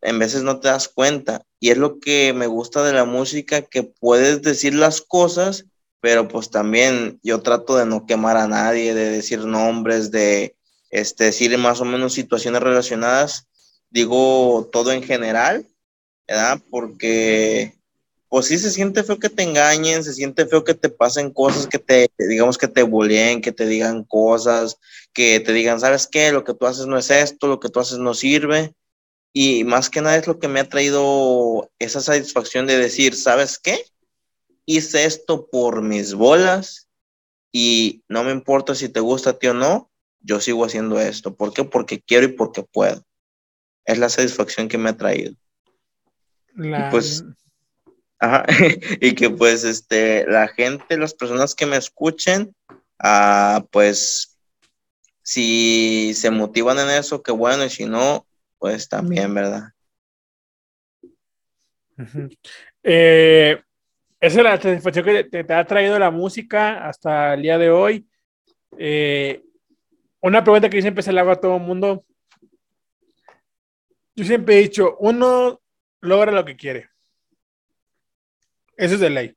En 0.00 0.18
veces 0.18 0.42
no 0.42 0.60
te 0.60 0.68
das 0.68 0.88
cuenta. 0.88 1.42
Y 1.60 1.68
es 1.68 1.76
lo 1.76 2.00
que 2.00 2.32
me 2.32 2.46
gusta 2.46 2.82
de 2.84 2.94
la 2.94 3.04
música, 3.04 3.60
que 3.60 3.82
puedes 3.82 4.40
decir 4.40 4.74
las 4.74 5.02
cosas, 5.02 5.66
pero 6.00 6.26
pues 6.26 6.48
también 6.48 7.20
yo 7.22 7.42
trato 7.42 7.76
de 7.76 7.84
no 7.84 8.06
quemar 8.06 8.38
a 8.38 8.48
nadie, 8.48 8.94
de 8.94 9.10
decir 9.10 9.40
nombres, 9.44 10.10
de 10.10 10.56
este, 10.88 11.24
decir 11.24 11.58
más 11.58 11.82
o 11.82 11.84
menos 11.84 12.14
situaciones 12.14 12.62
relacionadas. 12.62 13.46
Digo 13.90 14.68
todo 14.72 14.92
en 14.92 15.02
general, 15.02 15.66
¿verdad? 16.26 16.60
Porque 16.70 17.76
pues 18.28 18.46
sí 18.46 18.58
se 18.58 18.70
siente 18.70 19.04
feo 19.04 19.18
que 19.18 19.30
te 19.30 19.42
engañen, 19.42 20.02
se 20.02 20.12
siente 20.12 20.46
feo 20.46 20.64
que 20.64 20.74
te 20.74 20.88
pasen 20.88 21.30
cosas, 21.30 21.66
que 21.66 21.78
te, 21.78 22.10
digamos 22.18 22.58
que 22.58 22.68
te 22.68 22.82
bulleen, 22.82 23.40
que 23.40 23.52
te 23.52 23.66
digan 23.66 24.04
cosas, 24.04 24.78
que 25.12 25.40
te 25.40 25.52
digan, 25.52 25.80
¿sabes 25.80 26.06
qué? 26.06 26.32
Lo 26.32 26.44
que 26.44 26.54
tú 26.54 26.66
haces 26.66 26.86
no 26.86 26.98
es 26.98 27.10
esto, 27.10 27.46
lo 27.46 27.60
que 27.60 27.68
tú 27.68 27.80
haces 27.80 27.98
no 27.98 28.14
sirve. 28.14 28.74
Y 29.32 29.64
más 29.64 29.90
que 29.90 30.00
nada 30.00 30.16
es 30.16 30.26
lo 30.26 30.38
que 30.38 30.48
me 30.48 30.60
ha 30.60 30.68
traído 30.68 31.70
esa 31.78 32.00
satisfacción 32.00 32.66
de 32.66 32.78
decir, 32.78 33.14
¿sabes 33.14 33.58
qué? 33.58 33.78
Hice 34.64 35.04
esto 35.04 35.46
por 35.46 35.82
mis 35.82 36.14
bolas 36.14 36.88
y 37.52 38.02
no 38.08 38.24
me 38.24 38.32
importa 38.32 38.74
si 38.74 38.88
te 38.88 39.00
gusta 39.00 39.30
a 39.30 39.38
ti 39.38 39.46
o 39.46 39.54
no, 39.54 39.90
yo 40.20 40.40
sigo 40.40 40.64
haciendo 40.64 41.00
esto. 41.00 41.36
¿Por 41.36 41.52
qué? 41.52 41.64
Porque 41.64 42.00
quiero 42.00 42.26
y 42.26 42.32
porque 42.32 42.62
puedo. 42.62 43.04
Es 43.86 43.98
la 43.98 44.08
satisfacción 44.08 44.68
que 44.68 44.76
me 44.76 44.90
ha 44.90 44.96
traído. 44.96 45.34
pues 46.90 47.24
Ajá. 48.18 48.44
y 49.00 49.14
que 49.14 49.30
pues 49.30 49.64
este, 49.64 50.26
la 50.26 50.48
gente, 50.48 50.96
las 50.96 51.14
personas 51.14 51.54
que 51.54 51.66
me 51.66 51.76
escuchen, 51.76 52.54
ah, 52.98 53.64
pues 53.70 54.38
si 55.22 56.12
se 56.14 56.30
motivan 56.30 56.78
en 56.78 56.90
eso, 56.90 57.22
qué 57.22 57.32
bueno, 57.32 57.64
y 57.64 57.70
si 57.70 57.84
no, 57.84 58.26
pues 58.58 58.88
también, 58.88 59.34
¿verdad? 59.34 59.72
Eh, 62.82 63.60
esa 64.20 64.38
es 64.38 64.44
la 64.44 64.60
satisfacción 64.60 65.04
que 65.04 65.24
te, 65.24 65.52
ha 65.52 65.64
traído 65.64 65.98
la 65.98 66.10
música 66.10 66.86
hasta 66.86 67.34
el 67.34 67.42
día 67.42 67.58
de 67.58 67.70
hoy. 67.70 68.06
Eh, 68.78 69.42
una 70.20 70.44
pregunta 70.44 70.68
que 70.68 70.76
yo 70.76 70.82
siempre 70.82 71.02
se 71.02 71.12
le 71.12 71.20
hago 71.20 71.32
a 71.32 71.40
todo 71.40 71.56
el 71.56 71.62
mundo. 71.62 72.04
Yo 74.16 74.24
siempre 74.24 74.56
he 74.56 74.62
dicho, 74.62 74.96
uno 74.98 75.60
logra 76.00 76.32
lo 76.32 76.44
que 76.44 76.56
quiere. 76.56 76.88
Eso 78.76 78.94
es 78.94 79.00
de 79.00 79.10
ley. 79.10 79.36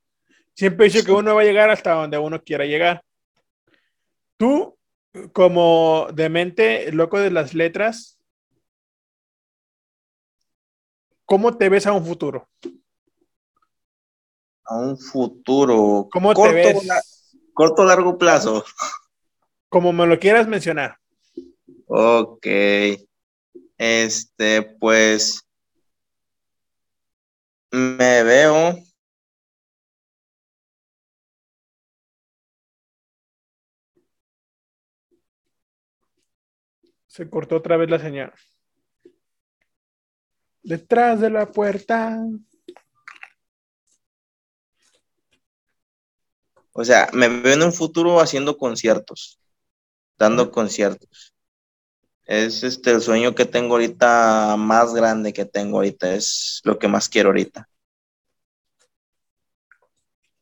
Siempre 0.54 0.86
he 0.86 0.90
dicho 0.90 1.04
que 1.04 1.12
uno 1.12 1.34
va 1.34 1.42
a 1.42 1.44
llegar 1.44 1.70
hasta 1.70 1.92
donde 1.92 2.16
uno 2.16 2.42
quiera 2.42 2.64
llegar. 2.64 3.04
Tú, 4.38 4.78
como 5.32 6.08
demente, 6.14 6.90
loco 6.92 7.18
de 7.18 7.30
las 7.30 7.52
letras, 7.52 8.18
¿cómo 11.26 11.58
te 11.58 11.68
ves 11.68 11.86
a 11.86 11.92
un 11.92 12.06
futuro? 12.06 12.48
A 14.64 14.76
un 14.76 14.98
futuro. 14.98 16.08
¿Cómo 16.10 16.32
corto, 16.32 16.54
te 16.54 16.72
ves? 16.72 17.36
corto, 17.52 17.84
largo 17.84 18.16
plazo. 18.16 18.64
Como 19.68 19.92
me 19.92 20.06
lo 20.06 20.18
quieras 20.18 20.48
mencionar. 20.48 20.96
Ok. 21.86 22.46
Este, 23.80 24.60
pues. 24.60 25.40
Me 27.72 28.22
veo 28.22 28.76
Se 37.06 37.28
cortó 37.28 37.56
otra 37.56 37.76
vez 37.78 37.88
la 37.88 37.98
señal. 37.98 38.32
Detrás 40.62 41.20
de 41.20 41.30
la 41.30 41.50
puerta. 41.50 42.18
O 46.72 46.84
sea, 46.84 47.08
me 47.14 47.28
veo 47.28 47.54
en 47.54 47.62
un 47.62 47.72
futuro 47.72 48.20
haciendo 48.20 48.58
conciertos, 48.58 49.40
dando 50.18 50.50
conciertos. 50.50 51.29
Es 52.30 52.62
este 52.62 52.92
el 52.92 53.00
sueño 53.00 53.34
que 53.34 53.44
tengo 53.44 53.74
ahorita 53.74 54.54
más 54.56 54.94
grande 54.94 55.32
que 55.32 55.44
tengo 55.44 55.78
ahorita, 55.78 56.14
es 56.14 56.60
lo 56.62 56.78
que 56.78 56.86
más 56.86 57.08
quiero 57.08 57.30
ahorita. 57.30 57.68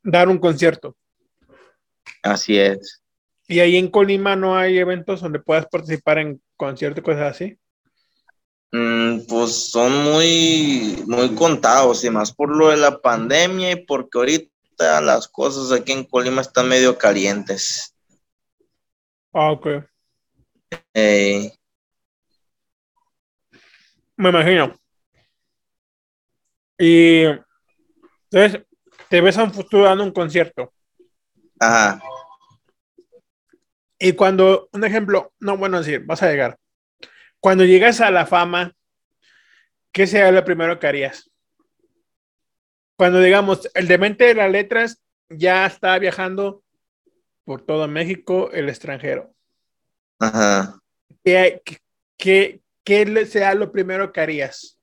Dar 0.02 0.28
un 0.28 0.36
concierto. 0.36 0.94
Así 2.23 2.59
es. 2.59 3.02
¿Y 3.47 3.60
ahí 3.60 3.78
en 3.78 3.90
Colima 3.90 4.36
no 4.36 4.55
hay 4.55 4.77
eventos 4.77 5.23
donde 5.23 5.39
puedas 5.39 5.65
participar 5.65 6.19
en 6.19 6.43
conciertos 6.59 6.98
y 6.98 7.05
cosas 7.06 7.35
así? 7.35 7.59
Mm, 8.70 9.20
pues 9.27 9.70
son 9.70 10.05
muy, 10.05 11.02
muy 11.06 11.35
contados 11.35 12.05
y 12.05 12.10
más 12.10 12.35
por 12.35 12.55
lo 12.55 12.69
de 12.69 12.77
la 12.77 13.01
pandemia 13.01 13.73
y 13.73 13.86
porque 13.86 14.19
ahorita 14.19 15.01
las 15.01 15.27
cosas 15.27 15.73
aquí 15.73 15.93
en 15.93 16.05
Colima 16.05 16.43
están 16.43 16.69
medio 16.69 16.98
calientes. 16.98 17.94
Ah, 19.32 19.52
ok. 19.52 19.69
Eh, 20.93 21.51
Me 24.19 24.31
imagino. 24.31 24.74
Y 26.77 27.23
entonces, 28.31 28.66
te 29.09 29.20
ves 29.20 29.39
a 29.39 29.45
un 29.45 29.55
futuro 29.55 29.85
dando 29.85 30.05
un 30.05 30.12
concierto. 30.12 30.73
ajá. 31.59 32.01
Y 34.01 34.12
cuando, 34.12 34.69
un 34.73 34.85
ejemplo, 34.85 35.32
no, 35.40 35.57
bueno, 35.57 35.78
decir, 35.78 36.05
vas 36.05 36.23
a 36.23 36.31
llegar. 36.31 36.57
Cuando 37.40 37.65
llegas 37.65 38.01
a 38.01 38.12
la 38.12 38.27
fama, 38.27 38.73
¿qué 39.90 40.07
sería 40.07 40.31
lo 40.31 40.45
primero 40.45 40.78
que 40.78 40.86
harías? 40.86 41.28
Cuando 42.97 43.20
digamos, 43.20 43.69
el 43.74 43.89
demente 43.89 44.27
de 44.27 44.35
las 44.35 44.53
letras 44.53 45.03
ya 45.28 45.66
está 45.66 45.99
viajando 45.99 46.62
por 47.45 47.62
todo 47.62 47.89
México, 47.89 48.51
el 48.53 48.69
extranjero. 48.69 49.35
Ajá. 50.20 50.78
¿Qué, 51.24 51.61
qué, 52.16 52.61
qué 52.89 53.27
sea 53.27 53.55
lo 53.55 53.70
primero 53.70 54.10
que 54.15 54.20
harías? 54.23 54.78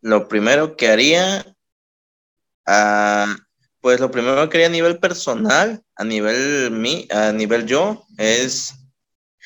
Lo 0.00 0.26
primero 0.26 0.74
que 0.74 0.88
haría, 0.88 1.54
ah, 2.64 3.36
pues 3.82 4.00
lo 4.00 4.10
primero 4.10 4.48
que 4.48 4.56
haría 4.56 4.68
a 4.68 4.70
nivel 4.70 4.98
personal, 5.00 5.82
a 5.96 6.04
nivel 6.04 6.70
mí, 6.70 7.06
a 7.10 7.32
nivel 7.32 7.66
yo, 7.66 8.06
es 8.16 8.72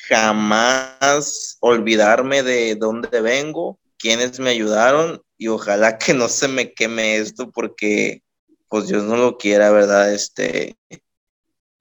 jamás 0.07 1.57
olvidarme 1.59 2.43
de 2.43 2.75
dónde 2.75 3.19
vengo, 3.19 3.77
quiénes 3.97 4.39
me 4.39 4.51
ayudaron 4.51 5.21
y 5.37 5.49
ojalá 5.49 5.97
que 5.97 6.13
no 6.13 6.29
se 6.29 6.47
me 6.47 6.73
queme 6.73 7.17
esto 7.17 7.51
porque 7.51 8.23
pues 8.69 8.87
Dios 8.87 9.03
no 9.03 9.17
lo 9.17 9.37
quiera, 9.37 9.69
¿verdad? 9.69 10.13
Este, 10.13 10.77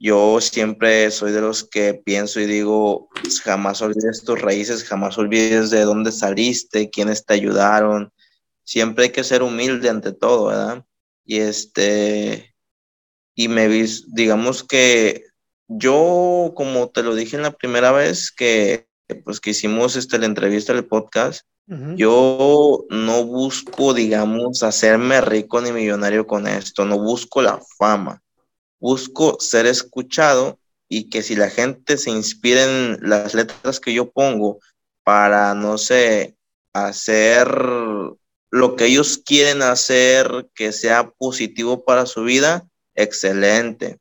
yo 0.02 0.40
siempre 0.40 1.12
soy 1.12 1.30
de 1.30 1.40
los 1.40 1.62
que 1.62 1.94
pienso 1.94 2.40
y 2.40 2.46
digo, 2.46 3.08
pues, 3.22 3.40
jamás 3.40 3.82
olvides 3.82 4.24
tus 4.24 4.40
raíces, 4.40 4.82
jamás 4.82 5.16
olvides 5.16 5.70
de 5.70 5.82
dónde 5.82 6.10
saliste, 6.10 6.90
quiénes 6.90 7.24
te 7.24 7.34
ayudaron. 7.34 8.12
Siempre 8.64 9.04
hay 9.04 9.10
que 9.10 9.22
ser 9.22 9.44
humilde 9.44 9.88
ante 9.88 10.12
todo, 10.12 10.46
¿verdad? 10.46 10.84
Y 11.24 11.38
este, 11.38 12.52
y 13.36 13.46
me 13.46 13.68
digamos 14.08 14.64
que 14.64 15.26
yo, 15.68 16.52
como 16.56 16.90
te 16.90 17.04
lo 17.04 17.14
dije 17.14 17.36
en 17.36 17.42
la 17.42 17.52
primera 17.52 17.92
vez 17.92 18.32
que, 18.32 18.88
pues, 19.24 19.38
que 19.38 19.50
hicimos 19.50 19.94
este, 19.94 20.18
la 20.18 20.26
entrevista 20.26 20.74
del 20.74 20.84
podcast, 20.84 21.46
yo 21.94 22.84
no 22.90 23.24
busco, 23.24 23.94
digamos, 23.94 24.64
hacerme 24.64 25.20
rico 25.20 25.60
ni 25.60 25.70
millonario 25.70 26.26
con 26.26 26.48
esto, 26.48 26.84
no 26.84 26.98
busco 26.98 27.40
la 27.40 27.60
fama, 27.78 28.20
busco 28.82 29.38
ser 29.38 29.66
escuchado 29.66 30.58
y 30.88 31.08
que 31.08 31.22
si 31.22 31.36
la 31.36 31.48
gente 31.48 31.96
se 31.96 32.10
inspira 32.10 32.64
en 32.64 32.98
las 33.00 33.32
letras 33.32 33.78
que 33.78 33.94
yo 33.94 34.10
pongo 34.10 34.58
para, 35.04 35.54
no 35.54 35.78
sé, 35.78 36.36
hacer 36.72 37.46
lo 38.50 38.76
que 38.76 38.86
ellos 38.86 39.18
quieren 39.24 39.62
hacer, 39.62 40.50
que 40.52 40.72
sea 40.72 41.10
positivo 41.10 41.84
para 41.84 42.06
su 42.06 42.24
vida, 42.24 42.66
excelente, 42.96 43.98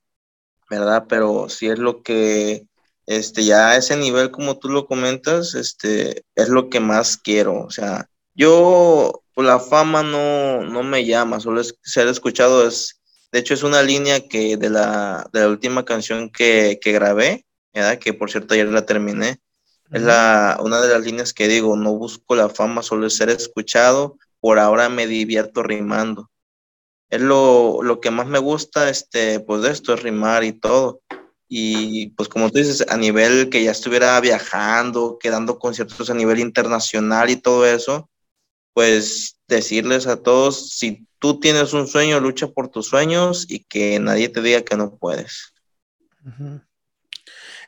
¿verdad? 0.68 1.06
Pero 1.08 1.48
si 1.48 1.68
es 1.68 1.78
lo 1.78 2.02
que 2.02 2.66
este, 3.06 3.45
ya 3.45 3.70
a 3.70 3.78
ese 3.78 3.95
nivel, 3.95 4.32
como 4.32 4.58
tú 4.58 4.68
lo 4.68 4.88
comentas, 4.88 5.53
este, 5.53 6.24
es 6.34 6.49
lo 6.49 6.70
que 6.70 6.80
más 6.80 7.18
quiero. 7.18 7.60
O 7.62 7.70
sea, 7.70 8.10
yo, 8.34 9.24
pues, 9.36 9.45
la 9.45 9.60
fama 9.60 10.02
no, 10.02 10.64
no 10.64 10.82
me 10.82 11.06
llama, 11.06 11.40
solo 11.40 11.62
es 11.62 11.76
ser 11.84 12.08
escuchado 12.08 12.68
es, 12.68 13.01
de 13.32 13.40
hecho, 13.40 13.53
es 13.53 13.64
una 13.64 13.82
línea 13.82 14.28
que 14.28 14.58
de 14.58 14.70
la, 14.70 15.30
de 15.32 15.41
la 15.41 15.48
última 15.48 15.86
canción 15.86 16.30
que, 16.30 16.80
que 16.82 16.91
grabé, 16.91 17.45
¿verdad? 17.74 17.98
Que 17.98 18.14
por 18.14 18.30
cierto 18.30 18.53
ayer 18.53 18.68
la 18.68 18.86
terminé. 18.86 19.40
Es 19.91 20.02
la, 20.02 20.58
una 20.62 20.82
de 20.82 20.90
las 20.90 21.02
líneas 21.02 21.34
que 21.34 21.48
digo, 21.48 21.76
no 21.76 21.94
busco 21.94 22.36
la 22.36 22.49
fama, 22.49 22.82
solo 22.82 23.10
ser 23.10 23.30
escuchado, 23.30 24.18
por 24.40 24.60
ahora 24.60 24.90
me 24.90 25.08
divierto 25.08 25.64
rimando. 25.64 26.30
Es 27.10 27.22
lo, 27.22 27.84
lo 27.84 27.99
que 27.99 28.12
más 28.12 28.28
me 28.28 28.40
gusta, 28.40 28.90
este, 28.90 29.41
pues 29.41 29.62
de 29.62 29.72
esto, 29.72 29.94
es 29.94 30.02
rimar 30.02 30.44
y 30.44 30.53
todo. 30.53 31.02
Y 31.48 32.12
pues 32.12 32.30
como 32.30 32.49
tú 32.49 32.60
dices, 32.60 32.86
a 32.88 32.95
nivel 32.95 33.49
que 33.49 33.64
ya 33.64 33.72
estuviera 33.72 34.20
viajando, 34.22 35.18
quedando 35.20 35.60
conciertos 35.60 36.10
a 36.10 36.14
nivel 36.14 36.40
internacional 36.40 37.30
y 37.30 37.36
todo 37.36 37.66
eso, 37.66 38.10
pues 38.74 39.38
decirles 39.48 40.08
a 40.08 40.22
todos, 40.22 40.70
si 40.70 41.06
tú 41.22 41.39
tienes 41.39 41.72
un 41.73 41.88
sueño, 41.88 42.19
lucha 42.19 42.48
por 42.48 42.69
tus 42.69 42.88
sueños 42.88 43.45
y 43.48 43.64
que 43.64 43.99
nadie 43.99 44.27
te 44.27 44.41
diga 44.41 44.64
que 44.64 44.76
no 44.76 44.98
puedes. 44.98 45.53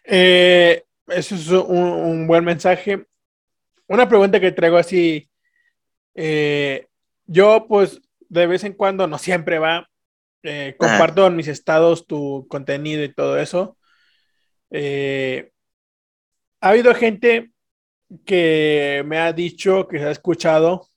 Eh, 0.03 0.83
eso 1.07 1.35
es 1.35 1.47
un, 1.49 1.83
un 1.83 2.25
buen 2.27 2.43
mensaje. 2.43 3.05
Una 3.87 4.09
pregunta 4.09 4.39
que 4.39 4.51
traigo 4.51 4.77
así. 4.77 5.29
eh, 6.15 6.87
yo, 7.27 7.67
pues, 7.69 8.01
de 8.27 8.47
vez 8.47 8.63
en 8.63 8.73
cuando, 8.73 9.05
no 9.05 9.19
siempre 9.19 9.59
va, 9.59 9.87
eh, 10.41 10.73
comparto 10.75 11.27
en 11.27 11.35
mis 11.35 11.47
estados 11.47 12.07
tu 12.07 12.47
contenido 12.49 13.03
y 13.03 13.13
todo 13.13 13.37
eso. 13.37 13.77
Ha 16.59 16.69
habido 16.69 16.95
gente 16.95 17.51
que 18.25 19.03
me 19.05 19.19
ha 19.19 19.31
dicho, 19.31 19.87
que 19.87 19.99
se 19.99 20.05
ha 20.05 20.11
escuchado, 20.11 20.89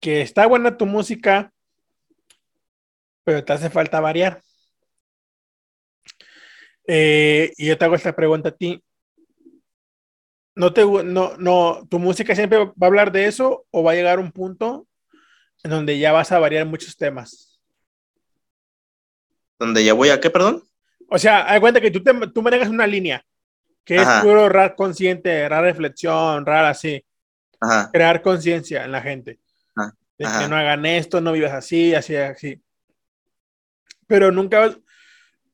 que 0.00 0.22
está 0.22 0.46
buena 0.46 0.76
tu 0.76 0.86
música, 0.86 1.52
pero 3.22 3.44
te 3.44 3.52
hace 3.52 3.70
falta 3.70 4.00
variar. 4.00 4.42
Eh, 6.86 7.52
y 7.56 7.66
yo 7.66 7.78
te 7.78 7.84
hago 7.84 7.94
esta 7.94 8.16
pregunta 8.16 8.48
a 8.48 8.56
ti. 8.56 8.82
¿No 10.56 10.72
te, 10.72 10.84
no, 10.84 11.36
no, 11.36 11.86
tu 11.88 11.98
música 11.98 12.34
siempre 12.34 12.58
va 12.58 12.72
a 12.80 12.86
hablar 12.86 13.12
de 13.12 13.26
eso 13.26 13.66
o 13.70 13.82
va 13.82 13.92
a 13.92 13.94
llegar 13.94 14.18
un 14.18 14.32
punto 14.32 14.88
en 15.62 15.70
donde 15.70 15.98
ya 15.98 16.12
vas 16.12 16.32
a 16.32 16.38
variar 16.38 16.66
muchos 16.66 16.96
temas? 16.96 17.60
Donde 19.58 19.84
ya 19.84 19.92
voy 19.92 20.08
a 20.08 20.20
qué, 20.20 20.30
perdón? 20.30 20.64
O 21.08 21.18
sea, 21.18 21.42
haz 21.42 21.60
cuenta 21.60 21.80
que 21.80 21.90
tú, 21.90 22.02
te, 22.02 22.12
tú 22.34 22.42
manejas 22.42 22.68
una 22.68 22.86
línea 22.86 23.24
que 23.84 23.96
es 23.96 24.08
puro 24.22 24.48
rap 24.48 24.76
consciente, 24.76 25.48
rap 25.48 25.62
reflexión, 25.62 26.44
rap 26.46 26.66
así, 26.66 27.04
Ajá, 27.60 27.90
crear 27.92 28.22
conciencia 28.22 28.84
en 28.84 28.92
la 28.92 29.02
gente. 29.02 29.38
De 30.20 30.26
que 30.38 30.48
no 30.48 30.56
hagan 30.56 30.86
esto, 30.86 31.20
no 31.20 31.32
vivas 31.32 31.52
así, 31.52 31.94
así, 31.94 32.14
así. 32.16 32.62
Pero 34.06 34.30
nunca, 34.32 34.74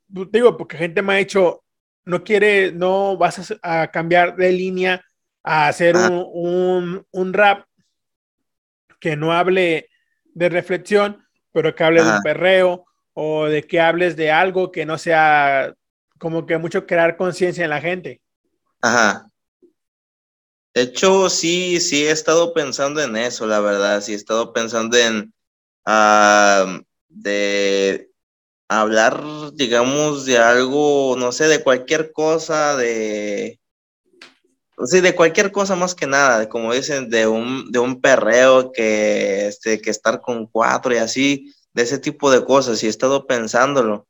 digo, 0.09 0.57
porque 0.57 0.77
gente 0.79 1.03
me 1.03 1.15
ha 1.15 1.17
dicho, 1.17 1.65
no 2.05 2.25
quiere, 2.25 2.73
no 2.73 3.17
vas 3.17 3.53
a, 3.63 3.83
a 3.83 3.91
cambiar 3.91 4.37
de 4.37 4.53
línea 4.53 5.05
a 5.43 5.69
hacer 5.69 5.97
un, 5.97 6.25
un- 6.33 7.07
un 7.11 7.33
rap 7.33 7.67
que 9.01 9.17
no 9.17 9.33
hable 9.33 9.89
de 10.35 10.49
reflexión, 10.49 11.25
pero 11.53 11.75
que 11.75 11.85
hable 11.85 12.05
de 12.05 12.11
un 12.11 12.23
perreo 12.23 12.87
o 13.15 13.47
de 13.47 13.63
que 13.63 13.81
hables 13.81 14.17
de 14.17 14.31
algo 14.31 14.71
que 14.71 14.85
no 14.87 14.99
sea 14.99 15.73
como 16.19 16.47
que 16.47 16.59
mucho 16.59 16.87
crear 16.87 17.17
conciencia 17.17 17.65
en 17.65 17.71
la 17.71 17.81
gente. 17.81 18.21
ajá. 18.83 19.31
De 20.77 20.83
hecho, 20.83 21.31
sí, 21.31 21.81
sí 21.81 22.05
he 22.05 22.11
estado 22.11 22.53
pensando 22.53 23.01
en 23.01 23.17
eso, 23.17 23.47
la 23.47 23.61
verdad. 23.61 24.03
Sí 24.03 24.13
he 24.13 24.15
estado 24.15 24.53
pensando 24.53 24.99
en 24.99 25.33
de 27.09 28.11
hablar, 28.69 29.25
digamos, 29.55 30.27
de 30.27 30.37
algo, 30.37 31.17
no 31.17 31.33
sé, 31.33 31.49
de 31.49 31.63
cualquier 31.63 32.13
cosa, 32.13 32.77
de 32.77 33.59
sí, 34.85 35.01
de 35.01 35.15
cualquier 35.15 35.51
cosa 35.51 35.77
más 35.77 35.95
que 35.95 36.07
nada, 36.07 36.47
como 36.51 36.75
dicen, 36.75 37.09
de 37.09 37.27
un, 37.27 37.73
de 37.73 37.79
un 37.79 38.03
perreo 38.03 38.71
que, 38.71 39.47
este, 39.47 39.81
que 39.81 39.89
estar 39.89 40.21
con 40.21 40.47
cuatro 40.47 40.93
y 40.93 40.99
así, 40.99 41.55
de 41.73 41.85
ese 41.85 41.99
tipo 41.99 42.31
de 42.31 42.45
cosas. 42.45 42.83
Y 42.83 42.87
he 42.87 42.91
estado 42.91 43.27
pensándolo. 43.27 44.07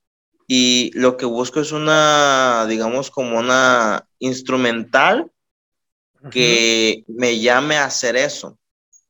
Y 0.49 0.91
lo 0.99 1.17
que 1.17 1.27
busco 1.27 1.61
es 1.61 1.71
una, 1.71 2.67
digamos, 2.69 3.13
como 3.13 3.39
una 3.39 4.09
instrumental 4.19 5.31
que 6.31 7.05
me 7.09 7.39
llame 7.39 7.77
a 7.77 7.85
hacer 7.85 8.17
eso. 8.17 8.59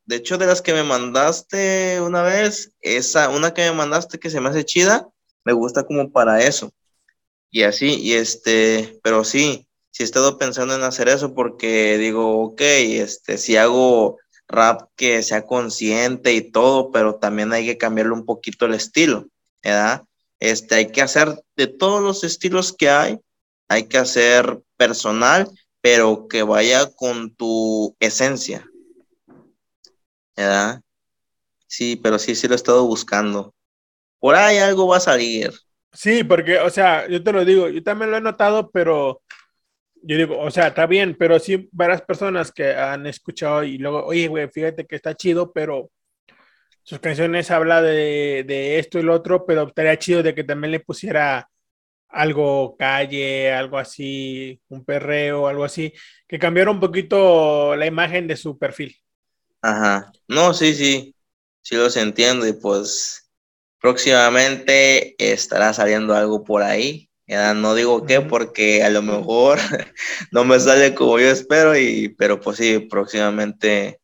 De 0.05 0.16
hecho, 0.16 0.38
de 0.38 0.47
las 0.47 0.62
que 0.62 0.72
me 0.72 0.84
mandaste 0.84 2.01
una 2.01 2.22
vez, 2.22 2.72
esa, 2.80 3.28
una 3.28 3.52
que 3.52 3.62
me 3.62 3.72
mandaste 3.72 4.18
que 4.18 4.30
se 4.30 4.40
me 4.40 4.48
hace 4.48 4.64
chida, 4.64 5.09
me 5.44 5.52
gusta 5.52 5.84
como 5.84 6.10
para 6.12 6.43
eso. 6.43 6.72
Y 7.51 7.62
así, 7.62 8.01
y 8.01 8.12
este, 8.14 8.98
pero 9.02 9.24
sí, 9.24 9.66
sí 9.90 10.02
he 10.02 10.06
estado 10.06 10.38
pensando 10.38 10.74
en 10.74 10.82
hacer 10.82 11.09
eso 11.09 11.34
porque 11.34 11.98
digo, 11.98 12.43
ok, 12.43 12.60
este, 12.60 13.38
si 13.38 13.56
hago 13.56 14.18
rap 14.48 14.90
que 14.97 15.22
sea 15.22 15.44
consciente 15.44 16.32
y 16.34 16.51
todo, 16.51 16.90
pero 16.90 17.16
también 17.16 17.52
hay 17.52 17.66
que 17.66 17.78
cambiarle 17.78 18.12
un 18.12 18.24
poquito 18.24 18.66
el 18.66 18.74
estilo, 18.74 19.26
¿verdad? 19.62 20.05
Este, 20.38 20.74
hay 20.74 20.93
que 20.93 21.02
hacer 21.02 21.43
de 21.56 21.66
todos 21.66 22.02
los 22.02 22.24
estilos 22.24 22.72
que 22.72 22.90
hay, 22.90 23.18
hay 23.68 23.84
que 23.84 23.98
hacer 23.98 24.60
personal, 24.76 25.48
pero 25.87 26.27
que 26.27 26.43
vaya 26.43 26.91
con 26.97 27.33
tu 27.33 27.97
esencia, 28.01 28.69
¿verdad? 30.37 30.83
Sí, 31.69 31.95
pero 31.95 32.19
sí, 32.19 32.35
sí 32.35 32.49
lo 32.49 32.55
he 32.55 32.57
estado 32.57 32.85
buscando. 32.85 33.55
Por 34.19 34.35
ahí 34.35 34.59
algo 34.59 34.89
va 34.89 34.97
a 34.97 35.01
salir. 35.01 35.53
Sí, 35.93 36.25
porque, 36.25 36.59
o 36.59 36.71
sea, 36.71 37.07
yo 37.07 37.23
te 37.23 37.33
lo 37.33 37.45
digo, 37.45 37.69
yo 37.69 37.85
también 37.85 38.11
lo 38.11 38.17
he 38.17 38.21
notado, 38.21 38.69
pero 38.73 39.23
yo 40.03 40.17
digo, 40.17 40.41
o 40.41 40.51
sea, 40.51 40.67
está 40.67 40.87
bien, 40.87 41.15
pero 41.17 41.39
sí 41.39 41.69
varias 41.71 42.03
personas 42.03 42.51
que 42.51 42.75
han 42.75 43.07
escuchado 43.07 43.63
y 43.63 43.79
luego, 43.79 44.07
oye, 44.07 44.27
güey, 44.27 44.49
fíjate 44.49 44.87
que 44.87 44.97
está 44.97 45.15
chido, 45.15 45.53
pero 45.53 45.93
sus 46.83 46.99
canciones 46.99 47.53
habla 47.53 47.81
de, 47.81 48.43
de, 48.45 48.81
esto 48.81 48.99
y 48.99 49.03
lo 49.03 49.15
otro, 49.15 49.47
pero 49.47 49.69
estaría 49.69 49.97
chido 50.01 50.25
de 50.25 50.35
que 50.35 50.43
también 50.43 50.73
le 50.73 50.81
pusiera 50.81 51.49
algo 52.16 52.76
calle, 52.76 53.52
algo 53.52 53.78
así, 53.78 54.60
un 54.68 54.84
perreo, 54.84 55.48
algo 55.48 55.64
así, 55.64 55.93
que 56.26 56.38
cambiara 56.38 56.70
un 56.70 56.80
poquito 56.80 57.76
la 57.76 57.86
imagen 57.86 58.26
de 58.26 58.36
su 58.36 58.59
perfil. 58.59 58.97
Ajá, 59.62 60.12
no, 60.28 60.55
sí, 60.55 60.74
sí, 60.74 61.14
sí 61.62 61.76
los 61.76 61.97
entiendo 61.97 62.47
y 62.47 62.52
pues 62.55 63.30
próximamente 63.80 65.14
estará 65.18 65.72
saliendo 65.72 66.14
algo 66.14 66.44
por 66.44 66.62
ahí. 66.62 67.10
Ya 67.26 67.55
no 67.55 67.74
digo 67.74 68.06
qué 68.06 68.20
porque 68.20 68.84
a 68.84 68.90
lo 68.90 69.02
mejor 69.02 69.59
no 70.32 70.44
me 70.44 70.60
sale 70.60 70.94
como 70.94 71.18
yo 71.18 71.28
espero, 71.28 71.76
y, 71.76 72.10
pero 72.10 72.40
pues 72.40 72.59
sí, 72.59 72.78
próximamente 72.80 74.01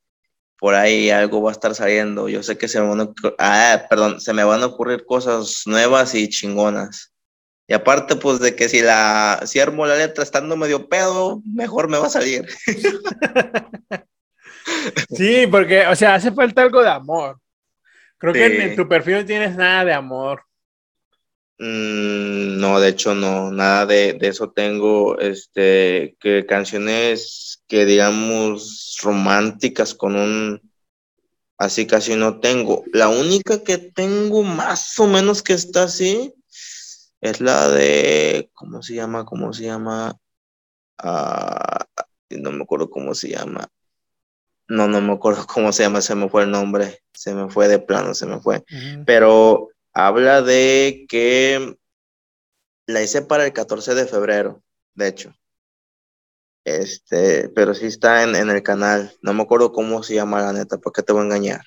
por 0.58 0.74
ahí 0.74 1.10
algo 1.10 1.42
va 1.42 1.50
a 1.50 1.52
estar 1.52 1.74
saliendo. 1.74 2.28
Yo 2.28 2.42
sé 2.42 2.58
que 2.58 2.68
se 2.68 2.80
me 2.80 2.88
van 2.88 3.00
a, 3.02 3.14
ah, 3.38 3.86
perdón, 3.90 4.20
se 4.20 4.32
me 4.32 4.44
van 4.44 4.62
a 4.62 4.66
ocurrir 4.66 5.04
cosas 5.06 5.62
nuevas 5.66 6.14
y 6.14 6.28
chingonas. 6.28 7.11
Y 7.72 7.74
aparte, 7.74 8.16
pues 8.16 8.38
de 8.38 8.54
que 8.54 8.68
si 8.68 8.82
la 8.82 9.40
si 9.46 9.58
armo 9.58 9.86
la 9.86 9.96
letra 9.96 10.22
estando 10.22 10.58
medio 10.58 10.90
pedo, 10.90 11.40
mejor 11.54 11.88
me 11.88 11.96
va 11.96 12.08
a 12.08 12.10
salir. 12.10 12.46
sí, 15.08 15.46
porque, 15.50 15.86
o 15.86 15.96
sea, 15.96 16.16
hace 16.16 16.32
falta 16.32 16.60
algo 16.60 16.82
de 16.82 16.90
amor. 16.90 17.40
Creo 18.18 18.34
que 18.34 18.44
en, 18.44 18.76
tu 18.76 18.86
perfil 18.86 19.14
no 19.14 19.24
tienes 19.24 19.56
nada 19.56 19.86
de 19.86 19.94
amor. 19.94 20.42
Mm, 21.58 22.60
no, 22.60 22.78
de 22.78 22.90
hecho 22.90 23.14
no, 23.14 23.50
nada 23.50 23.86
de, 23.86 24.12
de, 24.20 24.28
eso 24.28 24.50
tengo, 24.50 25.18
este, 25.18 26.14
que 26.20 26.44
canciones 26.44 27.64
que 27.68 27.86
digamos 27.86 28.98
románticas 29.02 29.94
con 29.94 30.16
un 30.16 30.60
así 31.56 31.86
casi 31.86 32.16
no 32.16 32.38
tengo. 32.38 32.84
La 32.92 33.08
única 33.08 33.64
que 33.64 33.78
tengo 33.78 34.42
más 34.42 34.98
o 34.98 35.06
menos 35.06 35.42
que 35.42 35.54
está 35.54 35.84
así 35.84 36.34
es 37.22 37.40
la 37.40 37.68
de, 37.68 38.50
¿cómo 38.52 38.82
se 38.82 38.94
llama? 38.96 39.24
¿Cómo 39.24 39.52
se 39.52 39.64
llama? 39.64 40.18
Ah, 40.98 41.86
no 42.30 42.50
me 42.50 42.64
acuerdo 42.64 42.90
cómo 42.90 43.14
se 43.14 43.30
llama. 43.30 43.68
No, 44.66 44.88
no 44.88 45.00
me 45.00 45.12
acuerdo 45.12 45.46
cómo 45.46 45.72
se 45.72 45.84
llama, 45.84 46.00
se 46.00 46.16
me 46.16 46.28
fue 46.28 46.42
el 46.42 46.50
nombre, 46.50 47.02
se 47.12 47.34
me 47.34 47.48
fue 47.48 47.68
de 47.68 47.78
plano, 47.78 48.12
se 48.14 48.26
me 48.26 48.40
fue. 48.40 48.64
Pero 49.06 49.68
habla 49.94 50.42
de 50.42 51.06
que 51.08 51.76
la 52.86 53.02
hice 53.02 53.22
para 53.22 53.46
el 53.46 53.52
14 53.52 53.94
de 53.94 54.06
febrero, 54.06 54.62
de 54.94 55.08
hecho. 55.08 55.32
Este, 56.64 57.48
pero 57.50 57.72
sí 57.72 57.86
está 57.86 58.24
en, 58.24 58.34
el 58.34 58.62
canal. 58.64 59.16
No 59.22 59.32
me 59.32 59.42
acuerdo 59.42 59.72
cómo 59.72 60.02
se 60.02 60.14
llama 60.14 60.42
la 60.42 60.52
neta, 60.52 60.78
¿por 60.78 60.92
qué 60.92 61.02
te 61.02 61.12
voy 61.12 61.22
a 61.22 61.24
engañar? 61.26 61.62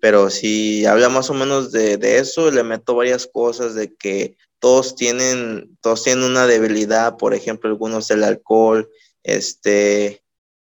Pero 0.00 0.30
si 0.30 0.86
habla 0.86 1.08
más 1.08 1.30
o 1.30 1.34
menos 1.34 1.72
de, 1.72 1.98
eso, 2.18 2.50
le 2.50 2.62
meto 2.62 2.94
varias 2.94 3.26
cosas 3.26 3.74
de 3.74 3.94
que 3.94 4.36
todos 4.58 4.96
tienen, 4.96 5.76
todos 5.80 6.04
tienen 6.04 6.24
una 6.24 6.46
debilidad, 6.46 7.16
por 7.16 7.34
ejemplo, 7.34 7.68
algunos 7.70 8.10
el 8.10 8.24
alcohol, 8.24 8.88
este, 9.22 10.22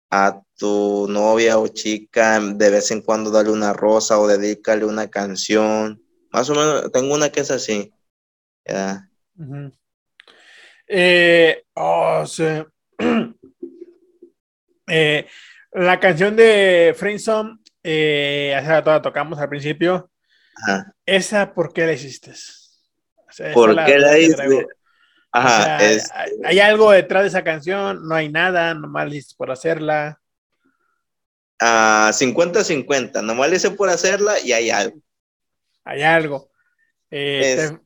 a 0.10 0.42
tu 0.58 1.08
novia 1.08 1.60
o 1.60 1.68
chica, 1.68 2.40
de 2.40 2.70
vez 2.70 2.92
en 2.92 3.02
cuando 3.02 3.32
dale 3.32 3.52
una 3.52 3.74
rosa 3.74 4.20
o 4.20 4.28
dedícale 4.28 4.86
una 4.86 5.10
canción. 5.10 6.02
Más 6.32 6.50
o 6.50 6.56
menos, 6.56 6.92
tengo 6.92 7.14
una 7.14 7.30
que 7.30 7.42
es 7.42 7.52
así. 7.52 7.94
Eh, 10.88 11.64
oh, 11.76 12.26
sí. 12.26 12.44
Eh, 14.92 15.28
la 15.74 16.00
canción 16.00 16.36
de 16.36 16.96
Friendzone, 16.98 17.60
eh, 17.92 18.82
la 18.86 19.02
tocamos 19.02 19.40
al 19.40 19.50
principio. 19.50 20.12
¿Esa 21.06 21.54
por 21.54 21.74
qué 21.74 21.86
la 21.86 21.94
hiciste? 21.94 22.34
¿Por 23.54 23.86
qué 23.86 23.98
la 23.98 24.18
hice? 24.18 24.68
Ajá, 25.32 25.78
¿Hay 26.44 26.60
algo 26.60 26.92
detrás 26.92 27.24
de 27.24 27.30
esa 27.30 27.44
canción? 27.44 28.08
¿No 28.08 28.16
hay 28.16 28.30
nada? 28.30 28.74
¿Nomás 28.74 29.08
hiciste 29.08 29.36
por 29.38 29.52
hacerla? 29.52 30.20
50-50, 31.60 33.12
ah, 33.16 33.22
nomás 33.22 33.52
hice 33.52 33.72
por 33.72 33.90
hacerla 33.90 34.40
y 34.40 34.54
hay 34.54 34.70
algo. 34.70 35.00
Hay 35.84 36.02
algo. 36.02 36.50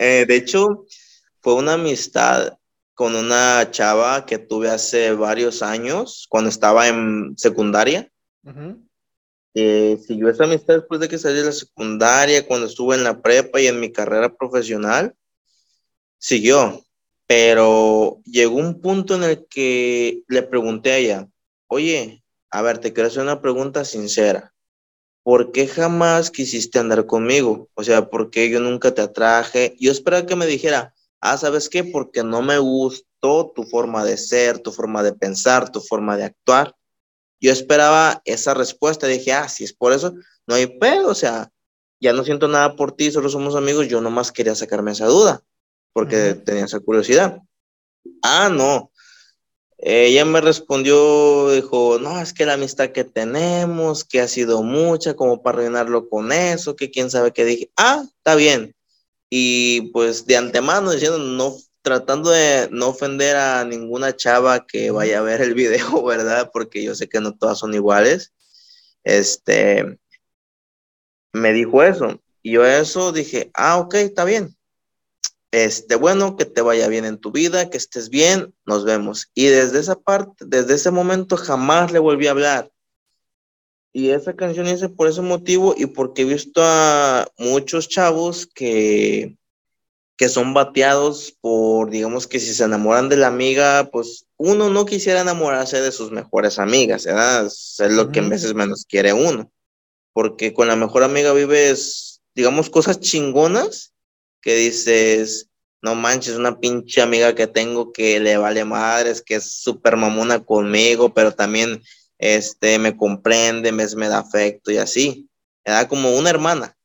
Eh, 0.00 0.24
de 0.26 0.36
hecho, 0.36 0.86
fue 1.40 1.54
una 1.54 1.72
amistad 1.72 2.56
con 2.94 3.16
una 3.16 3.68
chava 3.72 4.24
que 4.26 4.38
tuve 4.38 4.70
hace 4.70 5.12
varios 5.12 5.62
años, 5.62 6.26
cuando 6.28 6.50
estaba 6.50 6.86
en 6.86 7.34
secundaria. 7.36 8.08
Eh, 9.54 9.98
siguió 10.06 10.28
esa 10.28 10.44
amistad 10.44 10.74
después 10.74 11.00
de 11.00 11.08
que 11.08 11.18
salí 11.18 11.36
de 11.38 11.44
la 11.44 11.52
secundaria, 11.52 12.46
cuando 12.46 12.66
estuve 12.66 12.96
en 12.96 13.04
la 13.04 13.20
prepa 13.20 13.60
y 13.60 13.66
en 13.66 13.80
mi 13.80 13.92
carrera 13.92 14.34
profesional. 14.34 15.14
Siguió, 16.18 16.84
pero 17.26 18.20
llegó 18.24 18.56
un 18.56 18.80
punto 18.80 19.14
en 19.14 19.24
el 19.24 19.46
que 19.48 20.22
le 20.28 20.42
pregunté 20.42 20.92
a 20.92 20.96
ella, 20.98 21.28
oye, 21.68 22.24
a 22.50 22.62
ver, 22.62 22.78
te 22.78 22.92
quiero 22.92 23.08
hacer 23.08 23.22
una 23.22 23.40
pregunta 23.40 23.84
sincera. 23.84 24.54
¿Por 25.22 25.52
qué 25.52 25.66
jamás 25.66 26.30
quisiste 26.30 26.78
andar 26.78 27.06
conmigo? 27.06 27.68
O 27.74 27.84
sea, 27.84 28.08
¿por 28.10 28.30
qué 28.30 28.50
yo 28.50 28.60
nunca 28.60 28.94
te 28.94 29.02
atraje? 29.02 29.76
Yo 29.78 29.92
esperaba 29.92 30.26
que 30.26 30.36
me 30.36 30.46
dijera, 30.46 30.94
Ah, 31.20 31.36
¿sabes 31.36 31.68
qué? 31.68 31.82
Porque 31.84 32.22
no 32.22 32.42
me 32.42 32.58
gustó 32.58 33.50
tu 33.54 33.64
forma 33.64 34.04
de 34.04 34.16
ser, 34.16 34.60
tu 34.60 34.70
forma 34.70 35.02
de 35.02 35.14
pensar, 35.14 35.70
tu 35.70 35.80
forma 35.80 36.16
de 36.16 36.24
actuar. 36.24 36.74
Yo 37.40 37.52
esperaba 37.52 38.20
esa 38.24 38.54
respuesta. 38.54 39.06
Dije, 39.06 39.32
ah, 39.32 39.48
si 39.48 39.64
es 39.64 39.72
por 39.72 39.92
eso, 39.92 40.14
no 40.46 40.54
hay 40.54 40.66
pedo. 40.78 41.08
O 41.08 41.14
sea, 41.14 41.50
ya 42.00 42.12
no 42.12 42.24
siento 42.24 42.48
nada 42.48 42.76
por 42.76 42.92
ti, 42.92 43.10
solo 43.10 43.28
somos 43.28 43.56
amigos. 43.56 43.88
Yo 43.88 44.00
nomás 44.00 44.32
quería 44.32 44.54
sacarme 44.54 44.92
esa 44.92 45.06
duda 45.06 45.42
porque 45.92 46.34
tenía 46.34 46.64
esa 46.64 46.80
curiosidad. 46.80 47.38
Ah, 48.22 48.48
no. 48.50 48.92
Ella 49.78 50.24
me 50.24 50.40
respondió, 50.40 51.50
dijo, 51.52 51.98
no, 52.00 52.20
es 52.20 52.32
que 52.32 52.46
la 52.46 52.54
amistad 52.54 52.90
que 52.90 53.04
tenemos, 53.04 54.04
que 54.04 54.20
ha 54.20 54.26
sido 54.26 54.62
mucha, 54.62 55.14
como 55.14 55.40
para 55.42 55.58
arruinarlo 55.58 56.08
con 56.08 56.32
eso, 56.32 56.74
que 56.74 56.90
quién 56.90 57.10
sabe 57.10 57.32
qué 57.32 57.44
dije. 57.44 57.70
Ah, 57.76 58.02
está 58.04 58.34
bien 58.34 58.74
y 59.30 59.92
pues 59.92 60.26
de 60.26 60.36
antemano 60.36 60.90
diciendo, 60.90 61.18
no, 61.18 61.56
tratando 61.82 62.30
de 62.30 62.68
no 62.70 62.88
ofender 62.88 63.36
a 63.36 63.64
ninguna 63.64 64.14
chava 64.14 64.66
que 64.66 64.90
vaya 64.90 65.18
a 65.18 65.22
ver 65.22 65.40
el 65.40 65.54
video, 65.54 66.02
¿verdad? 66.04 66.50
Porque 66.52 66.82
yo 66.82 66.94
sé 66.94 67.08
que 67.08 67.20
no 67.20 67.34
todas 67.34 67.58
son 67.58 67.74
iguales. 67.74 68.32
Este, 69.04 69.98
me 71.32 71.52
dijo 71.52 71.82
eso. 71.82 72.20
Y 72.42 72.52
yo 72.52 72.66
eso 72.66 73.12
dije, 73.12 73.50
ah, 73.54 73.78
ok, 73.78 73.94
está 73.94 74.24
bien. 74.24 74.56
Este, 75.50 75.96
bueno, 75.96 76.36
que 76.36 76.44
te 76.44 76.60
vaya 76.60 76.88
bien 76.88 77.06
en 77.06 77.18
tu 77.18 77.32
vida, 77.32 77.70
que 77.70 77.78
estés 77.78 78.10
bien, 78.10 78.54
nos 78.66 78.84
vemos. 78.84 79.30
Y 79.34 79.46
desde 79.46 79.80
esa 79.80 79.98
parte, 79.98 80.44
desde 80.46 80.74
ese 80.74 80.90
momento 80.90 81.36
jamás 81.36 81.90
le 81.90 81.98
volví 81.98 82.26
a 82.26 82.32
hablar. 82.32 82.70
Y 83.92 84.10
esa 84.10 84.36
canción 84.36 84.68
hice 84.68 84.90
por 84.90 85.08
ese 85.08 85.22
motivo 85.22 85.74
y 85.76 85.86
porque 85.86 86.22
he 86.22 86.24
visto 86.26 86.60
a 86.62 87.26
muchos 87.38 87.88
chavos 87.88 88.46
que, 88.46 89.38
que 90.18 90.28
son 90.28 90.52
bateados 90.52 91.36
por, 91.40 91.90
digamos 91.90 92.26
que 92.26 92.40
si 92.40 92.52
se 92.52 92.64
enamoran 92.64 93.08
de 93.08 93.16
la 93.16 93.28
amiga, 93.28 93.88
pues 93.92 94.26
uno 94.36 94.68
no 94.68 94.84
quisiera 94.84 95.20
enamorarse 95.20 95.80
de 95.80 95.92
sus 95.92 96.10
mejores 96.10 96.58
amigas, 96.58 97.04
¿verdad? 97.04 97.46
Es 97.46 97.78
lo 97.78 98.10
que 98.10 98.18
en 98.18 98.28
veces 98.28 98.52
menos 98.52 98.84
quiere 98.84 99.12
uno. 99.12 99.52
Porque 100.12 100.52
con 100.52 100.66
la 100.66 100.74
mejor 100.74 101.04
amiga 101.04 101.32
vives, 101.32 102.20
digamos, 102.34 102.68
cosas 102.68 102.98
chingonas 102.98 103.94
que 104.42 104.56
dices, 104.56 105.50
no 105.82 105.94
manches, 105.94 106.34
una 106.34 106.58
pinche 106.58 107.00
amiga 107.00 107.36
que 107.36 107.46
tengo 107.46 107.92
que 107.92 108.18
le 108.18 108.36
vale 108.38 108.64
madres, 108.64 109.22
que 109.22 109.36
es 109.36 109.52
súper 109.52 109.96
mamona 109.96 110.44
conmigo, 110.44 111.14
pero 111.14 111.30
también 111.32 111.80
este, 112.18 112.80
me 112.80 112.96
comprende, 112.96 113.70
me, 113.70 113.86
me 113.94 114.08
da 114.08 114.18
afecto 114.18 114.72
y 114.72 114.78
así. 114.78 115.30
Me 115.64 115.74
da 115.74 115.86
como 115.86 116.10
una 116.16 116.30
hermana. 116.30 116.76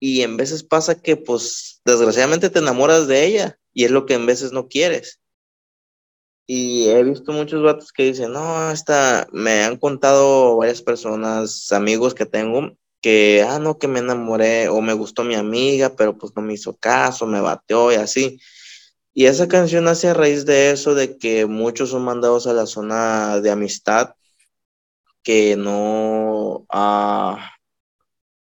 Y 0.00 0.22
en 0.22 0.36
veces 0.36 0.62
pasa 0.62 1.00
que 1.00 1.16
pues 1.16 1.80
desgraciadamente 1.84 2.50
te 2.50 2.58
enamoras 2.60 3.08
de 3.08 3.24
ella 3.26 3.58
y 3.72 3.84
es 3.84 3.90
lo 3.90 4.06
que 4.06 4.14
en 4.14 4.26
veces 4.26 4.52
no 4.52 4.68
quieres. 4.68 5.20
Y 6.46 6.88
he 6.88 7.02
visto 7.04 7.32
muchos 7.32 7.62
vatos 7.62 7.92
que 7.92 8.04
dicen, 8.04 8.32
no, 8.32 8.70
esta, 8.70 9.28
me 9.32 9.64
han 9.64 9.76
contado 9.76 10.56
varias 10.56 10.80
personas, 10.80 11.70
amigos 11.72 12.14
que 12.14 12.24
tengo, 12.24 12.72
que, 13.02 13.44
ah, 13.46 13.58
no, 13.58 13.78
que 13.78 13.86
me 13.86 13.98
enamoré 13.98 14.68
o 14.68 14.80
me 14.80 14.94
gustó 14.94 15.24
mi 15.24 15.34
amiga, 15.34 15.94
pero 15.94 16.16
pues 16.16 16.32
no 16.34 16.42
me 16.42 16.54
hizo 16.54 16.74
caso, 16.76 17.26
me 17.26 17.40
bateó 17.40 17.92
y 17.92 17.96
así. 17.96 18.40
Y 19.12 19.26
esa 19.26 19.48
canción 19.48 19.88
hace 19.88 20.08
a 20.08 20.14
raíz 20.14 20.46
de 20.46 20.70
eso, 20.70 20.94
de 20.94 21.18
que 21.18 21.46
muchos 21.46 21.90
son 21.90 22.04
mandados 22.04 22.46
a 22.46 22.54
la 22.54 22.66
zona 22.66 23.40
de 23.40 23.50
amistad, 23.50 24.14
que 25.22 25.56
no, 25.56 26.64
ah, 26.70 27.57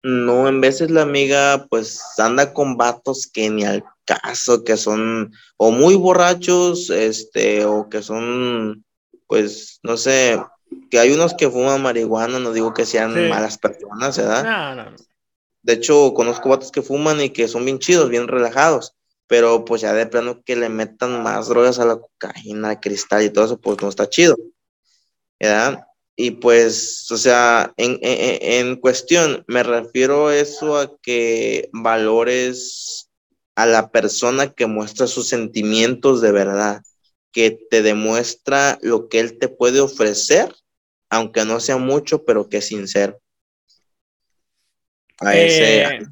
no, 0.03 0.47
en 0.47 0.61
veces 0.61 0.91
la 0.91 1.01
amiga 1.01 1.67
pues 1.69 2.01
anda 2.17 2.53
con 2.53 2.77
vatos 2.77 3.29
que 3.31 3.49
ni 3.49 3.63
al 3.65 3.83
caso, 4.05 4.63
que 4.63 4.77
son 4.77 5.33
o 5.57 5.71
muy 5.71 5.95
borrachos, 5.95 6.89
este, 6.89 7.65
o 7.65 7.89
que 7.89 8.01
son, 8.01 8.83
pues, 9.27 9.79
no 9.83 9.97
sé, 9.97 10.41
que 10.89 10.99
hay 10.99 11.11
unos 11.11 11.33
que 11.33 11.49
fuman 11.49 11.81
marihuana, 11.81 12.39
no 12.39 12.51
digo 12.51 12.73
que 12.73 12.85
sean 12.85 13.29
malas 13.29 13.57
personas, 13.57 14.17
¿verdad? 14.17 14.75
No, 14.75 14.83
no, 14.83 14.95
De 15.61 15.73
hecho, 15.73 16.13
conozco 16.13 16.49
vatos 16.49 16.71
que 16.71 16.81
fuman 16.81 17.21
y 17.21 17.29
que 17.29 17.47
son 17.47 17.65
bien 17.65 17.79
chidos, 17.79 18.09
bien 18.09 18.27
relajados, 18.27 18.95
pero 19.27 19.65
pues 19.65 19.81
ya 19.81 19.93
de 19.93 20.07
plano 20.07 20.41
que 20.43 20.55
le 20.55 20.69
metan 20.69 21.21
más 21.21 21.47
drogas 21.47 21.79
a 21.79 21.85
la 21.85 21.97
cocaína, 21.97 22.69
al 22.69 22.79
cristal 22.79 23.23
y 23.23 23.29
todo 23.29 23.45
eso, 23.45 23.59
pues 23.59 23.79
no 23.81 23.89
está 23.89 24.09
chido, 24.09 24.35
¿verdad? 25.39 25.85
Y 26.21 26.31
pues, 26.31 27.09
o 27.11 27.15
sea, 27.15 27.71
en, 27.77 27.97
en, 28.01 28.67
en 28.69 28.75
cuestión, 28.75 29.45
me 29.47 29.63
refiero 29.63 30.27
a 30.27 30.35
eso 30.35 30.77
a 30.77 30.91
que 31.01 31.69
valores 31.71 33.09
a 33.55 33.65
la 33.65 33.89
persona 33.89 34.51
que 34.51 34.65
muestra 34.65 35.07
sus 35.07 35.29
sentimientos 35.29 36.19
de 36.19 36.33
verdad, 36.33 36.81
que 37.31 37.57
te 37.69 37.81
demuestra 37.81 38.77
lo 38.81 39.07
que 39.07 39.21
él 39.21 39.39
te 39.39 39.47
puede 39.47 39.79
ofrecer, 39.79 40.53
aunque 41.09 41.45
no 41.45 41.61
sea 41.61 41.77
mucho, 41.77 42.25
pero 42.25 42.49
que 42.49 42.57
es 42.57 42.67
sincero. 42.67 43.17
A 45.21 45.37
ese. 45.37 45.83
Eh, 45.85 46.07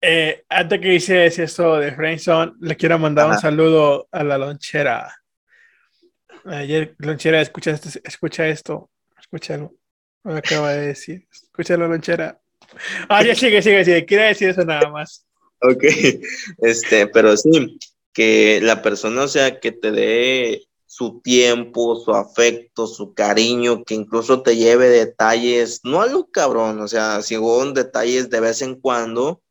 eh, 0.00 0.44
antes 0.48 0.80
que 0.80 0.88
dices 0.90 1.40
eso 1.40 1.74
de 1.74 1.90
Friendzone, 1.90 2.52
le 2.60 2.76
quiero 2.76 3.00
mandar 3.00 3.30
un 3.30 3.38
saludo 3.40 4.06
a 4.12 4.22
la 4.22 4.38
lonchera. 4.38 5.23
Ayer, 6.44 6.94
lonchera, 6.98 7.40
escucha 7.40 7.70
esto, 7.70 7.88
escucha 8.04 8.48
esto, 8.48 8.90
escúchalo. 9.18 9.74
Me 10.22 10.38
acaba 10.38 10.72
de 10.72 10.88
decir, 10.88 11.26
escúchalo, 11.30 11.88
lonchera. 11.88 12.40
Ah, 13.08 13.22
ya 13.24 13.34
sigue, 13.34 13.62
sigue, 13.62 13.84
sigue. 13.84 14.04
Quiere 14.04 14.24
decir 14.24 14.50
eso 14.50 14.64
nada 14.64 14.90
más. 14.90 15.26
Ok, 15.60 15.84
este, 16.58 17.06
pero 17.06 17.36
sí, 17.36 17.78
que 18.12 18.60
la 18.62 18.82
persona, 18.82 19.22
o 19.22 19.28
sea, 19.28 19.60
que 19.60 19.72
te 19.72 19.90
dé 19.90 20.62
su 20.86 21.20
tiempo, 21.20 21.96
su 21.96 22.14
afecto, 22.14 22.86
su 22.86 23.14
cariño, 23.14 23.82
que 23.82 23.94
incluso 23.94 24.42
te 24.42 24.56
lleve 24.56 24.88
detalles, 24.88 25.80
no 25.82 26.00
algo 26.00 26.30
cabrón, 26.30 26.80
o 26.80 26.86
sea, 26.86 27.18
un 27.40 27.74
detalles 27.74 28.30
de 28.30 28.40
vez 28.40 28.62
en 28.62 28.80
cuando 28.80 29.42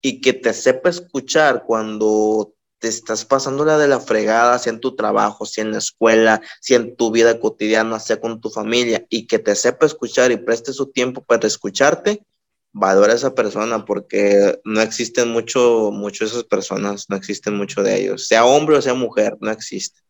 y 0.00 0.20
que 0.20 0.32
te 0.32 0.52
sepa 0.52 0.90
escuchar 0.90 1.64
cuando 1.66 2.54
te 2.82 2.88
estás 2.88 3.24
pasando 3.24 3.64
la 3.64 3.78
de 3.78 3.86
la 3.86 4.00
fregada, 4.00 4.58
sea 4.58 4.72
en 4.72 4.80
tu 4.80 4.96
trabajo, 4.96 5.46
sea 5.46 5.62
en 5.62 5.70
la 5.70 5.78
escuela, 5.78 6.42
sea 6.60 6.78
en 6.78 6.96
tu 6.96 7.12
vida 7.12 7.38
cotidiana, 7.38 8.00
sea 8.00 8.20
con 8.20 8.40
tu 8.40 8.50
familia, 8.50 9.06
y 9.08 9.28
que 9.28 9.38
te 9.38 9.54
sepa 9.54 9.86
escuchar 9.86 10.32
y 10.32 10.36
preste 10.36 10.72
su 10.72 10.90
tiempo 10.90 11.22
para 11.22 11.46
escucharte, 11.46 12.26
valora 12.72 13.12
a 13.12 13.16
esa 13.16 13.36
persona 13.36 13.84
porque 13.84 14.58
no 14.64 14.80
existen 14.80 15.28
mucho, 15.28 15.92
mucho 15.92 16.24
esas 16.24 16.42
personas, 16.42 17.06
no 17.08 17.14
existen 17.14 17.56
mucho 17.56 17.84
de 17.84 18.00
ellos, 18.00 18.26
sea 18.26 18.44
hombre 18.44 18.76
o 18.76 18.82
sea 18.82 18.94
mujer, 18.94 19.36
no 19.40 19.52
existe. 19.52 20.00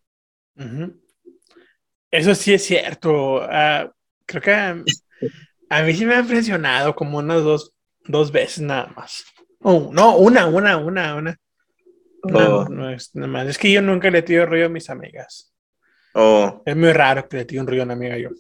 Eso 2.11 2.35
sí 2.35 2.55
es 2.55 2.65
cierto. 2.65 3.43
Ah, 3.43 3.93
creo 4.25 4.41
que 4.41 4.55
a, 4.55 5.83
mí 5.83 5.95
sí 5.95 6.07
me 6.07 6.15
ha 6.15 6.21
impresionado 6.21 6.95
como 6.95 7.19
unas 7.19 7.45
dos, 7.45 7.75
dos 8.07 8.33
veces 8.33 8.61
nada 8.61 8.87
más. 8.97 9.27
Oh, 9.61 9.91
no, 9.93 10.17
una, 10.17 10.47
una, 10.47 10.79
una, 10.79 11.17
una. 11.17 11.39
No, 12.25 12.59
oh. 12.59 12.69
no 12.69 12.91
es 12.91 13.15
nada 13.15 13.29
más. 13.29 13.49
Es 13.49 13.59
que 13.59 13.73
yo 13.73 13.83
nunca 13.83 14.11
le 14.11 14.23
tiro 14.23 14.47
río 14.47 14.67
a 14.67 14.69
mis 14.69 14.91
amigas. 14.91 15.53
Oh. 16.15 16.63
Es 16.65 16.77
muy 16.77 16.93
raro 16.93 17.29
que 17.29 17.39
le 17.39 17.45
tire 17.45 17.61
un 17.61 17.67
río 17.67 17.83
a 17.83 17.85
una 17.85 17.95
amiga 17.95 18.17
yo. 18.19 18.31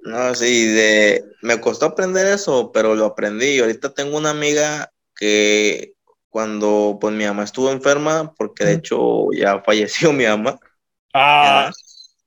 No, 0.00 0.34
sí, 0.34 0.66
de... 0.66 1.24
me 1.42 1.60
costó 1.60 1.86
aprender 1.86 2.26
eso, 2.26 2.70
pero 2.72 2.94
lo 2.94 3.06
aprendí. 3.06 3.58
Ahorita 3.58 3.92
tengo 3.92 4.16
una 4.16 4.30
amiga 4.30 4.90
que 5.16 5.94
cuando 6.30 6.96
pues 7.00 7.12
mi 7.14 7.24
mamá 7.24 7.44
estuvo 7.44 7.70
enferma, 7.70 8.32
porque 8.34 8.64
de 8.64 8.74
hecho 8.74 9.32
ya 9.32 9.60
falleció 9.60 10.12
mi 10.12 10.24
mamá. 10.24 10.58
Ah, 11.12 11.70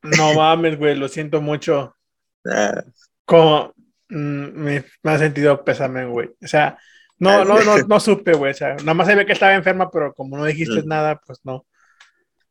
no 0.02 0.34
mames, 0.34 0.78
güey, 0.78 0.96
lo 0.96 1.08
siento 1.08 1.42
mucho. 1.42 1.96
Ah. 2.46 2.84
Como 3.26 3.74
mm, 4.10 4.16
me, 4.16 4.84
me, 5.02 5.12
ha 5.12 5.18
sentido 5.18 5.64
pésame, 5.64 6.06
güey. 6.06 6.30
O 6.44 6.48
sea, 6.48 6.78
no, 7.20 7.46
no, 7.46 7.64
no, 7.64 7.78
no 7.78 8.00
supe, 8.00 8.34
güey. 8.34 8.52
O 8.52 8.56
sea, 8.56 8.76
nada 8.76 8.94
más 8.94 9.08
ve 9.08 9.26
que 9.26 9.34
estaba 9.34 9.54
enferma, 9.54 9.90
pero 9.92 10.14
como 10.14 10.38
no 10.38 10.46
dijiste 10.46 10.82
mm. 10.82 10.88
nada, 10.88 11.22
pues 11.26 11.40
no. 11.44 11.66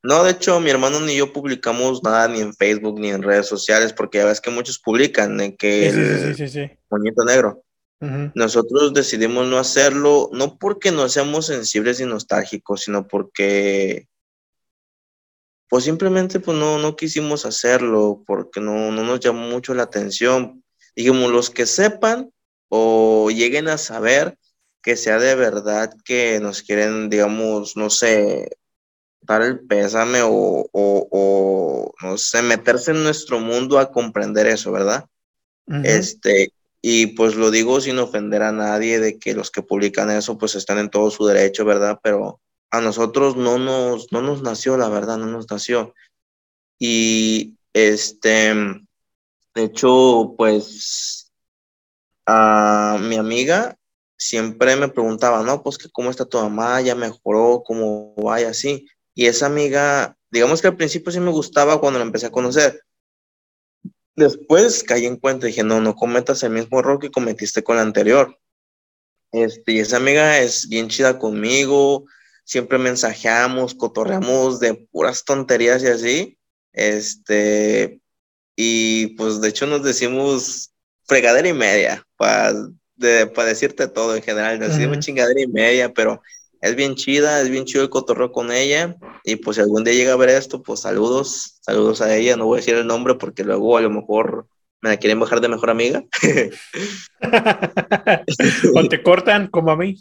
No, 0.03 0.25
de 0.25 0.33
hecho, 0.33 0.59
mi 0.59 0.71
hermano 0.71 1.01
ni 1.01 1.17
yo 1.17 1.33
publicamos 1.33 2.03
nada 2.03 2.27
ni 2.27 2.41
en 2.41 2.53
Facebook 2.55 2.99
ni 2.99 3.11
en 3.11 3.23
redes 3.23 3.47
sociales, 3.47 3.93
porque 3.93 4.19
ya 4.19 4.25
ves 4.25 4.41
que 4.41 4.51
muchos 4.51 4.81
publican 4.81 5.41
en 5.41 5.57
que 5.57 6.35
sí, 6.35 6.35
sí, 6.35 6.49
sí, 6.49 6.71
moñito 6.91 7.25
negro. 7.25 7.63
Nosotros 8.35 8.93
decidimos 8.95 9.47
no 9.47 9.59
hacerlo, 9.59 10.29
no 10.33 10.59
porque 10.59 10.91
no 10.91 11.09
seamos 11.09 11.47
sensibles 11.47 12.01
y 12.01 12.05
nostálgicos, 12.05 12.83
sino 12.83 13.07
porque, 13.07 14.09
pues 15.69 15.85
simplemente 15.85 16.41
pues 16.41 16.59
no, 16.59 16.79
no 16.79 16.97
quisimos 16.97 17.47
hacerlo, 17.47 18.25
porque 18.27 18.61
no, 18.61 18.91
no 18.91 19.05
nos 19.05 19.21
llamó 19.21 19.47
mucho 19.47 19.73
la 19.73 19.85
atención. 19.85 20.65
Digamos, 20.97 21.31
los 21.31 21.49
que 21.49 21.65
sepan 21.65 22.33
o 22.69 23.31
lleguen 23.31 23.69
a 23.69 23.79
saber, 23.79 24.37
que 24.83 24.97
sea 24.97 25.19
de 25.19 25.35
verdad 25.35 25.95
que 26.05 26.41
nos 26.41 26.63
quieren, 26.63 27.09
digamos, 27.09 27.77
no 27.77 27.89
sé, 27.89 28.59
dar 29.21 29.43
el 29.43 29.61
pésame 29.61 30.21
o, 30.23 31.95
no 32.03 32.19
sé, 32.19 32.43
meterse 32.43 32.91
en 32.91 33.05
nuestro 33.05 33.39
mundo 33.41 33.79
a 33.79 33.93
comprender 33.93 34.47
eso, 34.47 34.73
¿verdad? 34.73 35.07
Este, 35.85 36.53
y 36.83 37.07
pues 37.09 37.37
lo 37.37 37.51
digo 37.51 37.81
sin 37.81 37.99
ofender 37.99 38.43
a 38.43 38.53
nadie 38.53 38.99
de 38.99 39.19
que 39.19 39.35
los 39.35 39.51
que 39.51 39.63
publican 39.63 40.11
eso 40.11 40.37
pues 40.37 40.57
están 40.57 40.79
en 40.79 40.91
todo 40.91 41.11
su 41.11 41.25
derecho, 41.25 41.65
¿verdad? 41.65 42.01
Pero 42.03 42.41
a 42.71 42.81
nosotros 42.81 43.37
no 43.37 43.59
nos, 43.59 44.13
no 44.13 44.21
nos 44.21 44.43
nació, 44.43 44.77
la 44.77 44.89
verdad, 44.89 45.17
no 45.17 45.27
nos 45.27 45.49
nació. 45.51 45.95
Y 46.79 47.55
este, 47.73 48.53
de 49.55 49.65
hecho, 49.65 50.35
pues 50.37 51.33
a 52.27 52.99
mi 53.01 53.17
amiga 53.17 53.79
siempre 54.27 54.77
me 54.77 54.89
preguntaba, 54.89 55.43
no, 55.43 55.63
pues 55.63 55.79
que 55.79 55.91
cómo 55.91 56.11
está 56.11 56.25
tu 56.25 56.39
mamá, 56.39 56.81
ya 56.81 56.95
mejoró, 56.95 57.63
cómo 57.65 58.15
va 58.17 58.41
y 58.41 58.45
así. 58.45 58.87
Y 59.15 59.27
esa 59.27 59.47
amiga, 59.47 60.17
digamos 60.31 60.61
que 60.61 60.69
al 60.69 60.77
principio 60.77 61.13
sí 61.13 61.21
me 61.21 61.31
gustaba 61.31 61.81
cuando 61.81 61.99
la 61.99 62.05
empecé 62.05 62.27
a 62.27 62.31
conocer. 62.31 62.83
Después 64.15 64.83
caí 64.83 65.07
en 65.07 65.17
cuenta 65.17 65.47
y 65.47 65.51
dije, 65.51 65.65
no, 65.65 65.81
no 65.81 65.95
cometas 65.95 66.43
el 66.43 66.51
mismo 66.51 66.79
error 66.81 66.99
que 66.99 67.11
cometiste 67.11 67.63
con 67.63 67.77
la 67.77 67.83
anterior. 67.83 68.39
Este, 69.33 69.73
y 69.73 69.79
esa 69.81 69.97
amiga 69.97 70.39
es 70.39 70.69
bien 70.69 70.89
chida 70.89 71.19
conmigo, 71.19 72.05
siempre 72.45 72.79
mensajeamos, 72.79 73.75
cotorreamos 73.75 74.61
de 74.61 74.75
puras 74.93 75.25
tonterías 75.25 75.83
y 75.83 75.87
así. 75.87 76.39
Este, 76.73 78.01
y 78.57 79.09
pues 79.17 79.41
de 79.41 79.49
hecho 79.49 79.67
nos 79.67 79.83
decimos 79.83 80.73
fregadera 81.05 81.49
y 81.49 81.55
media, 81.55 82.07
para 82.17 82.55
de, 83.03 83.27
decirte 83.27 83.89
todo 83.89 84.17
en 84.17 84.23
general, 84.23 84.59
decimos 84.59 85.01
chingadera 85.01 85.41
y 85.41 85.47
media, 85.47 85.93
pero 85.93 86.23
es 86.63 86.77
bien 86.77 86.95
chida, 86.95 87.41
es 87.41 87.51
bien 87.51 87.65
chido 87.65 87.83
el 87.83 87.91
cotorreo 87.91 88.31
con 88.31 88.53
ella. 88.53 88.97
Y 89.25 89.37
pues 89.37 89.57
si 89.57 89.61
algún 89.61 89.85
día 89.85 89.95
llega 89.95 90.13
a 90.13 90.17
ver 90.17 90.31
esto, 90.31 90.63
pues 90.63 90.81
saludos, 90.81 91.59
saludos 91.61 92.01
a 92.01 92.15
ella. 92.15 92.37
No 92.37 92.47
voy 92.47 92.59
a 92.59 92.61
decir 92.61 92.77
el 92.77 92.87
nombre 92.87 93.17
porque 93.17 93.45
luego 93.45 93.77
a 93.77 93.81
lo 93.81 93.91
mejor 93.91 94.47
me 94.81 94.91
la 94.91 94.97
quieren 94.97 95.19
bajar 95.19 95.41
de 95.41 95.49
mejor 95.49 95.71
amiga. 95.71 96.05
o 98.75 98.89
te 98.89 99.03
cortan 99.03 99.49
como 99.49 99.73
a 99.73 99.77
mí. 99.77 100.01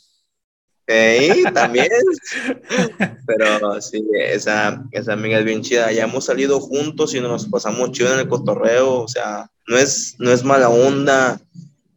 Sí, 0.88 1.44
también. 1.54 1.88
Pero 3.26 3.82
sí, 3.82 4.04
esa, 4.20 4.84
esa 4.92 5.14
amiga 5.14 5.40
es 5.40 5.46
bien 5.46 5.64
chida. 5.64 5.92
Ya 5.92 6.04
hemos 6.04 6.26
salido 6.26 6.60
juntos 6.60 7.16
y 7.16 7.22
nos 7.22 7.48
pasamos 7.48 7.92
chido 7.92 8.14
en 8.14 8.20
el 8.20 8.28
cotorreo. 8.28 9.02
O 9.02 9.08
sea, 9.08 9.50
no 9.68 9.78
es, 9.78 10.16
no 10.20 10.32
es 10.32 10.44
mala 10.44 10.70
onda. 10.70 11.42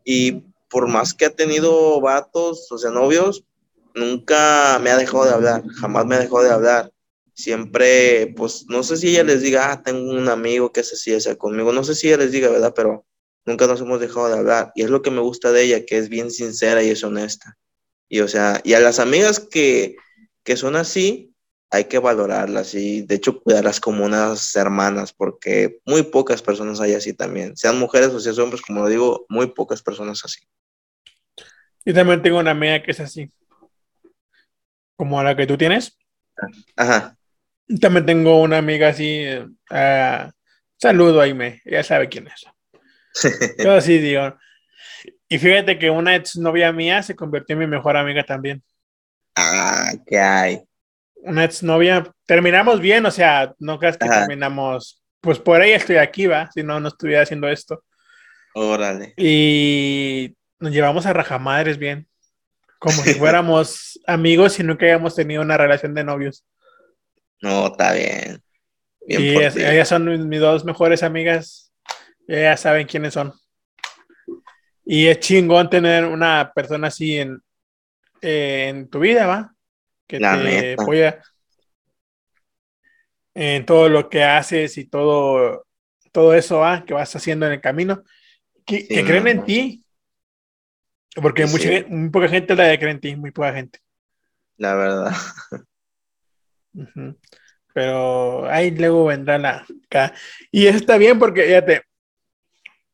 Y 0.05 0.43
por 0.75 0.89
más 0.89 1.15
que 1.15 1.27
ha 1.27 1.31
tenido 1.31 2.01
vatos, 2.01 2.67
o 2.73 2.79
sea, 2.79 2.91
novios, 2.91 3.45
nunca 3.95 4.81
me 4.83 4.91
ha 4.91 4.97
dejado 4.97 5.25
de 5.25 5.31
hablar, 5.31 5.63
jamás 5.81 6.05
me 6.05 6.19
dejado 6.19 6.43
de 6.43 6.51
hablar. 6.51 6.93
Siempre, 7.33 8.35
pues, 8.37 8.67
no 8.69 8.83
sé 8.83 8.97
si 8.97 9.11
ella 9.11 9.23
les 9.23 9.41
diga, 9.41 9.71
ah, 9.71 9.85
tengo 9.85 10.11
un 10.11 10.29
amigo 10.29 10.73
que 10.73 10.83
se 10.83 10.97
así, 10.97 11.21
sea 11.21 11.37
conmigo, 11.37 11.73
no 11.73 11.85
sé 11.85 11.95
si 11.95 12.09
ella 12.09 12.17
les 12.17 12.33
diga, 12.33 12.49
¿verdad? 12.49 12.73
Pero 12.75 13.07
nunca 13.45 13.69
nos 13.69 13.83
hemos 13.83 14.01
dejado 14.01 14.27
de 14.27 14.35
hablar. 14.35 14.73
Y 14.75 14.83
es 14.83 14.91
lo 14.91 15.01
que 15.01 15.13
me 15.13 15.21
gusta 15.21 15.53
de 15.53 15.63
ella, 15.63 15.87
que 15.87 15.97
es 15.97 16.09
bien 16.09 16.33
sincera 16.33 16.83
y 16.83 16.91
es 16.91 17.05
honesta. 17.05 17.57
Y 18.09 18.19
o 18.19 18.27
sea, 18.27 18.61
y 18.65 18.75
a 18.75 18.81
las 18.81 18.99
amigas 18.99 19.39
que, 19.39 19.95
que 20.43 20.57
son 20.57 20.75
así, 20.75 21.33
hay 21.71 21.85
que 21.85 22.01
valorarlas 22.01 22.75
y 22.75 23.03
de 23.03 23.15
hecho 23.15 23.41
cuidarlas 23.41 23.79
como 23.79 24.05
unas 24.05 24.57
hermanas, 24.57 25.13
porque 25.13 25.79
muy 25.87 26.03
pocas 26.03 26.43
personas 26.43 26.81
hay 26.81 26.95
así 26.95 27.13
también, 27.13 27.57
sean 27.57 27.79
mujeres 27.79 28.09
o 28.09 28.19
sean 28.19 28.41
hombres, 28.41 28.63
como 28.63 28.81
lo 28.81 28.89
digo, 28.89 29.25
muy 29.29 29.47
pocas 29.47 29.83
personas 29.83 30.25
así. 30.25 30.41
Yo 31.85 31.93
también 31.93 32.23
tengo 32.23 32.39
una 32.39 32.53
amiga 32.53 32.83
que 32.83 32.93
es 32.93 33.01
así, 33.01 33.31
como 34.97 35.23
la 35.23 35.37
que 35.37 35.47
tú 35.47 35.59
tienes. 35.59 35.99
Ajá. 36.77 37.17
También 37.81 38.07
tengo 38.07 38.41
una 38.41 38.59
amiga 38.59 38.89
así, 38.89 39.27
uh, 39.29 40.31
saludo 40.77 41.21
a 41.21 41.25
Aime, 41.25 41.61
ella 41.65 41.83
sabe 41.83 42.09
quién 42.09 42.29
es. 42.29 42.45
Yo 43.59 43.73
así 43.73 43.99
digo. 43.99 44.37
Y 45.29 45.39
fíjate 45.39 45.79
que 45.79 45.91
una 45.91 46.17
ex 46.17 46.37
novia 46.37 46.73
mía 46.73 47.03
se 47.03 47.17
convirtió 47.17 47.55
en 47.55 47.61
mi 47.61 47.67
mejor 47.67 47.97
amiga 47.97 48.25
también. 48.25 48.63
Ah, 49.35 49.93
¿qué 50.07 50.19
hay? 50.19 50.63
Una 51.17 51.45
ex 51.45 51.63
novia, 51.63 52.11
terminamos 52.27 52.81
bien, 52.81 53.05
o 53.07 53.11
sea, 53.11 53.55
no 53.59 53.79
creas 53.79 53.97
que 53.97 54.09
terminamos, 54.09 55.03
pues 55.21 55.39
por 55.39 55.61
ahí 55.61 55.73
estoy 55.73 55.97
aquí, 55.97 56.27
va, 56.27 56.51
si 56.53 56.63
no, 56.63 56.81
no 56.81 56.89
estuviera 56.89 57.23
haciendo 57.23 57.49
esto. 57.49 57.83
Órale. 58.55 59.15
Y 59.17 60.37
nos 60.65 60.73
llevamos 60.73 61.05
a 61.05 61.13
rajamadres 61.13 61.79
bien, 61.79 62.09
como 62.79 63.03
si 63.03 63.15
fuéramos 63.15 64.01
amigos 64.07 64.59
y 64.59 64.63
nunca 64.63 64.87
hayamos 64.87 65.15
tenido 65.15 65.43
una 65.43 65.59
relación 65.59 65.95
de 65.95 66.05
novios. 66.05 66.45
No, 67.43 67.67
está 67.67 67.93
bien. 67.93 68.43
bien 69.07 69.23
y 69.23 69.37
ellas, 69.37 69.89
son 69.89 70.29
mis 70.29 70.41
dos 70.41 70.65
mejores 70.65 71.03
amigas, 71.03 71.73
ya 72.27 72.57
saben 72.57 72.87
quiénes 72.87 73.13
son. 73.13 73.33
Y 74.87 75.07
es 75.07 75.21
chingón 75.21 75.69
tener 75.69 76.05
una 76.05 76.51
persona 76.55 76.89
así 76.89 77.19
en, 77.19 77.43
en 78.23 78.89
tu 78.89 79.01
vida, 79.01 79.27
¿va? 79.27 79.55
Que 80.07 80.19
te 80.19 80.77
apoya 80.79 81.23
en 83.35 83.67
todo 83.67 83.89
lo 83.89 84.09
que 84.09 84.23
haces 84.23 84.79
y 84.79 84.85
todo, 84.87 85.67
todo 86.13 86.35
eso 86.35 86.59
¿va? 86.59 86.85
que 86.85 86.95
vas 86.95 87.15
haciendo 87.15 87.47
en 87.47 87.53
el 87.53 87.61
camino. 87.61 88.03
Que, 88.65 88.87
creen 88.87 89.27
en 89.27 89.45
ti. 89.45 89.84
Porque 91.15 91.47
mucha, 91.47 91.69
muy 91.89 92.11
poca 92.11 92.29
gente 92.29 92.55
la 92.55 92.65
de 92.65 93.17
muy 93.17 93.31
poca 93.31 93.53
gente. 93.55 93.79
La 94.57 94.75
verdad. 94.75 95.13
Pero 97.73 98.49
ahí 98.51 98.71
luego 98.71 99.07
vendrá 99.07 99.39
la 99.39 99.67
Y 100.51 100.67
eso 100.67 100.79
está 100.79 100.97
bien 100.97 101.19
porque, 101.19 101.43
fíjate, 101.43 101.83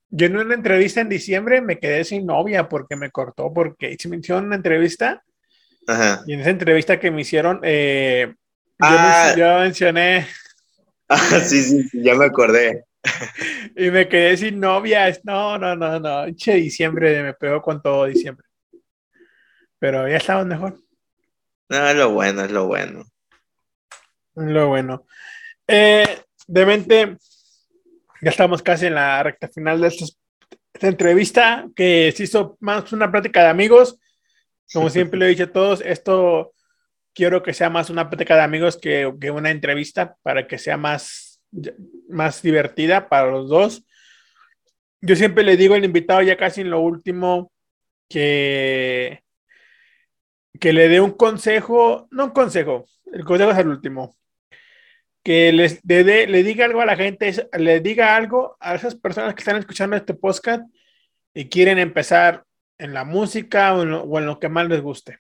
yo 0.08 0.26
en 0.26 0.36
una 0.36 0.54
entrevista 0.54 1.00
en 1.00 1.08
diciembre 1.08 1.60
me 1.60 1.78
quedé 1.78 2.04
sin 2.04 2.26
novia 2.26 2.68
porque 2.68 2.96
me 2.96 3.10
cortó, 3.10 3.52
porque 3.52 3.96
se 3.98 4.08
me 4.08 4.16
hicieron 4.16 4.46
una 4.46 4.56
entrevista. 4.56 5.22
Ajá. 5.86 6.22
Y 6.26 6.34
en 6.34 6.40
esa 6.40 6.50
entrevista 6.50 6.98
que 6.98 7.10
me 7.10 7.22
hicieron, 7.22 7.60
eh, 7.62 8.34
ah. 8.80 9.34
yo, 9.36 9.58
mencioné. 9.58 10.26
Ah, 11.12 11.40
sí, 11.40 11.60
sí, 11.64 11.82
sí, 11.88 12.04
ya 12.04 12.14
me 12.14 12.26
acordé. 12.26 12.84
y 13.76 13.90
me 13.90 14.08
quedé 14.08 14.36
sin 14.36 14.60
novia. 14.60 15.12
No, 15.24 15.58
no, 15.58 15.74
no, 15.76 15.98
no. 15.98 16.34
Che, 16.34 16.54
diciembre 16.54 17.22
me 17.22 17.34
pegó 17.34 17.60
con 17.62 17.80
todo 17.80 18.06
diciembre. 18.06 18.46
Pero 19.78 20.08
ya 20.08 20.16
estamos 20.16 20.46
mejor. 20.46 20.78
No, 21.68 21.88
es 21.88 21.96
lo 21.96 22.10
bueno, 22.10 22.44
es 22.44 22.50
lo 22.50 22.66
bueno. 22.66 23.04
Lo 24.34 24.68
bueno. 24.68 25.06
Eh, 25.66 26.22
de 26.46 26.66
mente, 26.66 27.16
ya 28.20 28.30
estamos 28.30 28.62
casi 28.62 28.86
en 28.86 28.94
la 28.96 29.22
recta 29.22 29.48
final 29.48 29.80
de 29.80 29.88
esta, 29.88 30.06
entrevista, 30.80 31.68
que 31.76 32.12
se 32.16 32.24
hizo 32.24 32.56
más 32.60 32.92
una 32.92 33.10
práctica 33.10 33.42
de 33.42 33.48
amigos. 33.48 33.98
Como 34.72 34.90
siempre 34.90 35.18
le 35.18 35.26
he 35.26 35.28
dicho 35.30 35.44
a 35.44 35.52
todos, 35.52 35.80
esto 35.80 36.54
quiero 37.12 37.42
que 37.42 37.54
sea 37.54 37.70
más 37.70 37.90
una 37.90 38.08
práctica 38.08 38.36
de 38.36 38.42
amigos 38.42 38.76
que, 38.76 39.12
que 39.20 39.30
una 39.30 39.50
entrevista 39.50 40.16
para 40.22 40.46
que 40.46 40.58
sea 40.58 40.76
más, 40.76 41.40
más 42.10 42.42
divertida 42.42 43.08
para 43.08 43.30
los 43.30 43.48
dos. 43.48 43.84
Yo 45.00 45.16
siempre 45.16 45.44
le 45.44 45.56
digo 45.56 45.74
al 45.74 45.84
invitado, 45.84 46.22
ya 46.22 46.36
casi 46.36 46.60
en 46.60 46.70
lo 46.70 46.80
último, 46.80 47.50
que, 48.08 49.22
que 50.58 50.72
le 50.72 50.88
dé 50.88 51.00
un 51.00 51.12
consejo, 51.12 52.08
no 52.10 52.26
un 52.26 52.30
consejo, 52.30 52.84
el 53.12 53.24
consejo 53.24 53.52
es 53.52 53.58
el 53.58 53.68
último, 53.68 54.16
que 55.22 55.52
les 55.52 55.80
le 55.84 56.42
diga 56.42 56.64
algo 56.64 56.80
a 56.80 56.86
la 56.86 56.96
gente, 56.96 57.48
le 57.58 57.80
diga 57.80 58.16
algo 58.16 58.56
a 58.60 58.74
esas 58.74 58.94
personas 58.94 59.34
que 59.34 59.40
están 59.40 59.56
escuchando 59.56 59.96
este 59.96 60.14
podcast 60.14 60.62
y 61.34 61.48
quieren 61.48 61.78
empezar 61.78 62.44
en 62.78 62.94
la 62.94 63.04
música 63.04 63.74
o 63.74 63.82
en 64.18 64.26
lo, 64.26 64.38
que 64.38 64.48
más 64.48 64.68
les 64.68 64.80
guste. 64.80 65.18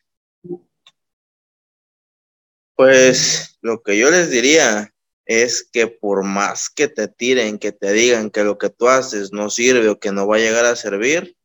Pues 2.74 3.58
lo 3.60 3.82
que 3.82 3.98
yo 3.98 4.10
les 4.10 4.30
diría 4.30 4.90
es 5.30 5.62
que 5.72 5.86
por 5.86 6.24
más 6.24 6.68
que 6.68 6.88
te 6.88 7.06
tiren, 7.06 7.60
que 7.60 7.70
te 7.70 7.92
digan 7.92 8.30
que 8.30 8.42
lo 8.42 8.58
que 8.58 8.68
tú 8.68 8.88
haces 8.88 9.32
no 9.32 9.48
sirve 9.48 9.88
o 9.88 10.00
que 10.00 10.10
no 10.10 10.26
va 10.26 10.36
a 10.36 10.40
llegar 10.40 10.64
a 10.64 10.74
servir, 10.74 11.36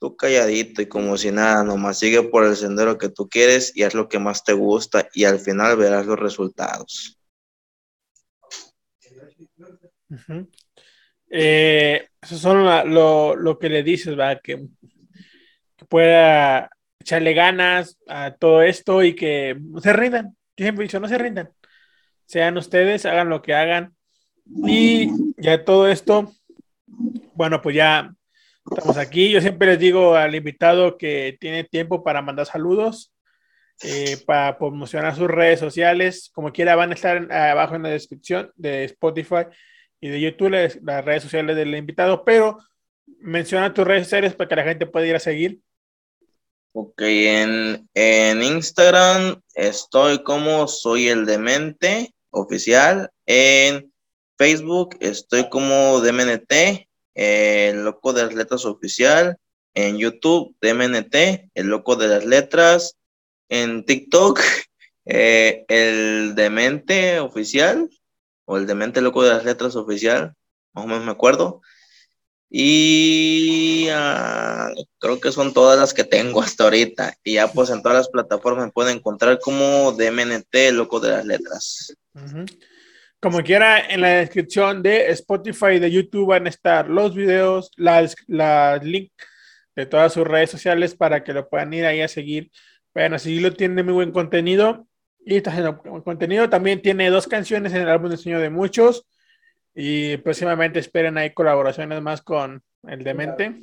tú 0.00 0.16
calladito 0.16 0.80
y 0.80 0.86
como 0.86 1.18
si 1.18 1.30
nada, 1.30 1.62
nomás 1.64 1.98
sigue 1.98 2.22
por 2.22 2.44
el 2.44 2.56
sendero 2.56 2.96
que 2.96 3.10
tú 3.10 3.28
quieres 3.28 3.76
y 3.76 3.82
haz 3.82 3.92
lo 3.92 4.08
que 4.08 4.18
más 4.18 4.42
te 4.42 4.54
gusta 4.54 5.06
y 5.12 5.24
al 5.24 5.38
final 5.38 5.76
verás 5.76 6.06
los 6.06 6.18
resultados. 6.18 7.18
Eh, 11.28 12.08
eso 12.22 12.38
son 12.38 12.64
lo, 12.94 13.58
que 13.60 13.68
le 13.68 13.82
dices, 13.82 14.18
¿va? 14.18 14.38
Que, 14.40 14.66
pueda 15.90 16.70
echarle 16.98 17.34
ganas 17.34 17.98
a 18.08 18.34
todo 18.34 18.62
esto 18.62 19.02
y 19.02 19.14
que 19.14 19.58
se 19.82 19.92
rindan. 19.92 20.34
Yo 20.56 20.64
siempre 20.64 20.84
he 20.84 20.88
dicho, 20.88 21.00
no 21.00 21.08
se 21.08 21.18
rindan. 21.18 21.52
Sean 22.26 22.56
ustedes, 22.56 23.06
hagan 23.06 23.28
lo 23.28 23.42
que 23.42 23.54
hagan. 23.54 23.94
Y 24.46 25.10
ya 25.36 25.64
todo 25.64 25.88
esto, 25.88 26.32
bueno, 27.34 27.62
pues 27.62 27.76
ya 27.76 28.14
estamos 28.70 28.96
aquí. 28.96 29.30
Yo 29.30 29.40
siempre 29.40 29.68
les 29.68 29.78
digo 29.78 30.14
al 30.16 30.34
invitado 30.34 30.96
que 30.96 31.36
tiene 31.40 31.64
tiempo 31.64 32.02
para 32.02 32.22
mandar 32.22 32.46
saludos, 32.46 33.14
eh, 33.82 34.16
para 34.26 34.58
promocionar 34.58 35.14
sus 35.14 35.28
redes 35.28 35.60
sociales. 35.60 36.30
Como 36.34 36.52
quiera, 36.52 36.76
van 36.76 36.90
a 36.90 36.94
estar 36.94 37.30
abajo 37.32 37.74
en 37.74 37.82
la 37.82 37.90
descripción 37.90 38.50
de 38.56 38.84
Spotify 38.84 39.46
y 40.00 40.08
de 40.08 40.20
YouTube, 40.20 40.50
las, 40.50 41.04
redes 41.04 41.22
sociales 41.22 41.56
del 41.56 41.74
invitado, 41.74 42.24
pero 42.24 42.58
menciona 43.18 43.72
tus 43.72 43.86
redes 43.86 44.04
sociales 44.04 44.34
para 44.34 44.48
que 44.48 44.56
la 44.56 44.64
gente 44.64 44.86
pueda 44.86 45.06
ir 45.06 45.16
a 45.16 45.20
seguir. 45.20 45.60
Ok, 46.76 47.02
en, 47.02 47.88
en 47.94 48.42
Instagram 48.42 49.40
estoy 49.54 50.24
como 50.24 50.66
soy 50.66 51.08
el 51.08 51.24
demente 51.24 52.12
oficial. 52.30 53.10
En 53.26 53.92
Facebook 54.36 54.96
estoy 54.98 55.48
como 55.50 56.00
DMNT, 56.00 56.88
el 57.14 57.84
loco 57.84 58.12
de 58.12 58.24
las 58.24 58.34
letras 58.34 58.64
oficial. 58.64 59.36
En 59.74 59.98
YouTube, 59.98 60.56
DMNT, 60.60 61.14
el 61.54 61.66
loco 61.68 61.94
de 61.94 62.08
las 62.08 62.24
letras. 62.24 62.96
En 63.48 63.84
TikTok, 63.84 64.40
eh, 65.04 65.64
el 65.68 66.34
demente 66.34 67.20
oficial 67.20 67.88
o 68.46 68.56
el 68.56 68.66
Demente 68.66 69.00
Loco 69.00 69.22
de 69.22 69.30
las 69.30 69.44
Letras 69.44 69.76
oficial, 69.76 70.34
más 70.72 70.84
o 70.84 70.88
menos 70.88 71.04
me 71.04 71.12
acuerdo. 71.12 71.62
Y 72.56 73.88
ah, 73.90 74.70
creo 75.00 75.18
que 75.18 75.32
son 75.32 75.52
todas 75.52 75.76
las 75.76 75.92
que 75.92 76.04
tengo 76.04 76.40
hasta 76.40 76.62
ahorita. 76.62 77.16
Y 77.24 77.34
ya 77.34 77.48
pues 77.48 77.68
en 77.70 77.82
todas 77.82 77.98
las 77.98 78.08
plataformas 78.08 78.66
me 78.66 78.70
pueden 78.70 78.98
encontrar 78.98 79.40
como 79.40 79.90
DMNT 79.90 80.70
Loco 80.72 81.00
de 81.00 81.10
las 81.10 81.26
Letras. 81.26 81.96
Como 83.18 83.42
quiera, 83.42 83.80
en 83.80 84.02
la 84.02 84.10
descripción 84.10 84.84
de 84.84 85.10
Spotify 85.10 85.72
y 85.74 85.78
de 85.80 85.90
YouTube 85.90 86.28
van 86.28 86.46
a 86.46 86.50
estar 86.50 86.88
los 86.88 87.16
videos, 87.16 87.72
las, 87.74 88.14
las 88.28 88.84
links 88.84 89.12
de 89.74 89.86
todas 89.86 90.12
sus 90.12 90.24
redes 90.24 90.52
sociales 90.52 90.94
para 90.94 91.24
que 91.24 91.32
lo 91.32 91.48
puedan 91.48 91.74
ir 91.74 91.84
ahí 91.86 92.02
a 92.02 92.08
seguir. 92.08 92.52
Bueno, 92.94 93.18
si 93.18 93.40
lo 93.40 93.52
tiene 93.52 93.82
muy 93.82 93.94
buen 93.94 94.12
contenido. 94.12 94.86
Y 95.26 95.38
está 95.38 95.50
haciendo 95.50 95.82
contenido. 96.04 96.48
También 96.48 96.80
tiene 96.80 97.10
dos 97.10 97.26
canciones 97.26 97.72
en 97.72 97.82
el 97.82 97.88
álbum 97.88 98.10
de 98.10 98.16
Sueño 98.16 98.38
de 98.38 98.50
Muchos. 98.50 99.08
Y 99.74 100.16
próximamente 100.18 100.78
esperen 100.78 101.18
ahí 101.18 101.32
colaboraciones 101.32 102.00
más 102.00 102.22
con 102.22 102.62
el 102.86 103.02
Demente, 103.02 103.56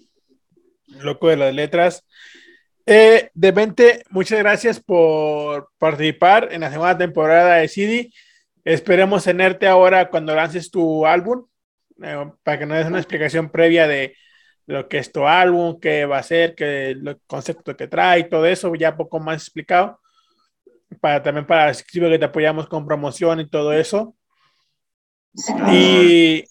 loco 0.88 1.30
de 1.30 1.38
las 1.38 1.54
letras. 1.54 2.06
Eh, 2.86 3.30
Demente, 3.34 4.04
muchas 4.10 4.40
gracias 4.40 4.80
por 4.80 5.70
participar 5.78 6.50
en 6.52 6.62
la 6.62 6.72
segunda 6.72 6.98
temporada 6.98 7.56
de 7.56 7.68
CD. 7.68 8.12
Esperemos 8.64 9.24
tenerte 9.24 9.68
ahora 9.68 10.10
cuando 10.10 10.36
lances 10.36 10.70
tu 10.70 11.06
álbum, 11.06 11.46
eh, 12.04 12.30
para 12.44 12.60
que 12.60 12.66
nos 12.66 12.78
des 12.78 12.88
una 12.88 13.00
explicación 13.00 13.50
previa 13.50 13.88
de 13.88 14.16
lo 14.66 14.88
que 14.88 14.98
es 14.98 15.12
tu 15.12 15.26
álbum, 15.26 15.80
qué 15.80 16.06
va 16.06 16.18
a 16.18 16.24
ser, 16.24 16.56
qué 16.56 16.92
el 16.92 17.18
concepto 17.28 17.76
que 17.76 17.88
trae, 17.88 18.26
todo 18.26 18.46
eso, 18.46 18.74
ya 18.76 18.96
poco 18.96 19.20
más 19.20 19.42
explicado 19.42 20.02
para 21.00 21.22
también 21.24 21.46
para 21.46 21.72
que 21.74 22.20
te 22.20 22.26
apoyamos 22.26 22.68
con 22.68 22.86
promoción 22.86 23.40
y 23.40 23.50
todo 23.50 23.74
eso. 23.74 24.16
Y, 25.72 26.44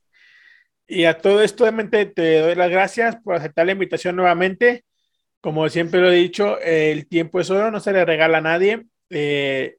Y 0.93 1.05
a 1.05 1.19
todo 1.19 1.41
esto, 1.43 1.63
obviamente, 1.63 2.05
te 2.07 2.41
doy 2.41 2.57
las 2.57 2.69
gracias 2.69 3.17
por 3.17 3.37
aceptar 3.37 3.65
la 3.65 3.73
invitación 3.73 4.17
nuevamente. 4.17 4.85
Como 5.41 5.69
siempre 5.69 6.01
lo 6.01 6.11
he 6.11 6.17
dicho, 6.17 6.59
el 6.61 7.07
tiempo 7.09 7.41
es 7.41 7.49
oro, 7.51 7.71
no 7.71 7.79
se 7.79 7.93
le 7.93 8.05
regala 8.05 8.39
a 8.39 8.41
nadie. 8.41 8.87
Eh, 9.09 9.77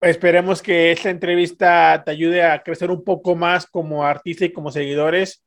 esperemos 0.00 0.62
que 0.62 0.92
esta 0.92 1.10
entrevista 1.10 2.02
te 2.04 2.12
ayude 2.12 2.42
a 2.42 2.62
crecer 2.62 2.90
un 2.90 3.04
poco 3.04 3.36
más 3.36 3.66
como 3.66 4.04
artista 4.04 4.46
y 4.46 4.52
como 4.52 4.70
seguidores 4.70 5.44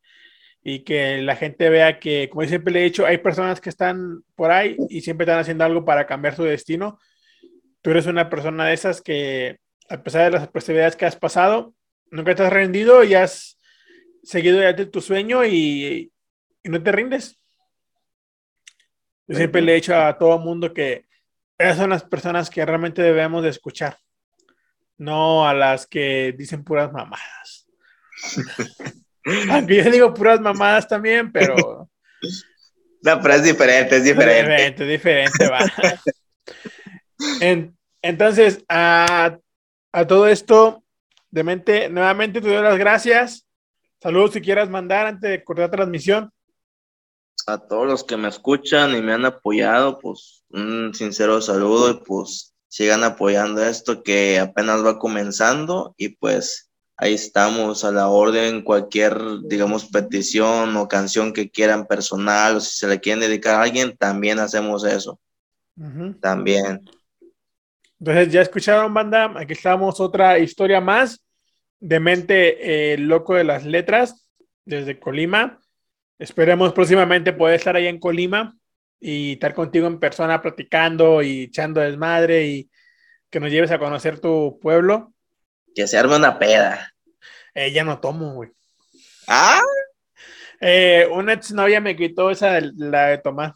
y 0.63 0.83
que 0.83 1.21
la 1.23 1.35
gente 1.35 1.69
vea 1.69 1.99
que, 1.99 2.29
como 2.29 2.45
siempre 2.47 2.73
le 2.73 2.81
he 2.81 2.83
dicho, 2.83 3.05
hay 3.07 3.17
personas 3.17 3.59
que 3.59 3.69
están 3.69 4.23
por 4.35 4.51
ahí 4.51 4.77
y 4.89 5.01
siempre 5.01 5.25
están 5.25 5.39
haciendo 5.39 5.63
algo 5.65 5.83
para 5.83 6.05
cambiar 6.05 6.35
su 6.35 6.43
destino. 6.43 6.99
Tú 7.81 7.89
eres 7.91 8.05
una 8.05 8.29
persona 8.29 8.67
de 8.67 8.73
esas 8.73 9.01
que, 9.01 9.57
a 9.89 10.03
pesar 10.03 10.25
de 10.25 10.31
las 10.31 10.43
adversidades 10.43 10.95
que 10.95 11.05
has 11.05 11.15
pasado, 11.15 11.73
nunca 12.13 12.35
te 12.35 12.43
has 12.43 12.53
rendido 12.53 13.03
y 13.03 13.15
has 13.15 13.57
seguido 14.23 14.61
ya 14.61 14.75
tu 14.75 15.01
sueño 15.01 15.43
y, 15.43 16.11
y 16.63 16.69
no 16.69 16.81
te 16.81 16.91
rindes. 16.91 17.39
Yo 19.27 19.37
siempre 19.37 19.61
le 19.61 19.71
he 19.71 19.75
dicho 19.75 19.95
a 19.95 20.17
todo 20.17 20.35
el 20.35 20.43
mundo 20.43 20.73
que 20.73 21.05
esas 21.57 21.77
son 21.77 21.89
las 21.89 22.03
personas 22.03 22.49
que 22.49 22.65
realmente 22.65 23.01
debemos 23.01 23.43
de 23.43 23.49
escuchar, 23.49 23.97
no 24.97 25.47
a 25.47 25.53
las 25.53 25.87
que 25.87 26.33
dicen 26.37 26.63
puras 26.63 26.91
mamadas. 26.91 27.67
Aunque 29.49 29.83
yo 29.83 29.89
digo 29.89 30.13
puras 30.13 30.39
mamadas 30.39 30.87
también, 30.87 31.31
pero... 31.31 31.89
No, 33.05 33.19
pero 33.19 33.33
es 33.33 33.43
diferente, 33.43 33.97
es 33.97 34.05
diferente. 34.05 34.81
Es 34.81 34.87
diferente, 34.87 35.49
va. 35.49 35.59
entonces, 38.01 38.63
a, 38.69 39.37
a, 39.91 40.07
todo 40.07 40.29
esto, 40.29 40.82
de 41.33 41.43
mente, 41.43 41.89
nuevamente 41.89 42.39
te 42.39 42.47
doy 42.47 42.61
las 42.61 42.77
gracias. 42.77 43.47
Saludos 43.99 44.33
si 44.33 44.41
quieras 44.41 44.69
mandar 44.69 45.07
antes 45.07 45.31
de 45.31 45.43
cortar 45.43 45.71
transmisión. 45.71 46.31
A 47.47 47.57
todos 47.57 47.87
los 47.87 48.03
que 48.03 48.17
me 48.17 48.27
escuchan 48.27 48.95
y 48.95 49.01
me 49.01 49.13
han 49.13 49.25
apoyado, 49.25 49.97
pues 49.97 50.43
un 50.49 50.93
sincero 50.93 51.41
saludo 51.41 51.89
y 51.89 52.03
pues 52.05 52.53
sigan 52.67 53.03
apoyando 53.03 53.65
esto 53.65 54.03
que 54.03 54.39
apenas 54.39 54.85
va 54.85 54.99
comenzando 54.99 55.95
y 55.97 56.09
pues 56.09 56.69
ahí 56.97 57.15
estamos 57.15 57.83
a 57.83 57.91
la 57.91 58.09
orden, 58.09 58.61
cualquier, 58.61 59.17
digamos, 59.45 59.85
petición 59.85 60.77
o 60.77 60.87
canción 60.87 61.33
que 61.33 61.49
quieran 61.49 61.87
personal 61.87 62.57
o 62.57 62.59
si 62.59 62.77
se 62.77 62.87
le 62.87 62.99
quieren 62.99 63.21
dedicar 63.21 63.55
a 63.55 63.63
alguien, 63.63 63.97
también 63.97 64.37
hacemos 64.37 64.83
eso. 64.85 65.19
También. 66.21 66.87
Entonces, 68.05 68.33
ya 68.33 68.41
escucharon, 68.41 68.93
banda, 68.93 69.31
aquí 69.37 69.53
estamos, 69.53 70.01
otra 70.01 70.37
historia 70.37 70.81
más 70.81 71.25
de 71.79 72.01
mente 72.01 72.91
eh, 72.91 72.97
loco 72.97 73.33
de 73.33 73.45
las 73.45 73.63
letras 73.63 74.27
desde 74.65 74.99
Colima. 74.99 75.61
Esperemos 76.19 76.73
próximamente 76.73 77.31
poder 77.31 77.55
estar 77.55 77.77
ahí 77.77 77.87
en 77.87 78.01
Colima 78.01 78.57
y 78.99 79.31
estar 79.31 79.53
contigo 79.53 79.87
en 79.87 80.01
persona 80.01 80.41
platicando 80.41 81.21
y 81.21 81.43
echando 81.43 81.79
desmadre 81.79 82.45
y 82.45 82.69
que 83.29 83.39
nos 83.39 83.49
lleves 83.49 83.71
a 83.71 83.79
conocer 83.79 84.19
tu 84.19 84.59
pueblo. 84.61 85.13
Que 85.73 85.87
se 85.87 85.97
arme 85.97 86.17
una 86.17 86.37
peda. 86.37 86.91
Eh, 87.53 87.71
ya 87.71 87.85
no 87.85 88.01
tomo, 88.01 88.33
güey. 88.33 88.49
¿Ah? 89.29 89.61
Eh, 90.59 91.07
una 91.09 91.39
novia 91.53 91.79
me 91.79 91.95
quitó 91.95 92.31
esa 92.31 92.51
de, 92.51 92.69
la 92.75 93.07
de 93.07 93.19
tomar. 93.19 93.53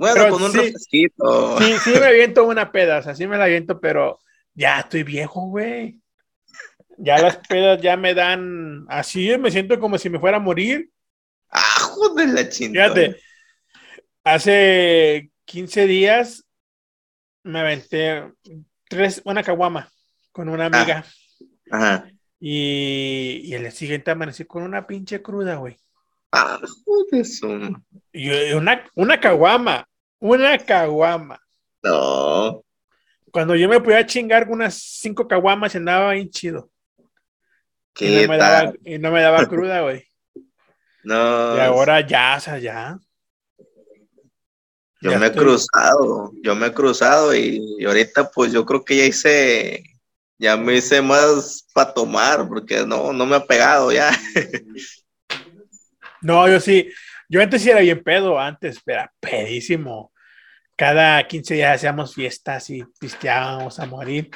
Bueno, 0.00 0.30
con 0.30 0.42
un 0.44 0.50
sí, 0.50 0.72
Sí, 0.88 1.08
sí 1.84 1.90
me 1.90 2.06
aviento 2.06 2.44
una 2.44 2.72
peda, 2.72 3.00
o 3.00 3.02
sea, 3.02 3.14
sí 3.14 3.26
me 3.26 3.36
la 3.36 3.44
aviento, 3.44 3.80
pero 3.80 4.18
ya 4.54 4.80
estoy 4.80 5.02
viejo, 5.02 5.42
güey. 5.48 6.00
Ya 6.96 7.18
las 7.18 7.36
pedas 7.36 7.82
ya 7.82 7.98
me 7.98 8.14
dan 8.14 8.86
así, 8.88 9.36
me 9.36 9.50
siento 9.50 9.78
como 9.78 9.98
si 9.98 10.08
me 10.08 10.18
fuera 10.18 10.38
a 10.38 10.40
morir. 10.40 10.90
Ah, 11.50 11.80
joder 11.80 12.30
la 12.30 12.48
chingada. 12.48 12.94
Fíjate, 12.94 13.20
hace 14.24 15.30
15 15.44 15.86
días 15.86 16.46
me 17.42 17.60
aventé 17.60 18.24
tres, 18.88 19.20
una 19.26 19.42
caguama 19.42 19.90
con 20.32 20.48
una 20.48 20.64
amiga. 20.66 21.04
Ah, 21.70 21.76
ajá. 21.76 22.10
Y, 22.38 23.42
y 23.44 23.52
el 23.52 23.70
siguiente 23.70 24.10
amanecí 24.10 24.46
con 24.46 24.62
una 24.62 24.86
pinche 24.86 25.20
cruda, 25.20 25.56
güey. 25.56 25.76
Ah, 26.32 26.58
joder, 26.86 27.26
Y 28.12 28.52
una, 28.52 28.88
una 28.94 29.20
caguama, 29.20 29.89
una 30.20 30.58
caguama. 30.58 31.40
No. 31.82 32.62
Cuando 33.32 33.54
yo 33.54 33.68
me 33.68 33.80
podía 33.80 34.06
chingar 34.06 34.48
unas 34.48 34.74
cinco 34.74 35.26
caguamas, 35.26 35.74
andaba 35.74 36.12
bien 36.12 36.30
chido. 36.30 36.70
¿Qué 37.94 38.06
y, 38.06 38.22
no 38.22 38.28
me 38.28 38.38
daba, 38.38 38.72
y 38.84 38.98
no 38.98 39.10
me 39.10 39.22
daba 39.22 39.46
cruda, 39.46 39.80
güey. 39.82 40.04
No. 41.02 41.56
Y 41.56 41.60
ahora 41.60 42.06
ya, 42.06 42.34
o 42.36 42.40
sea, 42.40 42.58
ya. 42.58 42.98
Yo 45.00 45.12
Ya 45.12 45.18
me 45.18 45.28
he 45.28 45.32
cruzado, 45.32 46.30
yo 46.42 46.54
me 46.54 46.66
he 46.66 46.72
cruzado 46.74 47.34
y, 47.34 47.58
y 47.78 47.86
ahorita 47.86 48.30
pues 48.30 48.52
yo 48.52 48.66
creo 48.66 48.84
que 48.84 48.98
ya 48.98 49.04
hice, 49.06 49.82
ya 50.38 50.58
me 50.58 50.74
hice 50.74 51.00
más 51.00 51.66
para 51.72 51.94
tomar 51.94 52.46
porque 52.46 52.84
no, 52.84 53.14
no 53.14 53.24
me 53.24 53.36
ha 53.36 53.46
pegado 53.46 53.90
ya. 53.90 54.10
No, 56.22 56.46
yo 56.46 56.60
sí. 56.60 56.90
Yo 57.30 57.40
antes 57.40 57.62
sí 57.62 57.70
era 57.70 57.80
bien 57.80 58.02
pedo, 58.02 58.38
antes, 58.38 58.80
pero 58.84 59.08
pedísimo. 59.20 60.09
Cada 60.84 61.28
15 61.28 61.52
días 61.56 61.74
hacíamos 61.74 62.14
fiestas 62.14 62.70
y 62.70 62.82
pisteábamos 62.98 63.78
a 63.78 63.84
morir. 63.84 64.30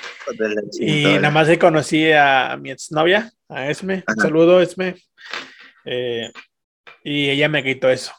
Y 0.79 1.05
nada 1.05 1.31
más 1.31 1.49
ahí 1.49 1.57
conocí 1.57 2.13
a 2.13 2.59
mi 2.61 2.71
exnovia, 2.71 3.33
a 3.49 3.71
Esme. 3.71 4.05
Un 4.07 4.17
saludo, 4.17 4.61
Esme. 4.61 4.95
Eh, 5.87 6.31
y 7.03 7.31
ella 7.31 7.49
me 7.49 7.65
quitó 7.65 7.89
eso. 7.89 8.13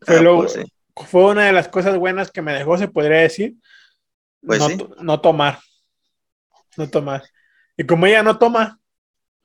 Fue, 0.00 0.16
Ah, 0.16 0.22
lo- 0.22 0.36
pues 0.38 0.52
sí. 0.54 0.62
fue 1.10 1.24
una 1.26 1.44
de 1.44 1.52
las 1.52 1.68
cosas 1.68 1.98
buenas 1.98 2.30
que 2.30 2.40
me 2.40 2.54
dejó, 2.54 2.78
se 2.78 2.88
podría 2.88 3.18
decir. 3.18 3.56
Pues 4.40 4.60
no, 4.60 4.68
sí. 4.70 4.78
to- 4.78 4.96
no 5.02 5.20
tomar. 5.20 5.58
No 6.78 6.88
tomar. 6.88 7.22
Y 7.76 7.84
como 7.84 8.06
ella 8.06 8.22
no 8.22 8.38
toma, 8.38 8.78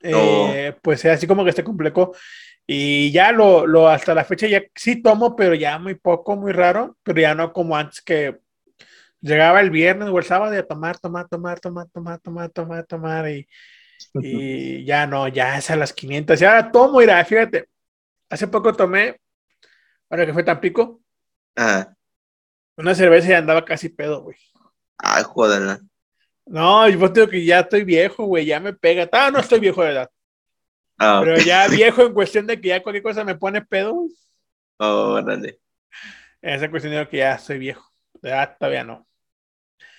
eh, 0.00 0.74
pues 0.80 1.04
así 1.04 1.26
como 1.26 1.44
que 1.44 1.52
se 1.52 1.62
complicó. 1.62 2.16
Y 2.72 3.10
ya 3.10 3.32
lo, 3.32 3.66
lo, 3.66 3.88
hasta 3.88 4.14
la 4.14 4.22
fecha 4.24 4.46
ya 4.46 4.62
sí 4.76 5.02
tomo, 5.02 5.34
pero 5.34 5.56
ya 5.56 5.76
muy 5.80 5.96
poco, 5.96 6.36
muy 6.36 6.52
raro, 6.52 6.96
pero 7.02 7.20
ya 7.20 7.34
no 7.34 7.52
como 7.52 7.76
antes 7.76 8.00
que 8.00 8.38
llegaba 9.20 9.60
el 9.60 9.70
viernes 9.70 10.08
o 10.08 10.16
el 10.16 10.24
sábado 10.24 10.54
y 10.54 10.58
a 10.58 10.64
tomar, 10.64 10.96
tomar, 11.00 11.28
tomar, 11.28 11.58
tomar, 11.58 11.88
tomar, 11.88 12.20
tomar, 12.20 12.50
tomar, 12.50 12.86
tomar 12.86 13.28
y, 13.28 13.48
y 14.14 14.84
ya 14.84 15.04
no, 15.08 15.26
ya 15.26 15.58
es 15.58 15.68
a 15.72 15.74
las 15.74 15.92
500. 15.92 16.40
Y 16.40 16.44
ahora 16.44 16.70
tomo, 16.70 17.00
mira, 17.00 17.24
fíjate, 17.24 17.68
hace 18.28 18.46
poco 18.46 18.72
tomé, 18.72 19.16
ahora 20.08 20.26
que 20.26 20.32
fue 20.32 20.44
Tampico, 20.44 21.00
Ajá. 21.56 21.96
una 22.76 22.94
cerveza 22.94 23.30
y 23.30 23.32
andaba 23.32 23.64
casi 23.64 23.88
pedo, 23.88 24.22
güey. 24.22 24.36
Ay, 24.98 25.24
joder. 25.24 25.80
No, 26.46 26.88
yo 26.88 27.08
digo 27.08 27.28
que 27.28 27.44
ya 27.44 27.58
estoy 27.60 27.82
viejo, 27.82 28.26
güey, 28.26 28.46
ya 28.46 28.60
me 28.60 28.74
pega. 28.74 29.08
Ah, 29.10 29.32
no 29.32 29.40
estoy 29.40 29.58
viejo 29.58 29.82
de 29.82 29.90
edad, 29.90 30.10
Ah, 31.00 31.22
pero 31.24 31.38
ya 31.38 31.66
viejo 31.68 32.02
en 32.02 32.12
cuestión 32.12 32.46
de 32.46 32.60
que 32.60 32.68
ya 32.68 32.82
cualquier 32.82 33.02
cosa 33.02 33.24
me 33.24 33.34
pone 33.34 33.62
pedo, 33.62 33.94
güey. 33.94 34.10
órale. 34.78 35.58
Esa 36.42 36.70
cuestión 36.70 36.94
de 36.94 37.08
que 37.08 37.16
ya 37.16 37.34
estoy 37.34 37.58
viejo. 37.58 37.84
Todavía 38.20 38.84
no. 38.84 39.06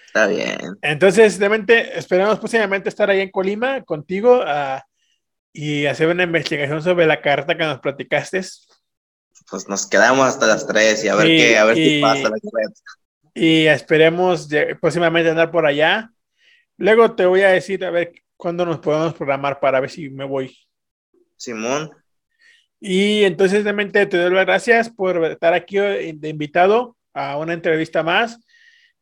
Está 0.06 0.28
bien. 0.28 0.78
Entonces, 0.82 1.40
realmente, 1.40 1.98
esperamos 1.98 2.38
próximamente 2.38 2.90
estar 2.90 3.10
ahí 3.10 3.22
en 3.22 3.32
Colima 3.32 3.82
contigo 3.84 4.42
ah, 4.46 4.84
y 5.52 5.86
hacer 5.88 6.08
una 6.08 6.24
investigación 6.24 6.84
sobre 6.84 7.08
la 7.08 7.20
carta 7.20 7.58
que 7.58 7.64
nos 7.64 7.80
platicaste. 7.80 8.42
Pues 9.50 9.68
nos 9.68 9.88
quedamos 9.88 10.28
hasta 10.28 10.46
las 10.46 10.68
3 10.68 11.04
y 11.04 11.08
a 11.08 11.16
ver 11.16 11.28
qué, 11.28 11.58
a 11.58 11.66
ver 11.66 11.78
y- 11.78 11.96
si 11.96 12.02
pasa 12.02 12.24
la 12.24 12.38
carreta. 12.40 12.82
Y 13.34 13.66
esperemos 13.68 14.50
próximamente 14.80 15.30
andar 15.30 15.50
por 15.50 15.66
allá. 15.66 16.12
Luego 16.78 17.16
te 17.16 17.26
voy 17.26 17.42
a 17.42 17.50
decir 17.50 17.84
a 17.86 17.90
ver 17.90 18.14
cuándo 18.36 18.66
nos 18.66 18.80
podemos 18.80 19.14
programar 19.14 19.60
para 19.60 19.80
ver 19.80 19.90
si 19.90 20.10
me 20.10 20.26
voy. 20.26 20.56
Simón, 21.42 21.90
Y 22.80 23.24
entonces, 23.24 23.64
realmente 23.64 24.06
te 24.08 24.18
doy 24.18 24.32
las 24.34 24.46
gracias 24.46 24.90
por 24.90 25.24
estar 25.26 25.54
aquí 25.54 25.78
eh, 25.78 26.14
de 26.16 26.30
invitado 26.30 26.98
a 27.14 27.38
una 27.38 27.54
entrevista 27.54 28.04
más. 28.04 28.40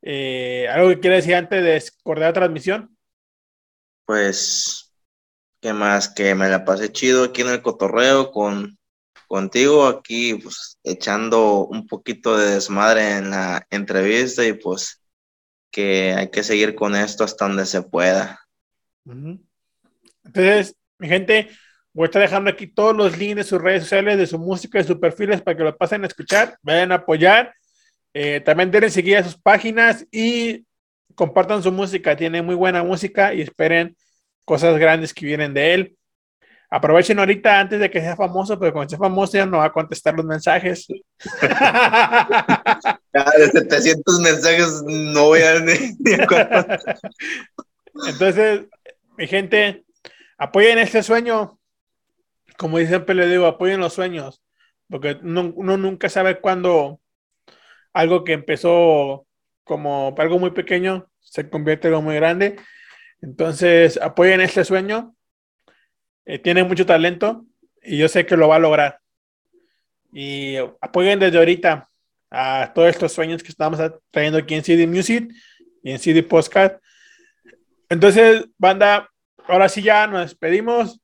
Eh, 0.02 0.68
¿Algo 0.70 0.90
que 0.90 1.00
quieras 1.00 1.20
decir 1.20 1.36
antes 1.36 1.64
de 1.64 1.84
cortar 2.04 2.30
la 2.30 2.34
transmisión? 2.34 2.98
pues, 4.06 4.94
¿qué 5.62 5.74
más? 5.74 6.10
Que 6.10 6.34
me 6.36 6.50
la 6.50 6.66
pasé 6.66 6.92
chido 6.92 7.26
aquí 7.26 7.42
en 7.42 7.50
el 7.50 7.62
cotorreo 7.62 8.32
con 8.32 8.78
contigo, 9.28 9.86
aquí 9.86 10.36
pues 10.36 10.80
echando 10.84 11.68
un 11.68 11.86
poquito 11.88 12.36
de 12.38 12.56
desmadre 12.56 13.18
en 13.18 13.30
la 13.30 13.66
entrevista 13.70 14.46
y 14.46 14.54
pues 14.54 15.04
que 15.72 16.14
hay 16.14 16.32
que 16.32 16.44
seguir 16.44 16.76
con 16.76 16.96
esto 16.96 17.24
hasta 17.24 17.48
donde 17.48 17.66
se 17.68 17.84
pueda. 17.84 18.40
Entonces, 20.26 20.76
mi 20.98 21.08
gente, 21.08 21.50
voy 22.00 22.06
a 22.06 22.08
estar 22.08 22.22
dejando 22.22 22.50
aquí 22.50 22.66
todos 22.66 22.96
los 22.96 23.18
links 23.18 23.36
de 23.36 23.44
sus 23.44 23.62
redes 23.62 23.84
sociales, 23.84 24.18
de 24.18 24.26
su 24.26 24.40
música, 24.40 24.78
de 24.78 24.86
sus 24.86 25.00
perfiles 25.00 25.42
para 25.42 25.58
que 25.58 25.66
lo 25.66 25.76
pasen 25.76 26.06
a 26.06 26.08
escuchar, 26.08 26.58
vayan 26.62 26.94
a 26.94 26.96
apoyar. 26.96 27.54
Eh, 28.14 28.40
también 28.40 28.72
denle 28.72 28.90
seguir 28.90 29.18
a 29.18 29.24
sus 29.26 29.38
páginas 29.38 30.06
y 30.10 30.66
compartan 31.14 31.62
su 31.62 31.74
música. 31.74 32.16
Tiene 32.16 32.42
muy 32.42 32.56
buena 32.56 32.84
música 32.84 33.34
y 33.34 33.42
esperen 33.42 33.98
cosas 34.46 34.78
grandes 34.78 35.14
que 35.14 35.26
vienen 35.26 35.54
de 35.54 35.74
él. 35.74 35.98
Aprovechen 36.70 37.20
ahorita 37.20 37.60
antes 37.60 37.82
de 37.82 37.92
que 37.92 38.00
sea 38.00 38.16
famoso, 38.16 38.58
porque 38.58 38.72
cuando 38.72 38.90
sea 38.90 38.98
famoso 38.98 39.34
ya 39.34 39.46
no 39.46 39.58
va 39.58 39.66
a 39.66 39.74
contestar 39.74 40.14
los 40.14 40.26
mensajes. 40.26 40.88
De 43.12 43.50
700 43.52 44.22
mensajes 44.22 44.84
no 44.86 45.26
voy 45.26 45.42
a 45.42 45.60
ni, 45.60 45.74
ni 46.00 46.14
a. 46.14 46.80
Entonces, 48.08 48.62
mi 49.18 49.28
gente, 49.28 49.84
apoyen 50.38 50.80
este 50.80 51.04
sueño. 51.04 51.59
Como 52.60 52.78
siempre 52.80 53.16
le 53.16 53.28
digo, 53.28 53.46
apoyen 53.48 53.80
los 53.80 53.94
sueños, 53.94 54.44
porque 54.90 55.18
uno, 55.24 55.54
uno 55.56 55.78
nunca 55.78 56.10
sabe 56.10 56.42
cuándo 56.42 57.00
algo 57.94 58.26
que 58.26 58.34
empezó 58.34 59.26
como 59.64 60.14
algo 60.18 60.40
muy 60.40 60.52
pequeño 60.52 61.10
se 61.20 61.50
convierte 61.50 61.88
en 61.88 61.94
algo 61.94 62.02
muy 62.02 62.16
grande. 62.16 62.58
Entonces, 63.22 63.98
apoyen 64.02 64.42
este 64.42 64.66
sueño. 64.66 65.16
Eh, 66.26 66.40
tiene 66.40 66.64
mucho 66.64 66.86
talento 66.86 67.46
y 67.82 67.98
yo 67.98 68.08
sé 68.08 68.26
que 68.26 68.36
lo 68.36 68.50
va 68.50 68.58
a 68.58 68.60
lograr. 68.60 69.00
Y 70.12 70.58
apoyen 70.82 71.20
desde 71.20 71.38
ahorita 71.38 71.88
a 72.30 72.72
todos 72.74 72.90
estos 72.90 73.14
sueños 73.14 73.42
que 73.42 73.50
estamos 73.50 73.80
trayendo 74.12 74.40
aquí 74.40 74.56
en 74.56 74.64
CD 74.64 74.86
Music 74.86 75.32
y 75.82 75.92
en 75.92 76.00
CD 76.00 76.24
Postcard. 76.24 76.80
Entonces, 77.90 78.46
banda, 78.58 79.10
ahora 79.48 79.70
sí 79.70 79.82
ya 79.82 80.08
nos 80.08 80.22
despedimos. 80.22 81.00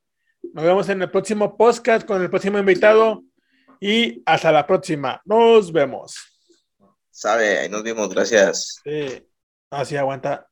Nos 0.53 0.63
vemos 0.63 0.89
en 0.89 1.01
el 1.01 1.11
próximo 1.11 1.57
podcast 1.57 2.05
con 2.05 2.21
el 2.21 2.29
próximo 2.29 2.57
invitado 2.57 3.23
y 3.79 4.21
hasta 4.25 4.51
la 4.51 4.65
próxima. 4.65 5.21
Nos 5.25 5.71
vemos. 5.71 6.15
Sabe, 7.09 7.59
ahí 7.59 7.69
nos 7.69 7.83
vimos, 7.83 8.09
gracias. 8.09 8.81
Sí, 8.83 9.25
así 9.69 9.95
aguanta. 9.95 10.47